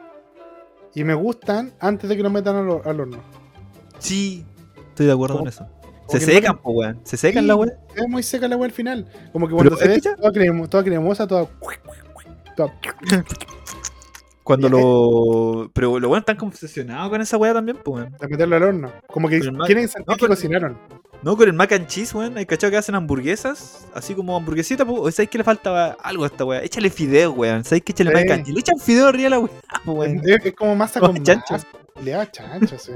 Y 0.94 1.04
me 1.04 1.14
gustan 1.14 1.72
antes 1.78 2.08
de 2.08 2.16
que 2.16 2.22
los 2.22 2.32
metan 2.32 2.56
al, 2.56 3.00
horno. 3.00 3.18
Sí, 3.98 4.44
estoy 4.88 5.06
de 5.06 5.12
acuerdo 5.12 5.38
con 5.38 5.48
eso. 5.48 5.66
Se 6.08 6.20
secan, 6.20 6.58
pues, 6.58 6.76
weón. 6.76 7.00
Se 7.04 7.16
secan 7.16 7.42
Sí, 7.44 7.48
la 7.48 7.56
weá. 7.56 7.72
Es 7.94 8.08
muy 8.08 8.22
seca 8.22 8.48
la 8.48 8.56
weá 8.56 8.66
al 8.66 8.72
final. 8.72 9.06
Como 9.32 9.48
que 9.48 9.54
Pero, 9.56 9.70
cuando 9.70 9.76
se 9.76 9.88
ve 9.88 10.00
toda, 10.00 10.30
cremo- 10.32 10.68
toda 10.68 10.84
cremosa, 10.84 11.26
toda. 11.26 11.46
toda- 12.56 12.72
Cuando 14.42 14.68
lo. 14.68 15.70
Pero 15.74 15.98
lo 15.98 16.06
bueno 16.08 16.20
están 16.20 16.36
como 16.36 16.50
obsesionados 16.52 17.10
con 17.10 17.20
esa 17.20 17.36
weá 17.36 17.52
también, 17.52 17.78
pues, 17.84 18.04
weón. 18.04 18.16
meterlo 18.30 18.56
al 18.56 18.62
horno. 18.62 18.92
Como 19.08 19.28
que 19.28 19.40
quieren 19.40 19.88
sentir 19.88 20.04
no, 20.06 20.16
que 20.16 20.28
cocinaron. 20.28 20.78
No, 21.22 21.36
con 21.36 21.48
el 21.48 21.54
mac 21.54 21.72
and 21.72 21.88
cheese, 21.88 22.14
weón. 22.14 22.36
Hay 22.38 22.46
cachado 22.46 22.70
que 22.70 22.76
hacen 22.76 22.94
hamburguesas, 22.94 23.88
así 23.92 24.14
como 24.14 24.36
hamburguesita, 24.36 24.84
pues. 24.84 25.16
¿Sabéis 25.16 25.30
que 25.30 25.38
le 25.38 25.44
falta 25.44 25.96
algo 26.00 26.22
a 26.22 26.26
esta 26.28 26.44
weá? 26.44 26.62
Échale 26.62 26.90
fideo, 26.90 27.32
weón. 27.32 27.64
¿Sabéis 27.64 27.82
que 27.82 27.90
échale 27.92 28.10
Sí. 28.10 28.14
mac 28.16 28.30
and 28.30 28.44
cheese? 28.44 28.54
Le 28.54 28.60
echan 28.60 28.78
fideo 28.78 29.08
arriba 29.08 29.26
a 29.26 29.30
la 29.30 29.38
weá, 29.40 29.50
weón. 29.84 30.20
Es, 30.24 30.44
es 30.46 30.54
como 30.54 30.76
masa 30.76 31.00
con 31.00 31.20
chancho. 31.24 31.56
Le 32.04 32.12
da 32.12 32.30
chancho, 32.30 32.78
sí. 32.78 32.92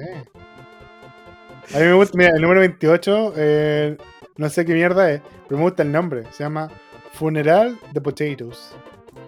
A 1.74 1.78
mí 1.78 1.84
me 1.84 1.92
gusta, 1.94 2.16
mira, 2.18 2.30
el 2.34 2.42
número 2.42 2.60
28, 2.60 3.34
eh, 3.36 3.96
no 4.36 4.48
sé 4.48 4.64
qué 4.64 4.74
mierda 4.74 5.10
es, 5.10 5.20
pero 5.48 5.58
me 5.58 5.64
gusta 5.64 5.82
el 5.82 5.92
nombre. 5.92 6.24
Se 6.32 6.42
llama 6.42 6.68
Funeral 7.12 7.78
de 7.92 8.00
Potatoes. 8.00 8.74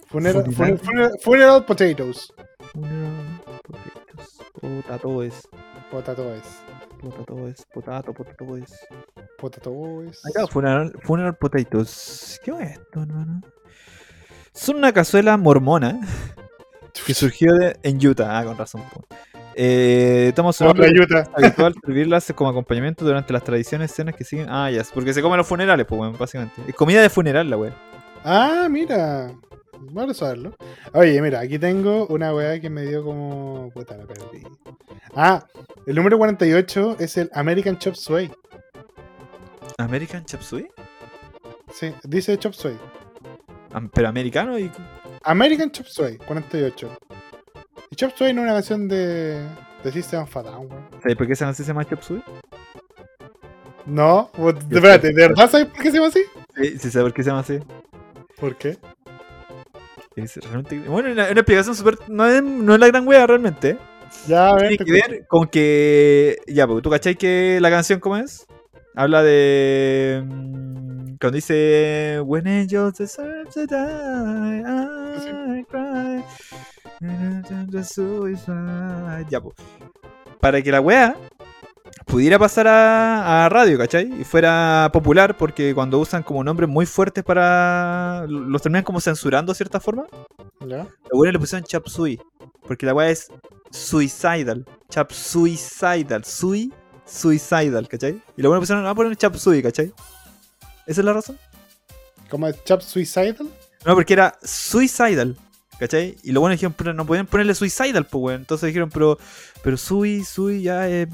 Funeral, 0.08 0.44
Funeral. 0.44 0.54
funeral, 0.54 0.78
funeral- 0.78 1.18
funeral 1.22 1.64
Potatoes. 1.64 2.32
Potatoes. 5.90 6.62
Puta, 7.00 7.24
todo 7.24 7.46
es. 7.48 7.64
Potato, 7.72 8.12
potato 8.14 8.56
es. 8.56 8.72
Potatoes. 9.38 10.20
Acá, 10.26 10.46
funeral, 10.46 10.92
funeral 11.02 11.36
potatoes. 11.36 12.40
¿Qué 12.44 12.50
es 12.52 12.70
esto, 12.72 13.02
hermano? 13.02 13.40
Son 14.52 14.76
una 14.76 14.92
cazuela 14.92 15.36
mormona 15.36 16.00
que 17.06 17.14
surgió 17.14 17.52
de- 17.54 17.76
en 17.82 18.04
Utah. 18.06 18.38
Ah, 18.38 18.44
con 18.44 18.56
razón. 18.56 18.82
po. 18.92 19.04
Eh, 19.54 20.32
nombre 20.36 20.92
la 20.92 21.02
Utah. 21.02 21.30
habitual 21.34 21.74
servirlas 21.84 22.32
como 22.34 22.50
acompañamiento 22.50 23.04
durante 23.04 23.32
las 23.32 23.44
tradiciones 23.44 23.90
escenas 23.90 24.14
que 24.16 24.24
siguen. 24.24 24.46
Ah, 24.48 24.70
ya, 24.70 24.82
porque 24.92 25.12
se 25.12 25.22
comen 25.22 25.38
los 25.38 25.46
funerales, 25.46 25.86
pues, 25.86 26.18
básicamente. 26.18 26.62
Es 26.66 26.74
comida 26.74 27.02
de 27.02 27.10
funeral, 27.10 27.48
la 27.50 27.56
weá. 27.56 27.72
Ah, 28.24 28.68
mira. 28.70 29.32
Vamos 29.90 30.12
a 30.12 30.14
saberlo. 30.14 30.54
Oye, 30.94 31.20
mira, 31.20 31.40
aquí 31.40 31.58
tengo 31.58 32.06
una 32.06 32.32
weá 32.32 32.60
que 32.60 32.70
me 32.70 32.82
dio 32.82 33.02
como. 33.04 33.70
Puta, 33.74 33.96
la 33.96 34.04
perdí. 34.04 34.42
Ah, 35.14 35.44
el 35.86 35.96
número 35.96 36.18
48 36.18 36.96
es 37.00 37.16
el 37.16 37.30
American 37.34 37.76
Chop 37.78 37.94
Suey. 37.96 38.30
American 39.78 40.24
Chop 40.24 40.42
Suey. 40.42 40.68
Sí, 41.72 41.92
dice 42.04 42.38
Chop 42.38 42.52
Suey. 42.52 42.76
Pero 43.92 44.08
americano 44.08 44.58
y. 44.58 44.70
American 45.24 45.70
Chop 45.70 45.86
Suey, 45.86 46.16
48. 46.18 46.98
Y 47.92 47.94
Chop 47.94 48.12
Suey 48.16 48.32
no 48.32 48.40
es 48.40 48.44
una 48.44 48.54
canción 48.54 48.88
de. 48.88 49.46
de 49.84 49.92
System 49.92 50.22
of 50.22 50.34
a 50.34 50.42
Down, 50.42 50.66
weón. 50.70 50.88
¿Sabes 51.02 51.14
por 51.14 51.26
qué 51.26 51.36
se 51.36 51.52
se 51.52 51.62
llama 51.62 51.84
Chop 51.84 52.00
Suey? 52.00 52.22
No, 53.84 54.30
espérate, 54.70 55.08
¿de 55.08 55.28
verdad 55.28 55.50
sabes 55.50 55.66
por 55.66 55.82
qué 55.82 55.90
se 55.90 55.96
llama 55.98 56.06
así? 56.06 56.22
Sí, 56.56 56.78
sí, 56.78 56.90
¿sabes 56.90 57.04
por 57.08 57.12
qué 57.12 57.22
se 57.22 57.28
llama 57.28 57.40
así? 57.40 57.58
¿Por 58.40 58.56
qué? 58.56 58.78
Es 60.16 60.36
realmente... 60.36 60.78
Bueno, 60.88 61.12
una, 61.12 61.24
una 61.24 61.32
explicación 61.32 61.74
súper. 61.74 61.98
No 62.08 62.24
es, 62.26 62.42
no 62.42 62.72
es 62.72 62.80
la 62.80 62.86
gran 62.86 63.06
wea 63.06 63.26
realmente. 63.26 63.76
Ya, 64.26 64.48
a 64.50 64.54
ver. 64.54 64.68
Tiene 64.68 64.84
que 64.86 64.92
ver 64.92 65.26
con 65.26 65.48
que. 65.48 66.38
Ya, 66.46 66.66
porque 66.66 66.82
tú 66.82 66.88
cachai 66.88 67.16
que 67.16 67.58
la 67.60 67.68
canción, 67.68 68.00
¿cómo 68.00 68.16
es? 68.16 68.46
Habla 68.94 69.22
de. 69.22 70.22
mm, 70.24 71.16
Cuando 71.20 71.36
dice. 71.36 72.22
When 72.24 72.46
angels 72.46 72.94
deserve 72.94 73.50
to 73.52 73.66
die, 73.66 74.62
I 74.62 75.20
suicide". 75.20 75.41
Ya. 79.28 79.40
Para 80.40 80.62
que 80.62 80.70
la 80.70 80.80
wea 80.80 81.16
pudiera 82.06 82.38
pasar 82.38 82.66
a, 82.68 83.44
a 83.44 83.48
radio, 83.48 83.78
¿cachai? 83.78 84.12
Y 84.20 84.24
fuera 84.24 84.90
popular, 84.92 85.36
porque 85.36 85.74
cuando 85.74 85.98
usan 85.98 86.22
como 86.22 86.44
nombres 86.44 86.68
muy 86.68 86.86
fuertes 86.86 87.24
para. 87.24 88.24
Los 88.28 88.62
terminan 88.62 88.84
como 88.84 89.00
censurando 89.00 89.52
de 89.52 89.56
cierta 89.56 89.80
forma. 89.80 90.06
Ya. 90.60 90.86
Los 91.10 91.12
buenos 91.12 91.32
le 91.32 91.38
pusieron 91.38 91.64
Chap 91.64 91.86
Sui. 91.88 92.20
Porque 92.66 92.86
la 92.86 92.94
weá 92.94 93.10
es 93.10 93.28
suicidal. 93.70 94.64
Chap 94.88 95.10
suicidal. 95.10 96.24
Sui 96.24 96.72
suicidal, 97.04 97.88
¿cachai? 97.88 98.22
Y 98.36 98.42
los 98.42 98.48
buenos 98.48 98.62
pusieron, 98.62 98.84
vamos 98.84 98.92
a 98.92 98.96
poner 98.96 99.16
Chap 99.16 99.34
Sui, 99.36 99.62
¿cachai? 99.62 99.92
¿Esa 100.86 101.00
es 101.00 101.04
la 101.04 101.12
razón? 101.12 101.38
¿Cómo 102.28 102.48
es 102.48 102.64
Chop 102.64 102.80
Suicidal? 102.80 103.50
No, 103.84 103.94
porque 103.94 104.14
era 104.14 104.38
suicidal, 104.42 105.36
¿cachai? 105.78 106.16
Y 106.22 106.32
los 106.32 106.40
buenos 106.40 106.58
dijeron, 106.58 106.74
pero 106.76 106.92
no 106.94 107.06
podían 107.06 107.26
ponerle 107.26 107.54
suicidal, 107.54 108.04
pues 108.06 108.22
weón. 108.22 108.40
Entonces 108.40 108.66
dijeron, 108.68 108.90
pero, 108.90 109.18
pero 109.62 109.76
Sui, 109.76 110.24
Sui, 110.24 110.62
ya 110.62 110.88
es. 110.88 111.08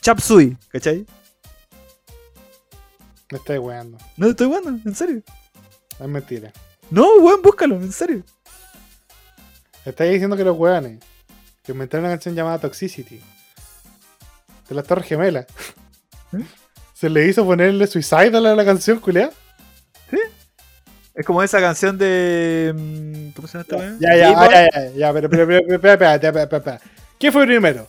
Chap 0.00 0.20
Sui, 0.20 0.56
¿cachai? 0.68 1.06
Me 3.30 3.38
estoy 3.38 3.58
weando. 3.58 3.98
No 4.16 4.26
te 4.26 4.30
estoy 4.30 4.46
jugando, 4.46 4.70
en 4.70 4.94
serio. 4.94 5.22
Es 5.98 6.08
mentira. 6.08 6.52
No, 6.90 7.06
weón, 7.20 7.42
búscalo, 7.42 7.76
en 7.76 7.92
serio. 7.92 8.22
Estáis 9.84 10.12
diciendo 10.12 10.36
que 10.36 10.44
los 10.44 10.56
weones 10.56 11.00
que 11.62 11.72
inventaron 11.72 12.06
una 12.06 12.14
canción 12.14 12.34
llamada 12.34 12.58
Toxicity 12.58 13.20
de 14.68 14.74
las 14.74 14.86
Torres 14.86 15.06
Gemelas 15.06 15.46
¿Eh? 16.32 16.44
se 16.94 17.08
le 17.08 17.26
hizo 17.26 17.44
ponerle 17.44 17.86
Suicidal 17.86 18.46
a 18.46 18.54
la 18.54 18.64
canción, 18.64 19.00
culiá. 19.00 19.30
Es 21.18 21.26
como 21.26 21.42
esa 21.42 21.58
canción 21.58 21.98
de. 21.98 22.72
mm, 22.76 23.30
¿Cómo 23.34 23.48
se 23.48 23.58
llama 23.58 23.66
esta? 23.68 23.98
Ya, 23.98 24.16
ya, 24.16 24.30
ya, 24.32 24.68
ya, 24.72 24.90
ya, 24.92 25.12
pero, 25.12 25.28
pero, 25.28 25.46
pero, 25.48 25.80
pero, 25.80 25.92
espera, 26.14 26.42
espera. 26.44 26.80
¿Qué 27.18 27.32
fue 27.32 27.44
primero? 27.44 27.88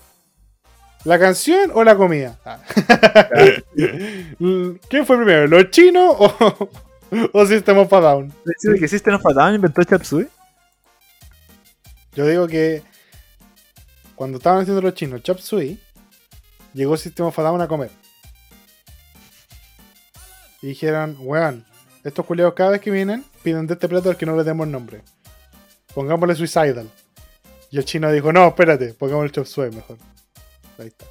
¿La 1.04 1.20
canción 1.20 1.70
o 1.76 1.84
la 1.84 1.96
comida? 1.96 2.40
Ah. 2.44 2.60
¿Qué 3.76 5.06
fue 5.06 5.18
primero? 5.18 5.46
¿Los 5.46 5.70
chinos 5.70 6.16
o, 6.18 6.70
o 7.32 7.46
System 7.46 7.78
of 7.78 7.94
a 7.94 8.00
Down? 8.00 8.34
¿Decide 8.44 8.80
que 8.80 8.88
System 8.88 9.14
of 9.14 9.26
a 9.28 9.34
Down 9.34 9.54
inventó 9.54 9.84
Chap 9.84 10.02
Sui? 10.02 10.28
Yo 12.16 12.26
digo 12.26 12.48
que 12.48 12.82
cuando 14.16 14.40
estaban 14.40 14.62
haciendo 14.62 14.82
los 14.82 14.96
chinos 14.96 15.22
Chop 15.22 15.38
Suey, 15.38 15.80
llegó 16.74 16.98
System 16.98 17.28
of 17.28 17.38
a 17.38 17.44
Down 17.44 17.62
a 17.62 17.68
comer. 17.68 17.92
Y 20.64 20.68
dijeron, 20.70 21.16
weón, 21.20 21.68
estos 22.04 22.26
culiados 22.26 22.54
cada 22.54 22.72
vez 22.72 22.82
que 22.82 22.91
vienen 22.91 23.24
piden 23.43 23.68
de 23.68 23.74
este 23.74 23.88
plato 23.88 24.10
al 24.10 24.18
que 24.18 24.26
no 24.26 24.36
le 24.36 24.43
demos 24.43 24.68
nombre. 24.68 25.02
Pongámosle 25.93 26.36
Suicidal. 26.36 26.89
Y 27.72 27.78
el 27.78 27.86
chino 27.86 28.12
dijo, 28.12 28.32
no, 28.32 28.47
espérate, 28.47 28.93
pongámosle 28.93 29.32
Chop 29.32 29.45
Suey 29.45 29.72
mejor. 29.72 29.97
Ahí 30.78 30.88
está. 30.88 31.06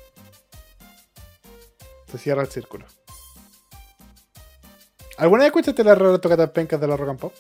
Se 2.11 2.19
cierra 2.19 2.43
el 2.43 2.49
círculo. 2.49 2.87
¿Alguna 5.19 5.43
vez 5.43 5.49
escuchaste 5.49 5.85
las 5.85 5.99
tocatapencas 6.21 6.81
de 6.81 6.87
la 6.87 6.97
Rock 6.97 7.09
and 7.11 7.19
Pop? 7.19 7.35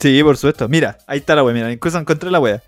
Sí, 0.00 0.22
por 0.22 0.36
supuesto. 0.36 0.68
Mira, 0.68 0.98
ahí 1.06 1.18
está 1.18 1.34
la 1.34 1.44
wea. 1.44 1.54
Mira, 1.54 1.70
incluso 1.70 1.98
encontré 1.98 2.30
la 2.30 2.40
wea. 2.40 2.62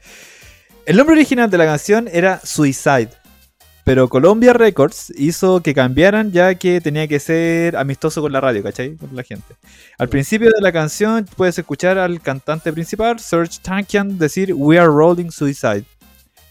El 0.86 0.96
nombre 0.96 1.14
original 1.14 1.50
de 1.50 1.58
la 1.58 1.64
canción 1.64 2.08
era 2.10 2.40
Suicide. 2.40 3.10
Pero 3.84 4.08
Columbia 4.08 4.52
Records 4.52 5.12
hizo 5.16 5.60
que 5.60 5.74
cambiaran 5.74 6.30
ya 6.30 6.54
que 6.54 6.80
tenía 6.80 7.08
que 7.08 7.18
ser 7.18 7.76
amistoso 7.76 8.22
con 8.22 8.30
la 8.30 8.40
radio, 8.40 8.62
¿cachai? 8.62 8.96
Con 8.96 9.14
la 9.16 9.24
gente. 9.24 9.54
Al 9.98 10.08
principio 10.08 10.50
de 10.54 10.60
la 10.60 10.70
canción 10.70 11.26
puedes 11.36 11.58
escuchar 11.58 11.98
al 11.98 12.20
cantante 12.20 12.72
principal, 12.72 13.18
Serge 13.18 13.58
Tankian, 13.60 14.18
decir 14.18 14.54
We 14.54 14.78
are 14.78 14.86
rolling 14.88 15.30
suicide. 15.30 15.84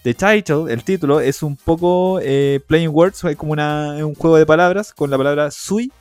The 0.04 0.14
title, 0.14 0.72
el 0.74 0.84
título, 0.84 1.22
es 1.22 1.42
un 1.42 1.56
poco 1.56 2.20
eh, 2.22 2.60
playing 2.68 2.90
words, 2.90 3.24
es 3.24 3.38
como 3.38 3.54
una, 3.54 4.06
un 4.06 4.16
juego 4.16 4.36
de 4.36 4.46
palabras 4.46 4.94
con 4.94 5.10
la 5.10 5.18
palabra 5.18 5.52
suicide. 5.52 5.92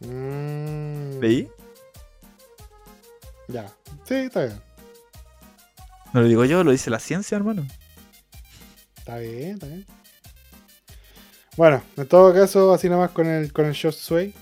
Mm, 0.00 1.18
¿Veí? 1.18 1.48
Ya. 3.48 3.66
Sí, 4.04 4.14
está 4.14 4.44
bien. 4.44 4.60
No 6.12 6.20
lo 6.20 6.28
digo 6.28 6.44
yo, 6.44 6.62
lo 6.62 6.70
dice 6.70 6.90
la 6.90 7.00
ciencia, 7.00 7.36
hermano. 7.36 7.66
Está 9.04 9.18
bien, 9.18 9.50
está 9.54 9.66
bien. 9.66 9.84
Bueno, 11.56 11.82
en 11.96 12.06
todo 12.06 12.32
caso, 12.34 12.72
así 12.72 12.88
nomás 12.88 13.10
con 13.10 13.26
el, 13.26 13.52
con 13.52 13.66
el 13.66 13.72
Shot 13.74 13.94
Sway 13.94 14.34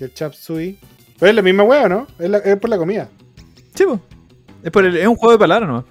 y 0.00 0.04
el 0.04 0.12
Chap 0.14 0.32
Sui. 0.32 0.78
Pero 1.18 1.30
es 1.30 1.36
la 1.36 1.42
misma 1.42 1.62
hueá, 1.62 1.88
¿no? 1.88 2.06
Es, 2.18 2.28
la- 2.30 2.38
es 2.38 2.56
por 2.56 2.70
la 2.70 2.78
comida. 2.78 3.08
Sí, 3.74 3.84
po. 3.84 4.00
Es, 4.62 4.70
por 4.70 4.84
el- 4.84 4.96
es 4.96 5.06
un 5.06 5.14
juego 5.16 5.32
de 5.32 5.38
palabras 5.38 5.68
nomás. 5.68 5.84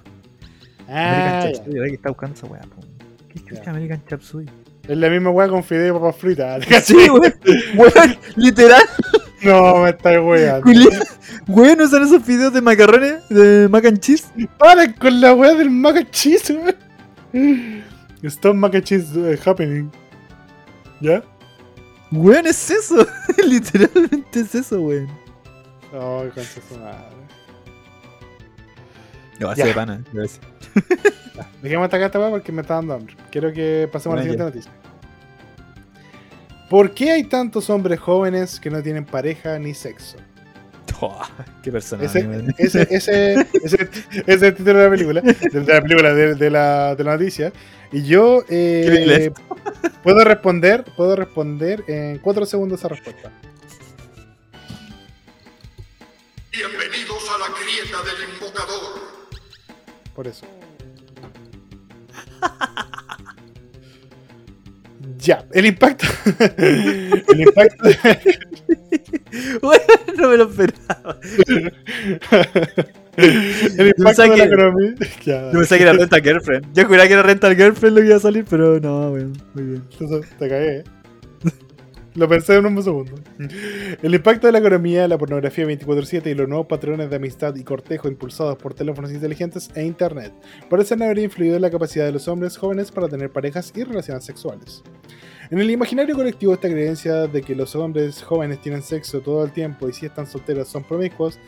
Ah, 0.88 1.40
American. 1.42 1.64
Chap 1.64 1.72
que 1.84 1.94
está 1.94 2.08
buscando 2.10 2.34
esa 2.36 2.46
weá, 2.48 2.60
po. 2.62 2.82
¿Qué 3.32 3.40
chucha 3.40 3.62
Ya. 3.64 3.70
American 3.70 4.04
Chap 4.08 4.20
Suey? 4.22 4.46
es 4.88 4.96
la 4.98 5.08
misma 5.08 5.30
hueá 5.30 5.46
con 5.48 5.62
fideo 5.62 5.94
y 5.94 5.98
papas 6.00 6.16
fritas. 6.16 6.64
Sí, 6.84 6.96
weón. 7.08 7.34
Weón, 7.76 8.18
literal. 8.36 8.82
No, 9.42 9.76
me 9.84 9.90
está 9.90 10.20
weando. 10.20 10.68
Weón, 11.46 11.78
¿no 11.78 11.88
son 11.88 12.02
esos 12.04 12.26
videos 12.26 12.52
de 12.52 12.60
macarrones? 12.60 13.26
De 13.30 13.68
mac 13.70 13.84
and 13.86 14.00
cheese. 14.00 14.26
Para 14.58 14.92
con 14.92 15.20
la 15.20 15.32
weá 15.34 15.54
del 15.54 15.70
mac 15.70 15.96
and 15.96 16.10
cheese, 16.10 16.52
weón. 16.52 16.74
Stop 18.24 18.54
mac 18.54 18.74
and 18.74 18.84
cheese 18.84 19.16
eh, 19.16 19.38
happening. 19.44 19.90
¿Ya? 21.00 21.22
Weón, 22.12 22.46
es 22.46 22.70
eso. 22.70 23.06
Literalmente 23.46 24.40
es 24.40 24.54
eso, 24.54 24.80
weón. 24.80 25.08
Ay, 25.92 26.30
concha 26.34 26.60
su 26.68 26.76
madre. 26.78 27.20
No, 29.38 29.48
así 29.48 29.62
de 29.62 29.72
pana. 29.72 30.04
Ya, 30.12 30.22
Dejemos 31.62 31.84
hasta 31.84 31.96
acá 31.96 32.06
esta 32.06 32.18
weá 32.18 32.30
porque 32.30 32.52
me 32.52 32.60
está 32.60 32.74
dando 32.74 32.94
hambre. 32.94 33.16
Quiero 33.30 33.52
que 33.52 33.88
pasemos 33.90 34.14
a 34.14 34.16
la 34.16 34.22
siguiente 34.22 34.44
noticia. 34.44 34.72
¿Por 36.68 36.92
qué 36.92 37.10
hay 37.10 37.24
tantos 37.24 37.70
hombres 37.70 37.98
jóvenes 37.98 38.60
que 38.60 38.70
no 38.70 38.82
tienen 38.82 39.04
pareja 39.04 39.58
ni 39.58 39.74
sexo? 39.74 40.18
Qué 41.62 41.72
personaje, 41.72 42.06
Ese, 42.58 42.82
ese, 42.90 42.94
ese, 42.94 43.48
ese, 43.62 43.82
ese 43.82 43.88
es 44.26 44.42
el 44.42 44.54
título 44.54 44.78
de 44.78 44.84
la 44.84 44.90
película, 44.90 45.20
de, 45.20 45.60
de 45.60 45.74
la 45.74 45.80
película, 45.80 46.14
de, 46.14 46.34
de 46.34 46.50
la, 46.50 46.94
de 46.94 47.04
la 47.04 47.12
noticia. 47.12 47.52
Y 47.92 48.02
yo 48.04 48.44
eh, 48.48 49.32
puedo 50.02 50.22
responder, 50.24 50.84
puedo 50.96 51.16
responder 51.16 51.84
en 51.88 52.18
cuatro 52.18 52.46
segundos 52.46 52.80
esa 52.80 52.88
respuesta. 52.88 53.32
Bienvenidos 56.52 57.22
a 57.30 57.38
la 57.38 57.46
grieta 57.58 58.02
del 58.04 58.34
invocador. 58.34 59.00
Por 60.14 60.26
eso. 60.26 60.46
Ya, 65.20 65.44
el 65.52 65.66
impacto. 65.66 66.06
el 66.58 67.40
impacto. 67.40 67.90
Weón, 69.62 69.80
no 70.16 70.28
me 70.28 70.36
lo 70.36 70.44
esperaba. 70.44 71.18
el 73.16 73.94
impacto 73.96 74.22
de 74.22 74.36
la 74.36 74.44
economía. 74.44 74.94
Yo 75.26 75.52
pensé 75.52 75.76
que 75.76 75.82
era 75.82 75.92
Rental 75.92 76.22
Girlfriend. 76.22 76.74
Yo 76.74 76.86
juraba 76.86 77.06
que 77.06 77.12
era 77.12 77.22
Rental 77.22 77.56
Girlfriend 77.56 77.96
lo 77.96 78.02
que 78.02 78.08
iba 78.08 78.16
a 78.16 78.20
salir, 78.20 78.44
pero 78.48 78.80
no, 78.80 79.10
weón. 79.10 79.32
Muy 79.54 79.64
bien. 79.64 79.82
Te 80.38 80.48
cagué, 80.48 80.78
¿eh? 80.78 80.84
Lo 82.14 82.28
pensé 82.28 82.56
en 82.56 82.66
un 82.66 82.82
segundo. 82.82 83.14
El 84.02 84.14
impacto 84.14 84.48
de 84.48 84.52
la 84.52 84.58
economía, 84.58 85.06
la 85.06 85.16
pornografía 85.16 85.64
24-7 85.64 86.26
y 86.26 86.34
los 86.34 86.48
nuevos 86.48 86.66
patrones 86.66 87.08
de 87.08 87.16
amistad 87.16 87.54
y 87.54 87.62
cortejo 87.62 88.08
impulsados 88.08 88.56
por 88.56 88.74
teléfonos 88.74 89.12
inteligentes 89.12 89.70
e 89.74 89.84
internet 89.84 90.32
parecen 90.68 91.02
haber 91.02 91.18
influido 91.20 91.56
en 91.56 91.62
la 91.62 91.70
capacidad 91.70 92.04
de 92.04 92.12
los 92.12 92.26
hombres 92.26 92.56
jóvenes 92.56 92.90
para 92.90 93.08
tener 93.08 93.30
parejas 93.30 93.72
y 93.76 93.84
relaciones 93.84 94.24
sexuales. 94.24 94.82
En 95.50 95.60
el 95.60 95.70
imaginario 95.70 96.16
colectivo, 96.16 96.54
esta 96.54 96.68
creencia 96.68 97.26
de 97.26 97.42
que 97.42 97.54
los 97.54 97.76
hombres 97.76 98.22
jóvenes 98.22 98.60
tienen 98.60 98.82
sexo 98.82 99.20
todo 99.20 99.44
el 99.44 99.52
tiempo 99.52 99.88
y 99.88 99.92
si 99.92 100.06
están 100.06 100.26
solteros 100.26 100.68
son 100.68 100.82
promiscuos, 100.82 101.38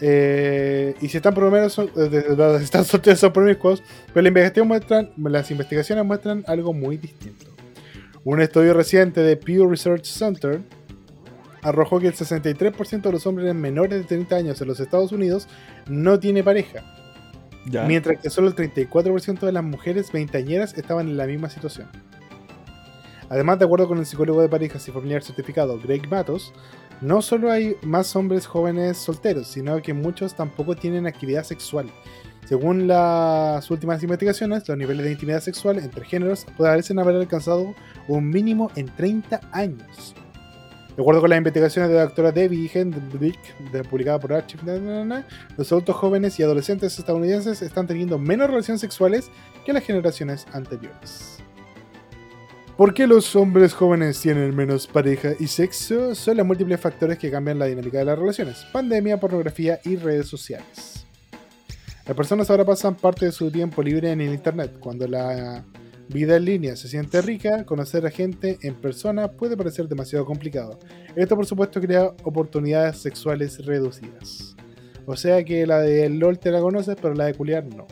eh, 0.00 0.94
y 1.00 1.08
si 1.08 1.18
están, 1.18 1.32
promeros 1.32 1.78
eh, 1.78 2.60
están 2.60 2.84
solteros 2.84 3.20
son 3.20 3.32
promiscuos, 3.32 3.82
pero 4.12 4.64
muestran, 4.64 5.10
las 5.16 5.50
investigaciones 5.50 6.04
muestran 6.04 6.44
algo 6.46 6.72
muy 6.72 6.96
distinto. 6.96 7.51
Un 8.24 8.40
estudio 8.40 8.72
reciente 8.74 9.20
de 9.20 9.36
Pew 9.36 9.68
Research 9.68 10.04
Center 10.04 10.62
arrojó 11.62 11.98
que 12.00 12.06
el 12.08 12.14
63% 12.14 13.02
de 13.02 13.12
los 13.12 13.26
hombres 13.26 13.52
menores 13.54 13.98
de 14.00 14.04
30 14.04 14.36
años 14.36 14.60
en 14.60 14.68
los 14.68 14.80
Estados 14.80 15.12
Unidos 15.12 15.48
no 15.88 16.18
tiene 16.20 16.42
pareja, 16.44 16.84
Ya. 17.66 17.84
mientras 17.84 18.20
que 18.20 18.30
solo 18.30 18.48
el 18.48 18.54
34% 18.54 19.46
de 19.46 19.52
las 19.52 19.64
mujeres 19.64 20.10
veinteañeras 20.12 20.76
estaban 20.76 21.08
en 21.08 21.16
la 21.16 21.26
misma 21.26 21.50
situación. 21.50 21.88
Además, 23.28 23.58
de 23.58 23.64
acuerdo 23.64 23.88
con 23.88 23.98
el 23.98 24.06
psicólogo 24.06 24.42
de 24.42 24.48
parejas 24.48 24.86
y 24.86 24.92
familiar 24.92 25.22
certificado 25.22 25.80
Greg 25.80 26.08
Matos, 26.08 26.52
no 27.00 27.22
solo 27.22 27.50
hay 27.50 27.76
más 27.82 28.14
hombres 28.14 28.46
jóvenes 28.46 28.98
solteros, 28.98 29.48
sino 29.48 29.80
que 29.82 29.94
muchos 29.94 30.34
tampoco 30.36 30.76
tienen 30.76 31.06
actividad 31.06 31.42
sexual. 31.42 31.90
Según 32.46 32.88
las 32.88 33.70
últimas 33.70 34.02
investigaciones, 34.02 34.68
los 34.68 34.76
niveles 34.76 35.04
de 35.04 35.12
intimidad 35.12 35.40
sexual 35.40 35.78
entre 35.78 36.04
géneros 36.04 36.44
parecen 36.58 36.98
haber 36.98 37.16
alcanzado 37.16 37.74
un 38.08 38.28
mínimo 38.28 38.70
en 38.74 38.86
30 38.94 39.40
años. 39.52 40.14
De 40.96 41.00
acuerdo 41.00 41.22
con 41.22 41.30
las 41.30 41.38
investigaciones 41.38 41.88
de 41.88 41.96
la 41.96 42.02
doctora 42.02 42.32
Debbie 42.32 42.70
Hendrick, 42.72 43.38
publicada 43.88 44.20
por 44.20 44.34
Archive, 44.34 45.24
los 45.56 45.72
adultos 45.72 45.96
jóvenes 45.96 46.38
y 46.38 46.42
adolescentes 46.42 46.98
estadounidenses 46.98 47.62
están 47.62 47.86
teniendo 47.86 48.18
menos 48.18 48.48
relaciones 48.50 48.82
sexuales 48.82 49.30
que 49.64 49.72
las 49.72 49.84
generaciones 49.84 50.46
anteriores. 50.52 51.38
¿Por 52.76 52.92
qué 52.92 53.06
los 53.06 53.34
hombres 53.36 53.72
jóvenes 53.72 54.20
tienen 54.20 54.54
menos 54.54 54.86
pareja 54.86 55.30
y 55.38 55.46
sexo? 55.46 56.14
Son 56.14 56.36
los 56.36 56.46
múltiples 56.46 56.80
factores 56.80 57.16
que 57.18 57.30
cambian 57.30 57.58
la 57.58 57.66
dinámica 57.66 57.98
de 57.98 58.04
las 58.04 58.18
relaciones. 58.18 58.66
Pandemia, 58.72 59.18
pornografía 59.18 59.78
y 59.84 59.96
redes 59.96 60.26
sociales. 60.26 60.91
Las 62.06 62.16
personas 62.16 62.50
ahora 62.50 62.64
pasan 62.64 62.96
parte 62.96 63.26
de 63.26 63.32
su 63.32 63.48
tiempo 63.50 63.80
libre 63.80 64.10
en 64.10 64.20
el 64.20 64.34
Internet. 64.34 64.76
Cuando 64.80 65.06
la 65.06 65.64
vida 66.08 66.36
en 66.36 66.44
línea 66.44 66.74
se 66.74 66.88
siente 66.88 67.22
rica, 67.22 67.64
conocer 67.64 68.04
a 68.04 68.10
gente 68.10 68.58
en 68.62 68.74
persona 68.74 69.30
puede 69.30 69.56
parecer 69.56 69.88
demasiado 69.88 70.26
complicado. 70.26 70.80
Esto 71.14 71.36
por 71.36 71.46
supuesto 71.46 71.80
crea 71.80 72.12
oportunidades 72.24 72.98
sexuales 72.98 73.64
reducidas. 73.64 74.56
O 75.06 75.16
sea 75.16 75.44
que 75.44 75.64
la 75.64 75.78
de 75.78 76.08
LOL 76.08 76.40
te 76.40 76.50
la 76.50 76.60
conoces, 76.60 76.96
pero 77.00 77.14
la 77.14 77.26
de 77.26 77.34
culiar 77.34 77.64
no. 77.66 77.86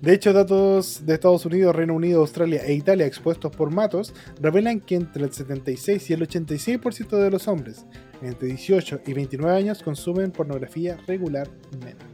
De 0.00 0.14
hecho, 0.14 0.32
datos 0.32 1.06
de 1.06 1.14
Estados 1.14 1.46
Unidos, 1.46 1.76
Reino 1.76 1.94
Unido, 1.94 2.22
Australia 2.22 2.62
e 2.64 2.72
Italia 2.72 3.06
expuestos 3.06 3.54
por 3.54 3.70
Matos 3.70 4.12
revelan 4.40 4.80
que 4.80 4.96
entre 4.96 5.22
el 5.22 5.32
76 5.32 6.10
y 6.10 6.12
el 6.14 6.26
86% 6.26 7.08
de 7.18 7.30
los 7.30 7.46
hombres 7.46 7.86
entre 8.20 8.48
18 8.48 9.02
y 9.06 9.12
29 9.12 9.56
años 9.56 9.82
consumen 9.82 10.32
pornografía 10.32 10.98
regularmente. 11.06 12.11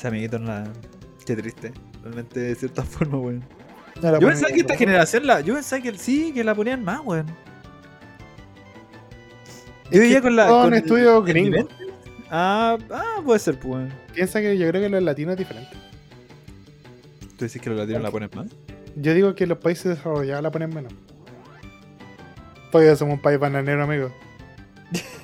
Ese 0.00 0.08
amiguito 0.08 0.38
no 0.38 0.46
la. 0.46 0.64
Qué 1.26 1.36
triste. 1.36 1.74
Realmente, 2.02 2.40
de 2.40 2.54
cierta 2.54 2.82
forma, 2.84 3.18
weón. 3.18 3.44
No, 4.00 4.18
Yo 4.18 4.28
pensaba 4.28 4.48
en 4.48 4.54
que 4.54 4.60
esta 4.62 4.74
generación 4.74 5.26
la. 5.26 5.42
Yo 5.42 5.52
pensaba 5.52 5.82
que 5.82 5.98
sí, 5.98 6.32
que 6.32 6.42
la 6.42 6.54
ponían 6.54 6.82
más, 6.82 7.02
weón. 7.04 7.26
Yo 9.90 10.00
veía 10.00 10.22
con 10.22 10.36
la. 10.36 10.48
con 10.48 10.72
el 10.72 10.82
gringos. 10.84 11.26
nivel. 11.34 11.68
Ah, 12.30 12.78
ah, 12.90 13.20
puede 13.22 13.40
ser, 13.40 13.58
pues. 13.60 13.92
Piensa 14.14 14.40
que 14.40 14.56
yo 14.56 14.66
creo 14.68 14.80
que 14.80 14.88
los 14.88 15.02
latinos 15.02 15.32
es 15.32 15.38
diferente. 15.40 15.76
¿Tú 17.36 17.44
dices 17.44 17.60
que 17.60 17.68
los 17.68 17.78
latinos 17.78 18.00
la 18.00 18.10
ponen 18.10 18.30
más? 18.34 18.46
Yo 18.96 19.12
digo 19.12 19.34
que 19.34 19.46
los 19.46 19.58
países 19.58 19.84
desarrollados 19.84 20.42
la 20.42 20.50
ponen 20.50 20.72
menos. 20.72 20.94
Todavía 22.72 22.96
somos 22.96 23.16
un 23.16 23.20
país 23.20 23.38
bananero, 23.38 23.82
amigo. 23.82 24.10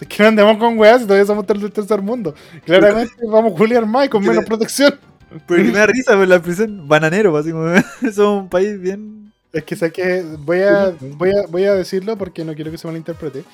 es 0.00 0.08
que 0.08 0.22
no 0.22 0.28
andamos 0.30 0.56
con 0.58 0.78
weas 0.78 1.02
y 1.02 1.04
todavía 1.04 1.26
somos 1.26 1.46
del 1.46 1.70
tercer 1.72 2.02
mundo. 2.02 2.34
Claramente 2.64 3.14
vamos 3.30 3.52
a 3.52 3.56
juliar 3.56 3.86
más 3.86 4.06
y 4.06 4.08
con 4.08 4.24
menos 4.24 4.44
protección. 4.44 4.98
Porque 5.46 5.62
me 5.62 5.78
da 5.78 5.86
risa, 5.86 6.16
pues, 6.16 6.28
la 6.28 6.36
expresión 6.36 6.88
bananero, 6.88 7.30
pues, 7.30 7.44
así 7.44 7.52
como. 7.52 8.12
Somos 8.12 8.42
un 8.42 8.48
país 8.48 8.80
bien. 8.80 9.32
Es 9.52 9.62
que 9.64 9.76
sé 9.76 9.92
que 9.92 10.22
voy 10.38 10.62
a, 10.62 10.92
voy, 11.00 11.30
a, 11.30 11.46
voy 11.48 11.64
a 11.64 11.74
decirlo 11.74 12.16
porque 12.16 12.44
no 12.44 12.54
quiero 12.54 12.70
que 12.70 12.78
se 12.78 12.86
malinterprete. 12.86 13.44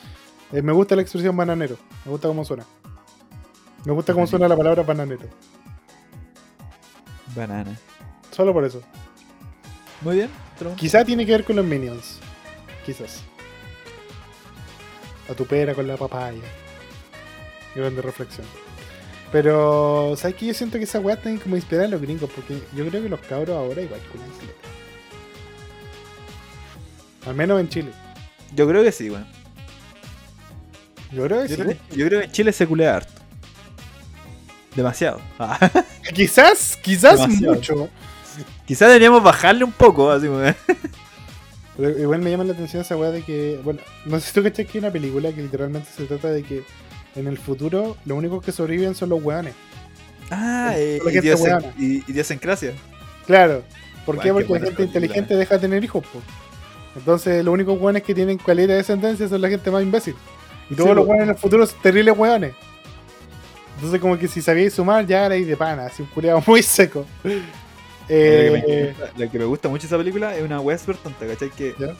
Eh, 0.53 0.63
me 0.63 0.73
gusta 0.73 0.95
la 0.95 1.03
expresión 1.03 1.37
bananero. 1.37 1.77
Me 2.05 2.11
gusta 2.11 2.29
cómo 2.29 2.45
suena. 2.45 2.65
Me 3.85 3.93
gusta 3.93 4.13
cómo 4.13 4.27
suena 4.27 4.49
la 4.49 4.57
palabra 4.57 4.83
bananero. 4.83 5.27
Banana. 7.35 7.79
Solo 8.31 8.53
por 8.53 8.65
eso. 8.65 8.83
Muy 10.03 10.17
bien. 10.17 10.31
otro. 10.55 10.75
Quizá 10.77 11.05
tiene 11.05 11.25
que 11.25 11.33
ver 11.33 11.45
con 11.45 11.57
los 11.57 11.65
minions. 11.65 12.21
Quizás. 12.85 13.23
A 15.31 15.35
tu 15.35 15.45
pera 15.47 15.75
con 15.75 15.87
la 15.87 15.97
papaya. 15.97 16.39
Grande 17.75 18.01
reflexión. 18.03 18.47
Pero, 19.33 20.15
¿sabes 20.17 20.37
qué? 20.37 20.47
Yo 20.47 20.55
siento 20.55 20.79
que 20.79 20.85
esa 20.85 21.01
weá 21.01 21.17
tiene 21.21 21.39
como 21.41 21.57
inspirar 21.57 21.87
a 21.87 21.89
los 21.89 22.01
gringos, 22.01 22.31
porque 22.35 22.61
yo 22.75 22.87
creo 22.89 23.03
que 23.03 23.09
los 23.09 23.21
cabros 23.21 23.57
ahora 23.57 23.83
igual 23.83 24.01
culan. 24.13 24.29
Al 27.27 27.35
menos 27.35 27.61
en 27.61 27.69
Chile. 27.69 27.91
Yo 28.55 28.69
creo 28.69 28.83
que 28.85 28.93
sí, 28.93 29.11
weón. 29.11 29.27
Yo 31.13 31.25
creo 31.25 31.43
que 31.43 31.49
Yo, 31.49 31.57
sí. 31.57 31.63
creo 31.63 31.77
yo 31.91 32.07
creo 32.07 32.21
que 32.21 32.27
en 32.27 32.33
Chile 32.33 32.53
se 32.53 32.67
culea 32.67 32.97
harto. 32.97 33.13
Demasiado. 34.75 35.21
Ah. 35.39 35.59
Quizás, 36.15 36.79
quizás 36.83 37.19
Demasiado. 37.21 37.55
mucho. 37.55 37.89
Quizás 38.67 38.89
deberíamos 38.89 39.23
bajarle 39.23 39.65
un 39.65 39.73
poco, 39.73 40.11
así 40.11 40.27
como. 40.29 40.41
Pero 41.77 41.91
igual 41.99 42.21
me 42.23 42.31
llama 42.31 42.45
la 42.45 42.53
atención 42.55 42.83
esa 42.83 42.97
weá 42.97 43.11
de 43.11 43.23
que, 43.23 43.61
bueno, 43.63 43.81
no 44.07 44.19
sé 44.19 44.29
si 44.29 44.33
tú 44.35 44.43
cachai 44.43 44.65
que 44.65 44.79
hay 44.79 44.85
una 44.85 44.91
película 44.93 45.31
que 45.33 45.43
literalmente 45.43 45.89
se 45.95 46.05
trata 46.05 46.29
de 46.31 46.43
que 46.43 46.63
en 47.15 47.27
el 47.27 47.37
futuro 47.39 47.97
los 48.07 48.17
únicos 48.17 48.43
que 48.45 48.53
sobreviven 48.53 48.95
son 48.95 49.11
los 49.11 49.23
weones. 49.23 49.55
Ah, 50.31 50.73
eh, 50.77 51.01
gente 51.05 51.21
idiosen- 51.21 51.43
weona. 51.63 51.75
y- 51.79 52.03
idiosincrasia. 52.11 52.73
Claro. 53.27 53.63
¿Por 54.07 54.19
qué? 54.21 54.33
Porque 54.33 54.49
la 54.53 54.59
gente 54.61 54.67
película, 54.77 54.87
inteligente 54.87 55.37
deja 55.37 55.55
de 55.57 55.61
tener 55.61 55.85
hijos, 55.85 56.05
po. 56.07 56.21
Entonces 56.97 57.45
los 57.45 57.53
únicos 57.53 57.79
weones 57.81 58.03
que 58.03 58.15
tienen 58.15 58.39
calidad 58.39 58.69
de 58.69 58.75
descendencia 58.77 59.29
son 59.29 59.41
la 59.43 59.49
gente 59.51 59.71
más 59.71 59.83
imbécil. 59.83 60.15
Y 60.71 60.75
todos 60.75 60.91
Sí, 60.91 60.95
los 60.95 61.07
weones 61.07 61.25
en 61.25 61.31
el 61.31 61.37
futuro 61.37 61.67
son 61.67 61.79
terribles 61.83 62.17
weones. 62.17 62.55
Entonces 63.77 64.01
como 64.01 64.19
que 64.19 64.27
si 64.29 64.41
sabíais 64.41 64.73
sumar 64.73 65.07
ya 65.07 65.27
erais 65.27 65.47
de 65.47 65.57
pana, 65.57 65.87
así 65.87 66.03
un 66.03 66.09
culiado 66.09 66.43
muy 66.47 66.63
seco. 66.63 67.05
La, 68.15 68.63
que 68.65 68.73
Eh, 68.73 68.77
me, 68.77 68.87
gusta- 68.87 69.13
la 69.15 69.29
que 69.31 69.39
me 69.39 69.45
gusta 69.47 69.69
mucho 69.69 69.87
esa 69.87 69.99
película 69.99 70.37
es 70.37 70.43
una 70.45 70.61
wea 70.61 70.79
súper 70.79 70.99
tonta, 70.99 71.27
¿cachai? 71.27 71.51
Que 71.53 71.77
¿Ya? 71.77 71.97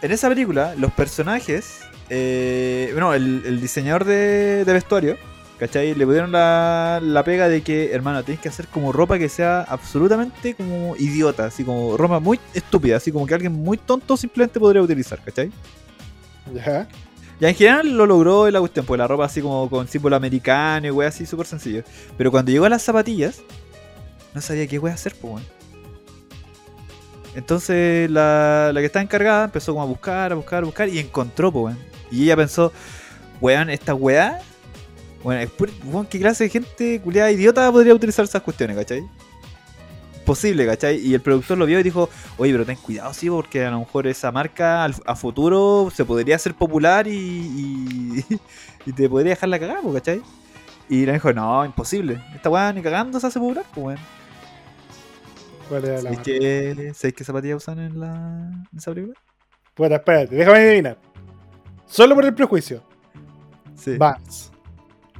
en 0.00 0.10
esa 0.12 0.28
película, 0.28 0.74
los 0.76 0.92
personajes, 0.92 1.92
eh, 2.08 2.90
bueno, 2.92 3.14
el, 3.14 3.42
el 3.46 3.60
diseñador 3.60 4.04
de, 4.04 4.64
de 4.64 4.72
vestuario, 4.72 5.18
¿cachai? 5.56 5.94
Le 5.94 6.04
pudieron 6.06 6.32
la, 6.32 6.98
la 7.02 7.22
pega 7.24 7.48
de 7.48 7.62
que, 7.62 7.92
hermano, 7.92 8.24
tienes 8.24 8.40
que 8.40 8.48
hacer 8.48 8.68
como 8.68 8.92
ropa 8.92 9.18
que 9.18 9.28
sea 9.28 9.60
absolutamente 9.62 10.56
como 10.56 10.96
idiota, 10.96 11.46
así 11.46 11.64
como 11.64 11.96
ropa 11.96 12.18
muy 12.20 12.40
estúpida, 12.52 12.96
así 12.96 13.12
como 13.12 13.26
que 13.26 13.34
alguien 13.34 13.52
muy 13.52 13.78
tonto 13.78 14.16
simplemente 14.16 14.58
podría 14.58 14.82
utilizar, 14.82 15.22
¿cachai? 15.22 15.52
ya. 16.46 16.88
Ya 17.40 17.48
en 17.48 17.54
general 17.56 17.88
lo 17.96 18.06
logró 18.06 18.50
la 18.50 18.60
cuestión, 18.60 18.86
pues 18.86 18.98
la 18.98 19.08
ropa 19.08 19.24
así 19.24 19.42
como 19.42 19.68
con 19.68 19.88
símbolo 19.88 20.14
americano 20.16 20.86
y 20.86 20.90
wea 20.90 21.08
así 21.08 21.26
súper 21.26 21.46
sencillo. 21.46 21.82
Pero 22.16 22.30
cuando 22.30 22.52
llegó 22.52 22.66
a 22.66 22.68
las 22.68 22.82
zapatillas, 22.84 23.44
no 24.34 24.40
sabía 24.40 24.66
qué 24.66 24.78
wea 24.78 24.94
hacer, 24.94 25.14
pues 25.20 25.34
weón. 25.34 25.46
Entonces 27.34 28.10
la, 28.10 28.70
la 28.74 28.80
que 28.80 28.86
estaba 28.86 29.02
encargada 29.02 29.44
empezó 29.44 29.72
como 29.72 29.82
a 29.82 29.86
buscar, 29.86 30.32
a 30.32 30.34
buscar, 30.34 30.62
a 30.62 30.66
buscar 30.66 30.88
y 30.88 30.98
encontró, 30.98 31.50
pues 31.52 31.76
weón. 31.76 31.78
Y 32.10 32.24
ella 32.24 32.36
pensó, 32.36 32.72
weón, 33.40 33.70
esta 33.70 33.94
weá, 33.94 34.40
bueno, 35.22 35.50
weón, 35.84 36.06
¿qué 36.06 36.18
clase 36.18 36.44
de 36.44 36.50
gente 36.50 37.00
culiada 37.00 37.30
idiota 37.30 37.70
podría 37.72 37.94
utilizar 37.94 38.24
esas 38.24 38.42
cuestiones, 38.42 38.76
cachai? 38.76 39.02
Posible, 40.26 40.66
¿cachai? 40.66 40.98
Y 40.98 41.14
el 41.14 41.20
productor 41.20 41.58
lo 41.58 41.66
vio 41.66 41.80
y 41.80 41.82
dijo, 41.82 42.08
oye, 42.38 42.52
pero 42.52 42.64
ten 42.64 42.76
cuidado, 42.76 43.12
sí, 43.12 43.28
porque 43.28 43.64
a 43.64 43.70
lo 43.70 43.80
mejor 43.80 44.06
esa 44.06 44.30
marca 44.30 44.84
a 44.84 45.16
futuro 45.16 45.90
se 45.92 46.04
podría 46.04 46.36
hacer 46.36 46.54
popular 46.54 47.08
y, 47.08 47.12
y, 47.12 48.24
y 48.86 48.92
te 48.92 49.08
podría 49.08 49.30
dejar 49.30 49.48
la 49.48 49.58
cagada, 49.58 49.80
¿cachai? 49.92 50.22
Y 50.88 51.06
le 51.06 51.14
dijo, 51.14 51.32
no, 51.32 51.64
imposible. 51.64 52.22
Esta 52.34 52.50
weá 52.50 52.72
ni 52.72 52.82
cagando 52.82 53.18
se 53.18 53.26
hace 53.26 53.40
popular, 53.40 53.64
pues 53.74 53.86
weón. 53.86 54.21
¿Cuál 55.72 55.86
era 55.86 55.94
la 55.94 56.02
¿Sabéis 56.02 56.18
qué, 56.20 56.92
¿Sabéis 56.94 57.14
qué 57.14 57.24
zapatillas 57.24 57.56
usan 57.56 57.78
en, 57.78 57.98
la, 57.98 58.12
en 58.70 58.76
esa 58.78 58.92
película? 58.92 59.18
Bueno, 59.74 59.94
espérate, 59.94 60.36
déjame 60.36 60.58
adivinar. 60.58 60.98
Solo 61.86 62.14
por 62.14 62.26
el 62.26 62.34
prejuicio. 62.34 62.82
Sí. 63.74 63.96
Vans. 63.96 64.52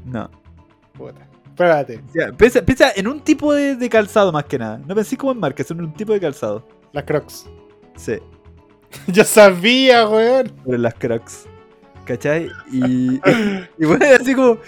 No. 0.05 0.31
Puta. 0.93 1.27
Espérate. 1.47 2.03
Ya, 2.13 2.33
piensa, 2.33 2.61
piensa 2.61 2.93
en 2.95 3.09
un 3.09 3.21
tipo 3.21 3.55
de, 3.55 3.77
de 3.77 3.89
calzado 3.89 4.31
más 4.31 4.45
que 4.45 4.59
nada. 4.59 4.77
No 4.87 4.95
pensé 4.95 5.17
como 5.17 5.33
en 5.33 5.41
marca, 5.41 5.65
sino 5.65 5.85
en 5.85 5.87
un 5.87 5.95
tipo 5.95 6.13
de 6.13 6.21
calzado. 6.21 6.69
Las 6.93 7.05
Crocs. 7.05 7.49
Sí. 7.97 8.19
Yo 9.07 9.25
sabía, 9.25 10.07
weón. 10.07 10.53
Pero 10.67 10.77
las 10.77 10.93
crocs. 10.93 11.47
¿Cachai? 12.05 12.49
Y, 12.73 13.15
y 13.79 13.85
bueno, 13.87 14.05
así 14.21 14.35
como, 14.35 14.59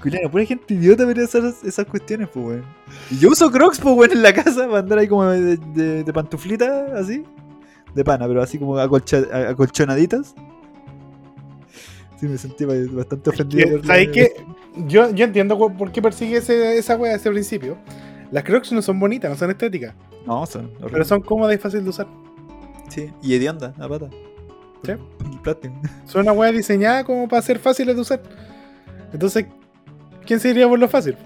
culiao, 0.00 0.30
pura 0.30 0.44
gente 0.44 0.74
idiota 0.74 1.02
debería 1.02 1.24
hacer 1.24 1.44
esas, 1.44 1.64
esas 1.64 1.86
cuestiones, 1.86 2.28
pues, 2.32 2.46
weón. 2.46 2.64
Y 3.10 3.18
yo 3.18 3.30
uso 3.30 3.50
crocs, 3.50 3.80
pues, 3.80 3.96
weón, 3.96 4.12
en 4.12 4.22
la 4.22 4.32
casa 4.32 4.66
para 4.66 4.78
andar 4.78 4.98
ahí 4.98 5.08
como 5.08 5.24
de, 5.26 5.56
de, 5.56 6.04
de 6.04 6.12
pantuflita, 6.12 6.86
así. 6.96 7.24
De 7.94 8.04
pana, 8.04 8.26
pero 8.28 8.42
así 8.42 8.58
como 8.58 8.76
acolcha- 8.76 9.28
a- 9.32 9.50
acolchonaditas. 9.50 10.34
Sí, 12.20 12.26
me 12.26 12.38
sentí 12.38 12.64
ba- 12.64 12.74
bastante 12.92 13.30
ofendido. 13.30 13.82
¿Sabes 13.84 14.08
qué? 14.12 14.32
Yo, 14.86 15.10
yo 15.12 15.24
entiendo 15.24 15.58
por 15.58 15.90
qué 15.92 16.00
persigue 16.00 16.36
ese- 16.38 16.78
esa 16.78 16.96
wea 16.96 17.12
desde 17.14 17.28
el 17.28 17.34
principio. 17.34 17.76
Las 18.30 18.42
Crocs 18.44 18.72
no 18.72 18.82
son 18.82 18.98
bonitas, 18.98 19.30
no 19.30 19.36
son 19.36 19.50
estéticas. 19.50 19.94
No, 20.26 20.46
son. 20.46 20.70
Pero 20.90 21.04
son 21.04 21.20
cómodas 21.20 21.54
y 21.54 21.58
fáciles 21.58 21.84
de 21.84 21.90
usar. 21.90 22.06
Sí, 22.88 23.10
y 23.22 23.34
hedionda, 23.34 23.74
la 23.78 23.88
pata. 23.88 24.08
Sí. 24.84 24.92
Son 26.06 26.22
una 26.22 26.32
wea 26.32 26.52
diseñada 26.52 27.04
como 27.04 27.28
para 27.28 27.42
ser 27.42 27.58
fáciles 27.58 27.94
de 27.94 28.00
usar. 28.00 28.20
Entonces, 29.12 29.46
¿quién 30.26 30.40
se 30.40 30.50
iría 30.50 30.68
por 30.68 30.78
lo 30.78 30.88
fácil? 30.88 31.16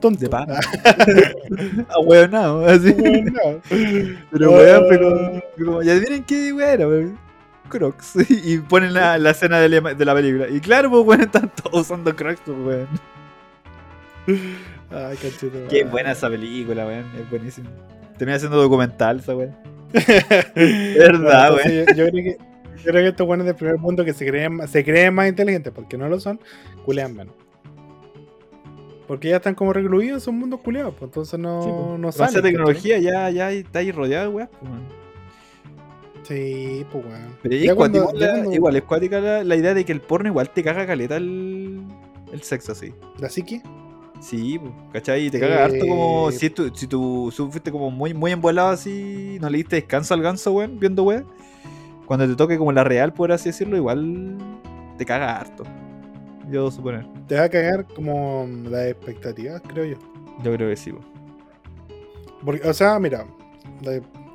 Tonto. 0.00 0.20
De. 0.20 0.28
Ah, 0.34 2.00
weón, 2.04 2.30
no, 2.32 2.64
así. 2.66 2.92
Pero 4.32 4.50
weón, 4.50 4.84
pero, 4.88 5.42
pero 5.56 5.66
como, 5.66 5.82
ya 5.82 5.92
adivinen 5.92 6.24
qué 6.24 6.52
weón 6.52 6.68
era, 6.68 6.88
weón. 6.88 7.18
Crocs. 7.68 8.14
Y 8.28 8.58
ponen 8.58 8.92
la, 8.92 9.16
la 9.18 9.30
escena 9.30 9.60
de 9.60 9.68
la, 9.68 9.94
de 9.94 10.04
la 10.04 10.14
película. 10.14 10.48
Y 10.48 10.60
claro, 10.60 10.90
pues 10.90 11.06
weón, 11.06 11.20
están 11.22 11.50
todos 11.62 11.82
usando 11.82 12.14
Crocs, 12.14 12.42
pues 12.44 12.58
weón. 12.58 12.88
Ay, 14.90 15.16
cachito. 15.16 15.68
Qué 15.70 15.84
buena 15.84 16.12
esa 16.12 16.28
película, 16.28 16.84
weón. 16.84 17.06
Es 17.18 17.30
buenísima. 17.30 17.70
Termina 18.18 18.38
siendo 18.38 18.60
documental 18.60 19.20
esa 19.20 19.36
weón. 19.36 19.71
Verdad, 20.54 21.54
Verdad, 21.56 21.56
Yo, 21.64 21.94
yo 21.94 22.10
creo 22.10 22.12
que, 22.12 22.36
yo 22.76 22.82
creo 22.90 23.02
que 23.02 23.08
estos 23.08 23.26
buenos 23.26 23.46
del 23.46 23.54
primer 23.56 23.78
mundo 23.78 24.04
que 24.04 24.12
se 24.12 24.26
creen, 24.26 24.54
más- 24.56 24.70
se 24.70 24.84
creen 24.84 25.14
más 25.14 25.28
inteligentes 25.28 25.72
porque 25.72 25.96
no 25.96 26.08
lo 26.08 26.18
son, 26.20 26.40
culean 26.84 27.14
menos. 27.14 27.34
Porque 29.06 29.28
ya 29.28 29.36
están 29.36 29.54
como 29.54 29.72
recluidos 29.72 30.26
en 30.26 30.34
un 30.34 30.40
mundo 30.40 30.58
culeado, 30.58 30.92
pues 30.92 31.08
entonces 31.10 31.38
no, 31.38 31.62
Sí, 31.62 31.68
pues. 31.70 32.00
no 32.00 32.12
salen. 32.12 32.30
esa 32.34 32.42
tecnología 32.42 32.98
ya, 32.98 33.28
ya 33.30 33.50
está 33.52 33.80
ahí 33.80 33.92
rodeado, 33.92 34.30
weón. 34.30 34.48
pues. 34.58 34.70
¿cachai? 36.14 36.38
Sí, 36.78 36.86
pues 36.90 37.04
weón. 37.04 37.36
Pero 37.42 37.54
es 37.56 37.62
Ya 37.62 37.74
cuando- 37.74 38.04
cuático 38.04 38.20
ya 38.20 38.26
la- 38.28 38.32
cuando- 38.34 38.54
igual 38.54 38.76
es 38.76 38.82
cuática 38.84 39.20
la, 39.20 39.44
la 39.44 39.56
idea 39.56 39.74
de 39.74 39.84
que 39.84 39.92
el 39.92 40.00
porno 40.00 40.28
igual 40.28 40.50
te 40.50 40.62
caga 40.62 40.86
caleta 40.86 41.16
el, 41.16 41.82
el 42.32 42.42
sexo 42.42 42.72
así. 42.72 42.94
¿La 43.18 43.28
psique? 43.28 43.60
Sí, 44.22 44.60
¿cachai? 44.92 45.26
Y 45.26 45.30
te 45.30 45.40
caga 45.40 45.64
harto 45.64 45.84
como 45.84 46.30
Eh, 46.30 46.32
si 46.32 46.48
tú, 46.48 46.70
si 46.72 46.86
tú 46.86 47.32
fuiste 47.50 47.72
como 47.72 47.90
muy, 47.90 48.14
muy 48.14 48.30
embolado 48.30 48.68
así, 48.68 49.36
no 49.40 49.50
le 49.50 49.58
diste 49.58 49.76
descanso 49.76 50.14
al 50.14 50.22
ganso, 50.22 50.52
weón, 50.52 50.78
viendo 50.78 51.02
weón. 51.02 51.26
Cuando 52.06 52.28
te 52.28 52.36
toque 52.36 52.56
como 52.56 52.70
la 52.70 52.84
real, 52.84 53.12
por 53.12 53.32
así 53.32 53.48
decirlo, 53.48 53.76
igual 53.76 54.38
te 54.96 55.04
caga 55.04 55.40
harto. 55.40 55.64
Yo 56.48 56.70
suponer. 56.70 57.04
Te 57.26 57.34
va 57.34 57.44
a 57.44 57.48
cagar 57.48 57.86
como 57.86 58.48
las 58.64 58.86
expectativas, 58.86 59.60
creo 59.66 59.86
yo. 59.86 59.96
Yo 60.44 60.54
creo 60.54 60.70
que 60.70 60.76
sí, 60.76 60.92
pues. 60.92 61.04
Porque, 62.44 62.68
o 62.68 62.74
sea, 62.74 62.98
mira, 63.00 63.26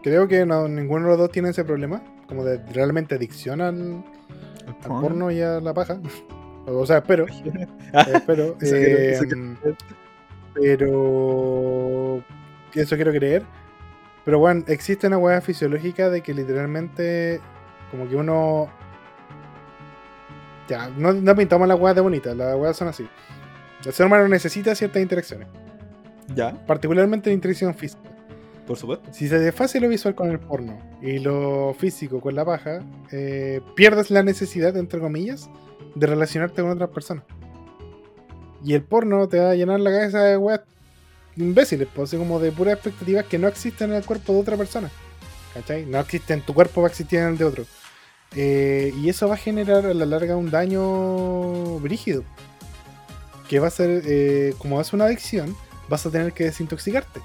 creo 0.03 0.27
que 0.27 0.45
no, 0.45 0.67
ninguno 0.67 1.05
de 1.05 1.09
los 1.11 1.17
dos 1.17 1.31
tiene 1.31 1.49
ese 1.49 1.63
problema, 1.63 2.03
como 2.27 2.43
de 2.43 2.57
realmente 2.73 3.15
adicción 3.15 3.61
al, 3.61 4.03
al 4.83 5.01
porno 5.01 5.31
y 5.31 5.39
a 5.39 5.61
la 5.61 5.73
paja. 5.73 5.99
O 6.69 6.85
sea, 6.85 6.97
espero. 6.97 7.25
Espero. 8.13 8.57
Eh, 8.61 9.17
quiero 9.19 9.55
pero. 10.53 12.23
Eso 12.73 12.95
quiero 12.95 13.11
creer. 13.11 13.43
Pero 14.25 14.39
bueno, 14.39 14.63
existe 14.67 15.07
una 15.07 15.17
hueá 15.17 15.39
fisiológica 15.41 16.09
de 16.09 16.21
que 16.21 16.33
literalmente. 16.33 17.39
Como 17.91 18.07
que 18.09 18.15
uno. 18.15 18.69
Ya, 20.67 20.89
no, 20.89 21.13
no 21.13 21.35
pintamos 21.35 21.67
las 21.67 21.79
hueás 21.79 21.95
de 21.95 22.01
bonitas, 22.01 22.35
las 22.35 22.55
hueás 22.57 22.75
son 22.75 22.89
así. 22.89 23.07
El 23.85 23.93
ser 23.93 24.05
humano 24.05 24.27
necesita 24.27 24.75
ciertas 24.75 25.01
interacciones, 25.01 25.47
Ya, 26.35 26.53
particularmente 26.65 27.29
la 27.29 27.35
interacción 27.35 27.73
física. 27.73 28.01
por 28.65 28.75
supuesto. 28.75 29.07
Si 29.13 29.29
se 29.29 29.39
desfase 29.39 29.79
lo 29.79 29.87
visual 29.87 30.13
con 30.13 30.29
el 30.29 30.39
porno 30.39 30.77
y 31.01 31.19
lo 31.19 31.73
físico 31.73 32.19
con 32.19 32.35
la 32.35 32.43
paja, 32.43 32.81
eh, 33.13 33.61
pierdes 33.75 34.11
la 34.11 34.23
necesidad, 34.23 34.75
entre 34.75 34.99
comillas, 34.99 35.49
de 35.97 36.07
relacionarte 36.07 36.61
con 36.61 36.71
otras 36.71 36.89
personas. 36.89 37.23
Y 38.63 38.73
el 38.73 38.83
porno 38.83 39.27
te 39.27 39.39
va 39.39 39.51
a 39.51 39.55
llenar 39.55 39.79
la 39.79 39.91
cabeza 39.91 40.23
de 40.23 40.37
weas 40.37 40.61
imbéciles, 41.35 41.87
pues, 41.93 42.09
así 42.09 42.17
como 42.17 42.39
de 42.39 42.51
puras 42.51 42.75
expectativas 42.75 43.25
que 43.25 43.37
no 43.37 43.47
existen 43.47 43.91
en 43.91 43.97
el 43.97 44.05
cuerpo 44.05 44.33
de 44.33 44.39
otra 44.39 44.57
persona. 44.57 44.89
¿Cachai? 45.53 45.85
No 45.85 45.99
existe 45.99 46.33
en 46.33 46.41
tu 46.41 46.53
cuerpo, 46.53 46.81
va 46.81 46.87
a 46.87 46.91
existir 46.91 47.19
en 47.19 47.27
el 47.29 47.37
de 47.37 47.45
otro. 47.45 47.65
Eh, 48.35 48.93
y 48.97 49.09
eso 49.09 49.27
va 49.27 49.35
a 49.35 49.37
generar 49.37 49.85
a 49.85 49.93
la 49.93 50.05
larga 50.05 50.35
un 50.35 50.51
daño 50.51 51.79
brígido. 51.79 52.23
Que 53.47 53.59
va 53.59 53.67
a 53.67 53.71
ser, 53.71 54.03
eh, 54.05 54.53
como 54.57 54.81
es 54.81 54.91
una 54.93 55.05
adicción, 55.05 55.55
vas 55.89 56.05
a 56.05 56.11
tener 56.11 56.33
que 56.33 56.45
desintoxicarte. 56.45 57.21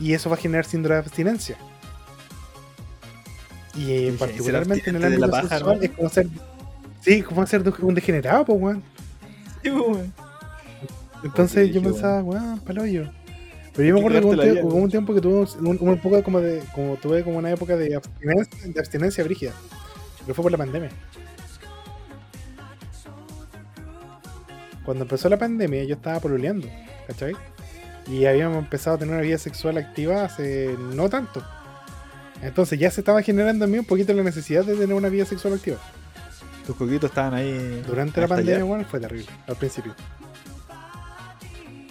Y 0.00 0.14
eso 0.14 0.28
va 0.30 0.36
a 0.36 0.38
generar 0.38 0.64
síndrome 0.64 0.96
de 0.96 1.00
abstinencia. 1.00 1.56
Y 3.74 3.92
eh, 3.92 4.16
particularmente 4.18 4.90
en 4.90 4.96
el 4.96 5.04
abstinente 5.04 5.14
de 5.14 5.18
la 5.18 5.26
ámbito 5.26 5.48
paja, 5.48 5.58
sexual 5.58 5.84
es 5.84 5.90
como 5.90 6.08
ser. 6.08 6.26
Sí, 7.00 7.24
ser 7.46 7.62
de- 7.62 7.72
un 7.84 7.94
degenerado, 7.94 8.44
pues, 8.44 8.60
weón. 8.60 8.82
Sí, 9.62 9.70
weón. 9.70 10.12
Entonces 11.24 11.72
yo 11.72 11.82
pensaba, 11.82 12.22
weón, 12.22 12.60
paloyo. 12.60 13.10
Pero 13.74 13.88
yo 13.88 13.94
me 13.94 14.00
acuerdo 14.00 14.30
que 14.30 14.62
hubo 14.62 14.74
un, 14.74 14.82
un 14.84 14.90
tiempo 14.90 15.14
que 15.14 15.20
tuve 15.20 15.46
un, 15.60 15.78
un 15.80 15.98
poco 16.00 16.22
como 16.22 16.40
de. 16.40 16.62
como 16.74 16.96
tuve 16.96 17.22
como 17.22 17.38
una 17.38 17.50
época 17.50 17.76
de 17.76 17.94
abstinencia, 17.94 18.68
de 18.72 18.80
abstinencia 18.80 19.24
brígida. 19.24 19.52
Pero 20.22 20.34
fue 20.34 20.42
por 20.42 20.52
la 20.52 20.58
pandemia. 20.58 20.90
Cuando 24.84 25.04
empezó 25.04 25.28
la 25.28 25.38
pandemia 25.38 25.84
yo 25.84 25.94
estaba 25.96 26.18
poluleando, 26.18 26.66
¿cachai? 27.06 27.34
Y 28.10 28.24
habíamos 28.24 28.58
empezado 28.58 28.96
a 28.96 28.98
tener 28.98 29.14
una 29.14 29.22
vida 29.22 29.38
sexual 29.38 29.76
activa 29.76 30.24
hace 30.24 30.74
no 30.94 31.08
tanto. 31.10 31.44
Entonces 32.42 32.78
ya 32.78 32.90
se 32.90 33.00
estaba 33.02 33.20
generando 33.22 33.64
en 33.64 33.70
mí 33.70 33.78
un 33.78 33.84
poquito 33.84 34.12
la 34.14 34.22
necesidad 34.22 34.64
de 34.64 34.74
tener 34.74 34.94
una 34.94 35.08
vida 35.08 35.24
sexual 35.24 35.54
activa. 35.54 35.76
Tus 36.68 36.76
coquitos 36.76 37.08
estaban 37.08 37.32
ahí. 37.32 37.82
Durante 37.86 38.20
la 38.20 38.28
pandemia, 38.28 38.62
bueno, 38.62 38.84
fue 38.84 39.00
terrible, 39.00 39.26
al 39.46 39.56
principio. 39.56 39.94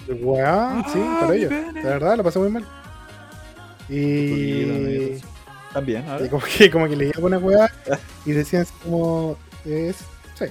Weón, 0.08 0.84
sí, 0.94 1.00
Ah, 1.04 1.18
para 1.22 1.32
mi 1.34 1.38
ello. 1.40 1.50
pene. 1.50 1.84
La 1.84 1.90
verdad, 1.90 2.16
lo 2.18 2.24
pasé 2.24 2.38
muy 2.38 2.50
mal. 2.52 2.64
Y. 3.90 5.20
También, 5.74 6.08
ahora. 6.08 6.26
y 6.26 6.30
como 6.30 6.44
que 6.46 6.72
como 6.72 6.88
que 6.88 6.96
leía 6.96 7.12
alguna 7.16 7.38
weá 7.40 7.70
y 8.26 8.32
decían 8.32 8.62
así 8.64 8.74
como 8.84 9.36
es 9.66 9.96
sí. 10.38 10.46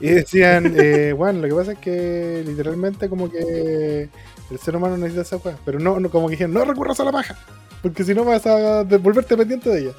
Y 0.00 0.08
decían, 0.08 0.72
eh, 0.78 1.12
bueno, 1.12 1.40
lo 1.40 1.48
que 1.48 1.54
pasa 1.54 1.72
es 1.72 1.78
que 1.78 2.42
literalmente 2.46 3.08
como 3.08 3.28
que 3.30 4.08
el 4.50 4.58
ser 4.58 4.76
humano 4.76 4.96
necesita 4.96 5.22
esa 5.22 5.36
weá. 5.36 5.56
Pero 5.64 5.78
no, 5.80 5.98
no, 6.00 6.10
como 6.10 6.28
que 6.28 6.32
dijeron, 6.32 6.54
no 6.54 6.64
recurras 6.64 6.98
a 7.00 7.04
la 7.04 7.12
paja. 7.12 7.36
Porque 7.82 8.04
si 8.04 8.14
no 8.14 8.24
vas 8.24 8.46
a 8.46 8.84
de- 8.84 8.98
volverte 8.98 9.34
dependiente 9.34 9.68
de 9.68 9.80
ella. 9.80 9.92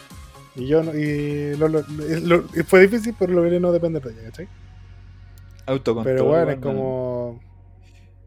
Y 0.56 0.68
yo 0.68 0.84
no, 0.84 0.94
y 0.96 1.56
lo- 1.58 1.68
lo- 1.68 1.84
lo- 1.88 2.44
fue 2.68 2.82
difícil, 2.82 3.16
pero 3.18 3.34
logré 3.34 3.60
no 3.60 3.72
depender 3.72 4.02
de 4.04 4.12
ella, 4.12 4.30
¿cachai? 4.30 4.48
Autocontrol. 5.66 6.16
Pero 6.16 6.26
bueno, 6.26 6.52
es 6.52 6.60
como. 6.60 7.40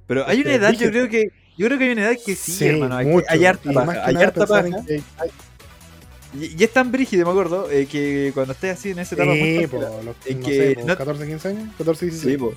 Pero 0.06 0.26
hay 0.26 0.40
una 0.40 0.54
edad, 0.54 0.72
yo 0.72 0.90
creo 0.90 1.08
que. 1.08 1.30
Yo 1.58 1.66
creo 1.66 1.78
que 1.78 1.84
hay 1.84 1.92
una 1.92 2.02
edad 2.10 2.16
que 2.24 2.34
sí, 2.34 2.66
hermano. 2.66 2.96
Hay, 2.96 3.06
mucho. 3.06 3.26
hay 3.30 3.44
harta 3.46 3.72
paja. 3.72 4.06
Hay 4.06 4.16
harta 4.16 4.46
paja. 4.46 4.66
en 4.66 4.84
que 4.84 5.02
hay- 5.18 5.30
Y, 6.38 6.60
y 6.60 6.64
es 6.64 6.72
tan 6.72 6.92
brígido, 6.92 7.24
me 7.24 7.30
acuerdo, 7.30 7.70
eh, 7.70 7.86
que 7.86 8.30
cuando 8.34 8.52
estés 8.52 8.76
así 8.78 8.90
en 8.90 8.98
esa 8.98 9.14
etapa 9.14 9.32
Sí, 9.32 9.66
po, 9.70 9.80
los, 9.80 10.04
no 10.04 10.14
que 10.22 10.54
sé, 10.54 10.74
po, 10.74 10.86
no- 10.86 10.96
14, 10.98 11.26
15 11.26 11.48
años, 11.48 11.68
14, 11.78 12.06
16. 12.06 12.32
Sí, 12.32 12.38
po. 12.38 12.52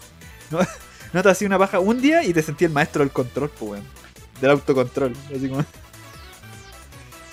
No, 0.51 0.59
no 1.13 1.23
te 1.23 1.29
hacía 1.29 1.47
una 1.47 1.57
paja 1.57 1.79
un 1.79 2.01
día 2.01 2.23
y 2.25 2.33
te 2.33 2.41
sentí 2.41 2.65
el 2.65 2.71
maestro 2.71 3.03
del 3.03 3.11
control, 3.11 3.49
pues, 3.57 3.71
weón. 3.71 3.83
Del 4.41 4.51
autocontrol. 4.51 5.13
Así 5.33 5.47
como. 5.47 5.63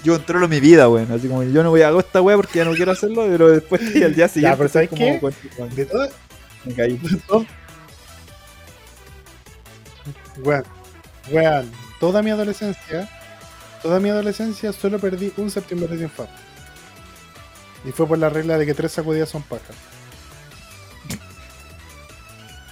Yo 0.06 0.12
controlo 0.12 0.46
mi 0.46 0.60
vida, 0.60 0.88
weón. 0.88 1.10
Así 1.10 1.26
como 1.26 1.42
yo 1.42 1.64
no 1.64 1.70
voy 1.70 1.82
a 1.82 1.88
hacer 1.88 1.98
esta 2.06 2.22
weá 2.22 2.36
porque 2.36 2.60
ya 2.60 2.64
no 2.64 2.74
quiero 2.74 2.92
hacerlo, 2.92 3.26
pero 3.28 3.48
después 3.48 3.82
y 3.92 4.04
al 4.04 4.14
día 4.14 4.28
siguiente. 4.32 4.56
pero 4.56 4.68
¿sabes 4.68 4.88
soy 4.88 4.98
qué? 4.98 5.18
como, 5.20 5.32
weón, 5.58 5.74
De 5.74 5.88
Me 6.64 6.74
caí. 6.74 7.00
weón, 10.44 10.64
weón, 11.28 11.72
toda 11.98 12.22
mi 12.22 12.30
adolescencia, 12.30 13.08
toda 13.82 13.98
mi 13.98 14.08
adolescencia 14.10 14.72
solo 14.72 15.00
perdí 15.00 15.32
un 15.38 15.50
septiembre 15.50 15.98
sin 15.98 16.08
fab. 16.08 16.28
Y 17.84 17.90
fue 17.90 18.06
por 18.06 18.18
la 18.18 18.28
regla 18.28 18.58
de 18.58 18.64
que 18.66 18.74
tres 18.74 18.92
sacudidas 18.92 19.28
son 19.28 19.42
paja. 19.42 19.74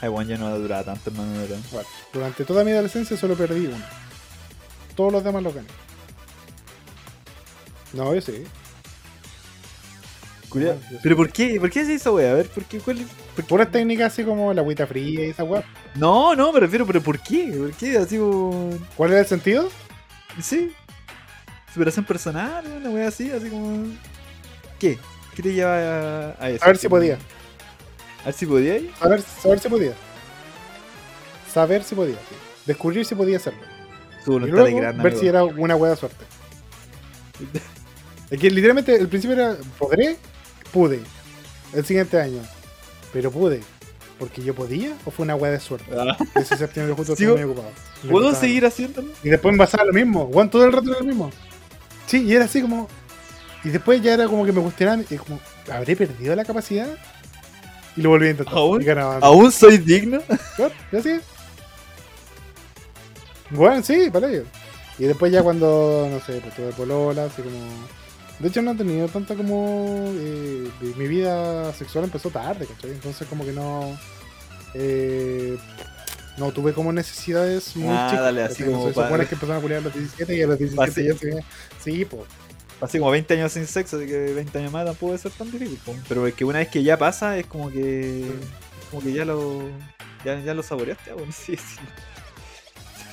Ay, 0.00 0.08
weón, 0.08 0.28
ya 0.28 0.36
no 0.36 0.56
duraba 0.56 0.84
tanto, 0.84 1.10
hermano. 1.10 1.32
Bueno, 1.72 1.88
durante 2.12 2.44
toda 2.44 2.62
mi 2.62 2.70
adolescencia 2.70 3.16
solo 3.16 3.34
perdí 3.34 3.66
uno. 3.66 3.84
Todos 4.94 5.12
los 5.12 5.24
demás 5.24 5.42
los 5.42 5.52
gané. 5.52 5.66
No, 7.94 8.14
yo 8.14 8.20
sí. 8.20 8.44
Culiao. 10.48 10.74
Bueno, 10.74 10.88
yo 10.90 10.98
Pero 11.02 11.14
sí. 11.14 11.16
¿por 11.16 11.32
qué? 11.32 11.60
¿Por 11.60 11.70
qué 11.70 11.80
hace 11.80 11.94
esa 11.94 12.10
weá? 12.12 12.30
A 12.32 12.34
ver, 12.34 12.48
¿por 12.48 12.64
qué? 12.64 12.78
¿Cuál 12.80 13.00
es? 13.00 13.06
por 13.34 13.44
qué? 13.44 13.48
Puras 13.48 13.70
técnicas 13.70 14.12
así 14.12 14.24
como 14.24 14.52
la 14.52 14.60
agüita 14.60 14.86
fría 14.86 15.26
y 15.26 15.30
esa 15.30 15.44
weá. 15.44 15.64
No, 15.94 16.34
no, 16.34 16.52
me 16.52 16.60
refiero, 16.60 16.86
pero 16.86 17.00
¿por 17.02 17.18
qué? 17.20 17.52
¿Por 17.56 17.72
qué? 17.72 17.98
Así 17.98 18.18
como. 18.18 18.70
¿Cuál 18.96 19.10
era 19.12 19.20
el 19.20 19.26
sentido? 19.26 19.68
Sí. 20.40 20.72
Superación 21.72 22.04
personal, 22.04 22.64
una 22.66 22.90
wea 22.90 23.08
así, 23.08 23.30
así 23.30 23.48
como. 23.48 23.86
¿Qué? 24.78 24.98
¿Qué 25.34 25.42
te 25.42 25.52
lleva 25.52 25.72
a, 25.74 26.36
a 26.44 26.50
eso? 26.50 26.64
A 26.64 26.68
ver 26.68 26.76
si 26.78 26.88
podía. 26.88 27.18
A 28.22 28.26
ver 28.26 28.34
si 28.34 28.46
podía. 28.46 28.78
Saber, 28.98 29.22
saber 29.22 29.58
si 29.58 29.68
podía. 29.68 29.92
Saber 31.52 31.82
si 31.84 31.94
podía. 31.94 32.14
sí. 32.16 32.34
Descubrir 32.66 33.04
si 33.04 33.14
podía 33.14 33.36
hacerlo. 33.36 33.60
Su 34.24 34.30
Y 34.30 34.34
voluntad 34.34 34.56
luego 34.58 34.76
es 34.78 34.82
grande. 34.82 35.02
ver 35.02 35.12
amigo. 35.12 35.20
si 35.20 35.28
era 35.28 35.44
una 35.44 35.76
de 35.76 35.96
suerte. 35.96 36.24
Es 38.30 38.38
que 38.38 38.50
literalmente 38.50 38.94
el 38.94 39.08
principio 39.08 39.36
era, 39.36 39.56
¿podré? 39.78 40.16
Pude. 40.72 41.00
El 41.72 41.84
siguiente 41.84 42.20
año. 42.20 42.40
Pero 43.12 43.30
pude. 43.30 43.60
¿Porque 44.18 44.42
yo 44.42 44.54
podía 44.54 44.96
o 45.04 45.10
fue 45.10 45.24
una 45.24 45.34
hueá 45.34 45.52
de 45.52 45.60
suerte? 45.60 45.86
Ah, 45.96 46.16
Ese 46.36 46.56
septiembre 46.56 46.94
justo 46.94 47.12
estuve 47.14 47.32
muy 47.32 47.42
ocupado. 47.42 47.70
Me 48.02 48.10
¿Puedo 48.10 48.34
seguir 48.34 48.64
haciéndolo? 48.64 49.08
Y 49.22 49.28
después 49.28 49.52
me 49.52 49.58
pasaba 49.58 49.84
lo 49.84 49.92
mismo. 49.92 50.30
Juan 50.32 50.50
todo 50.50 50.64
el 50.64 50.72
rato 50.72 50.90
era 50.90 51.00
lo 51.00 51.06
mismo. 51.06 51.30
Sí, 52.06 52.22
y 52.24 52.34
era 52.34 52.44
así 52.44 52.62
como. 52.62 52.88
Y 53.64 53.70
después 53.70 54.00
ya 54.02 54.14
era 54.14 54.26
como 54.26 54.44
que 54.44 54.52
me. 54.52 54.60
Y 55.10 55.16
como, 55.16 55.40
¿habré 55.72 55.96
perdido 55.96 56.36
la 56.36 56.44
capacidad? 56.44 56.88
Y 57.96 58.02
lo 58.02 58.10
volví 58.10 58.28
a 58.28 58.30
intentar. 58.30 58.54
¿Aún? 58.54 58.82
Y 58.82 58.84
ganaba. 58.84 59.18
¿Aún 59.18 59.50
soy 59.50 59.78
digno? 59.78 60.20
Claro, 60.56 60.74
y 60.92 60.96
así. 60.96 61.20
Bueno, 63.50 63.82
sí, 63.82 64.10
para 64.12 64.30
ello. 64.30 64.44
Y 64.98 65.04
después 65.04 65.32
ya 65.32 65.42
cuando, 65.42 66.08
no 66.10 66.20
sé, 66.20 66.40
pues 66.40 66.54
tuve 66.54 66.72
polola, 66.72 67.24
así 67.24 67.42
como... 67.42 67.58
De 68.40 68.48
hecho 68.48 68.62
no 68.62 68.72
he 68.72 68.74
tenido 68.74 69.08
tanta 69.08 69.34
como... 69.34 70.12
eh, 70.16 70.68
mi 70.96 71.06
vida 71.08 71.72
sexual 71.72 72.04
empezó 72.04 72.30
tarde, 72.30 72.66
¿cachai? 72.66 72.90
Entonces 72.92 73.26
como 73.28 73.44
que 73.44 73.52
no... 73.52 73.96
eh, 74.74 75.56
no 76.36 76.50
tuve 76.52 76.72
como 76.72 76.92
necesidades 76.92 77.76
muy 77.76 77.94
Ah, 77.96 78.08
chicas. 78.10 78.24
dale, 78.24 78.42
así 78.42 78.54
¿cachai? 78.64 78.72
como 78.74 78.88
Se 78.88 78.94
supone 78.94 79.26
que 79.26 79.34
empezaron 79.34 79.58
a 79.58 79.60
culiar 79.62 79.80
a 79.80 79.84
los 79.84 79.94
17 79.94 80.36
y 80.36 80.42
a 80.42 80.46
los 80.48 80.58
17 80.58 80.90
Así. 80.90 81.04
ya 81.06 81.14
se... 81.14 81.44
Sí, 81.82 82.04
pues. 82.04 82.22
Pasé 82.80 82.98
como 82.98 83.12
20 83.12 83.34
años 83.34 83.52
sin 83.52 83.66
sexo, 83.68 83.98
así 83.98 84.06
que 84.06 84.32
20 84.34 84.58
años 84.58 84.72
más 84.72 84.84
tampoco 84.84 85.12
debe 85.12 85.22
ser 85.22 85.32
tan 85.32 85.50
difícil. 85.50 85.78
po. 85.86 85.94
Pero 86.08 86.26
es 86.26 86.34
que 86.34 86.44
una 86.44 86.58
vez 86.58 86.68
que 86.68 86.82
ya 86.82 86.98
pasa, 86.98 87.38
es 87.38 87.46
como 87.46 87.70
que. 87.70 88.24
Como 88.90 89.00
que 89.00 89.12
ya 89.12 89.24
lo. 89.24 89.62
Ya, 90.24 90.40
ya 90.40 90.54
lo 90.54 90.62
saboreaste, 90.64 91.10
ah, 91.12 91.14
bueno, 91.16 91.32
sí, 91.32 91.56
sí. 91.56 91.76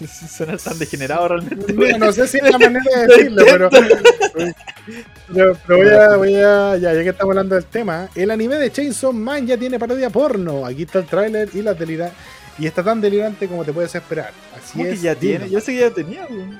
Sonar 0.29 0.57
tan 0.59 0.77
degenerado 0.79 1.27
realmente. 1.29 1.73
No, 1.73 1.97
no 1.97 2.11
sé 2.11 2.27
si 2.27 2.37
es 2.37 2.43
la 2.51 2.57
manera 2.57 2.83
de 2.95 3.07
decirlo, 3.15 3.43
pero, 3.45 3.69
pero, 3.69 5.57
pero 5.67 5.77
voy 5.77 5.89
a, 5.89 6.15
voy 6.17 6.35
a, 6.35 6.77
ya, 6.77 6.93
ya 6.93 7.03
que 7.03 7.09
estamos 7.09 7.31
hablando 7.31 7.55
del 7.55 7.65
tema, 7.65 8.09
el 8.15 8.31
anime 8.31 8.55
de 8.55 8.71
Chainsaw 8.71 9.13
Man 9.13 9.47
ya 9.47 9.57
tiene 9.57 9.79
parodia 9.79 10.09
porno. 10.09 10.65
Aquí 10.65 10.83
está 10.83 10.99
el 10.99 11.05
tráiler 11.05 11.49
y 11.53 11.61
la 11.61 11.73
delira 11.73 12.11
y 12.57 12.67
está 12.67 12.83
tan 12.83 13.01
delirante 13.01 13.47
como 13.47 13.63
te 13.65 13.73
puedes 13.73 13.93
esperar. 13.95 14.31
Así 14.55 14.73
¿Cómo 14.73 14.85
que 14.85 14.91
es. 14.91 15.01
ya 15.01 15.15
tiene? 15.15 15.49
Yo 15.49 15.59
sé 15.61 15.73
que 15.73 15.79
ya 15.79 15.91
tenía, 15.91 16.25
weón. 16.29 16.59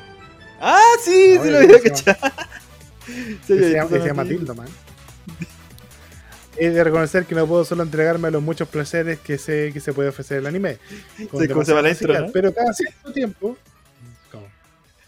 Ah, 0.59 0.79
sí, 1.03 1.35
No, 1.37 1.43
sí 1.43 1.49
lo 1.49 1.57
había 1.57 1.79
se 1.79 1.89
cachado. 1.89 2.33
Había 3.07 3.37
se 3.47 3.71
llama, 3.71 3.89
se 3.89 3.99
llama. 3.99 4.25
Tildo 4.25 4.55
Man. 4.55 4.67
He 6.57 6.69
de 6.69 6.83
reconocer 6.83 7.25
que 7.25 7.35
no 7.35 7.47
puedo 7.47 7.63
solo 7.63 7.83
entregarme 7.83 8.27
a 8.27 8.31
los 8.31 8.41
muchos 8.41 8.67
placeres 8.67 9.19
que 9.19 9.37
sé 9.37 9.71
que 9.73 9.79
se 9.79 9.93
puede 9.93 10.09
ofrecer 10.09 10.39
el 10.39 10.47
anime. 10.47 10.77
con 11.29 11.41
Sí, 11.41 11.47
¿cómo 11.47 11.63
se 11.63 11.71
llama 11.71 11.83
la 11.83 11.89
intro, 11.91 12.19
no? 12.19 12.31
Pero 12.31 12.53
cada 12.53 12.73
cierto 12.73 13.11
tiempo. 13.11 13.57
¿Cómo? 14.31 14.47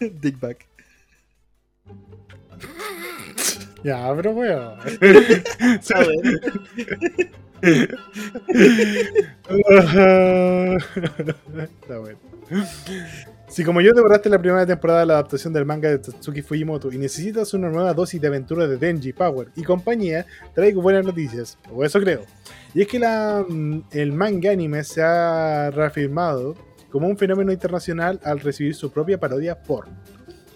Dick 0.00 0.40
back. 0.40 0.66
Ya, 3.82 4.12
pero 4.16 4.30
weón. 4.32 4.78
Está 11.80 11.98
bueno. 11.98 12.18
Si 13.46 13.62
como 13.62 13.80
yo 13.80 13.92
devoraste 13.92 14.28
la 14.28 14.38
primera 14.38 14.66
temporada 14.66 15.00
de 15.00 15.06
la 15.06 15.14
adaptación 15.14 15.52
del 15.52 15.64
manga 15.64 15.88
de 15.88 15.98
Tatsuki 15.98 16.42
Fujimoto 16.42 16.90
y 16.90 16.98
necesitas 16.98 17.52
una 17.54 17.68
nueva 17.68 17.92
dosis 17.92 18.20
de 18.20 18.26
aventura 18.26 18.66
de 18.66 18.78
Denji, 18.78 19.12
Power 19.12 19.48
y 19.54 19.62
compañía, 19.62 20.26
traigo 20.54 20.80
buenas 20.80 21.04
noticias, 21.04 21.58
o 21.70 21.84
eso 21.84 22.00
creo. 22.00 22.22
Y 22.72 22.82
es 22.82 22.88
que 22.88 22.98
mm, 22.98 23.82
el 23.92 24.12
manga 24.12 24.50
anime 24.50 24.82
se 24.82 25.02
ha 25.02 25.70
reafirmado 25.70 26.56
como 26.90 27.06
un 27.06 27.18
fenómeno 27.18 27.52
internacional 27.52 28.18
al 28.24 28.40
recibir 28.40 28.74
su 28.74 28.90
propia 28.90 29.20
parodia 29.20 29.60
porno. 29.62 29.94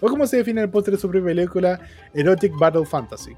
O 0.01 0.09
como 0.09 0.25
se 0.25 0.37
define 0.37 0.61
en 0.61 0.65
el 0.65 0.71
póster 0.71 0.95
de 0.95 0.99
su 0.99 1.09
propia 1.09 1.27
película, 1.27 1.79
Erotic 2.13 2.57
Battle 2.57 2.85
Fantasy. 2.85 3.35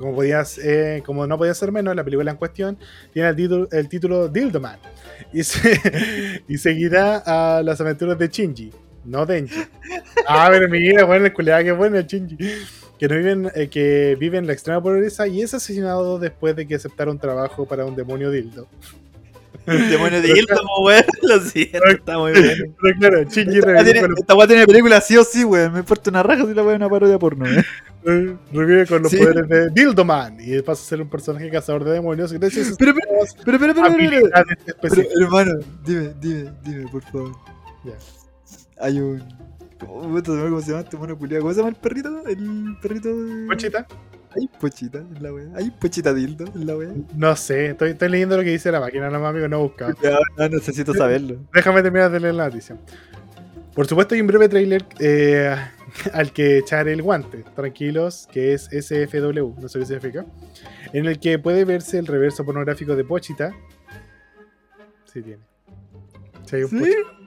Como, 0.00 0.14
podías, 0.14 0.56
eh, 0.56 1.02
como 1.04 1.26
no 1.26 1.36
podía 1.36 1.52
ser 1.52 1.70
menos, 1.72 1.94
la 1.94 2.02
película 2.02 2.30
en 2.30 2.38
cuestión 2.38 2.78
tiene 3.12 3.28
el 3.28 3.36
título, 3.36 3.68
el 3.70 3.86
título 3.86 4.28
Dildo 4.28 4.58
Man 4.58 4.78
y, 5.30 5.44
se- 5.44 6.42
seguirá 6.58 7.22
a 7.26 7.62
las 7.62 7.78
aventuras 7.82 8.18
de 8.18 8.28
Shinji, 8.28 8.72
no 9.04 9.26
Denji. 9.26 9.54
Ah, 10.26 10.48
pero 10.50 10.70
mira, 10.70 11.04
bueno, 11.04 11.26
el 11.26 11.32
culiado 11.34 11.62
que 11.64 11.72
bueno 11.72 12.00
Shinji. 12.00 12.38
Que, 12.98 13.08
no 13.08 13.14
viven, 13.16 13.50
eh, 13.54 13.68
que 13.68 14.16
vive 14.18 14.38
en 14.38 14.46
la 14.46 14.52
extrema 14.54 14.82
pobreza 14.82 15.26
y 15.26 15.42
es 15.42 15.52
asesinado 15.54 16.18
después 16.18 16.56
de 16.56 16.66
que 16.66 16.74
aceptara 16.76 17.10
un 17.10 17.18
trabajo 17.18 17.66
para 17.66 17.84
un 17.84 17.94
demonio 17.94 18.30
dildo. 18.30 18.68
Demonio 19.70 20.22
de 20.22 20.28
Hilton, 20.28 20.58
weón. 20.82 21.04
Lo 21.22 21.40
siento, 21.40 21.84
está 21.86 22.18
muy. 22.18 22.32
Pero 22.82 22.98
claro, 22.98 23.22
Shinji 23.24 23.58
Esta 23.58 23.66
weá 23.68 23.78
revive 23.78 23.92
tiene- 23.92 24.00
con, 24.00 24.18
esta 24.18 24.34
weá 24.34 24.46
tiene 24.46 24.66
película 24.66 25.00
sí 25.00 25.16
o 25.16 25.24
sí, 25.24 25.44
weón. 25.44 25.72
Me 25.72 25.78
importa 25.80 26.10
una 26.10 26.22
raja 26.22 26.46
si 26.46 26.54
la 26.54 26.62
weá 26.62 26.76
una 26.76 26.88
parodia 26.88 27.18
porno, 27.18 27.44
weón. 27.44 27.64
los, 28.02 28.38
revive 28.52 28.86
con 28.86 29.02
los 29.02 29.14
poderes 29.14 29.48
de 29.48 29.70
Dildoman 29.70 30.38
y 30.40 30.60
pasa 30.62 30.82
a 30.82 30.86
ser 30.86 31.00
un 31.02 31.08
personaje 31.08 31.50
cazador 31.50 31.84
de 31.84 31.92
demonios 31.92 32.32
Pero, 32.32 32.48
pero, 32.78 32.94
pero, 33.44 33.58
pero, 33.58 33.58
pero, 34.80 35.02
hermano, 35.20 35.52
dime, 35.84 36.14
dime, 36.20 36.52
dime, 36.64 36.90
por 36.90 37.02
favor. 37.04 37.32
Ya. 37.84 37.92
Hay 38.80 38.98
un. 39.00 39.22
¿Cómo, 39.78 40.10
puta, 40.10 40.32
no 40.32 40.42
sé 40.42 40.48
¿Cómo 40.48 40.60
se 40.60 40.70
llama 40.70 40.80
este 40.82 40.96
mono 40.96 41.16
culiado? 41.16 41.42
¿Cómo 41.42 41.54
se 41.54 41.60
llama 41.60 41.70
el 41.70 41.76
perrito? 41.76 42.26
El 42.26 42.76
perrito. 42.82 43.08
Conchita, 43.46 43.86
Hay 44.36 44.48
pochita 44.60 44.98
en 44.98 45.22
la 45.22 45.32
wea. 45.32 45.48
Hay 45.54 45.70
pochita 45.70 46.14
dildo 46.14 46.44
en 46.54 46.66
la 46.66 46.76
wea. 46.76 46.90
No 47.16 47.34
sé, 47.34 47.70
estoy, 47.70 47.90
estoy 47.90 48.08
leyendo 48.08 48.36
lo 48.36 48.44
que 48.44 48.50
dice 48.50 48.70
la 48.70 48.80
máquina, 48.80 49.10
no 49.10 49.26
amigo, 49.26 49.48
no 49.48 49.58
he 49.58 49.62
buscado. 49.62 49.94
Ya, 50.02 50.18
no, 50.36 50.48
necesito 50.48 50.94
saberlo. 50.94 51.38
Déjame 51.52 51.82
terminar 51.82 52.10
de 52.10 52.20
leer 52.20 52.34
la 52.34 52.46
noticia. 52.46 52.76
Por 53.74 53.86
supuesto, 53.86 54.14
hay 54.14 54.20
un 54.20 54.26
breve 54.26 54.48
trailer 54.48 54.84
eh, 54.98 55.56
al 56.12 56.32
que 56.32 56.58
echar 56.58 56.88
el 56.88 57.02
guante. 57.02 57.44
Tranquilos, 57.54 58.28
que 58.30 58.52
es 58.54 58.64
SFW, 58.64 59.54
no 59.60 59.68
sé 59.68 59.80
qué 59.80 59.86
significa. 59.86 60.26
En 60.92 61.06
el 61.06 61.18
que 61.18 61.38
puede 61.38 61.64
verse 61.64 61.98
el 61.98 62.06
reverso 62.06 62.44
pornográfico 62.44 62.94
de 62.94 63.04
Pochita. 63.04 63.52
Sí, 65.12 65.22
tiene. 65.22 65.42
Sí, 66.46 66.56
hay 66.56 66.62
un 66.62 66.70
¿Sí? 66.70 66.78
Pochita. 66.78 67.19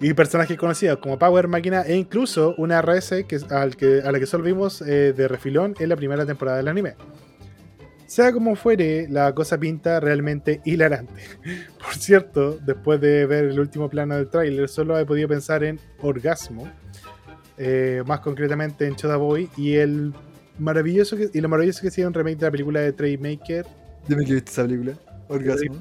Y 0.00 0.14
personajes 0.14 0.56
conocidos 0.56 0.98
como 0.98 1.18
Power 1.18 1.48
Máquina 1.48 1.82
e 1.82 1.96
incluso 1.96 2.54
una 2.56 2.80
RS 2.80 3.24
que, 3.28 3.38
al 3.50 3.76
que, 3.76 4.00
a 4.04 4.12
la 4.12 4.18
que 4.18 4.26
solo 4.26 4.44
vimos 4.44 4.82
eh, 4.82 5.12
de 5.12 5.28
refilón 5.28 5.74
en 5.78 5.88
la 5.88 5.96
primera 5.96 6.24
temporada 6.24 6.58
del 6.58 6.68
anime. 6.68 6.94
Sea 8.06 8.32
como 8.32 8.54
fuere, 8.54 9.08
la 9.08 9.34
cosa 9.34 9.58
pinta 9.58 9.98
realmente 10.00 10.60
hilarante. 10.64 11.22
Por 11.78 11.94
cierto, 11.94 12.58
después 12.64 13.00
de 13.00 13.26
ver 13.26 13.46
el 13.46 13.58
último 13.58 13.88
plano 13.88 14.16
del 14.16 14.28
tráiler, 14.28 14.68
solo 14.68 14.98
he 14.98 15.06
podido 15.06 15.28
pensar 15.28 15.64
en 15.64 15.80
Orgasmo, 16.00 16.70
eh, 17.56 18.02
más 18.06 18.20
concretamente 18.20 18.86
en 18.86 18.96
Choda 18.96 19.16
Boy 19.16 19.48
y 19.56 19.74
el 19.74 20.12
maravilloso 20.58 21.16
que, 21.16 21.30
y 21.32 21.40
lo 21.40 21.48
maravilloso 21.48 21.82
que 21.82 21.90
sido 21.90 22.08
un 22.08 22.14
remake 22.14 22.38
de 22.38 22.46
la 22.46 22.50
película 22.50 22.80
de 22.80 22.92
Trey 22.92 23.16
Maker, 23.16 23.66
Dime 24.08 24.24
que 24.24 24.34
viste 24.34 24.50
esa 24.50 24.62
película. 24.62 24.92
Orgasmo. 25.28 25.80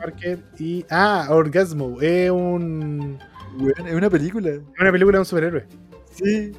Y 0.57 0.85
ah, 0.89 1.27
Orgasmo, 1.29 2.01
es 2.01 2.31
un 2.31 3.19
Es 3.85 3.93
una 3.93 4.09
película. 4.09 4.49
es 4.49 4.61
una 4.79 4.91
película 4.91 5.17
de 5.17 5.19
un 5.19 5.25
superhéroe. 5.25 5.65
Sí. 6.11 6.51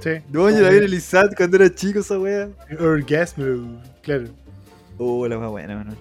Sí. 0.00 0.10
No, 0.30 0.50
yo 0.50 0.60
la 0.60 0.70
vi 0.70 0.78
en 0.78 0.84
el 0.84 0.94
ISAT 0.94 1.34
cuando 1.36 1.56
era 1.56 1.72
chico 1.74 2.00
esa 2.00 2.18
wea. 2.18 2.48
Orgasmo, 2.80 3.80
claro. 4.02 4.24
Oh, 4.98 5.26
la 5.26 5.38
wea 5.38 5.48
buena, 5.48 5.76
Manuel. 5.76 5.96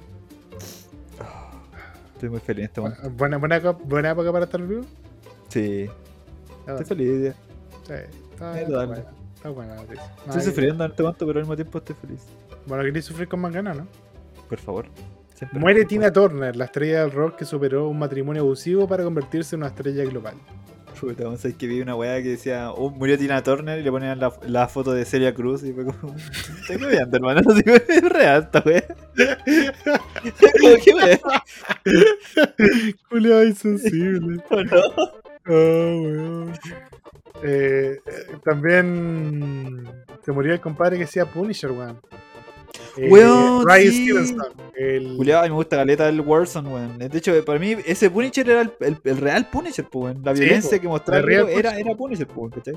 Oh, 1.22 1.52
estoy 2.14 2.30
muy 2.30 2.40
feliz 2.40 2.60
en 2.60 2.66
este 2.66 2.82
momento. 2.82 3.10
Buena, 3.12 3.38
buena, 3.38 3.60
buena 3.72 4.10
época 4.12 4.32
para 4.32 4.46
estar 4.46 4.62
vivo. 4.62 4.82
Sí, 5.50 5.88
Ah, 6.66 6.72
estoy 6.80 6.86
feliz. 6.86 7.34
sí, 7.86 7.94
está, 7.94 7.96
Eh, 8.00 8.10
está 8.64 8.86
buena, 8.86 9.04
está 9.36 9.50
buena 9.50 9.76
la 9.76 9.82
noticia. 9.82 10.16
Estoy 10.28 10.42
sufriendo 10.42 10.84
en 10.86 10.92
este 10.92 11.04
momento, 11.04 11.26
pero 11.28 11.40
al 11.40 11.44
mismo 11.46 11.56
tiempo 11.56 11.78
estoy 11.78 11.96
feliz. 12.02 12.22
Bueno, 12.66 12.84
queréis 12.84 13.06
sufrir 13.06 13.28
con 13.28 13.42
más 13.42 13.52
ganas, 13.54 13.78
¿no? 13.78 13.88
Por 14.50 14.60
favor. 14.60 14.86
Siempre. 15.34 15.60
Muere 15.60 15.86
Tina 15.86 16.12
Turner, 16.12 16.56
la 16.56 16.66
estrella 16.66 17.02
del 17.02 17.12
rock 17.12 17.38
que 17.38 17.46
superó 17.46 17.90
un 17.90 18.00
matrimonio 18.00 18.44
abusivo 18.44 18.88
para 18.88 19.04
convertirse 19.04 19.56
en 19.56 19.62
una 19.62 19.70
estrella 19.70 20.04
global. 20.06 20.36
Que 21.58 21.68
vi 21.68 21.82
una 21.82 21.96
weá 21.96 22.22
que 22.24 22.30
decía, 22.30 22.72
oh, 22.72 22.90
murió 22.90 23.18
Tina 23.18 23.44
Turner 23.44 23.78
y 23.78 23.84
le 23.84 23.92
ponían 23.92 24.20
la, 24.20 24.32
la 24.48 24.70
foto 24.70 24.94
de 24.94 25.04
Celia 25.04 25.34
Cruz 25.34 25.62
y 25.64 25.74
fue 25.74 25.86
como, 25.86 26.16
estoy 26.16 26.78
moviendo, 26.78 27.18
hermano, 27.18 27.42
así 27.52 27.62
es 27.66 28.10
real 28.10 28.44
esta 28.44 28.64
weá. 28.66 28.84
¿Qué 30.84 30.94
weá? 30.96 31.20
Julio 33.10 33.44
insensible. 33.44 34.42
¿O 34.50 34.64
no? 34.64 34.82
Oh, 35.46 36.02
weón. 36.02 36.54
Eh, 37.44 38.00
eh, 38.06 38.38
también 38.46 39.86
se 40.24 40.32
murió 40.32 40.54
el 40.54 40.62
compadre 40.62 40.96
que 40.96 41.04
decía 41.04 41.26
Punisher, 41.26 41.72
weón. 41.72 42.00
Eh, 42.98 43.10
Weón, 43.10 43.66
Ryan 43.68 43.92
sí. 43.92 44.04
Stevenson. 44.10 44.48
El... 44.76 45.16
Julián, 45.18 45.40
a 45.40 45.44
mí 45.44 45.50
me 45.50 45.56
gusta 45.56 45.78
caleta 45.78 46.06
del 46.06 46.22
Warzone, 46.22 46.70
weón. 46.70 46.98
De 47.00 47.18
hecho, 47.18 47.34
para 47.46 47.58
mí 47.60 47.76
ese 47.86 48.10
Punisher 48.10 48.48
era 48.50 48.62
el, 48.62 48.74
el- 48.82 49.00
el 49.04 49.18
real 49.18 49.50
Punisher, 49.50 49.86
pues, 49.90 50.14
weón. 50.14 50.24
La 50.24 50.36
Sí, 50.36 50.42
violencia 50.44 50.78
po, 50.78 50.82
que 50.82 50.88
mostraba 50.88 51.20
el 51.22 51.26
el 51.26 51.32
era, 51.34 51.44
Punisher. 51.72 51.80
era 51.88 51.96
Punisher, 51.98 52.28
pues, 52.28 52.38
weón, 52.38 52.52
¿cachai? 52.52 52.76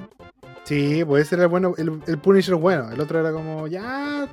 Sí, 0.64 1.05
pues 1.05 1.26
ese 1.26 1.34
era 1.36 1.44
el 1.44 1.51
bueno, 1.51 1.74
el, 1.76 2.01
el 2.06 2.18
Punisher 2.18 2.55
bueno. 2.55 2.90
El 2.90 3.01
otro 3.01 3.20
era 3.20 3.30
como, 3.32 3.66
ya. 3.66 4.28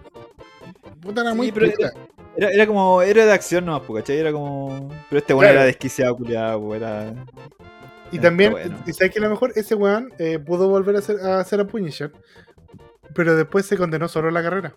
Puta, 1.01 1.21
era 1.21 1.31
Sí, 1.31 1.37
muy 1.37 1.51
pero. 1.51 1.67
Era, 2.35 2.49
era 2.49 2.65
como, 2.65 3.01
era 3.01 3.25
de 3.25 3.31
acción 3.33 3.65
nomás, 3.65 3.83
pues, 3.85 4.01
¿cachai? 4.03 4.17
Era 4.17 4.31
como... 4.31 4.89
Pero 5.09 5.19
este 5.19 5.33
weón 5.33 5.43
Claro. 5.43 5.55
era 5.59 5.65
desquiciado, 5.65 6.15
culiado, 6.15 6.61
pues, 6.61 6.81
era... 6.81 7.13
Y 8.11 8.19
también, 8.19 8.51
bueno. 8.51 8.77
y 8.85 8.93
sabes 8.93 9.11
que 9.11 9.19
a 9.19 9.23
lo 9.23 9.29
mejor 9.31 9.51
ese 9.55 9.75
weón 9.75 10.11
eh, 10.19 10.39
pudo 10.39 10.69
volver 10.69 10.95
a 10.95 10.99
hacer, 10.99 11.19
a 11.19 11.39
hacer 11.39 11.59
a 11.59 11.65
Punisher, 11.67 12.11
pero 13.15 13.35
después 13.35 13.65
se 13.65 13.75
condenó 13.77 14.07
solo 14.07 14.29
a 14.29 14.31
la 14.31 14.41
carrera. 14.43 14.75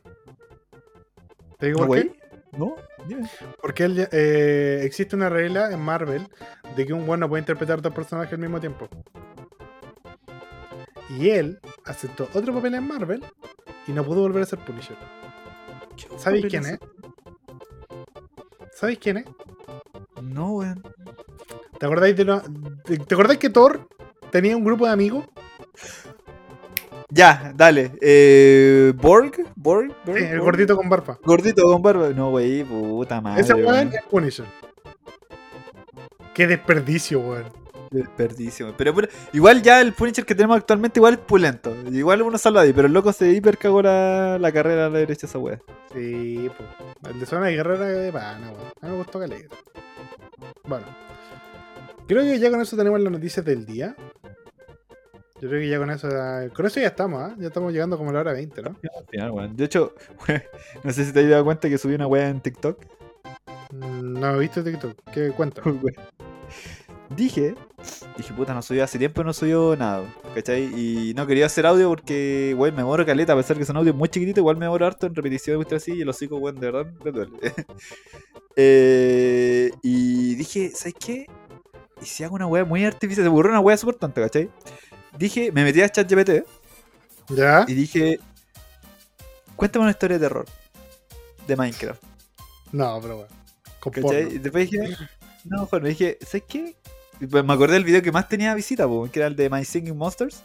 ¿Te 1.58 1.66
digo 1.66 1.80
¿No, 1.80 1.86
por 1.86 2.02
qué? 2.02 2.12
¿No? 2.56 2.76
Porque 3.60 3.84
él 3.84 4.08
eh, 4.12 4.80
existe 4.82 5.14
una 5.16 5.28
regla 5.28 5.70
en 5.72 5.80
Marvel 5.80 6.26
de 6.74 6.86
que 6.86 6.92
un 6.92 7.08
weón 7.08 7.20
no 7.20 7.28
puede 7.28 7.40
interpretar 7.42 7.80
dos 7.82 7.92
personajes 7.92 8.32
al 8.32 8.38
mismo 8.38 8.60
tiempo. 8.60 8.88
Y 11.18 11.30
él 11.30 11.60
aceptó 11.84 12.28
otro 12.34 12.52
papel 12.54 12.74
en 12.74 12.86
Marvel 12.86 13.24
y 13.86 13.92
no 13.92 14.04
pudo 14.04 14.22
volver 14.22 14.42
a 14.42 14.46
ser 14.46 14.58
Punisher. 14.60 14.96
¿Sabéis 16.16 16.46
quién 16.46 16.66
es? 16.66 16.78
¿Sabéis 18.72 18.98
quién 18.98 19.18
es? 19.18 19.24
No, 20.22 20.52
weón. 20.54 20.82
¿Te 21.78 21.86
acordáis 21.86 22.16
de- 22.16 22.40
¿Te 23.06 23.14
acordáis 23.14 23.38
que 23.38 23.50
Thor 23.50 23.88
tenía 24.30 24.56
un 24.56 24.64
grupo 24.64 24.86
de 24.86 24.92
amigos? 24.92 25.26
Ya, 27.08 27.52
dale. 27.54 27.92
Eh, 28.00 28.92
Borg, 28.96 29.32
Borg, 29.54 29.94
Borg, 30.04 30.18
Sí, 30.18 30.24
el 30.24 30.30
Borg? 30.38 30.44
gordito 30.44 30.76
con 30.76 30.88
barba. 30.88 31.18
Gordito 31.24 31.62
con 31.62 31.82
barba. 31.82 32.08
No, 32.10 32.30
güey, 32.30 32.64
puta 32.64 33.20
madre. 33.20 33.40
Ese 33.42 33.54
weón 33.54 33.92
es 33.92 34.02
Punisher. 34.10 34.46
Qué 36.34 36.46
desperdicio, 36.46 37.20
weón. 37.20 37.44
Desperdicio, 37.88 38.74
pero, 38.76 38.92
pero 38.92 39.08
igual 39.32 39.62
ya 39.62 39.80
el 39.80 39.92
Punisher 39.92 40.26
que 40.26 40.34
tenemos 40.34 40.56
actualmente 40.56 40.98
igual 40.98 41.14
es 41.14 41.20
pulento. 41.20 41.74
Igual 41.92 42.22
uno 42.22 42.36
salva 42.36 42.62
ahí, 42.62 42.72
pero 42.72 42.88
el 42.88 42.92
loco 42.92 43.12
se 43.12 43.30
hiper 43.30 43.56
cagó 43.56 43.80
la, 43.80 44.38
la 44.40 44.50
carrera 44.52 44.86
a 44.86 44.90
la 44.90 44.98
derecha 44.98 45.26
esa 45.26 45.38
wea. 45.38 45.60
Sí, 45.94 46.50
pues. 46.56 47.14
El 47.14 47.20
de 47.20 47.26
zona 47.26 47.46
de 47.46 47.54
guerrera 47.54 47.86
de 47.86 48.12
pana, 48.12 48.50
weón. 48.50 48.72
A 48.82 48.86
mí 48.86 48.90
me 48.92 48.98
gustó 48.98 49.20
caleta. 49.20 49.54
Bueno. 50.64 50.84
Creo 52.08 52.22
que 52.22 52.38
ya 52.40 52.50
con 52.50 52.60
eso 52.60 52.76
tenemos 52.76 53.00
las 53.00 53.12
noticias 53.12 53.46
del 53.46 53.64
día. 53.64 53.94
Yo 55.40 55.48
creo 55.48 55.60
que 55.60 55.68
ya 55.68 55.78
con 55.78 55.90
eso. 55.90 56.08
Con 56.54 56.66
eso 56.66 56.80
ya 56.80 56.88
estamos, 56.88 57.22
¿ah? 57.22 57.34
Ya 57.38 57.48
estamos 57.48 57.72
llegando 57.72 57.98
como 57.98 58.10
a 58.10 58.14
la 58.14 58.20
hora 58.20 58.32
20, 58.32 58.62
¿no? 58.62 58.70
Al 58.98 59.06
final, 59.06 59.30
weón. 59.32 59.56
De 59.56 59.64
hecho, 59.64 59.94
no 60.84 60.92
sé 60.92 61.04
si 61.04 61.12
te 61.12 61.20
has 61.20 61.28
dado 61.30 61.44
cuenta 61.44 61.68
que 61.68 61.78
subí 61.78 61.94
una 61.94 62.06
wea 62.06 62.28
en 62.28 62.40
TikTok. 62.40 62.84
Mm, 63.72 64.20
No 64.20 64.36
he 64.36 64.38
visto 64.38 64.64
TikTok. 64.64 64.96
¿Qué 65.12 65.30
cuenta? 65.30 65.62
Weón. 65.64 65.94
Dije, 67.16 67.54
dije, 68.16 68.34
puta, 68.34 68.52
no 68.52 68.62
subió 68.62 68.82
hace 68.82 68.98
tiempo, 68.98 69.22
no 69.22 69.32
subió 69.32 69.76
nada, 69.76 70.04
¿cachai? 70.34 70.64
Y 70.74 71.14
no 71.14 71.26
quería 71.26 71.46
hacer 71.46 71.64
audio 71.64 71.88
porque, 71.88 72.54
weón, 72.58 72.74
me 72.74 72.82
demoro 72.82 73.06
caleta, 73.06 73.32
a 73.32 73.36
pesar 73.36 73.56
que 73.56 73.64
son 73.64 73.76
audios 73.76 73.94
muy 73.94 74.08
chiquititos, 74.08 74.38
igual 74.38 74.56
me 74.56 74.64
demoro 74.64 74.86
harto 74.86 75.06
en 75.06 75.14
repetición, 75.14 75.64
y 75.70 75.74
así, 75.74 75.92
y 75.94 76.02
el 76.02 76.08
hocico, 76.08 76.36
weón, 76.36 76.58
de 76.58 76.70
verdad, 76.70 76.92
me 77.04 77.12
duele. 77.12 77.32
Eh, 78.58 79.70
y 79.82 80.34
dije, 80.34 80.70
¿sabes 80.74 80.94
qué? 80.98 81.26
Y 82.00 82.06
si 82.06 82.24
hago 82.24 82.36
una 82.36 82.46
wea 82.46 82.64
muy 82.64 82.86
artificial, 82.86 83.24
se 83.24 83.28
me 83.28 83.34
ocurrió 83.34 83.52
una 83.52 83.60
wea 83.60 83.76
súper 83.76 83.96
tonta, 83.96 84.22
¿cachai? 84.22 84.50
Dije, 85.18 85.52
me 85.52 85.64
metí 85.64 85.82
a 85.82 85.88
ChatGPT 85.88 86.46
¿Ya? 87.30 87.64
y 87.66 87.74
dije, 87.74 88.20
cuéntame 89.56 89.84
una 89.84 89.92
historia 89.92 90.18
de 90.18 90.26
terror 90.26 90.46
de 91.46 91.56
Minecraft. 91.56 92.02
No, 92.72 93.00
pero 93.00 93.16
bueno. 93.16 93.36
Y 94.30 94.38
después 94.38 94.70
dije, 94.70 94.96
no, 95.44 95.62
mejor, 95.62 95.82
me 95.82 95.90
dije, 95.90 96.18
¿sabes 96.22 96.44
qué? 96.48 96.76
Y 97.20 97.26
pues 97.26 97.44
me 97.44 97.52
acordé 97.52 97.74
del 97.74 97.84
video 97.84 98.02
que 98.02 98.12
más 98.12 98.28
tenía 98.28 98.54
visita, 98.54 98.86
po, 98.86 99.08
que 99.10 99.20
era 99.20 99.28
el 99.28 99.36
de 99.36 99.48
My 99.48 99.64
Singing 99.64 99.96
Monsters. 99.96 100.42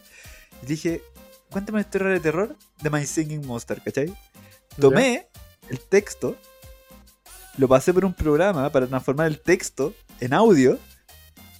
Y 0.62 0.66
dije, 0.66 1.02
cuéntame 1.50 1.76
una 1.76 1.86
historia 1.86 2.08
de 2.08 2.20
terror 2.20 2.56
de 2.80 2.90
My 2.90 3.04
Singing 3.04 3.46
Monster, 3.46 3.82
¿cachai? 3.82 4.14
Tomé 4.80 5.26
el 5.68 5.80
texto, 5.80 6.36
lo 7.58 7.68
pasé 7.68 7.92
por 7.92 8.04
un 8.04 8.14
programa 8.14 8.70
para 8.70 8.86
transformar 8.86 9.26
el 9.26 9.40
texto 9.40 9.92
en 10.20 10.32
audio. 10.32 10.78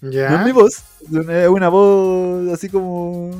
¿Ya? 0.03 0.31
No 0.31 0.41
es 0.41 0.47
mi 0.47 0.53
voz, 0.53 0.83
es 1.01 1.49
una, 1.49 1.69
voz 1.69 2.53
así 2.53 2.69
como. 2.69 3.31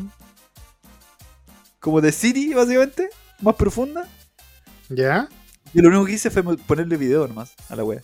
como 1.81 2.01
de 2.01 2.13
Siri, 2.13 2.55
básicamente, 2.55 3.11
más 3.41 3.57
profunda. 3.57 4.09
¿Ya? 4.89 5.29
Y 5.75 5.81
lo 5.81 5.89
único 5.89 6.05
que 6.05 6.13
hice 6.13 6.31
fue 6.31 6.43
ponerle 6.57 6.97
video 6.97 7.27
nomás 7.27 7.55
a 7.69 7.77
la 7.77 7.83
wea. 7.85 8.01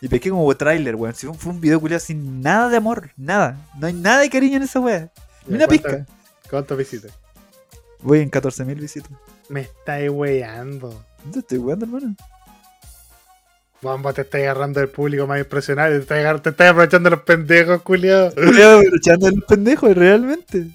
Y 0.00 0.08
pesqué 0.08 0.30
como 0.30 0.54
trailer, 0.56 0.94
weón. 0.94 1.14
Si 1.14 1.26
fue, 1.26 1.52
un 1.52 1.60
video 1.60 1.80
culiado 1.80 2.00
sin 2.00 2.40
nada 2.40 2.68
de 2.68 2.76
amor, 2.76 3.10
nada. 3.16 3.56
No 3.78 3.86
hay 3.86 3.92
nada 3.92 4.20
de 4.20 4.30
cariño 4.30 4.56
en 4.56 4.62
esa 4.64 4.80
wea. 4.80 5.10
Ni 5.46 5.56
una 5.56 5.66
¿cuántas- 5.66 5.92
pizca. 5.92 6.06
¿Cuántas 6.50 6.78
visitas? 6.78 7.12
Voy 8.00 8.20
en 8.20 8.30
14.000 8.30 8.74
visitas. 8.80 9.10
Me 9.48 9.60
estáis 9.62 10.10
weando. 10.10 11.04
¿Dónde 11.22 11.38
estoy 11.38 11.58
weando, 11.58 11.84
hermano? 11.86 12.16
Bomba, 13.82 14.12
te 14.12 14.22
estás 14.22 14.40
agarrando 14.42 14.78
del 14.80 14.88
público 14.88 15.26
más 15.26 15.40
impresionante. 15.40 15.96
Te 15.96 16.02
estás, 16.02 16.18
agar- 16.18 16.40
te 16.40 16.50
estás 16.50 16.70
aprovechando 16.70 17.10
de 17.10 17.16
los 17.16 17.24
pendejos, 17.24 17.82
culiado. 17.82 18.32
Echando 18.96 19.28
los 19.30 19.44
pendejos, 19.44 19.94
realmente. 19.96 20.68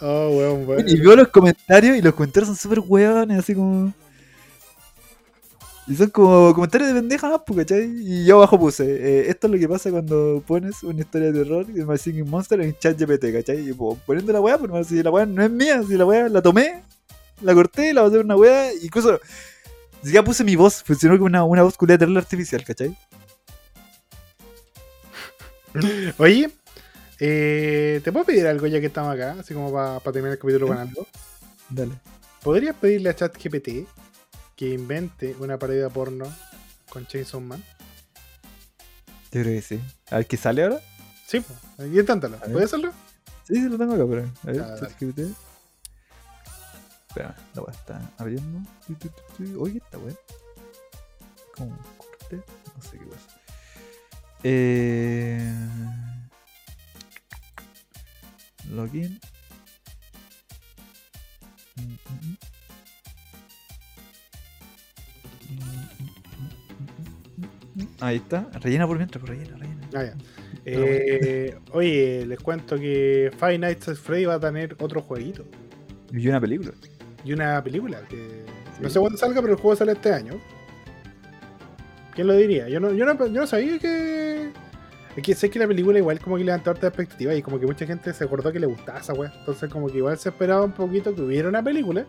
Oh, 0.00 0.30
weón, 0.30 0.66
weón. 0.68 0.88
Y 0.88 0.98
veo 0.98 1.16
los 1.16 1.28
comentarios 1.28 1.96
y 1.96 2.02
los 2.02 2.14
comentarios 2.14 2.48
son 2.48 2.56
súper 2.56 2.80
hueones, 2.80 3.38
así 3.38 3.54
como. 3.54 3.92
Y 5.88 5.94
son 5.94 6.10
como 6.10 6.52
comentarios 6.54 6.88
de 6.92 6.96
pendeja 7.00 7.28
más, 7.30 7.42
pues, 7.46 7.58
¿cachai? 7.60 7.84
Y 8.02 8.24
yo 8.24 8.36
abajo 8.38 8.58
puse, 8.58 8.84
eh, 8.84 9.28
esto 9.30 9.46
es 9.46 9.52
lo 9.52 9.58
que 9.58 9.68
pasa 9.68 9.88
cuando 9.90 10.42
pones 10.44 10.82
una 10.82 11.00
historia 11.00 11.30
de 11.30 11.44
terror 11.44 11.64
de 11.64 11.84
My 11.86 11.96
Singing 11.96 12.28
Monster 12.28 12.60
en 12.60 12.76
chat 12.76 12.98
GPT, 13.00 13.32
¿cachai? 13.32 13.68
Y 13.68 13.72
pues, 13.72 13.96
poniendo 14.04 14.32
la 14.32 14.40
weá, 14.40 14.58
pues 14.58 14.88
si 14.88 15.00
la 15.02 15.10
weá 15.10 15.26
no 15.26 15.44
es 15.44 15.50
mía, 15.50 15.80
si 15.86 15.94
la 15.96 16.04
weá 16.04 16.28
la 16.28 16.42
tomé, 16.42 16.82
la 17.40 17.54
corté, 17.54 17.92
la 17.94 18.02
pasé 18.02 18.16
en 18.16 18.24
una 18.24 18.34
weá, 18.36 18.72
incluso 18.82 19.20
siquiera 20.06 20.24
puse 20.24 20.44
mi 20.44 20.56
voz, 20.56 20.82
funcionó 20.82 21.16
como 21.16 21.26
una, 21.26 21.44
una 21.44 21.62
voz 21.62 21.76
de 21.78 21.98
terror 21.98 22.16
artificial, 22.18 22.64
¿cachai? 22.64 22.96
Oye, 26.18 26.50
eh, 27.18 28.00
¿te 28.02 28.12
puedo 28.12 28.24
pedir 28.24 28.46
algo 28.46 28.66
ya 28.66 28.80
que 28.80 28.86
estamos 28.86 29.14
acá? 29.14 29.36
Así 29.38 29.54
como 29.54 29.72
para 29.72 30.00
terminar 30.00 30.32
el 30.32 30.38
capítulo 30.38 30.68
con 30.68 30.78
algo. 30.78 31.06
Dale. 31.68 31.92
¿Podrías 32.42 32.76
pedirle 32.76 33.10
a 33.10 33.16
ChatGPT 33.16 33.88
que 34.54 34.68
invente 34.68 35.34
una 35.38 35.58
parodia 35.58 35.88
porno 35.88 36.32
con 36.88 37.06
Chainsaw 37.06 37.40
Man? 37.40 37.62
Yo 39.32 39.42
creo 39.42 39.54
que 39.54 39.62
sí. 39.62 39.80
A 40.10 40.16
ver, 40.18 40.26
¿qué 40.26 40.36
sale 40.36 40.62
ahora? 40.62 40.80
Sí, 41.26 41.40
pues. 41.40 41.88
Inténtalo. 41.92 42.38
¿Puedes 42.38 42.66
hacerlo? 42.72 42.92
Sí, 43.46 43.54
sí, 43.54 43.68
lo 43.68 43.76
tengo 43.76 43.94
acá, 43.94 44.04
pero. 44.08 44.22
A 44.42 44.46
ver, 44.46 44.56
Ya. 44.56 44.74
ChatGPT. 44.76 45.20
Espera, 47.16 47.34
la 47.54 47.62
weá 47.62 47.72
está 47.72 48.12
abriendo. 48.18 48.60
Oye, 49.58 49.78
esta 49.78 49.96
weá. 49.96 50.14
Como 51.56 51.70
un 51.70 51.78
corte. 51.96 52.42
No 52.76 52.82
sé 52.82 52.98
qué 52.98 53.06
pasa. 53.06 53.40
Eh. 54.42 55.50
Login. 58.70 59.18
Ahí 68.00 68.16
está. 68.16 68.50
Rellena 68.60 68.86
por 68.86 68.98
mientras, 68.98 69.24
pues 69.24 69.38
rellena, 69.38 69.56
rellena. 69.56 69.88
Ah, 69.94 70.04
ya. 70.04 70.14
Eh, 70.66 71.58
oye, 71.72 72.26
les 72.26 72.40
cuento 72.40 72.76
que 72.76 73.30
Five 73.38 73.58
Nights 73.58 73.88
at 73.88 73.96
Freddy 73.96 74.26
va 74.26 74.34
a 74.34 74.40
tener 74.40 74.76
otro 74.80 75.00
jueguito. 75.00 75.46
Y 76.12 76.28
una 76.28 76.42
película. 76.42 76.72
Y 77.26 77.32
una 77.32 77.60
película 77.60 78.02
que 78.08 78.44
no 78.80 78.88
sé 78.88 79.00
cuándo 79.00 79.18
salga, 79.18 79.40
pero 79.40 79.54
el 79.54 79.58
juego 79.58 79.74
sale 79.74 79.92
este 79.92 80.12
año. 80.12 80.34
¿Quién 82.14 82.28
lo 82.28 82.34
diría? 82.34 82.68
Yo 82.68 82.78
no, 82.78 82.92
yo 82.92 83.04
no, 83.04 83.26
yo 83.26 83.40
no 83.40 83.46
sabía 83.48 83.80
que. 83.80 84.52
Es 85.16 85.22
que 85.24 85.34
sé 85.34 85.50
que 85.50 85.58
la 85.58 85.66
película 85.66 85.98
igual 85.98 86.20
como 86.20 86.36
que 86.36 86.44
levantó 86.44 86.70
harta 86.70 86.86
expectativa 86.86 87.34
y 87.34 87.42
como 87.42 87.58
que 87.58 87.66
mucha 87.66 87.84
gente 87.84 88.12
se 88.12 88.22
acordó 88.22 88.52
que 88.52 88.60
le 88.60 88.66
gustaba 88.66 89.00
esa 89.00 89.12
weá. 89.12 89.32
Entonces 89.40 89.68
como 89.70 89.88
que 89.88 89.96
igual 89.98 90.16
se 90.18 90.28
esperaba 90.28 90.62
un 90.62 90.70
poquito 90.70 91.16
que 91.16 91.22
hubiera 91.22 91.48
una 91.48 91.64
película. 91.64 92.06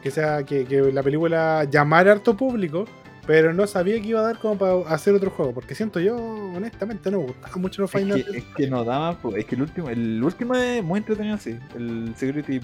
Que 0.00 0.12
sea, 0.12 0.44
que, 0.44 0.64
que 0.64 0.92
la 0.92 1.02
película 1.02 1.64
llamara 1.64 2.12
a 2.12 2.14
harto 2.14 2.36
público. 2.36 2.84
Pero 3.26 3.52
no 3.52 3.66
sabía 3.66 4.00
que 4.00 4.06
iba 4.06 4.20
a 4.20 4.22
dar 4.22 4.38
como 4.38 4.56
para 4.56 4.94
hacer 4.94 5.12
otro 5.12 5.30
juego. 5.30 5.52
Porque 5.52 5.74
siento 5.74 5.98
yo, 5.98 6.16
honestamente, 6.16 7.10
no 7.10 7.18
me 7.18 7.26
gustaban 7.26 7.60
mucho 7.60 7.82
los 7.82 7.92
Es 7.94 8.00
Final 8.00 8.24
que, 8.24 8.38
es 8.38 8.44
que 8.56 8.70
no 8.70 8.84
da 8.84 8.98
más, 9.00 9.16
pues, 9.16 9.36
es 9.38 9.44
que 9.44 9.56
el 9.56 9.62
último, 9.62 9.90
el 9.90 10.22
último 10.22 10.54
es 10.54 10.84
muy 10.84 10.98
entretenido 10.98 11.34
así, 11.34 11.58
el 11.74 12.14
Security 12.16 12.58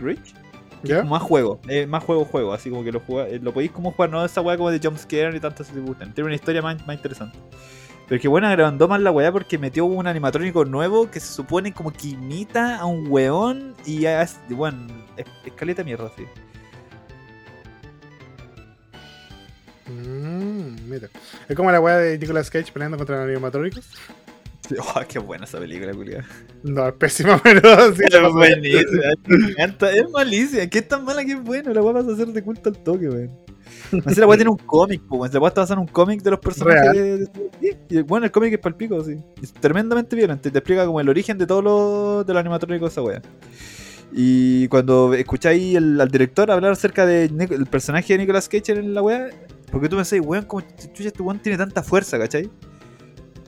Más 1.05 1.23
juego, 1.23 1.61
es 1.69 1.89
más 1.89 2.05
juego 2.05 2.25
juego, 2.25 2.53
así 2.53 2.71
como 2.71 2.85
que 2.85 2.93
lo 2.93 3.01
juega, 3.01 3.29
eh, 3.29 3.41
lo 3.43 3.53
podéis 3.53 3.73
como 3.73 3.93
jugar, 3.93 4.11
no 4.11 4.25
esa 4.25 4.41
weá 4.41 4.57
como 4.57 4.71
de 4.71 4.79
jumpscare 4.79 5.33
ni 5.33 5.41
tanto 5.41 5.65
si 5.65 5.73
te 5.73 5.81
gustan, 5.81 6.15
tiene 6.15 6.27
una 6.27 6.35
historia 6.35 6.63
más, 6.63 6.87
más 6.87 6.97
interesante. 6.97 7.39
Pero 8.09 8.21
que 8.21 8.29
bueno, 8.29 8.47
agrandó 8.47 8.87
más 8.87 9.01
la 9.01 9.11
weá 9.11 9.33
porque 9.33 9.57
metió 9.57 9.87
un 9.87 10.07
animatrónico 10.07 10.65
nuevo 10.65 11.11
que 11.11 11.21
se 11.21 11.33
supone 11.33 11.73
como 11.73 11.91
que 11.91 12.09
imita 12.09 12.77
a 12.77 12.85
un 12.85 13.07
weón 13.09 13.75
y 13.87 14.05
es, 14.05 14.39
bueno, 14.51 14.87
es, 15.17 15.25
es 15.47 15.53
caleta 15.55 15.83
mierda 15.83 16.07
así. 16.07 16.25
Mm, 19.87 20.89
mira. 20.89 21.09
Es 21.49 21.57
como 21.57 21.71
la 21.71 21.81
weá 21.81 21.97
de 21.97 22.19
Nicolas 22.19 22.51
Cage 22.51 22.73
peleando 22.73 22.99
contra 22.99 23.23
animatrónicos. 23.23 23.87
Oh, 24.79 25.01
qué 25.09 25.19
buena 25.19 25.45
esa 25.45 25.59
película, 25.59 25.93
culiada. 25.93 26.25
No, 26.63 26.89
es 26.89 26.95
pésima, 26.95 27.39
pero 27.45 27.95
sí. 27.95 28.03
Es 28.11 28.33
buenísima, 28.33 29.03
es 29.93 30.11
malicia, 30.11 30.69
que 30.71 30.79
es 30.79 30.89
tan 30.89 31.05
mala 31.05 31.25
que 31.25 31.33
es 31.33 31.43
buena, 31.43 31.73
la 31.73 31.83
weá 31.83 31.93
pasa 31.95 32.13
a 32.13 32.17
ser 32.17 32.29
de 32.29 32.43
culto 32.43 32.71
al 32.71 32.79
toque, 32.83 33.09
weón. 33.09 33.31
Así 34.07 34.19
la 34.21 34.27
weá 34.27 34.37
tiene 34.37 34.51
un 34.51 34.57
cómic, 34.59 35.03
pues, 35.09 35.33
la 35.35 35.41
weá 35.41 35.49
está 35.49 35.61
basada 35.63 35.81
en 35.81 35.87
un 35.87 35.93
cómic 35.93 36.23
de 36.23 36.31
los 36.31 36.41
personajes 36.41 36.93
de, 36.93 37.29
Y 37.91 38.03
bueno, 38.03 38.27
el 38.27 38.33
cómic 38.33 38.55
es 38.55 38.59
palpico, 38.59 39.03
sí. 39.05 39.17
Es 39.43 39.53
tremendamente 39.53 40.17
violento, 40.17 40.51
te 40.51 40.59
explica 40.59 40.87
como 40.87 41.01
el 41.01 41.09
origen 41.09 41.37
de 41.39 41.47
todos 41.47 41.63
los 41.63 42.27
de 42.27 42.33
los 42.33 42.41
animatrónicos 42.41 42.89
de 42.91 42.93
esa 42.93 43.03
weá. 43.03 43.23
Y 44.13 44.69
cuando 44.69 45.13
escucháis 45.15 45.77
el- 45.77 46.01
al 46.01 46.09
director 46.09 46.51
hablar 46.51 46.73
acerca 46.73 47.05
del 47.05 47.67
personaje 47.71 48.13
de 48.15 48.19
Nicolas 48.21 48.49
Cage 48.49 48.73
en 48.73 48.95
la 48.95 49.03
weá, 49.03 49.29
porque 49.73 49.89
tú 49.89 49.97
me 49.97 50.03
decís, 50.05 50.21
weón, 50.25 50.45
como 50.45 50.63
chucha 50.63 51.09
este 51.09 51.23
weón 51.23 51.41
tiene 51.41 51.59
tanta 51.59 51.83
fuerza, 51.83 52.19
¿cachai? 52.19 52.49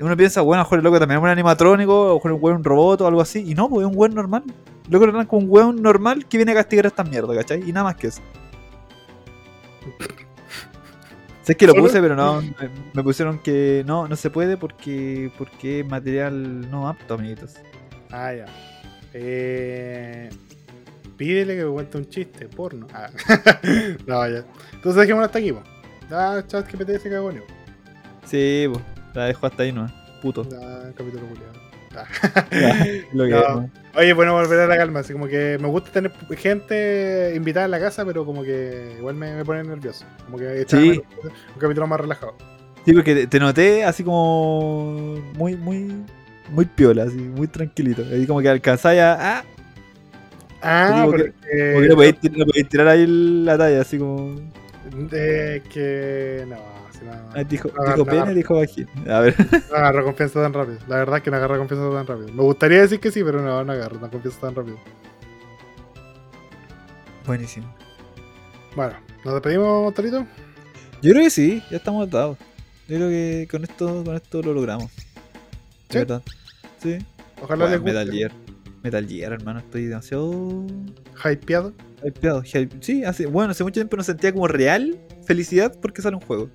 Uno 0.01 0.17
piensa, 0.17 0.43
bueno, 0.43 0.61
a 0.61 0.65
lo 0.65 0.67
mejor 0.67 0.79
el 0.79 0.85
loco 0.85 0.99
también 0.99 1.19
es 1.19 1.23
un 1.23 1.29
animatrónico, 1.29 1.95
o 1.95 2.05
a 2.05 2.09
lo 2.09 2.15
mejor 2.17 2.33
un 2.33 2.39
weón 2.43 2.57
un 2.59 2.65
robot 2.65 3.01
o 3.01 3.07
algo 3.07 3.21
así. 3.21 3.45
Y 3.47 3.55
no, 3.55 3.69
pues 3.69 3.87
es 3.87 3.93
un 3.93 3.99
weón 3.99 4.15
normal. 4.15 4.43
Loco 4.89 5.07
lo 5.07 5.27
como 5.27 5.43
un 5.45 5.51
weón 5.51 5.83
normal 5.83 6.27
que 6.27 6.37
viene 6.37 6.53
a 6.53 6.57
castigar 6.57 6.85
a 6.85 6.89
esta 6.89 7.03
mierda, 7.03 7.35
¿cachai? 7.35 7.69
Y 7.69 7.73
nada 7.73 7.85
más 7.85 7.97
que 7.97 8.09
eso. 8.09 8.21
Sé 11.43 11.57
que 11.57 11.67
lo 11.67 11.75
puse, 11.75 12.01
pero 12.01 12.17
no, 12.17 12.43
me, 12.43 12.71
me 12.93 13.03
pusieron 13.05 13.39
que 13.39 13.85
no, 13.87 14.09
no 14.09 14.17
se 14.17 14.31
puede 14.31 14.57
porque, 14.57 15.31
porque 15.39 15.81
es 15.81 15.87
material 15.87 16.69
no 16.71 16.89
apto, 16.89 17.15
amiguitos. 17.15 17.55
Ah, 18.11 18.33
ya. 18.35 18.47
Eh, 19.15 20.29
pídele 21.17 21.57
que 21.57 21.65
me 21.65 21.71
cuente 21.71 21.99
un 21.99 22.09
chiste, 22.09 22.49
porno. 22.49 22.89
Ah. 22.93 23.11
no, 24.07 24.29
ya. 24.29 24.45
Entonces 24.73 24.97
dejémoslo 24.97 25.27
hasta 25.27 25.39
aquí, 25.39 25.53
po. 25.53 25.63
Ya, 26.11 26.45
chat 26.47 26.67
que 26.67 26.99
se 26.99 27.11
cagó. 27.11 27.31
Sí, 28.25 28.67
pues, 28.73 28.85
la 29.17 29.25
dejo 29.27 29.47
hasta 29.47 29.63
ahí, 29.63 29.73
¿no? 29.73 29.91
Puto. 30.23 30.45
Ya, 30.49 30.93
capítulo 30.97 31.27
culiado. 31.27 31.53
Ah. 31.99 32.85
No. 33.13 33.25
es. 33.25 33.71
Oye, 33.95 34.13
bueno, 34.13 34.35
volver 34.35 34.61
a 34.61 34.67
la 34.67 34.77
calma. 34.77 35.01
Así 35.01 35.13
como 35.15 35.27
que 35.29 35.57
me 35.61 35.69
gusta 35.69 35.91
tener 35.91 36.13
gente 36.37 37.33
invitada 37.35 37.65
en 37.65 37.71
la 37.71 37.81
casa, 37.81 38.05
pero 38.05 38.25
como 38.27 38.43
que 38.43 38.97
igual 38.99 39.15
me, 39.15 39.35
me 39.35 39.45
pone 39.45 39.63
nervioso. 39.65 40.05
Como 40.27 40.37
que 40.39 40.65
Sí. 40.69 41.03
un 41.25 41.59
capítulo 41.61 41.87
más 41.87 42.01
relajado. 42.01 42.35
Sí, 42.85 42.93
porque 42.93 43.27
te, 43.27 43.41
noté 43.41 43.85
así 43.85 44.05
como 44.05 45.17
muy, 45.35 45.57
muy, 45.57 45.91
muy 46.51 46.67
piola, 46.67 47.05
así, 47.05 47.17
muy 47.17 47.49
tranquilito. 47.49 48.03
Ahí 48.13 48.27
como 48.27 48.41
que 48.41 48.49
alcanzáis 48.49 49.01
a. 49.01 49.39
Ah, 49.39 49.45
Ah, 50.63 51.03
Como 51.05 51.13
que- 51.17 51.33
porque. 51.43 51.73
como 51.73 51.81
que 51.83 51.89
no 51.89 51.95
podéis, 51.97 52.17
no 52.33 52.69
tirar 52.69 52.89
ahí 52.89 53.07
la 53.07 53.57
talla, 53.59 53.81
así 53.81 53.99
como. 53.99 54.37
eh, 55.13 55.63
que. 55.73 56.45
No, 56.49 56.57
si. 56.99 57.07
Ah, 57.35 57.45
dijo, 57.45 57.71
no, 57.77 57.85
dijo 57.85 58.05
pene, 58.05 58.35
dijo 58.35 58.55
vagina. 58.57 58.91
A 59.09 59.21
ver. 59.21 59.35
No 59.71 59.77
agarro 59.77 60.05
confianza 60.05 60.43
tan 60.43 60.53
rápido. 60.53 60.79
La 60.89 60.97
verdad 60.97 61.19
es 61.19 61.23
que 61.23 61.31
no 61.31 61.37
agarro 61.37 61.59
confianza 61.59 61.91
tan 61.91 62.07
rápido. 62.07 62.29
Me 62.35 62.43
gustaría 62.43 62.81
decir 62.81 63.01
que 63.01 63.11
sí, 63.11 63.23
pero 63.25 63.41
no, 63.43 63.63
no 63.65 63.73
agarro 63.73 63.99
tan 63.99 64.11
confianza 64.11 64.41
tan 64.41 64.55
rápido. 64.55 64.79
Buenísimo. 67.27 67.67
Bueno, 68.75 68.95
¿nos 69.25 69.35
despedimos, 69.35 69.93
Torito? 69.95 70.27
Yo 71.03 71.13
creo 71.13 71.25
que 71.25 71.31
sí, 71.31 71.63
ya 71.71 71.79
estamos 71.79 72.07
atados. 72.07 72.39
Yo 72.89 72.97
creo 72.97 73.09
que 73.09 73.49
con 73.51 73.65
esto, 73.65 74.05
con 74.05 74.15
esto 74.15 74.43
lo 74.43 74.53
logramos. 74.55 74.91
¿Sí? 75.91 75.99
Verdad. 75.99 76.23
Sí. 76.83 76.99
Ojalá 77.43 77.69
les 77.69 77.81
guste. 77.81 77.93
Metal 77.95 78.11
Gear. 78.13 78.33
Metal 78.83 79.09
Gear, 79.09 79.33
hermano, 79.33 79.59
estoy 79.59 79.87
demasiado 79.87 80.65
Hypeado. 81.25 81.73
hypeado. 82.05 82.43
Hype- 82.43 82.77
Sí, 82.81 83.03
hace, 83.05 83.27
bueno, 83.27 83.51
hace 83.51 83.65
mucho 83.65 83.75
tiempo 83.75 83.97
no 83.97 84.03
sentía 84.05 84.33
como 84.33 84.47
real 84.47 84.97
felicidad 85.25 85.77
porque 85.83 86.03
sale 86.03 86.17
un 86.17 86.23
juego. 86.23 86.51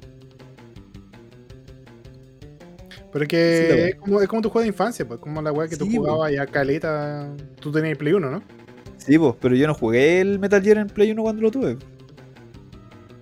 Pero 3.11 3.23
es 3.23 3.29
que 3.29 3.89
es, 3.89 3.95
como, 3.95 4.21
es 4.21 4.27
como 4.27 4.41
tu 4.41 4.49
juego 4.49 4.63
de 4.63 4.69
infancia, 4.69 5.05
pues. 5.05 5.19
Como 5.19 5.41
la 5.41 5.51
weá 5.51 5.67
que 5.67 5.77
tú 5.77 5.89
jugabas 5.89 6.31
ya 6.31 6.45
caleta. 6.45 7.29
Tú 7.59 7.71
tenías 7.71 7.97
Play 7.97 8.13
1, 8.13 8.31
¿no? 8.31 8.41
Sí, 8.97 9.17
pues, 9.17 9.35
pero 9.41 9.55
yo 9.55 9.67
no 9.67 9.73
jugué 9.73 10.21
el 10.21 10.39
Metal 10.39 10.61
Gear 10.61 10.77
en 10.77 10.87
Play 10.87 11.11
1 11.11 11.21
cuando 11.21 11.41
lo 11.41 11.51
tuve. 11.51 11.77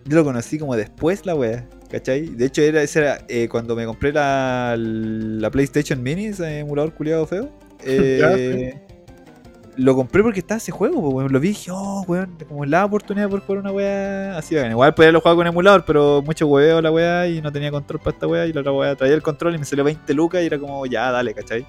Yo 0.06 0.18
lo 0.18 0.24
conocí 0.24 0.58
como 0.58 0.76
después 0.76 1.26
la 1.26 1.36
wea, 1.36 1.68
¿cachai? 1.90 2.28
De 2.28 2.46
hecho, 2.46 2.62
era, 2.62 2.82
ese 2.82 3.00
era 3.00 3.20
eh, 3.28 3.48
cuando 3.48 3.76
me 3.76 3.86
compré 3.86 4.12
la, 4.12 4.76
la 4.78 5.52
PlayStation 5.52 6.02
Mini, 6.02 6.28
ese 6.28 6.60
emulador 6.60 6.94
culiado 6.94 7.26
feo. 7.26 7.50
eh, 7.84 8.74
Lo 9.82 9.96
compré 9.96 10.22
porque 10.24 10.40
estaba 10.42 10.58
ese 10.58 10.72
juego, 10.72 11.02
pues, 11.02 11.14
weón. 11.14 11.32
Lo 11.32 11.40
vi 11.40 11.48
y 11.50 11.52
dije, 11.52 11.72
oh, 11.74 12.04
weón, 12.08 12.36
como 12.48 12.66
la 12.66 12.84
oportunidad 12.86 13.30
por 13.30 13.40
jugar 13.42 13.60
una 13.62 13.72
wea 13.72 14.38
así, 14.38 14.56
weón. 14.56 14.72
Igual 14.72 14.94
podía 14.94 15.12
lo 15.12 15.22
jugar 15.22 15.38
con 15.38 15.48
emulador, 15.48 15.86
pero 15.86 16.22
mucho 16.22 16.48
hueveo 16.48 16.82
la 16.82 16.92
wea 16.92 17.28
y 17.28 17.42
no 17.42 17.52
tenía 17.52 17.72
control 17.72 18.00
para 18.00 18.14
esta 18.14 18.28
wea. 18.28 18.46
Y 18.46 18.54
la 18.54 18.60
otra 18.62 18.72
wea 18.74 18.96
traía 18.96 19.14
el 19.16 19.22
control 19.22 19.56
y 19.56 19.58
me 19.58 19.66
salió 19.66 19.84
20 19.86 20.14
lucas 20.14 20.42
y 20.44 20.48
era 20.48 20.60
como, 20.60 20.86
ya, 20.86 21.12
dale, 21.12 21.34
¿cachai? 21.34 21.66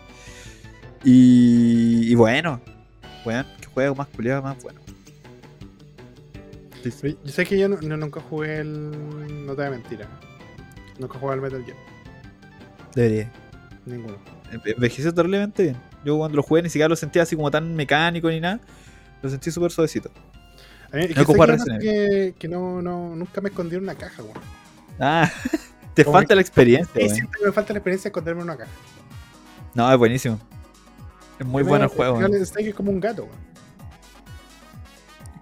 Y, 1.04 2.10
y 2.10 2.14
bueno, 2.14 2.60
weón, 3.24 3.46
qué 3.60 3.66
juego 3.68 3.94
más 3.94 4.08
culiado, 4.08 4.42
más 4.42 4.60
bueno. 4.62 4.80
Yo 6.82 6.90
sé 7.32 7.44
que 7.44 7.58
yo 7.58 7.68
no- 7.68 7.78
no- 7.82 7.96
nunca 7.96 8.20
jugué 8.20 8.60
el. 8.60 8.90
No 9.46 9.52
te 9.54 9.56
voy 9.56 9.66
a 9.66 9.70
mentir. 9.70 10.00
¿eh? 10.00 10.06
Nunca 10.98 11.18
jugaba 11.18 11.34
al 11.34 11.40
Metal 11.42 11.62
Gear. 11.64 11.76
Debería. 12.94 13.30
Ninguno. 13.86 14.16
Enve- 14.50 14.74
Envejeció 14.74 15.12
terriblemente 15.12 15.62
bien. 15.62 15.76
Yo 16.04 16.16
cuando 16.16 16.36
lo 16.36 16.42
jugué 16.42 16.62
ni 16.62 16.68
siquiera 16.68 16.88
lo 16.88 16.96
sentía 16.96 17.22
así 17.22 17.36
como 17.36 17.50
tan 17.50 17.74
mecánico 17.74 18.28
ni 18.30 18.40
nada. 18.40 18.60
Lo 19.22 19.28
sentí 19.28 19.50
súper 19.50 19.70
suavecito. 19.70 20.10
A 20.92 20.96
mí, 20.96 21.08
No 21.14 21.24
que, 21.24 21.78
que, 21.80 22.34
que, 22.38 22.48
no, 22.48 22.82
no, 22.82 23.14
nunca 23.14 23.40
me 23.40 23.50
escondí 23.50 23.76
en 23.76 23.82
una 23.82 23.94
caja, 23.94 24.22
weón. 24.22 24.36
Ah, 24.98 25.30
te 25.94 26.04
Como 26.04 26.16
falta 26.16 26.34
la 26.34 26.40
experiencia, 26.40 27.08
Sí, 27.08 27.14
siempre 27.14 27.40
me 27.44 27.52
falta 27.52 27.72
la 27.72 27.78
experiencia 27.78 28.08
de 28.08 28.10
esconderme 28.10 28.40
en 28.42 28.48
una 28.48 28.56
caja. 28.56 28.70
No, 29.74 29.90
es 29.92 29.98
buenísimo. 29.98 30.40
Es 31.38 31.46
muy 31.46 31.62
bueno 31.62 31.84
el 31.84 31.90
juego. 31.90 32.18
weón. 32.18 32.34
es 32.34 32.74
como 32.74 32.90
un 32.90 33.00
gato, 33.00 33.22
weón. 33.24 33.50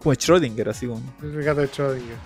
Como 0.00 0.14
Schrödinger, 0.14 0.68
así 0.68 0.86
como. 0.86 1.02
El 1.22 1.42
gato 1.42 1.60
de 1.60 1.68
Schrödinger. 1.68 2.16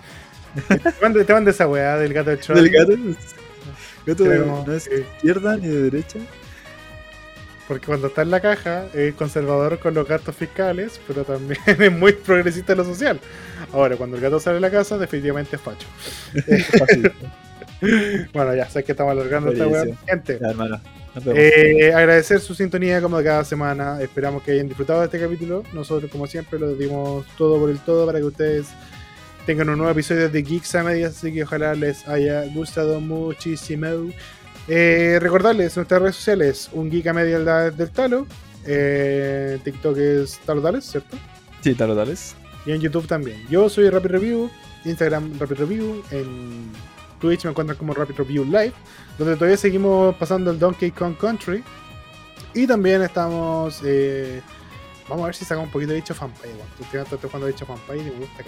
te 0.68 0.92
mando, 1.00 1.24
te 1.24 1.32
mando 1.32 1.50
esa 1.50 1.66
weá 1.68 1.96
del 1.96 2.12
gato 2.12 2.30
de 2.30 2.38
Schrödinger. 2.40 2.86
Del 2.86 3.16
gato. 3.16 3.22
Gato 4.04 4.24
de- 4.24 4.38
no 4.38 4.72
es 4.72 4.88
que- 4.88 5.00
izquierda 5.00 5.56
ni 5.56 5.68
de 5.68 5.82
derecha. 5.82 6.18
Porque 7.72 7.86
cuando 7.86 8.08
está 8.08 8.20
en 8.20 8.30
la 8.30 8.40
caja 8.40 8.84
es 8.92 9.14
conservador 9.14 9.78
con 9.78 9.94
los 9.94 10.06
gastos 10.06 10.36
fiscales, 10.36 11.00
pero 11.08 11.24
también 11.24 11.58
es 11.66 11.90
muy 11.90 12.12
progresista 12.12 12.72
en 12.72 12.78
lo 12.78 12.84
social. 12.84 13.18
Ahora, 13.72 13.96
cuando 13.96 14.18
el 14.18 14.22
gato 14.22 14.38
sale 14.38 14.56
de 14.56 14.60
la 14.60 14.70
casa, 14.70 14.98
definitivamente 14.98 15.56
es 15.56 15.62
facho. 15.62 15.86
Bueno, 18.32 18.54
ya 18.54 18.70
sé 18.70 18.84
que 18.84 18.92
estamos 18.92 19.10
alargando 19.10 19.50
esta 19.50 19.66
weá. 19.66 19.84
Gente, 20.06 20.38
Ya, 20.38 20.80
eh, 21.34 21.92
agradecer 21.92 22.38
su 22.38 22.54
sintonía 22.54 23.00
como 23.00 23.20
cada 23.24 23.42
semana. 23.42 24.00
Esperamos 24.00 24.44
que 24.44 24.52
hayan 24.52 24.68
disfrutado 24.68 25.00
de 25.00 25.06
este 25.06 25.18
capítulo. 25.18 25.64
Nosotros, 25.72 26.08
como 26.08 26.28
siempre, 26.28 26.60
lo 26.60 26.76
dimos 26.76 27.26
todo 27.36 27.58
por 27.58 27.70
el 27.70 27.80
todo 27.80 28.06
para 28.06 28.20
que 28.20 28.26
ustedes 28.26 28.68
tengan 29.46 29.68
un 29.70 29.78
nuevo 29.78 29.90
episodio 29.90 30.28
de 30.28 30.42
Geeks 30.42 30.76
a 30.76 30.84
Medias. 30.84 31.16
Así 31.16 31.32
que 31.32 31.42
ojalá 31.42 31.74
les 31.74 32.06
haya 32.06 32.44
gustado 32.54 33.00
muchísimo. 33.00 34.12
Eh, 34.68 35.18
recordarles 35.20 35.76
nuestras 35.76 36.00
redes 36.00 36.16
sociales: 36.16 36.70
un 36.72 36.90
Geek 36.90 37.06
a 37.08 37.12
Medias 37.12 37.40
la- 37.42 37.70
del 37.70 37.90
Talo. 37.90 38.26
Eh, 38.64 39.58
TikTok 39.64 39.96
es 39.98 40.38
Talo 40.46 40.62
Tales, 40.62 40.84
¿cierto? 40.84 41.16
Sí, 41.62 41.74
tal 41.74 41.94
tales. 41.94 42.34
Y 42.66 42.72
en 42.72 42.80
YouTube 42.80 43.06
también. 43.06 43.44
Yo 43.48 43.68
soy 43.68 43.88
Rapid 43.90 44.10
Review, 44.10 44.50
Instagram 44.84 45.38
Rapid 45.38 45.56
Review, 45.58 46.02
en 46.10 46.70
Twitch 47.20 47.44
me 47.44 47.50
encuentran 47.50 47.76
como 47.78 47.92
Rapid 47.94 48.16
Review 48.16 48.44
Live, 48.44 48.72
donde 49.18 49.34
todavía 49.36 49.56
seguimos 49.56 50.14
pasando 50.16 50.50
el 50.50 50.58
Donkey 50.58 50.90
Kong 50.92 51.16
Country. 51.16 51.62
Y 52.54 52.66
también 52.66 53.02
estamos. 53.02 53.80
eh, 53.84 54.42
vamos 55.08 55.22
a 55.24 55.26
ver 55.26 55.34
si 55.34 55.44
sacamos 55.44 55.66
un 55.68 55.72
poquito 55.72 55.90
de 55.90 55.96
dicho 55.96 56.14
fanpage. 56.14 56.50
Bueno, 56.52 57.02
estoy 57.04 57.18
jugando 57.28 57.46
dicho 57.46 57.66
fanpage 57.66 58.00
y 58.00 58.04
me 58.04 58.10
gusta. 58.10 58.42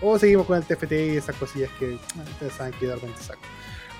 O 0.00 0.18
seguimos 0.18 0.46
con 0.46 0.56
el 0.56 0.64
TFT 0.64 0.92
y 0.92 1.16
esas 1.16 1.36
cosillas 1.36 1.70
que 1.78 1.98
ah, 2.18 2.22
ustedes 2.32 2.52
saben 2.54 2.72
que 2.78 2.86
de 2.86 2.94
repente 2.94 3.22
saco. 3.22 3.40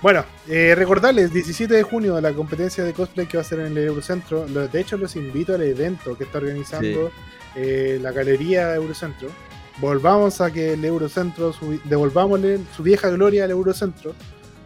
Bueno, 0.05 0.23
eh, 0.51 0.75
recordarles, 0.77 1.33
17 1.33 1.73
de 1.73 1.83
junio, 1.83 2.21
la 2.21 2.35
competencia 2.35 2.85
de 2.85 2.93
cosplay 2.93 3.27
que 3.27 3.39
va 3.39 3.41
a 3.41 3.45
ser 3.47 3.61
en 3.61 3.69
el 3.69 3.79
Eurocentro. 3.79 4.45
De 4.45 4.79
hecho, 4.79 4.99
los 4.99 5.17
invito 5.17 5.55
al 5.55 5.63
evento 5.63 6.15
que 6.19 6.25
está 6.25 6.37
organizando 6.37 7.11
eh, 7.57 7.99
la 8.03 8.13
galería 8.13 8.75
Eurocentro. 8.75 9.31
Volvamos 9.79 10.43
a 10.43 10.51
que 10.53 10.75
el 10.75 10.85
Eurocentro, 10.85 11.55
su- 11.55 11.81
devolvámosle 11.85 12.61
su 12.77 12.83
vieja 12.83 13.09
gloria 13.09 13.45
al 13.45 13.53
Eurocentro. 13.53 14.15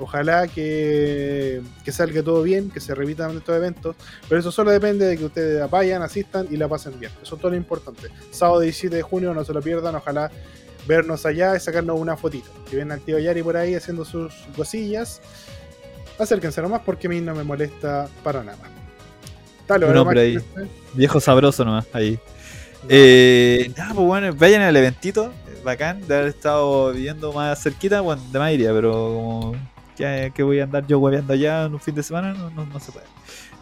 Ojalá 0.00 0.48
que, 0.48 1.62
que 1.84 1.92
salga 1.92 2.20
todo 2.24 2.42
bien, 2.42 2.68
que 2.68 2.80
se 2.80 2.92
repitan 2.96 3.36
estos 3.36 3.54
eventos. 3.56 3.94
Pero 4.28 4.40
eso 4.40 4.50
solo 4.50 4.72
depende 4.72 5.06
de 5.06 5.16
que 5.18 5.24
ustedes 5.24 5.70
vayan, 5.70 6.02
asistan 6.02 6.48
y 6.50 6.56
la 6.56 6.66
pasen 6.66 6.98
bien. 6.98 7.12
Eso 7.22 7.36
es 7.36 7.40
todo 7.40 7.52
lo 7.52 7.56
importante. 7.56 8.08
Sábado 8.32 8.58
17 8.58 8.96
de 8.96 9.02
junio, 9.02 9.32
no 9.34 9.44
se 9.44 9.52
lo 9.52 9.62
pierdan. 9.62 9.94
Ojalá 9.94 10.32
vernos 10.88 11.24
allá 11.26 11.54
y 11.54 11.60
sacarnos 11.60 12.00
una 12.00 12.16
fotito. 12.16 12.48
Si 12.68 12.74
ven 12.76 12.90
al 12.90 13.00
tío 13.00 13.18
Yari 13.20 13.42
por 13.42 13.56
ahí 13.56 13.74
haciendo 13.76 14.04
sus 14.04 14.32
cosillas, 14.56 15.20
acérquense 16.18 16.60
nomás 16.62 16.80
porque 16.84 17.06
a 17.06 17.10
mí 17.10 17.20
no 17.20 17.34
me 17.34 17.44
molesta 17.44 18.08
para 18.24 18.42
nada. 18.42 18.58
Dale, 19.68 19.84
Un 19.84 19.90
¿algo 19.92 20.02
hombre 20.02 20.20
ahí. 20.22 20.38
Viejo 20.94 21.20
sabroso 21.20 21.64
nomás, 21.64 21.86
ahí. 21.92 22.18
No. 22.82 22.88
Eh, 22.88 23.70
nada, 23.76 23.94
pues 23.94 24.06
bueno, 24.06 24.34
vayan 24.34 24.62
al 24.62 24.74
eventito. 24.76 25.26
eh, 25.46 25.60
Bacán 25.62 26.06
de 26.08 26.16
haber 26.16 26.28
estado 26.28 26.92
viviendo 26.92 27.32
más 27.32 27.62
cerquita. 27.62 28.00
Bueno, 28.00 28.22
de 28.32 28.38
más 28.38 28.52
iría, 28.52 28.72
pero 28.72 28.92
como. 28.92 29.56
Que, 29.96 30.32
que 30.34 30.42
voy 30.44 30.60
a 30.60 30.64
andar 30.64 30.86
yo 30.86 30.98
hueveando 31.00 31.32
allá 31.34 31.64
en 31.64 31.74
un 31.74 31.80
fin 31.80 31.94
de 31.94 32.04
semana, 32.04 32.32
no, 32.32 32.50
no, 32.50 32.64
no 32.66 32.80
se 32.80 32.90
puede. 32.92 33.06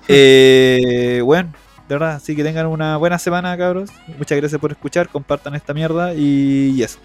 Eh, 0.08 1.20
bueno, 1.24 1.52
de 1.88 1.94
verdad, 1.94 2.14
así 2.16 2.34
que 2.34 2.42
tengan 2.42 2.66
una 2.66 2.96
buena 2.96 3.18
semana, 3.18 3.56
cabros. 3.56 3.90
Muchas 4.18 4.38
gracias 4.38 4.60
por 4.60 4.72
escuchar, 4.72 5.08
compartan 5.08 5.54
esta 5.54 5.72
mierda 5.74 6.14
y, 6.14 6.74
y 6.76 6.82
eso. 6.82 6.98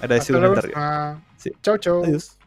Agradecido 0.00 0.40
con 0.40 0.52
el 0.52 0.58
arriba. 0.58 1.20
Sí. 1.36 1.52
Chau, 1.62 1.76
chau. 1.78 2.04
Adiós. 2.04 2.38